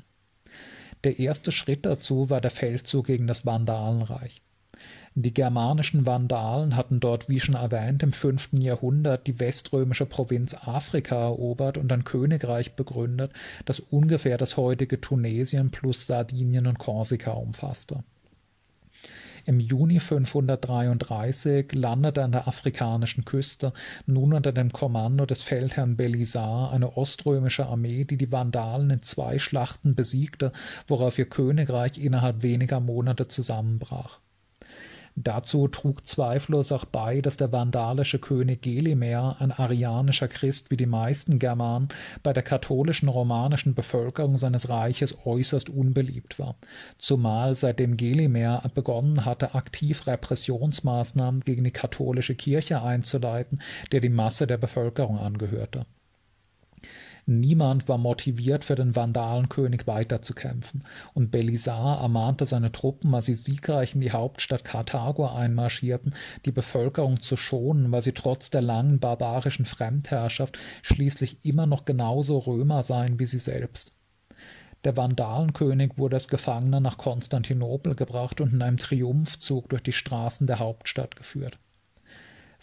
Der 1.05 1.21
erste 1.21 1.53
Schritt 1.53 1.87
dazu 1.87 2.29
war 2.29 2.43
der 2.43 2.51
Feldzug 2.51 3.07
gegen 3.07 3.27
das 3.27 3.47
Vandalenreich. 3.47 4.43
Die 5.15 5.33
germanischen 5.33 6.05
Vandalen 6.05 6.77
hatten 6.77 7.01
dort, 7.01 7.27
wie 7.27 7.41
schon 7.41 7.55
erwähnt, 7.55 8.03
im 8.03 8.13
fünften 8.13 8.61
Jahrhundert 8.61 9.27
die 9.27 9.41
weströmische 9.41 10.05
Provinz 10.05 10.53
Afrika 10.53 11.17
erobert 11.17 11.79
und 11.79 11.91
ein 11.91 12.05
Königreich 12.05 12.75
begründet, 12.75 13.33
das 13.65 13.81
ungefähr 13.81 14.37
das 14.37 14.59
heutige 14.59 15.01
Tunesien 15.01 15.71
plus 15.71 16.07
Sardinien 16.07 16.67
und 16.67 16.79
Korsika 16.79 17.31
umfasste. 17.31 18.05
Im 19.47 19.61
Juni 19.61 20.01
533 20.01 21.75
landete 21.75 22.25
an 22.25 22.33
der 22.33 22.49
afrikanischen 22.49 23.27
Küste, 23.27 23.75
nun 24.07 24.33
unter 24.33 24.53
dem 24.53 24.73
Kommando 24.73 25.27
des 25.27 25.43
Feldherrn 25.43 25.97
Belisar, 25.97 26.73
eine 26.73 26.97
oströmische 26.97 27.67
Armee, 27.67 28.05
die 28.05 28.17
die 28.17 28.33
Vandalen 28.33 28.89
in 28.89 29.03
zwei 29.03 29.39
Schlachten 29.39 29.95
besiegte, 29.95 30.53
worauf 30.89 31.19
ihr 31.19 31.29
Königreich 31.29 31.99
innerhalb 31.99 32.43
weniger 32.43 32.81
Monate 32.81 33.29
zusammenbrach. 33.29 34.19
Dazu 35.17 35.69
trug 35.69 36.09
zweifellos 36.09 36.73
auch 36.73 36.85
bei, 36.85 37.21
dass 37.21 37.37
der 37.37 37.53
vandalische 37.53 38.19
König 38.19 38.63
Gelimer, 38.63 39.37
ein 39.39 39.53
arianischer 39.53 40.27
Christ 40.27 40.73
wie 40.73 40.77
die 40.77 40.87
meisten 40.87 41.39
Germanen, 41.39 41.89
bei 42.25 42.33
der 42.33 42.43
katholischen 42.43 43.09
romanischen 43.09 43.75
Bevölkerung 43.75 44.39
seines 44.39 44.69
Reiches 44.69 45.17
äußerst 45.25 45.71
unbeliebt 45.71 46.41
war, 46.41 46.57
zumal 46.99 47.55
seitdem 47.55 47.97
Gelimer 47.97 48.69
begonnen 48.75 49.25
hatte, 49.25 49.55
aktiv 49.55 50.09
Repressionsmaßnahmen 50.09 51.43
gegen 51.43 51.63
die 51.63 51.71
katholische 51.71 52.35
Kirche 52.35 52.83
einzuleiten, 52.83 53.63
der 53.93 54.01
die 54.01 54.09
Masse 54.09 54.49
der 54.49 54.59
Bevölkerung 54.59 55.19
angehörte. 55.19 55.87
Niemand 57.27 57.89
war 57.89 57.97
motiviert, 57.97 58.65
für 58.65 58.75
den 58.75 58.95
Vandalenkönig 58.95 59.87
weiterzukämpfen, 59.87 60.85
und 61.15 61.31
Belisar 61.31 62.03
ermahnte 62.03 62.45
seine 62.45 62.71
Truppen, 62.71 63.15
als 63.15 63.27
sie 63.27 63.35
siegreich 63.35 63.95
in 63.95 64.03
die 64.03 64.13
Hauptstadt 64.13 64.63
Karthago 64.63 65.27
einmarschierten, 65.27 66.15
die 66.45 66.53
Bevölkerung 66.53 67.21
zu 67.23 67.39
schonen, 67.39 67.91
weil 67.93 68.03
sie 68.03 68.13
trotz 68.13 68.51
der 68.51 68.61
langen 68.61 68.99
barbarischen 68.99 69.65
Fremdherrschaft 69.65 70.59
schließlich 70.83 71.39
immer 71.43 71.67
noch 71.67 71.87
genauso 71.87 72.39
Römer 72.39 72.83
seien 72.83 73.19
wie 73.19 73.27
sie 73.27 73.39
selbst. 73.39 73.93
Der 74.85 74.95
Vandalenkönig 74.95 75.97
wurde 75.97 76.17
als 76.17 76.29
Gefangener 76.29 76.81
nach 76.81 76.99
Konstantinopel 76.99 77.95
gebracht 77.95 78.43
und 78.43 78.53
in 78.53 78.61
einem 78.61 78.77
Triumphzug 78.77 79.71
durch 79.71 79.83
die 79.83 79.93
Straßen 79.93 80.47
der 80.47 80.59
Hauptstadt 80.59 81.17
geführt. 81.17 81.59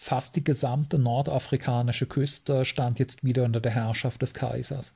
Fast 0.04 0.36
die 0.36 0.44
gesamte 0.44 0.98
nordafrikanische 0.98 2.08
Küste 2.08 2.66
stand 2.66 2.98
jetzt 2.98 3.24
wieder 3.24 3.44
unter 3.44 3.62
der 3.62 3.72
Herrschaft 3.72 4.24
des 4.24 4.34
Kaisers. 4.34 4.96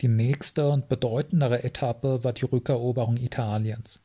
Die 0.00 0.06
nächste 0.06 0.70
und 0.70 0.88
bedeutendere 0.88 1.64
Etappe 1.64 2.22
war 2.22 2.32
die 2.32 2.44
Rückeroberung 2.44 3.16
Italiens. 3.16 3.98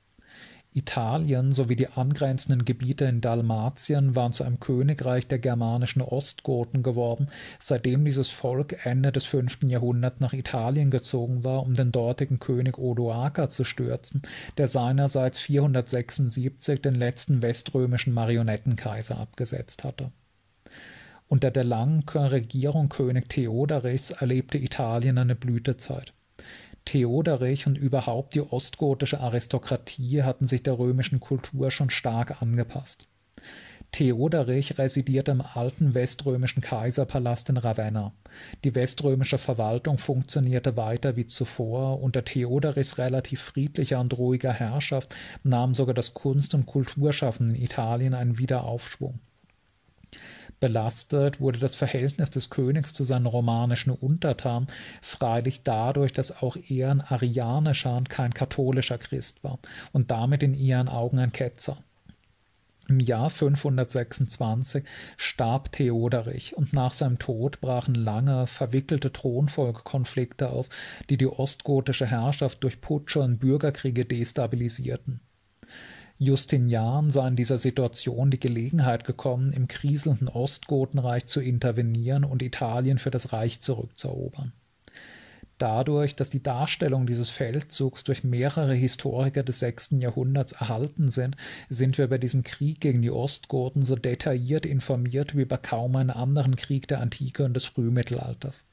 Italien 0.73 1.51
sowie 1.51 1.75
die 1.75 1.89
angrenzenden 1.89 2.63
Gebiete 2.63 3.03
in 3.03 3.19
Dalmatien 3.19 4.15
waren 4.15 4.31
zu 4.31 4.45
einem 4.45 4.61
Königreich 4.61 5.27
der 5.27 5.39
germanischen 5.39 6.01
Ostgoten 6.01 6.81
geworden, 6.81 7.27
seitdem 7.59 8.05
dieses 8.05 8.29
Volk 8.29 8.85
Ende 8.85 9.11
des 9.11 9.25
fünften 9.25 9.69
Jahrhunderts 9.69 10.21
nach 10.21 10.31
Italien 10.31 10.89
gezogen 10.89 11.43
war, 11.43 11.63
um 11.63 11.75
den 11.75 11.91
dortigen 11.91 12.39
König 12.39 12.77
Odoaker 12.77 13.49
zu 13.49 13.65
stürzen, 13.65 14.21
der 14.57 14.69
seinerseits 14.69 15.39
476 15.39 16.81
den 16.81 16.95
letzten 16.95 17.41
weströmischen 17.41 18.13
Marionettenkaiser 18.13 19.17
abgesetzt 19.17 19.83
hatte. 19.83 20.11
Unter 21.27 21.51
der 21.51 21.65
langen 21.65 22.03
Regierung 22.07 22.87
König 22.87 23.27
Theoderichs 23.27 24.11
erlebte 24.11 24.57
Italien 24.57 25.17
eine 25.17 25.35
Blütezeit. 25.35 26.13
Theoderich 26.85 27.67
und 27.67 27.77
überhaupt 27.77 28.35
die 28.35 28.41
ostgotische 28.41 29.19
Aristokratie 29.19 30.23
hatten 30.23 30.47
sich 30.47 30.63
der 30.63 30.77
römischen 30.77 31.19
Kultur 31.19 31.71
schon 31.71 31.89
stark 31.89 32.41
angepasst. 32.41 33.07
Theoderich 33.91 34.77
residierte 34.77 35.31
im 35.31 35.41
alten 35.41 35.93
weströmischen 35.93 36.61
Kaiserpalast 36.61 37.49
in 37.49 37.57
Ravenna. 37.57 38.13
Die 38.63 38.73
weströmische 38.73 39.37
Verwaltung 39.37 39.97
funktionierte 39.97 40.77
weiter 40.77 41.17
wie 41.17 41.27
zuvor. 41.27 42.01
Unter 42.01 42.23
Theoderichs 42.23 42.97
relativ 42.97 43.41
friedlicher 43.41 43.99
und 43.99 44.17
ruhiger 44.17 44.53
Herrschaft 44.53 45.13
nahm 45.43 45.75
sogar 45.75 45.93
das 45.93 46.13
Kunst- 46.13 46.55
und 46.55 46.65
Kulturschaffen 46.67 47.51
in 47.51 47.61
Italien 47.61 48.13
einen 48.13 48.37
Wiederaufschwung. 48.37 49.19
Belastet 50.61 51.41
wurde 51.41 51.57
das 51.57 51.73
Verhältnis 51.73 52.29
des 52.29 52.51
Königs 52.51 52.93
zu 52.93 53.03
seinen 53.03 53.25
romanischen 53.25 53.89
Untertanen 53.89 54.67
freilich 55.01 55.63
dadurch, 55.63 56.13
dass 56.13 56.43
auch 56.43 56.55
er 56.55 56.91
ein 56.91 57.01
arianischer 57.01 57.97
und 57.97 58.11
kein 58.11 58.31
katholischer 58.31 58.99
Christ 58.99 59.43
war 59.43 59.57
und 59.91 60.11
damit 60.11 60.43
in 60.43 60.53
ihren 60.53 60.87
Augen 60.87 61.17
ein 61.17 61.31
Ketzer. 61.31 61.83
Im 62.87 62.99
Jahr 62.99 63.31
526 63.31 64.83
starb 65.17 65.71
Theoderich 65.71 66.55
und 66.55 66.73
nach 66.73 66.93
seinem 66.93 67.17
Tod 67.17 67.59
brachen 67.59 67.95
lange, 67.95 68.45
verwickelte 68.45 69.11
Thronfolgekonflikte 69.11 70.51
aus, 70.51 70.69
die 71.09 71.17
die 71.17 71.27
ostgotische 71.27 72.05
Herrschaft 72.05 72.63
durch 72.63 72.81
Putsche 72.81 73.21
und 73.21 73.39
Bürgerkriege 73.39 74.05
destabilisierten. 74.05 75.21
Justinian 76.23 77.09
sah 77.09 77.27
in 77.27 77.35
dieser 77.35 77.57
Situation 77.57 78.29
die 78.29 78.39
Gelegenheit 78.39 79.05
gekommen, 79.05 79.51
im 79.53 79.67
kriselnden 79.67 80.27
Ostgotenreich 80.27 81.25
zu 81.25 81.41
intervenieren 81.41 82.25
und 82.25 82.43
Italien 82.43 82.99
für 82.99 83.09
das 83.09 83.33
Reich 83.33 83.59
zurückzuerobern. 83.59 84.53
Dadurch, 85.57 86.15
dass 86.15 86.29
die 86.29 86.43
Darstellung 86.43 87.07
dieses 87.07 87.31
Feldzugs 87.31 88.03
durch 88.03 88.23
mehrere 88.23 88.75
Historiker 88.75 89.41
des 89.41 89.57
sechsten 89.57 89.99
Jahrhunderts 89.99 90.51
erhalten 90.51 91.09
sind, 91.09 91.37
sind 91.69 91.97
wir 91.97 92.05
über 92.05 92.19
diesen 92.19 92.43
Krieg 92.43 92.79
gegen 92.81 93.01
die 93.01 93.09
Ostgoten 93.09 93.81
so 93.81 93.95
detailliert 93.95 94.67
informiert 94.67 95.35
wie 95.35 95.41
über 95.41 95.57
kaum 95.57 95.95
einen 95.95 96.11
anderen 96.11 96.55
Krieg 96.55 96.87
der 96.87 97.01
Antike 97.01 97.45
und 97.45 97.55
des 97.55 97.65
Frühmittelalters. 97.65 98.63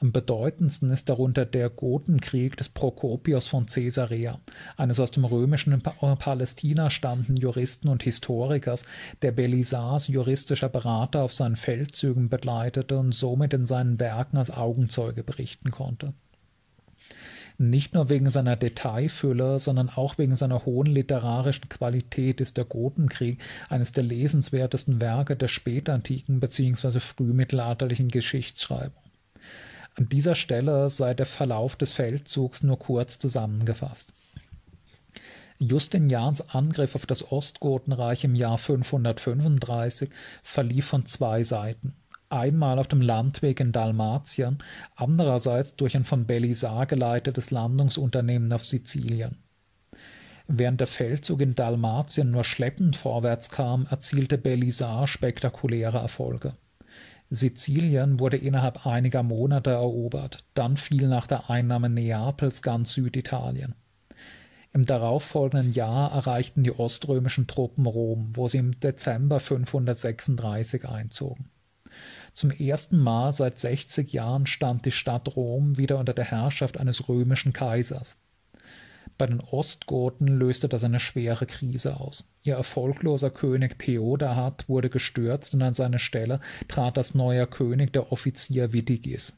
Am 0.00 0.12
bedeutendsten 0.12 0.92
ist 0.92 1.08
darunter 1.08 1.44
der 1.44 1.70
Gotenkrieg 1.70 2.56
des 2.56 2.68
Prokopios 2.68 3.48
von 3.48 3.66
Caesarea, 3.66 4.38
eines 4.76 5.00
aus 5.00 5.10
dem 5.10 5.24
römischen 5.24 5.82
Palästina 5.82 6.88
stammenden 6.88 7.36
Juristen 7.36 7.88
und 7.88 8.04
Historikers, 8.04 8.84
der 9.22 9.32
Belisars 9.32 10.06
juristischer 10.06 10.68
Berater 10.68 11.24
auf 11.24 11.32
seinen 11.32 11.56
Feldzügen 11.56 12.28
begleitete 12.28 12.96
und 12.96 13.12
somit 13.12 13.52
in 13.54 13.66
seinen 13.66 13.98
Werken 13.98 14.36
als 14.36 14.52
Augenzeuge 14.52 15.24
berichten 15.24 15.72
konnte. 15.72 16.14
Nicht 17.60 17.92
nur 17.92 18.08
wegen 18.08 18.30
seiner 18.30 18.54
Detailfülle, 18.54 19.58
sondern 19.58 19.88
auch 19.88 20.16
wegen 20.16 20.36
seiner 20.36 20.64
hohen 20.64 20.86
literarischen 20.86 21.68
Qualität 21.68 22.40
ist 22.40 22.56
der 22.56 22.66
Gotenkrieg 22.66 23.40
eines 23.68 23.90
der 23.90 24.04
lesenswertesten 24.04 25.00
Werke 25.00 25.34
der 25.34 25.48
spätantiken 25.48 26.38
bzw. 26.38 27.00
frühmittelalterlichen 27.00 28.10
Geschichtsschreibung. 28.10 29.02
An 29.98 30.08
dieser 30.08 30.36
Stelle 30.36 30.90
sei 30.90 31.12
der 31.12 31.26
Verlauf 31.26 31.74
des 31.74 31.92
Feldzugs 31.92 32.62
nur 32.62 32.78
kurz 32.78 33.18
zusammengefasst. 33.18 34.12
Justinians 35.58 36.50
Angriff 36.50 36.94
auf 36.94 37.04
das 37.04 37.32
Ostgotenreich 37.32 38.22
im 38.22 38.36
Jahr 38.36 38.58
535 38.58 40.10
verlief 40.44 40.86
von 40.86 41.04
zwei 41.06 41.42
Seiten. 41.42 41.96
Einmal 42.28 42.78
auf 42.78 42.86
dem 42.86 43.00
Landweg 43.00 43.58
in 43.58 43.72
Dalmatien, 43.72 44.62
andererseits 44.94 45.74
durch 45.74 45.96
ein 45.96 46.04
von 46.04 46.26
Belisar 46.26 46.86
geleitetes 46.86 47.50
Landungsunternehmen 47.50 48.52
auf 48.52 48.64
Sizilien. 48.64 49.42
Während 50.46 50.78
der 50.78 50.86
Feldzug 50.86 51.40
in 51.40 51.56
Dalmatien 51.56 52.30
nur 52.30 52.44
schleppend 52.44 52.94
vorwärts 52.96 53.50
kam, 53.50 53.88
erzielte 53.90 54.38
Belisar 54.38 55.08
spektakuläre 55.08 55.98
Erfolge. 55.98 56.54
Sizilien 57.30 58.20
wurde 58.20 58.38
innerhalb 58.38 58.86
einiger 58.86 59.22
Monate 59.22 59.70
erobert, 59.70 60.44
dann 60.54 60.76
fiel 60.76 61.08
nach 61.08 61.26
der 61.26 61.50
Einnahme 61.50 61.90
Neapels 61.90 62.62
ganz 62.62 62.92
Süditalien. 62.92 63.74
Im 64.72 64.86
darauffolgenden 64.86 65.72
Jahr 65.72 66.12
erreichten 66.12 66.62
die 66.62 66.72
oströmischen 66.72 67.46
Truppen 67.46 67.86
Rom, 67.86 68.30
wo 68.34 68.48
sie 68.48 68.58
im 68.58 68.78
Dezember 68.80 69.40
536 69.40 70.86
einzogen. 70.88 71.50
Zum 72.32 72.50
ersten 72.50 72.98
Mal 72.98 73.32
seit 73.32 73.58
60 73.58 74.12
Jahren 74.12 74.46
stand 74.46 74.84
die 74.84 74.92
Stadt 74.92 75.34
Rom 75.34 75.76
wieder 75.76 75.98
unter 75.98 76.14
der 76.14 76.26
Herrschaft 76.26 76.78
eines 76.78 77.08
römischen 77.08 77.52
Kaisers. 77.52 78.16
Bei 79.18 79.26
den 79.26 79.40
Ostgoten 79.40 80.28
löste 80.28 80.68
das 80.68 80.84
eine 80.84 81.00
schwere 81.00 81.44
Krise 81.44 81.98
aus. 81.98 82.30
Ihr 82.44 82.54
erfolgloser 82.54 83.30
König 83.30 83.76
Theodahad 83.80 84.68
wurde 84.68 84.90
gestürzt 84.90 85.54
und 85.54 85.62
an 85.62 85.74
seine 85.74 85.98
Stelle 85.98 86.40
trat 86.68 86.96
als 86.96 87.16
neuer 87.16 87.46
König 87.46 87.92
der 87.92 88.12
Offizier 88.12 88.72
Witigis. 88.72 89.32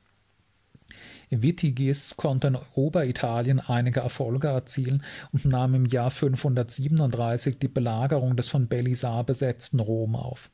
Witigis 1.30 2.16
konnte 2.16 2.48
in 2.48 2.58
Oberitalien 2.74 3.60
einige 3.60 4.00
Erfolge 4.00 4.48
erzielen 4.48 5.02
und 5.32 5.46
nahm 5.46 5.74
im 5.74 5.86
Jahr 5.86 6.10
537 6.10 7.58
die 7.58 7.68
Belagerung 7.68 8.36
des 8.36 8.48
von 8.48 8.68
Belisar 8.68 9.24
besetzten 9.24 9.80
Rom 9.80 10.14
auf. 10.14 10.50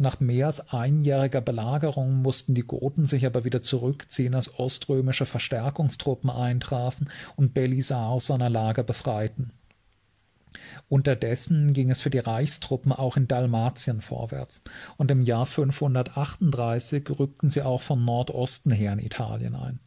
Nach 0.00 0.20
mehr 0.20 0.46
als 0.46 0.72
einjähriger 0.72 1.40
Belagerung 1.40 2.22
mussten 2.22 2.54
die 2.54 2.62
Goten 2.62 3.06
sich 3.06 3.26
aber 3.26 3.42
wieder 3.44 3.62
zurückziehen, 3.62 4.36
als 4.36 4.56
oströmische 4.56 5.26
Verstärkungstruppen 5.26 6.30
eintrafen 6.30 7.10
und 7.34 7.52
Belisar 7.52 8.08
aus 8.08 8.26
seiner 8.26 8.48
Lage 8.48 8.84
befreiten. 8.84 9.50
Unterdessen 10.88 11.72
ging 11.72 11.90
es 11.90 12.00
für 12.00 12.10
die 12.10 12.18
Reichstruppen 12.18 12.92
auch 12.92 13.16
in 13.16 13.26
Dalmatien 13.26 14.00
vorwärts, 14.00 14.62
und 14.96 15.10
im 15.10 15.22
Jahr 15.22 15.46
538 15.46 17.04
rückten 17.18 17.50
sie 17.50 17.62
auch 17.62 17.82
von 17.82 18.04
Nordosten 18.04 18.70
her 18.70 18.92
in 18.92 19.00
Italien 19.00 19.56
ein. 19.56 19.80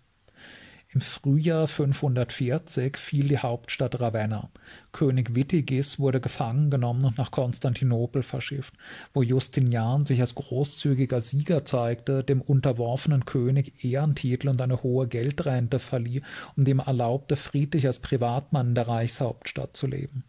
Im 0.94 1.00
Frühjahr 1.00 1.70
540 1.70 2.98
fiel 2.98 3.30
die 3.30 3.38
Hauptstadt 3.38 4.02
Ravenna. 4.02 4.50
König 4.92 5.36
Witigis 5.36 6.00
wurde 6.00 6.20
gefangen 6.20 6.70
genommen 6.70 7.06
und 7.06 7.18
nach 7.18 7.32
Konstantinopel 7.32 8.24
verschifft, 8.24 8.74
wo 9.14 9.22
Justinian 9.24 10.04
sich 10.04 10.20
als 10.20 10.36
großzügiger 10.36 11.22
Sieger 11.22 11.64
zeigte, 11.64 12.26
dem 12.26 12.42
unterworfenen 12.42 13.24
König 13.24 13.86
Ehrentitel 13.86 14.50
und 14.50 14.60
eine 14.60 14.84
hohe 14.84 15.08
Geldrente 15.08 15.80
verlieh 15.80 16.24
und 16.58 16.66
dem 16.66 16.80
erlaubte, 16.80 17.38
friedlich 17.38 17.88
als 17.88 18.00
Privatmann 18.00 18.70
in 18.70 18.76
der 18.76 18.90
Reichshauptstadt 18.90 19.78
zu 19.78 19.88
leben. 19.88 20.26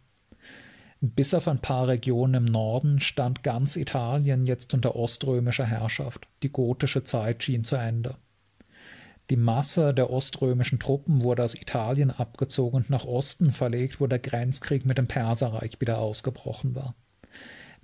Bis 1.00 1.34
auf 1.34 1.48
ein 1.48 1.58
paar 1.58 1.88
Regionen 1.88 2.34
im 2.34 2.44
Norden 2.44 3.00
stand 3.00 3.42
ganz 3.42 3.74
Italien 3.74 4.46
jetzt 4.46 4.74
unter 4.74 4.94
oströmischer 4.94 5.66
Herrschaft. 5.66 6.28
Die 6.44 6.52
gotische 6.52 7.02
Zeit 7.02 7.42
schien 7.42 7.64
zu 7.64 7.74
Ende. 7.74 8.14
Die 9.30 9.36
Masse 9.36 9.94
der 9.94 10.10
oströmischen 10.10 10.78
Truppen 10.78 11.22
wurde 11.22 11.44
aus 11.44 11.54
Italien 11.54 12.10
abgezogen 12.10 12.76
und 12.76 12.90
nach 12.90 13.04
Osten 13.04 13.52
verlegt, 13.52 14.00
wo 14.00 14.06
der 14.06 14.18
Grenzkrieg 14.18 14.84
mit 14.84 14.98
dem 14.98 15.06
Perserreich 15.06 15.80
wieder 15.80 15.98
ausgebrochen 15.98 16.74
war. 16.74 16.94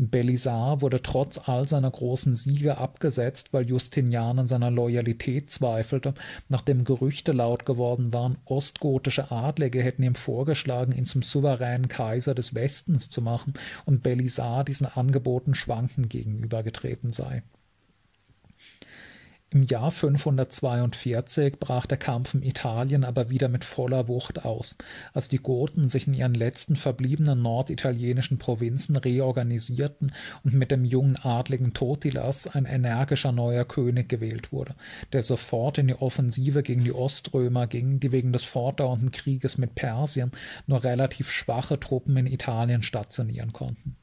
Belisar 0.01 0.81
wurde 0.81 1.03
trotz 1.03 1.39
all 1.49 1.67
seiner 1.67 1.91
großen 1.91 2.37
Siege 2.37 2.79
abgesetzt, 2.79 3.53
weil 3.53 3.67
Justinian 3.67 4.39
an 4.39 4.47
seiner 4.47 4.71
Loyalität 4.71 5.51
zweifelte, 5.51 6.15
nachdem 6.49 6.85
Gerüchte 6.85 7.33
laut 7.33 7.67
geworden 7.67 8.13
waren, 8.13 8.39
ostgotische 8.45 9.33
Adlige 9.33 9.83
hätten 9.83 10.05
ihm 10.05 10.15
vorgeschlagen, 10.15 10.93
ihn 10.93 11.05
zum 11.05 11.23
souveränen 11.23 11.89
Kaiser 11.89 12.37
des 12.37 12.55
Westens 12.55 13.11
zu 13.11 13.21
machen 13.23 13.55
und 13.87 14.05
Belisar 14.05 14.63
diesen 14.63 14.87
Angeboten 14.87 15.55
schwankend 15.55 16.11
gegenübergetreten 16.11 17.11
sei. 17.11 17.43
Im 19.51 19.63
Jahr 19.63 19.91
542 19.91 21.59
brach 21.59 21.87
der 21.87 21.97
Kampf 21.97 22.35
um 22.35 22.43
Italien 22.43 23.03
aber 23.03 23.31
wieder 23.31 23.49
mit 23.49 23.65
voller 23.65 24.07
Wucht 24.07 24.45
aus, 24.45 24.77
als 25.15 25.31
die 25.31 25.39
Goten 25.39 25.89
sich 25.89 26.07
in 26.07 26.13
ihren 26.13 26.35
letzten 26.35 26.77
verbliebenen 26.77 27.41
norditalienischen 27.41 28.39
Provinzen 28.39 28.97
reorganisierten 28.97 30.13
und 30.45 30.53
mit 30.53 30.71
dem 30.71 30.85
jungen 30.85 31.17
Adligen 31.17 31.73
Totilas 31.73 32.47
ein 32.47 32.67
energischer 32.67 33.33
neuer 33.33 33.65
König 33.65 34.11
gewählt 34.11 34.53
wurde, 34.53 34.75
der 35.15 35.23
sofort 35.23 35.79
in 35.79 35.89
die 35.89 35.95
Offensive 35.95 36.63
gegen 36.63 36.85
die 36.85 36.93
Oströmer 36.93 37.67
ging, 37.67 38.01
die 38.01 38.13
wegen 38.13 38.35
des 38.35 38.45
fortdauernden 38.45 39.13
Krieges 39.13 39.57
mit 39.57 39.75
Persien 39.75 40.31
nur 40.67 40.85
relativ 40.85 41.31
schwache 41.31 41.81
Truppen 41.81 42.19
in 42.19 42.27
Italien 42.27 42.83
stationieren 42.83 43.55
konnten 43.55 43.97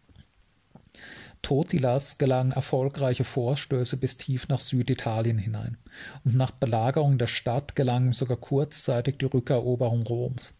Totilas 1.46 2.18
gelangen 2.18 2.54
erfolgreiche 2.54 3.24
Vorstöße 3.24 3.98
bis 3.98 4.18
tief 4.18 4.48
nach 4.48 4.60
Süditalien 4.60 5.38
hinein, 5.38 5.78
und 6.24 6.36
nach 6.36 6.50
Belagerung 6.50 7.20
der 7.20 7.28
Stadt 7.28 7.76
gelang 7.76 8.08
ihm 8.08 8.14
sogar 8.14 8.38
kurzzeitig 8.38 9.20
die 9.20 9.26
Rückeroberung 9.26 10.02
Roms. 10.08 10.56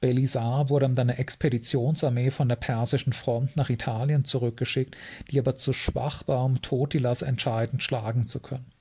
Belisar 0.00 0.70
wurde 0.70 0.88
mit 0.88 0.98
einer 0.98 1.18
Expeditionsarmee 1.18 2.30
von 2.30 2.48
der 2.48 2.56
persischen 2.56 3.12
Front 3.12 3.56
nach 3.56 3.68
Italien 3.68 4.24
zurückgeschickt, 4.24 4.96
die 5.30 5.38
aber 5.38 5.58
zu 5.58 5.74
schwach 5.74 6.26
war, 6.26 6.46
um 6.46 6.62
Totilas 6.62 7.20
entscheidend 7.20 7.82
schlagen 7.82 8.26
zu 8.26 8.40
können. 8.40 8.72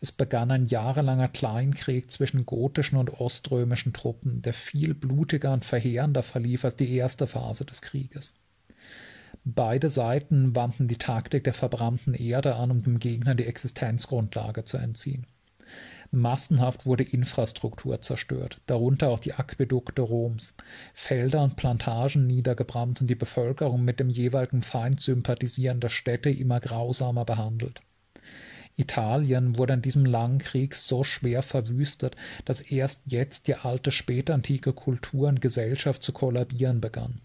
Es 0.00 0.12
begann 0.12 0.52
ein 0.52 0.68
jahrelanger 0.68 1.26
Kleinkrieg 1.26 2.12
zwischen 2.12 2.46
gotischen 2.46 2.98
und 2.98 3.20
oströmischen 3.20 3.92
Truppen, 3.92 4.42
der 4.42 4.52
viel 4.52 4.94
blutiger 4.94 5.52
und 5.52 5.64
verheerender 5.64 6.22
verlief 6.22 6.64
als 6.64 6.76
die 6.76 6.94
erste 6.94 7.26
Phase 7.26 7.64
des 7.64 7.82
Krieges. 7.82 8.32
Beide 9.48 9.90
Seiten 9.90 10.56
wandten 10.56 10.88
die 10.88 10.98
Taktik 10.98 11.44
der 11.44 11.54
verbrannten 11.54 12.14
Erde 12.14 12.56
an, 12.56 12.72
um 12.72 12.82
dem 12.82 12.98
Gegner 12.98 13.36
die 13.36 13.46
Existenzgrundlage 13.46 14.64
zu 14.64 14.76
entziehen. 14.76 15.24
Massenhaft 16.10 16.84
wurde 16.84 17.04
Infrastruktur 17.04 18.02
zerstört, 18.02 18.60
darunter 18.66 19.08
auch 19.08 19.20
die 19.20 19.34
Aquädukte 19.34 20.02
Roms, 20.02 20.54
Felder 20.94 21.44
und 21.44 21.54
Plantagen 21.54 22.26
niedergebrannt 22.26 23.00
und 23.00 23.06
die 23.06 23.14
Bevölkerung 23.14 23.84
mit 23.84 24.00
dem 24.00 24.10
jeweiligen 24.10 24.64
Feind 24.64 25.00
sympathisierender 25.00 25.90
Städte 25.90 26.28
immer 26.28 26.58
grausamer 26.58 27.24
behandelt. 27.24 27.82
Italien 28.74 29.58
wurde 29.58 29.74
in 29.74 29.82
diesem 29.82 30.06
langen 30.06 30.40
Krieg 30.40 30.74
so 30.74 31.04
schwer 31.04 31.44
verwüstet, 31.44 32.16
dass 32.44 32.60
erst 32.60 33.02
jetzt 33.06 33.46
die 33.46 33.54
alte 33.54 33.92
spätantike 33.92 34.72
Kultur 34.72 35.28
und 35.28 35.40
Gesellschaft 35.40 36.02
zu 36.02 36.12
kollabieren 36.12 36.80
begann. 36.80 37.20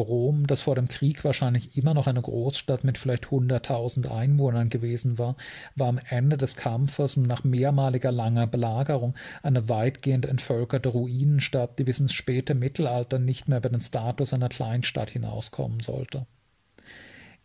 Rom, 0.00 0.46
das 0.46 0.60
vor 0.60 0.74
dem 0.74 0.88
Krieg 0.88 1.24
wahrscheinlich 1.24 1.76
immer 1.76 1.94
noch 1.94 2.06
eine 2.06 2.22
Großstadt 2.22 2.84
mit 2.84 2.98
vielleicht 2.98 3.30
hunderttausend 3.30 4.10
Einwohnern 4.10 4.68
gewesen 4.68 5.18
war, 5.18 5.36
war 5.74 5.88
am 5.88 6.00
Ende 6.08 6.36
des 6.36 6.56
Kampfes 6.56 7.16
und 7.16 7.26
nach 7.26 7.44
mehrmaliger 7.44 8.12
langer 8.12 8.46
Belagerung 8.46 9.14
eine 9.42 9.68
weitgehend 9.68 10.26
entvölkerte 10.26 10.88
Ruinenstadt, 10.88 11.78
die 11.78 11.84
bis 11.84 12.00
ins 12.00 12.12
späte 12.12 12.54
Mittelalter 12.54 13.18
nicht 13.18 13.48
mehr 13.48 13.58
über 13.58 13.68
den 13.68 13.80
Status 13.80 14.32
einer 14.32 14.48
Kleinstadt 14.48 15.10
hinauskommen 15.10 15.80
sollte. 15.80 16.26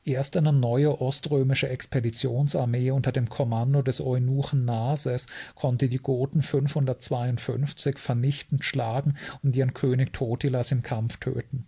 Erst 0.03 0.36
eine 0.36 0.52
neue 0.52 0.99
oströmische 0.99 1.69
Expeditionsarmee 1.69 2.90
unter 2.90 3.11
dem 3.11 3.30
Kommando 3.30 3.84
des 3.84 4.02
Eunuchen 4.02 4.65
Nases 4.65 5.28
konnte 5.53 5.90
die 5.90 5.99
Goten 5.99 6.41
552 6.41 7.99
vernichtend 7.99 8.65
schlagen 8.65 9.15
und 9.44 9.56
ihren 9.56 9.76
König 9.76 10.11
Totilas 10.11 10.72
im 10.72 10.82
Kampf 10.82 11.18
töten. 11.18 11.68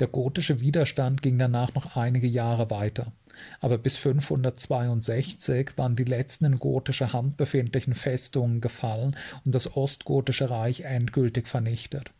Der 0.00 0.08
gotische 0.08 0.62
Widerstand 0.62 1.20
ging 1.20 1.38
danach 1.38 1.74
noch 1.74 1.94
einige 1.94 2.26
Jahre 2.26 2.70
weiter, 2.70 3.12
aber 3.60 3.76
bis 3.76 3.96
562 3.98 5.76
waren 5.76 5.94
die 5.94 6.04
letzten 6.04 6.46
in 6.46 6.58
gotischer 6.58 7.12
Hand 7.12 7.36
befindlichen 7.36 7.94
Festungen 7.94 8.62
gefallen 8.62 9.14
und 9.44 9.54
das 9.54 9.76
ostgotische 9.76 10.48
Reich 10.48 10.80
endgültig 10.80 11.48
vernichtet. 11.48 12.12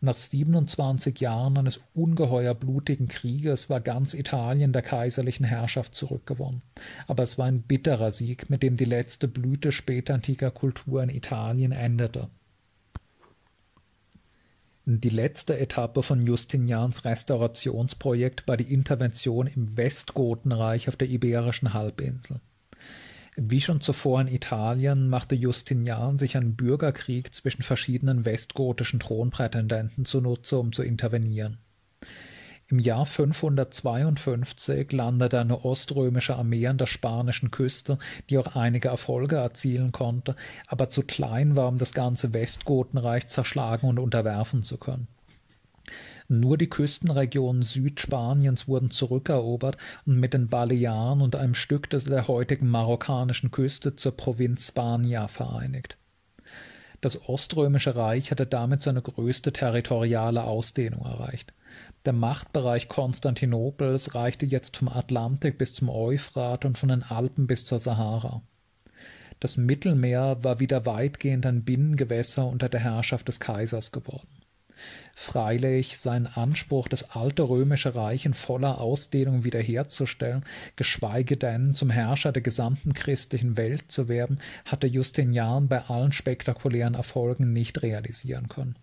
Nach 0.00 0.16
27 0.16 1.20
Jahren 1.20 1.56
eines 1.56 1.80
ungeheuer 1.94 2.54
blutigen 2.54 3.06
Krieges 3.06 3.70
war 3.70 3.80
ganz 3.80 4.12
Italien 4.12 4.72
der 4.72 4.82
kaiserlichen 4.82 5.46
Herrschaft 5.46 5.94
zurückgewonnen. 5.94 6.62
Aber 7.06 7.22
es 7.22 7.38
war 7.38 7.46
ein 7.46 7.62
bitterer 7.62 8.10
Sieg, 8.10 8.50
mit 8.50 8.62
dem 8.64 8.76
die 8.76 8.84
letzte 8.84 9.28
Blüte 9.28 9.70
spätantiker 9.70 10.50
Kultur 10.50 11.02
in 11.04 11.08
Italien 11.08 11.72
endete. 11.72 12.28
Die 14.88 15.08
letzte 15.08 15.58
Etappe 15.58 16.04
von 16.04 16.24
Justinians 16.24 17.04
Restaurationsprojekt 17.04 18.46
war 18.46 18.56
die 18.56 18.72
Intervention 18.72 19.48
im 19.48 19.76
Westgotenreich 19.76 20.88
auf 20.88 20.94
der 20.94 21.08
Iberischen 21.08 21.74
Halbinsel. 21.74 22.38
Wie 23.34 23.60
schon 23.60 23.80
zuvor 23.80 24.20
in 24.20 24.28
Italien 24.28 25.08
machte 25.08 25.34
Justinian 25.34 26.20
sich 26.20 26.36
einen 26.36 26.54
Bürgerkrieg 26.54 27.34
zwischen 27.34 27.64
verschiedenen 27.64 28.24
westgotischen 28.24 29.00
Thronprätendenten 29.00 30.04
zunutze, 30.04 30.56
um 30.56 30.72
zu 30.72 30.84
intervenieren. 30.84 31.58
Im 32.68 32.80
Jahr 32.80 33.06
552 33.06 34.90
landete 34.90 35.38
eine 35.38 35.64
oströmische 35.64 36.34
Armee 36.34 36.66
an 36.66 36.78
der 36.78 36.86
spanischen 36.86 37.52
Küste, 37.52 38.00
die 38.28 38.38
auch 38.38 38.56
einige 38.56 38.88
Erfolge 38.88 39.36
erzielen 39.36 39.92
konnte, 39.92 40.34
aber 40.66 40.90
zu 40.90 41.02
klein 41.02 41.54
war, 41.54 41.68
um 41.68 41.78
das 41.78 41.92
ganze 41.92 42.32
Westgotenreich 42.32 43.28
zerschlagen 43.28 43.86
und 43.86 44.00
unterwerfen 44.00 44.64
zu 44.64 44.78
können. 44.78 45.06
Nur 46.26 46.58
die 46.58 46.68
Küstenregionen 46.68 47.62
Südspaniens 47.62 48.66
wurden 48.66 48.90
zurückerobert 48.90 49.76
und 50.04 50.18
mit 50.18 50.34
den 50.34 50.48
Balearen 50.48 51.20
und 51.20 51.36
einem 51.36 51.54
Stück 51.54 51.88
der 51.88 52.26
heutigen 52.26 52.68
marokkanischen 52.68 53.52
Küste 53.52 53.94
zur 53.94 54.16
Provinz 54.16 54.66
Spania 54.66 55.28
vereinigt. 55.28 55.96
Das 57.00 57.28
Oströmische 57.28 57.94
Reich 57.94 58.32
hatte 58.32 58.44
damit 58.44 58.82
seine 58.82 59.02
größte 59.02 59.52
territoriale 59.52 60.42
Ausdehnung 60.42 61.04
erreicht. 61.04 61.52
Der 62.06 62.12
Machtbereich 62.12 62.88
Konstantinopels 62.88 64.14
reichte 64.14 64.46
jetzt 64.46 64.76
vom 64.76 64.88
Atlantik 64.88 65.58
bis 65.58 65.74
zum 65.74 65.88
Euphrat 65.88 66.64
und 66.64 66.78
von 66.78 66.88
den 66.88 67.02
Alpen 67.02 67.48
bis 67.48 67.64
zur 67.64 67.80
Sahara. 67.80 68.42
Das 69.40 69.56
Mittelmeer 69.56 70.38
war 70.42 70.60
wieder 70.60 70.86
weitgehend 70.86 71.46
ein 71.46 71.64
Binnengewässer 71.64 72.46
unter 72.46 72.68
der 72.68 72.78
Herrschaft 72.78 73.26
des 73.26 73.40
Kaisers 73.40 73.90
geworden. 73.90 74.28
Freilich 75.16 75.98
sein 75.98 76.28
Anspruch, 76.28 76.86
das 76.86 77.10
alte 77.10 77.42
römische 77.48 77.96
Reich 77.96 78.24
in 78.24 78.34
voller 78.34 78.80
Ausdehnung 78.80 79.42
wiederherzustellen, 79.42 80.44
geschweige 80.76 81.36
denn 81.36 81.74
zum 81.74 81.90
Herrscher 81.90 82.30
der 82.30 82.42
gesamten 82.42 82.92
christlichen 82.92 83.56
Welt 83.56 83.90
zu 83.90 84.06
werden, 84.06 84.38
hatte 84.64 84.86
Justinian 84.86 85.66
bei 85.66 85.82
allen 85.82 86.12
spektakulären 86.12 86.94
Erfolgen 86.94 87.52
nicht 87.52 87.82
realisieren 87.82 88.46
können. 88.48 88.76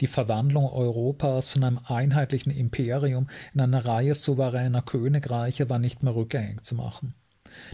Die 0.00 0.06
Verwandlung 0.06 0.70
Europas 0.70 1.48
von 1.48 1.64
einem 1.64 1.80
einheitlichen 1.84 2.50
Imperium 2.50 3.28
in 3.52 3.60
eine 3.60 3.84
Reihe 3.84 4.14
souveräner 4.14 4.82
Königreiche 4.82 5.68
war 5.68 5.78
nicht 5.78 6.02
mehr 6.02 6.14
rückgängig 6.14 6.64
zu 6.64 6.74
machen. 6.74 7.14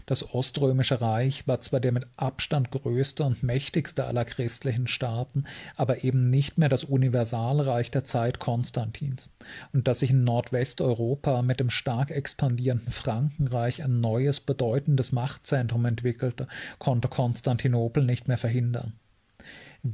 Das 0.05 0.33
Oströmische 0.33 1.01
Reich 1.01 1.47
war 1.47 1.59
zwar 1.61 1.79
der 1.79 1.91
mit 1.91 2.07
Abstand 2.15 2.71
größte 2.71 3.23
und 3.23 3.43
mächtigste 3.43 4.05
aller 4.05 4.25
christlichen 4.25 4.87
Staaten, 4.87 5.45
aber 5.75 6.03
eben 6.03 6.29
nicht 6.29 6.57
mehr 6.57 6.69
das 6.69 6.83
Universalreich 6.83 7.91
der 7.91 8.03
Zeit 8.03 8.39
Konstantins, 8.39 9.29
und 9.73 9.87
dass 9.87 9.99
sich 9.99 10.11
in 10.11 10.23
Nordwesteuropa 10.23 11.41
mit 11.41 11.59
dem 11.59 11.69
stark 11.69 12.11
expandierenden 12.11 12.91
Frankenreich 12.91 13.83
ein 13.83 13.99
neues 13.99 14.39
bedeutendes 14.39 15.11
Machtzentrum 15.11 15.85
entwickelte, 15.85 16.47
konnte 16.79 17.07
Konstantinopel 17.07 18.03
nicht 18.03 18.27
mehr 18.27 18.37
verhindern. 18.37 18.93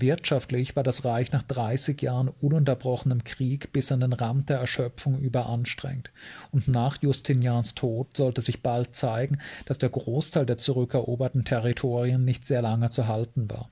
Wirtschaftlich 0.01 0.75
war 0.75 0.81
das 0.81 1.05
Reich 1.05 1.31
nach 1.33 1.43
30 1.43 2.01
Jahren 2.01 2.29
ununterbrochenem 2.41 3.23
Krieg 3.23 3.71
bis 3.73 3.91
an 3.91 3.99
den 3.99 4.13
Rand 4.13 4.49
der 4.49 4.57
Erschöpfung 4.57 5.19
überanstrengt, 5.19 6.09
und 6.51 6.67
nach 6.67 6.99
Justinians 7.03 7.75
Tod 7.75 8.17
sollte 8.17 8.41
sich 8.41 8.63
bald 8.63 8.95
zeigen, 8.95 9.37
dass 9.65 9.77
der 9.77 9.89
Großteil 9.89 10.47
der 10.47 10.57
zurückeroberten 10.57 11.45
Territorien 11.45 12.25
nicht 12.25 12.47
sehr 12.47 12.63
lange 12.63 12.89
zu 12.89 13.07
halten 13.07 13.51
war. 13.51 13.69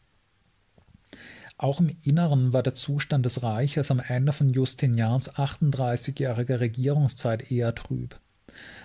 Auch 1.57 1.79
im 1.79 1.97
Inneren 2.03 2.53
war 2.53 2.61
der 2.61 2.75
Zustand 2.75 3.25
des 3.25 3.41
Reiches 3.41 3.89
am 3.89 3.99
Ende 3.99 4.31
von 4.31 4.51
Justinians 4.51 5.31
38-jähriger 5.31 6.59
Regierungszeit 6.59 7.51
eher 7.51 7.73
trüb. 7.73 8.19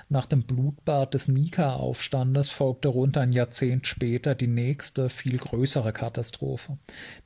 Nach 0.08 0.26
dem 0.26 0.44
Blutbad 0.44 1.14
des 1.14 1.26
Nika-Aufstandes 1.26 2.50
folgte 2.50 2.86
rund 2.86 3.18
ein 3.18 3.32
Jahrzehnt 3.32 3.88
später 3.88 4.36
die 4.36 4.46
nächste, 4.46 5.10
viel 5.10 5.36
größere 5.36 5.92
Katastrophe, 5.92 6.78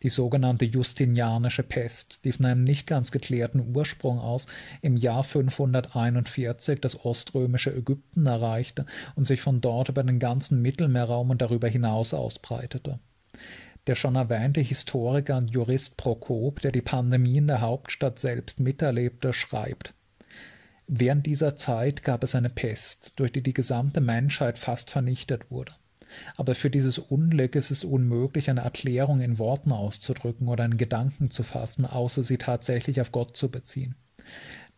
die 0.02 0.08
sogenannte 0.08 0.64
Justinianische 0.64 1.62
Pest, 1.62 2.24
die 2.24 2.32
von 2.32 2.46
einem 2.46 2.64
nicht 2.64 2.86
ganz 2.86 3.10
geklärten 3.12 3.76
Ursprung 3.76 4.18
aus 4.18 4.46
im 4.80 4.96
Jahr 4.96 5.24
541 5.24 6.80
das 6.80 7.04
oströmische 7.04 7.76
Ägypten 7.76 8.24
erreichte 8.24 8.86
und 9.14 9.24
sich 9.24 9.42
von 9.42 9.60
dort 9.60 9.90
über 9.90 10.02
den 10.02 10.18
ganzen 10.18 10.62
Mittelmeerraum 10.62 11.28
und 11.28 11.42
darüber 11.42 11.68
hinaus 11.68 12.14
ausbreitete. 12.14 12.98
Der 13.88 13.94
schon 13.94 14.16
erwähnte 14.16 14.62
Historiker 14.62 15.36
und 15.36 15.50
Jurist 15.50 15.98
Prokop, 15.98 16.60
der 16.60 16.72
die 16.72 16.80
Pandemie 16.80 17.36
in 17.36 17.46
der 17.46 17.60
Hauptstadt 17.60 18.18
selbst 18.18 18.58
miterlebte, 18.58 19.34
schreibt 19.34 19.92
Während 20.92 21.24
dieser 21.24 21.54
Zeit 21.54 22.02
gab 22.02 22.24
es 22.24 22.34
eine 22.34 22.50
Pest, 22.50 23.12
durch 23.14 23.30
die 23.30 23.44
die 23.44 23.54
gesamte 23.54 24.00
Menschheit 24.00 24.58
fast 24.58 24.90
vernichtet 24.90 25.48
wurde. 25.48 25.72
Aber 26.36 26.56
für 26.56 26.68
dieses 26.68 26.98
Unglück 26.98 27.54
ist 27.54 27.70
es 27.70 27.84
unmöglich, 27.84 28.50
eine 28.50 28.62
Erklärung 28.62 29.20
in 29.20 29.38
Worten 29.38 29.70
auszudrücken 29.70 30.48
oder 30.48 30.64
einen 30.64 30.78
Gedanken 30.78 31.30
zu 31.30 31.44
fassen, 31.44 31.86
außer 31.86 32.24
sie 32.24 32.38
tatsächlich 32.38 33.00
auf 33.00 33.12
Gott 33.12 33.36
zu 33.36 33.52
beziehen 33.52 33.94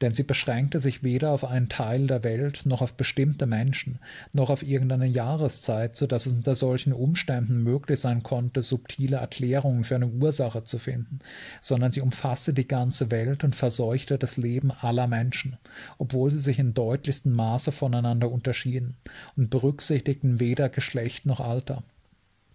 denn 0.02 0.12
sie 0.12 0.24
beschränkte 0.24 0.80
sich 0.80 1.02
weder 1.02 1.30
auf 1.30 1.44
einen 1.44 1.68
Teil 1.68 2.08
der 2.08 2.24
Welt 2.24 2.66
noch 2.66 2.82
auf 2.82 2.94
bestimmte 2.94 3.46
Menschen, 3.46 4.00
noch 4.32 4.50
auf 4.50 4.62
irgendeine 4.62 5.06
Jahreszeit, 5.06 5.96
so 5.96 6.06
dass 6.06 6.26
es 6.26 6.34
unter 6.34 6.56
solchen 6.56 6.92
Umständen 6.92 7.62
möglich 7.62 8.00
sein 8.00 8.22
konnte, 8.22 8.62
subtile 8.62 9.18
Erklärungen 9.18 9.84
für 9.84 9.94
eine 9.94 10.08
Ursache 10.08 10.64
zu 10.64 10.78
finden, 10.78 11.20
sondern 11.60 11.92
sie 11.92 12.00
umfasste 12.00 12.52
die 12.52 12.66
ganze 12.66 13.10
Welt 13.12 13.44
und 13.44 13.54
verseuchte 13.54 14.18
das 14.18 14.36
Leben 14.36 14.72
aller 14.72 15.06
Menschen, 15.06 15.56
obwohl 15.98 16.32
sie 16.32 16.40
sich 16.40 16.58
in 16.58 16.74
deutlichstem 16.74 17.32
Maße 17.32 17.70
voneinander 17.70 18.30
unterschieden 18.30 18.96
und 19.36 19.50
berücksichtigten 19.50 20.40
weder 20.40 20.68
Geschlecht 20.68 21.26
noch 21.26 21.40
Alter. 21.40 21.84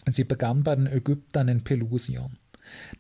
Sie 0.10 0.24
begann 0.24 0.64
bei 0.64 0.76
den 0.76 0.88
Ägyptern 0.88 1.48
in 1.48 1.64
Pelusion. 1.64 2.38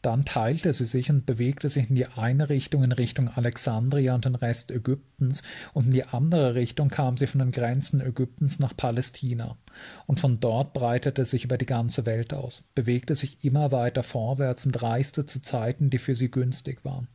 Dann 0.02 0.26
teilte 0.26 0.74
sie 0.74 0.86
sich 0.86 1.10
und 1.10 1.26
bewegte 1.26 1.70
sich 1.70 1.90
in 1.90 1.96
die 1.96 2.08
eine 2.08 2.50
Richtung 2.50 2.84
in 2.84 2.92
Richtung 2.92 3.30
Alexandria 3.30 4.16
und 4.16 4.26
den 4.26 4.36
Rest 4.36 4.72
Ägyptens, 4.72 5.44
und 5.74 5.86
in 5.86 5.92
die 5.92 6.06
andere 6.06 6.56
Richtung 6.56 6.90
kam 6.90 7.18
sie 7.18 7.28
von 7.28 7.40
den 7.40 7.52
Grenzen 7.52 8.02
Ägyptens 8.02 8.60
nach 8.60 8.76
Palästina, 8.76 9.58
und 10.06 10.20
von 10.20 10.40
dort 10.40 10.74
breitete 10.74 11.26
sich 11.26 11.44
über 11.44 11.58
die 11.58 11.66
ganze 11.66 12.06
Welt 12.06 12.34
aus, 12.34 12.64
bewegte 12.76 13.16
sich 13.16 13.44
immer 13.44 13.72
weiter 13.72 14.04
vorwärts 14.04 14.66
und 14.66 14.82
reiste 14.82 15.26
zu 15.26 15.42
Zeiten, 15.42 15.90
die 15.90 15.98
für 15.98 16.16
sie 16.16 16.32
günstig 16.32 16.84
waren 16.86 17.08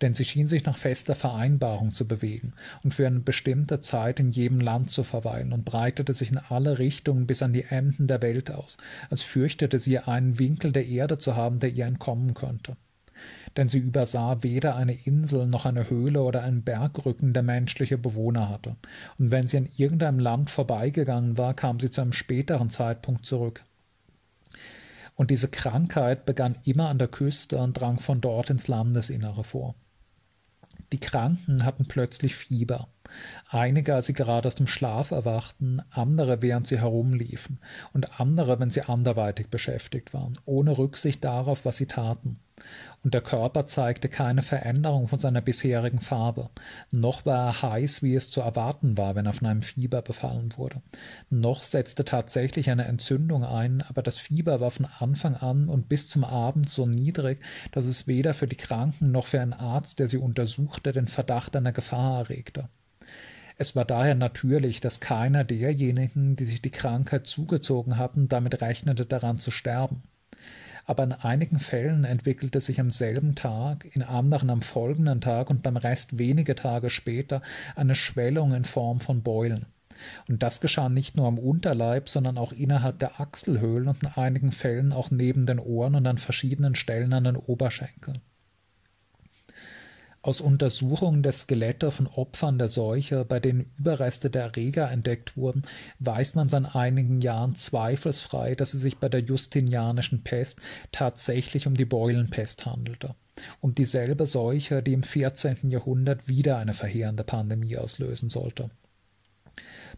denn 0.00 0.14
sie 0.14 0.24
schien 0.24 0.46
sich 0.46 0.64
nach 0.64 0.78
fester 0.78 1.14
Vereinbarung 1.14 1.92
zu 1.92 2.06
bewegen 2.06 2.52
und 2.82 2.94
für 2.94 3.06
eine 3.06 3.20
bestimmte 3.20 3.80
Zeit 3.80 4.20
in 4.20 4.30
jedem 4.30 4.60
Land 4.60 4.90
zu 4.90 5.04
verweilen 5.04 5.52
und 5.52 5.64
breitete 5.64 6.14
sich 6.14 6.30
in 6.30 6.38
alle 6.38 6.78
Richtungen 6.78 7.26
bis 7.26 7.42
an 7.42 7.52
die 7.52 7.64
Enden 7.64 8.06
der 8.06 8.22
Welt 8.22 8.50
aus, 8.50 8.76
als 9.10 9.22
fürchtete 9.22 9.78
sie 9.78 9.98
einen 9.98 10.38
Winkel 10.38 10.72
der 10.72 10.86
Erde 10.86 11.18
zu 11.18 11.36
haben, 11.36 11.60
der 11.60 11.70
ihr 11.70 11.86
entkommen 11.86 12.34
könnte. 12.34 12.76
Denn 13.56 13.68
sie 13.68 13.78
übersah 13.78 14.42
weder 14.42 14.74
eine 14.74 14.94
Insel 14.94 15.46
noch 15.46 15.64
eine 15.64 15.88
Höhle 15.88 16.22
oder 16.22 16.42
einen 16.42 16.62
Bergrücken, 16.62 17.32
der 17.32 17.44
menschliche 17.44 17.96
Bewohner 17.96 18.48
hatte, 18.48 18.76
und 19.18 19.30
wenn 19.30 19.46
sie 19.46 19.58
an 19.58 19.68
irgendeinem 19.76 20.18
Land 20.18 20.50
vorbeigegangen 20.50 21.38
war, 21.38 21.54
kam 21.54 21.78
sie 21.78 21.90
zu 21.90 22.00
einem 22.00 22.12
späteren 22.12 22.70
Zeitpunkt 22.70 23.24
zurück. 23.24 23.62
Und 25.16 25.30
diese 25.30 25.46
Krankheit 25.46 26.26
begann 26.26 26.56
immer 26.64 26.88
an 26.88 26.98
der 26.98 27.06
Küste 27.06 27.58
und 27.58 27.74
drang 27.74 28.00
von 28.00 28.20
dort 28.20 28.50
ins 28.50 28.66
Landesinnere 28.66 29.44
vor. 29.44 29.76
Die 30.92 31.00
Kranken 31.00 31.64
hatten 31.64 31.86
plötzlich 31.86 32.34
Fieber, 32.34 32.88
einige, 33.48 33.94
als 33.94 34.06
sie 34.06 34.12
gerade 34.12 34.48
aus 34.48 34.54
dem 34.54 34.66
Schlaf 34.66 35.10
erwachten, 35.10 35.82
andere, 35.90 36.42
während 36.42 36.66
sie 36.66 36.78
herumliefen, 36.78 37.58
und 37.92 38.20
andere, 38.20 38.60
wenn 38.60 38.70
sie 38.70 38.82
anderweitig 38.82 39.48
beschäftigt 39.48 40.14
waren, 40.14 40.38
ohne 40.44 40.76
Rücksicht 40.76 41.24
darauf, 41.24 41.64
was 41.64 41.76
sie 41.76 41.86
taten. 41.86 42.38
Und 43.04 43.12
der 43.12 43.20
Körper 43.20 43.66
zeigte 43.66 44.08
keine 44.08 44.42
Veränderung 44.42 45.08
von 45.08 45.18
seiner 45.18 45.42
bisherigen 45.42 46.00
Farbe. 46.00 46.48
Noch 46.90 47.26
war 47.26 47.48
er 47.48 47.62
heiß, 47.62 48.02
wie 48.02 48.14
es 48.14 48.30
zu 48.30 48.40
erwarten 48.40 48.96
war, 48.96 49.14
wenn 49.14 49.26
er 49.26 49.34
von 49.34 49.46
einem 49.46 49.62
Fieber 49.62 50.00
befallen 50.00 50.54
wurde. 50.56 50.80
Noch 51.28 51.62
setzte 51.62 52.06
tatsächlich 52.06 52.70
eine 52.70 52.86
Entzündung 52.86 53.44
ein, 53.44 53.82
aber 53.82 54.02
das 54.02 54.18
Fieber 54.18 54.60
war 54.60 54.70
von 54.70 54.86
Anfang 54.86 55.36
an 55.36 55.68
und 55.68 55.88
bis 55.90 56.08
zum 56.08 56.24
Abend 56.24 56.70
so 56.70 56.86
niedrig, 56.86 57.40
dass 57.72 57.84
es 57.84 58.06
weder 58.06 58.32
für 58.32 58.48
die 58.48 58.56
Kranken 58.56 59.12
noch 59.12 59.26
für 59.26 59.40
einen 59.40 59.52
Arzt, 59.52 59.98
der 59.98 60.08
sie 60.08 60.18
untersuchte, 60.18 60.92
den 60.92 61.08
Verdacht 61.08 61.54
einer 61.54 61.72
Gefahr 61.72 62.20
erregte. 62.20 62.70
Es 63.58 63.76
war 63.76 63.84
daher 63.84 64.14
natürlich, 64.14 64.80
dass 64.80 64.98
keiner 64.98 65.44
derjenigen, 65.44 66.36
die 66.36 66.46
sich 66.46 66.62
die 66.62 66.70
Krankheit 66.70 67.26
zugezogen 67.26 67.98
hatten, 67.98 68.28
damit 68.28 68.62
rechnete, 68.62 69.04
daran 69.04 69.38
zu 69.38 69.50
sterben 69.50 70.02
aber 70.84 71.04
in 71.04 71.12
einigen 71.12 71.58
Fällen 71.58 72.04
entwickelte 72.04 72.60
sich 72.60 72.80
am 72.80 72.90
selben 72.90 73.34
Tag, 73.34 73.86
in 73.94 74.02
anderen 74.02 74.50
am 74.50 74.62
folgenden 74.62 75.20
Tag 75.20 75.50
und 75.50 75.62
beim 75.62 75.76
Rest 75.76 76.18
wenige 76.18 76.54
Tage 76.54 76.90
später 76.90 77.42
eine 77.74 77.94
Schwellung 77.94 78.52
in 78.52 78.64
Form 78.64 79.00
von 79.00 79.22
Beulen. 79.22 79.66
Und 80.28 80.42
das 80.42 80.60
geschah 80.60 80.88
nicht 80.88 81.16
nur 81.16 81.26
am 81.26 81.38
Unterleib, 81.38 82.08
sondern 82.08 82.36
auch 82.36 82.52
innerhalb 82.52 82.98
der 82.98 83.20
Achselhöhlen 83.20 83.88
und 83.88 84.02
in 84.02 84.08
einigen 84.08 84.52
Fällen 84.52 84.92
auch 84.92 85.10
neben 85.10 85.46
den 85.46 85.58
Ohren 85.58 85.94
und 85.94 86.06
an 86.06 86.18
verschiedenen 86.18 86.74
Stellen 86.74 87.12
an 87.12 87.24
den 87.24 87.36
Oberschenkeln. 87.36 88.20
Aus 90.24 90.40
Untersuchungen 90.40 91.22
der 91.22 91.32
Skelette 91.32 91.90
von 91.90 92.06
Opfern 92.06 92.56
der 92.56 92.70
Seuche, 92.70 93.26
bei 93.26 93.40
denen 93.40 93.70
Überreste 93.78 94.30
der 94.30 94.44
Erreger 94.44 94.90
entdeckt 94.90 95.36
wurden, 95.36 95.64
weiß 95.98 96.34
man 96.34 96.48
seit 96.48 96.74
einigen 96.74 97.20
Jahren 97.20 97.56
zweifelsfrei, 97.56 98.54
dass 98.54 98.72
es 98.72 98.80
sich 98.80 98.96
bei 98.96 99.10
der 99.10 99.20
Justinianischen 99.20 100.24
Pest 100.24 100.62
tatsächlich 100.92 101.66
um 101.66 101.76
die 101.76 101.84
Beulenpest 101.84 102.64
handelte, 102.64 103.16
um 103.60 103.74
dieselbe 103.74 104.26
Seuche, 104.26 104.82
die 104.82 104.94
im 104.94 105.02
14. 105.02 105.70
Jahrhundert 105.70 106.26
wieder 106.26 106.56
eine 106.56 106.72
verheerende 106.72 107.24
Pandemie 107.24 107.76
auslösen 107.76 108.30
sollte. 108.30 108.70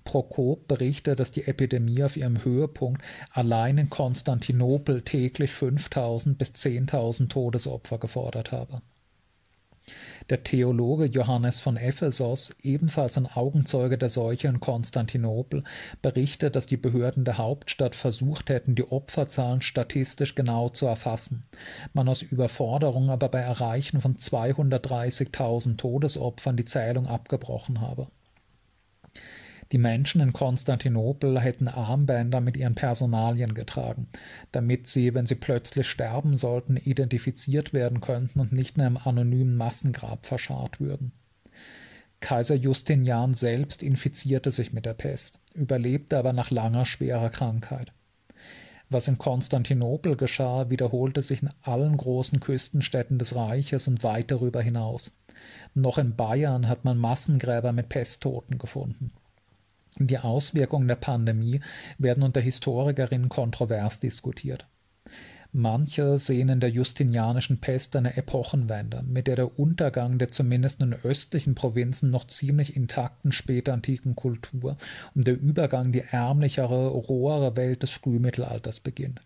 Prokop 0.03 0.67
berichtet, 0.67 1.21
dass 1.21 1.31
die 1.31 1.47
Epidemie 1.47 2.03
auf 2.03 2.17
ihrem 2.17 2.45
Höhepunkt 2.45 3.01
allein 3.31 3.79
in 3.79 3.91
Konstantinopel 3.91 5.03
täglich 5.03 5.53
5000 5.53 6.37
bis 6.37 6.51
10.000 6.51 7.29
Todesopfer 7.29 7.99
gefordert 7.99 8.51
habe. 8.51 8.83
Der 10.29 10.43
Theologe 10.43 11.05
Johannes 11.05 11.61
von 11.61 11.77
Ephesos, 11.77 12.53
ebenfalls 12.61 13.17
ein 13.17 13.27
Augenzeuge 13.27 13.97
der 13.97 14.11
Seuche 14.11 14.49
in 14.49 14.59
Konstantinopel, 14.59 15.63
berichtet, 16.03 16.57
dass 16.57 16.67
die 16.67 16.77
Behörden 16.77 17.25
der 17.25 17.39
Hauptstadt 17.39 17.95
versucht 17.95 18.49
hätten, 18.49 18.75
die 18.75 18.91
Opferzahlen 18.91 19.63
statistisch 19.63 20.35
genau 20.35 20.69
zu 20.69 20.87
erfassen, 20.87 21.45
man 21.93 22.09
aus 22.09 22.23
Überforderung 22.23 23.09
aber 23.09 23.29
bei 23.29 23.39
Erreichen 23.39 24.01
von 24.01 24.17
230.000 24.17 25.77
Todesopfern 25.77 26.57
die 26.57 26.65
Zählung 26.65 27.07
abgebrochen 27.07 27.81
habe 27.81 28.09
die 29.73 29.79
Menschen 29.79 30.21
in 30.21 30.33
Konstantinopel 30.33 31.41
hätten 31.41 31.67
Armbänder 31.69 32.41
mit 32.41 32.57
ihren 32.57 32.77
Personalien 32.77 33.55
getragen, 33.55 34.09
damit 34.53 34.87
sie, 34.87 35.15
wenn 35.15 35.27
sie 35.27 35.35
plötzlich 35.35 35.89
sterben 35.89 36.37
sollten, 36.37 36.77
identifiziert 36.77 37.73
werden 37.73 38.01
könnten 38.01 38.39
und 38.41 38.53
nicht 38.53 38.77
in 38.77 38.83
einem 38.83 38.97
anonymen 38.97 39.57
Massengrab 39.57 40.27
verscharrt 40.27 40.81
würden. 40.81 41.13
Kaiser 42.21 42.55
Justinian 42.55 43.35
selbst 43.35 43.83
infizierte 43.83 44.51
sich 44.51 44.73
mit 44.73 44.87
der 44.87 44.95
Pest, 44.95 45.41
überlebte 45.55 46.17
aber 46.17 46.33
nach 46.33 46.51
langer 46.51 46.87
schwerer 46.87 47.31
Krankheit. 47.31 47.93
Was 48.89 49.09
in 49.09 49.19
Konstantinopel 49.19 50.17
geschah, 50.17 50.71
wiederholte 50.71 51.23
sich 51.23 51.43
in 51.43 51.51
allen 51.63 51.97
großen 51.97 52.39
Küstenstädten 52.39 53.19
des 53.19 53.35
Reiches 53.35 53.89
und 53.89 54.05
weit 54.05 54.31
darüber 54.31 54.63
hinaus. 54.63 55.11
Noch 55.75 55.99
in 55.99 56.15
Bayern 56.15 56.69
hat 56.69 56.85
man 56.85 56.97
Massengräber 56.97 57.73
mit 57.73 57.89
Pesttoten 57.89 58.59
gefunden. 58.59 59.11
Die 59.99 60.19
Auswirkungen 60.19 60.89
der 60.89 60.97
Pandemie 60.97 61.61
werden 61.99 62.23
unter 62.23 62.41
Historikerinnen 62.41 63.31
kontrovers 63.31 63.99
diskutiert. 63.99 64.67
Manche 65.53 66.19
sehen 66.19 66.51
in 66.51 66.61
der 66.61 66.69
justinianischen 66.69 67.61
Pest 67.61 67.97
eine 67.97 68.15
Epochenwende, 68.19 69.03
mit 69.09 69.27
der 69.27 69.37
der 69.37 69.59
Untergang 69.59 70.19
der 70.19 70.29
zumindest 70.29 70.83
in 70.83 70.93
östlichen 70.93 71.55
Provinzen 71.55 72.11
noch 72.11 72.27
ziemlich 72.27 72.77
intakten 72.77 73.33
spätantiken 73.33 74.17
Kultur 74.17 74.77
und 75.15 75.27
der 75.27 75.41
Übergang 75.41 75.93
die 75.93 76.05
ärmlichere, 76.11 76.89
rohere 76.89 77.57
Welt 77.57 77.83
des 77.83 77.93
Frühmittelalters 77.93 78.81
beginnt. 78.81 79.23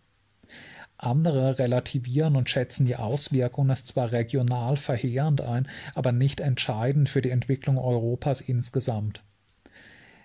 Andere 0.98 1.58
relativieren 1.58 2.36
und 2.36 2.48
schätzen 2.48 2.86
die 2.86 2.96
Auswirkungen 2.96 3.70
als 3.70 3.84
zwar 3.84 4.12
regional 4.12 4.76
verheerend 4.76 5.40
ein, 5.40 5.66
aber 5.96 6.12
nicht 6.12 6.38
entscheidend 6.38 7.08
für 7.08 7.22
die 7.22 7.30
Entwicklung 7.30 7.76
Europas 7.76 8.40
insgesamt. 8.40 9.24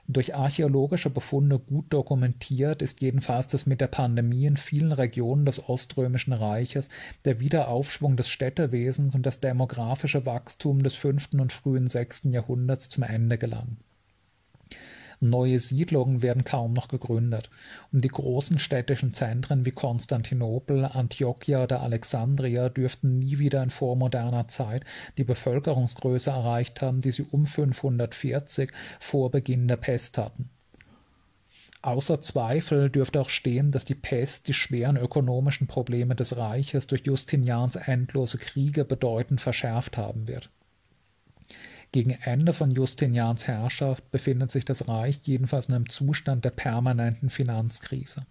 Durch 0.07 0.35
archäologische 0.35 1.09
Befunde 1.09 1.57
gut 1.57 1.85
dokumentiert 1.89 2.83
ist 2.83 3.01
jedenfalls, 3.01 3.47
dass 3.47 3.65
mit 3.65 3.81
der 3.81 3.87
Pandemie 3.87 4.45
in 4.45 4.55
vielen 4.55 4.91
Regionen 4.91 5.45
des 5.45 5.67
Oströmischen 5.67 6.31
Reiches 6.31 6.89
der 7.25 7.39
Wiederaufschwung 7.39 8.15
des 8.15 8.29
Städtewesens 8.29 9.15
und 9.15 9.25
das 9.25 9.39
demografische 9.39 10.25
Wachstum 10.27 10.83
des 10.83 10.93
fünften 10.93 11.39
und 11.39 11.53
frühen 11.53 11.89
sechsten 11.89 12.33
Jahrhunderts 12.33 12.89
zum 12.89 13.01
Ende 13.01 13.39
gelang 13.39 13.77
Neue 15.19 15.59
Siedlungen 15.59 16.21
werden 16.21 16.43
kaum 16.43 16.73
noch 16.73 16.87
gegründet. 16.87 17.49
Um 17.91 18.01
die 18.01 18.09
großen 18.09 18.59
städtischen 18.59 19.13
Zentren 19.13 19.65
wie 19.65 19.71
Konstantinopel, 19.71 20.85
Antiochia 20.85 21.63
oder 21.63 21.81
Alexandria 21.81 22.69
dürften 22.69 23.19
nie 23.19 23.39
wieder 23.39 23.63
in 23.63 23.69
vormoderner 23.69 24.47
Zeit 24.47 24.83
die 25.17 25.23
Bevölkerungsgröße 25.23 26.29
erreicht 26.29 26.81
haben, 26.81 27.01
die 27.01 27.11
sie 27.11 27.25
um 27.31 27.45
540 27.45 28.71
vor 28.99 29.31
Beginn 29.31 29.67
der 29.67 29.77
Pest 29.77 30.17
hatten. 30.17 30.49
Außer 31.85 32.19
Zweifel 32.23 32.89
dürfte 32.89 33.21
auch 33.21 33.29
stehen, 33.29 33.71
dass 33.71 33.85
die 33.85 33.93
Pest 33.93 34.47
die 34.47 34.53
schweren 34.53 34.97
ökonomischen 34.97 35.67
Probleme 35.67 36.15
des 36.15 36.35
Reiches 36.35 36.87
durch 36.87 37.05
Justinians 37.05 37.75
endlose 37.75 38.39
Kriege 38.39 38.85
bedeutend 38.85 39.39
verschärft 39.39 39.95
haben 39.95 40.27
wird. 40.27 40.49
Gegen 41.95 42.09
Ende 42.09 42.51
von 42.51 42.71
Justinians 42.71 43.47
Herrschaft 43.47 44.11
befindet 44.11 44.51
sich 44.51 44.65
das 44.65 44.89
Reich 44.89 45.21
jedenfalls 45.23 45.69
in 45.69 45.75
einem 45.75 45.87
Zustand 45.87 46.43
der 46.43 46.49
permanenten 46.49 47.29
Finanzkrise. 47.29 48.25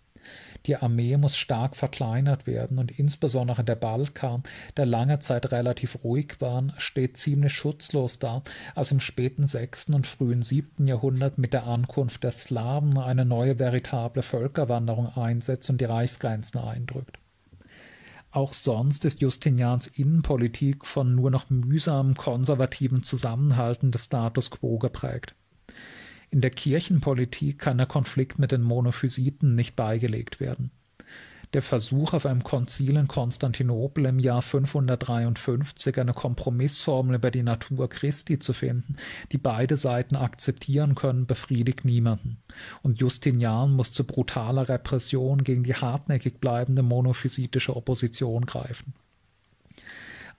Die 0.66 0.76
Armee 0.76 1.16
muss 1.16 1.38
stark 1.38 1.74
verkleinert 1.74 2.46
werden 2.46 2.78
und 2.78 2.90
insbesondere 2.90 3.64
der 3.64 3.76
Balkan, 3.76 4.42
der 4.76 4.84
lange 4.84 5.18
Zeit 5.20 5.50
relativ 5.50 6.04
ruhig 6.04 6.34
war, 6.40 6.74
steht 6.76 7.16
ziemlich 7.16 7.54
schutzlos 7.54 8.18
da, 8.18 8.42
als 8.74 8.92
im 8.92 9.00
späten 9.00 9.46
sechsten 9.46 9.94
und 9.94 10.06
frühen 10.06 10.42
siebten 10.42 10.86
Jahrhundert 10.86 11.38
mit 11.38 11.54
der 11.54 11.66
Ankunft 11.66 12.22
der 12.22 12.32
Slawen 12.32 12.98
eine 12.98 13.24
neue 13.24 13.58
veritable 13.58 14.22
Völkerwanderung 14.22 15.08
einsetzt 15.16 15.70
und 15.70 15.80
die 15.80 15.86
Reichsgrenzen 15.86 16.60
eindrückt. 16.60 17.18
Auch 18.34 18.52
sonst 18.52 19.04
ist 19.04 19.20
Justinians 19.20 19.86
Innenpolitik 19.86 20.86
von 20.86 21.14
nur 21.14 21.30
noch 21.30 21.50
mühsam 21.50 22.16
konservativen 22.16 23.04
Zusammenhalten 23.04 23.92
des 23.92 24.06
Status 24.06 24.50
quo 24.50 24.80
geprägt. 24.80 25.36
In 26.32 26.40
der 26.40 26.50
Kirchenpolitik 26.50 27.60
kann 27.60 27.78
der 27.78 27.86
Konflikt 27.86 28.40
mit 28.40 28.50
den 28.50 28.62
Monophysiten 28.62 29.54
nicht 29.54 29.76
beigelegt 29.76 30.40
werden 30.40 30.72
der 31.54 31.62
Versuch, 31.62 32.12
auf 32.12 32.26
einem 32.26 32.42
Konzil 32.42 32.96
in 32.96 33.08
Konstantinopel 33.08 34.06
im 34.06 34.18
Jahr 34.18 34.42
553 34.42 35.98
eine 35.98 36.12
Kompromissformel 36.12 37.16
über 37.16 37.30
die 37.30 37.42
Natur 37.42 37.88
Christi 37.88 38.38
zu 38.38 38.52
finden, 38.52 38.96
die 39.32 39.38
beide 39.38 39.76
Seiten 39.76 40.16
akzeptieren 40.16 40.94
können, 40.94 41.26
befriedigt 41.26 41.84
niemanden. 41.84 42.38
Und 42.82 43.00
Justinian 43.00 43.72
muss 43.72 43.92
zu 43.92 44.04
brutaler 44.04 44.68
Repression 44.68 45.44
gegen 45.44 45.62
die 45.62 45.74
hartnäckig 45.74 46.40
bleibende 46.40 46.82
monophysitische 46.82 47.76
Opposition 47.76 48.44
greifen. 48.46 48.94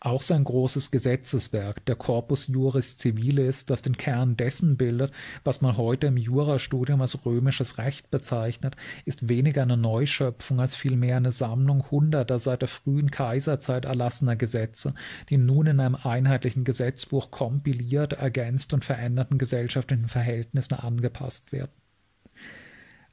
Auch 0.06 0.22
sein 0.22 0.44
großes 0.44 0.92
Gesetzeswerk, 0.92 1.84
der 1.88 1.96
Corpus 1.96 2.46
Juris 2.46 3.00
Civilis, 3.00 3.66
das 3.66 3.82
den 3.82 3.98
Kern 3.98 4.38
dessen 4.38 4.78
bildet, 4.78 5.12
was 5.44 5.62
man 5.62 5.78
heute 5.78 6.06
im 6.06 6.18
Jurastudium 6.18 7.02
als 7.02 7.26
römisches 7.26 7.80
Recht 7.80 8.12
bezeichnet, 8.12 8.76
ist 9.06 9.30
weniger 9.30 9.64
eine 9.64 9.78
Neuschöpfung 9.78 10.60
als 10.60 10.76
vielmehr 10.76 11.18
eine 11.18 11.32
Sammlung 11.32 11.90
hunderter 11.90 12.40
seit 12.40 12.62
der 12.62 12.70
frühen 12.70 13.10
Kaiserzeit 13.10 13.86
erlassener 13.86 14.36
Gesetze, 14.36 14.94
die 15.30 15.40
nun 15.40 15.66
in 15.66 15.80
einem 15.80 15.96
einheitlichen 15.96 16.66
Gesetzbuch 16.66 17.32
kompiliert, 17.32 18.14
ergänzt 18.14 18.74
und 18.74 18.86
veränderten 18.86 19.40
gesellschaftlichen 19.40 20.08
Verhältnissen 20.08 20.76
angepasst 20.76 21.52
werden 21.52 21.72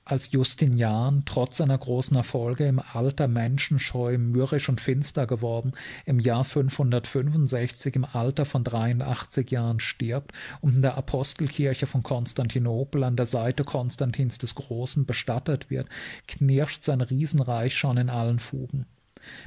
als 0.05 0.33
Justinian 0.33 1.23
trotz 1.27 1.59
seiner 1.59 1.79
großen 1.79 2.17
Erfolge 2.17 2.67
im 2.67 2.81
Alter 2.81 3.29
menschenscheu, 3.29 4.19
mürrisch 4.19 4.69
und 4.69 4.81
finster 4.81 5.27
geworden, 5.27 5.73
im 6.07 6.19
Jahr 6.19 6.45
565 6.45 7.95
im 7.97 8.05
Alter 8.05 8.45
von 8.45 8.65
83 8.65 9.51
Jahren 9.51 9.81
stirbt 9.81 10.33
und 10.61 10.75
in 10.75 10.83
der 10.83 10.97
Apostelkirche 10.97 11.87
von 11.87 12.03
Konstantinopel 12.03 13.05
an 13.05 13.17
der 13.17 13.27
Seite 13.27 13.65
Konstantins 13.65 14.39
des 14.39 14.55
Großen 14.55 15.07
bestattet 15.07 15.71
wird, 15.71 15.89
knirscht 16.27 16.85
sein 16.85 17.01
Riesenreich 17.01 17.75
schon 17.75 17.97
in 17.97 18.11
allen 18.11 18.41
Fugen. 18.41 18.87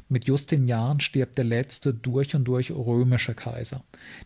Mit 0.10 0.26
Justinian 0.26 1.00
stirbt 1.00 1.38
der 1.38 1.46
letzte 1.46 1.94
durch 1.94 2.36
und 2.36 2.46
durch 2.46 2.72
römische 2.72 3.34
Kaiser, 3.34 3.84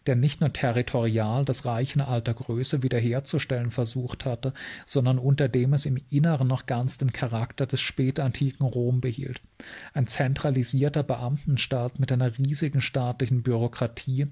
der 0.07 0.15
nicht 0.15 0.41
nur 0.41 0.53
territorial 0.53 1.45
das 1.45 1.65
Reich 1.65 1.95
in 1.95 2.01
alter 2.01 2.33
Größe 2.33 2.83
wiederherzustellen 2.83 3.71
versucht 3.71 4.25
hatte, 4.25 4.53
sondern 4.85 5.19
unter 5.19 5.49
dem 5.49 5.73
es 5.73 5.85
im 5.85 5.97
Inneren 6.09 6.47
noch 6.47 6.65
ganz 6.65 6.97
den 6.97 7.13
Charakter 7.13 7.65
des 7.65 7.81
spätantiken 7.81 8.65
Rom 8.65 9.01
behielt. 9.01 9.41
Ein 9.93 10.07
zentralisierter 10.07 11.03
Beamtenstaat 11.03 11.99
mit 11.99 12.11
einer 12.11 12.37
riesigen 12.37 12.81
staatlichen 12.81 13.43
Bürokratie, 13.43 14.27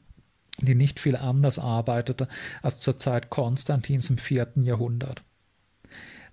die 0.60 0.76
nicht 0.76 1.00
viel 1.00 1.16
anders 1.16 1.60
arbeitete 1.60 2.28
als 2.62 2.80
zur 2.80 2.98
Zeit 2.98 3.30
Konstantins 3.30 4.10
im 4.10 4.18
vierten 4.18 4.64
Jahrhundert. 4.64 5.22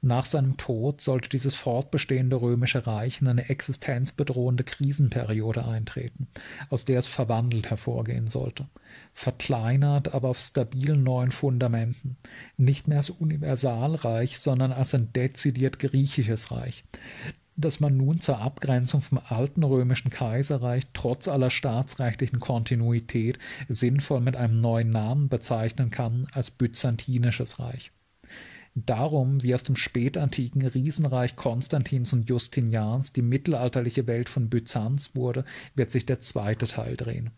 Nach 0.06 0.26
seinem 0.26 0.59
Tod 0.59 1.01
sollte 1.01 1.31
dieses 1.31 1.55
fortbestehende 1.55 2.39
römische 2.39 2.86
Reich 2.86 3.22
in 3.22 3.28
eine 3.28 3.48
existenzbedrohende 3.48 4.62
Krisenperiode 4.62 5.64
eintreten, 5.64 6.28
aus 6.68 6.85
der 6.85 6.98
es 6.98 7.06
verwandelt 7.06 7.70
hervorgehen 7.70 8.28
sollte, 8.28 8.66
verkleinert, 9.14 10.12
aber 10.12 10.28
auf 10.28 10.39
stabilen 10.39 11.02
neuen 11.02 11.31
Fundamenten, 11.31 12.18
nicht 12.59 12.86
mehr 12.86 12.98
als 12.98 13.09
Universalreich, 13.09 14.39
sondern 14.39 14.72
als 14.72 14.94
ein 14.94 15.10
dezidiert 15.14 15.78
griechisches 15.78 16.51
Reich, 16.51 16.85
das 17.56 17.81
man 17.81 17.97
nun 17.97 18.20
zur 18.20 18.40
Abgrenzung 18.40 19.01
vom 19.01 19.20
alten 19.26 19.64
römischen 19.64 20.10
Kaiserreich 20.10 20.86
trotz 20.93 21.28
aller 21.28 21.48
staatsrechtlichen 21.48 22.40
Kontinuität 22.40 23.39
sinnvoll 23.70 24.20
mit 24.20 24.36
einem 24.36 24.60
neuen 24.60 24.90
Namen 24.90 25.31
bezeichnen 25.31 25.90
kann 25.90 26.26
als 26.32 26.51
Byzantinisches 26.51 27.59
Reich. 27.59 27.90
Darum, 28.76 29.42
wie 29.42 29.55
aus 29.55 29.62
dem 29.62 29.76
spätantiken 29.76 30.66
Riesenreich 30.66 31.36
Konstantins 31.36 32.12
und 32.12 32.28
Justinians 32.28 33.12
die 33.12 33.22
mittelalterliche 33.22 34.09
Welt 34.09 34.28
von 34.28 34.51
Byzanz 34.51 35.14
wurde, 35.14 35.44
wird 35.76 35.92
sich 35.92 36.06
der 36.06 36.20
zweite 36.20 36.66
Teil 36.66 36.96
drehen. 36.96 37.30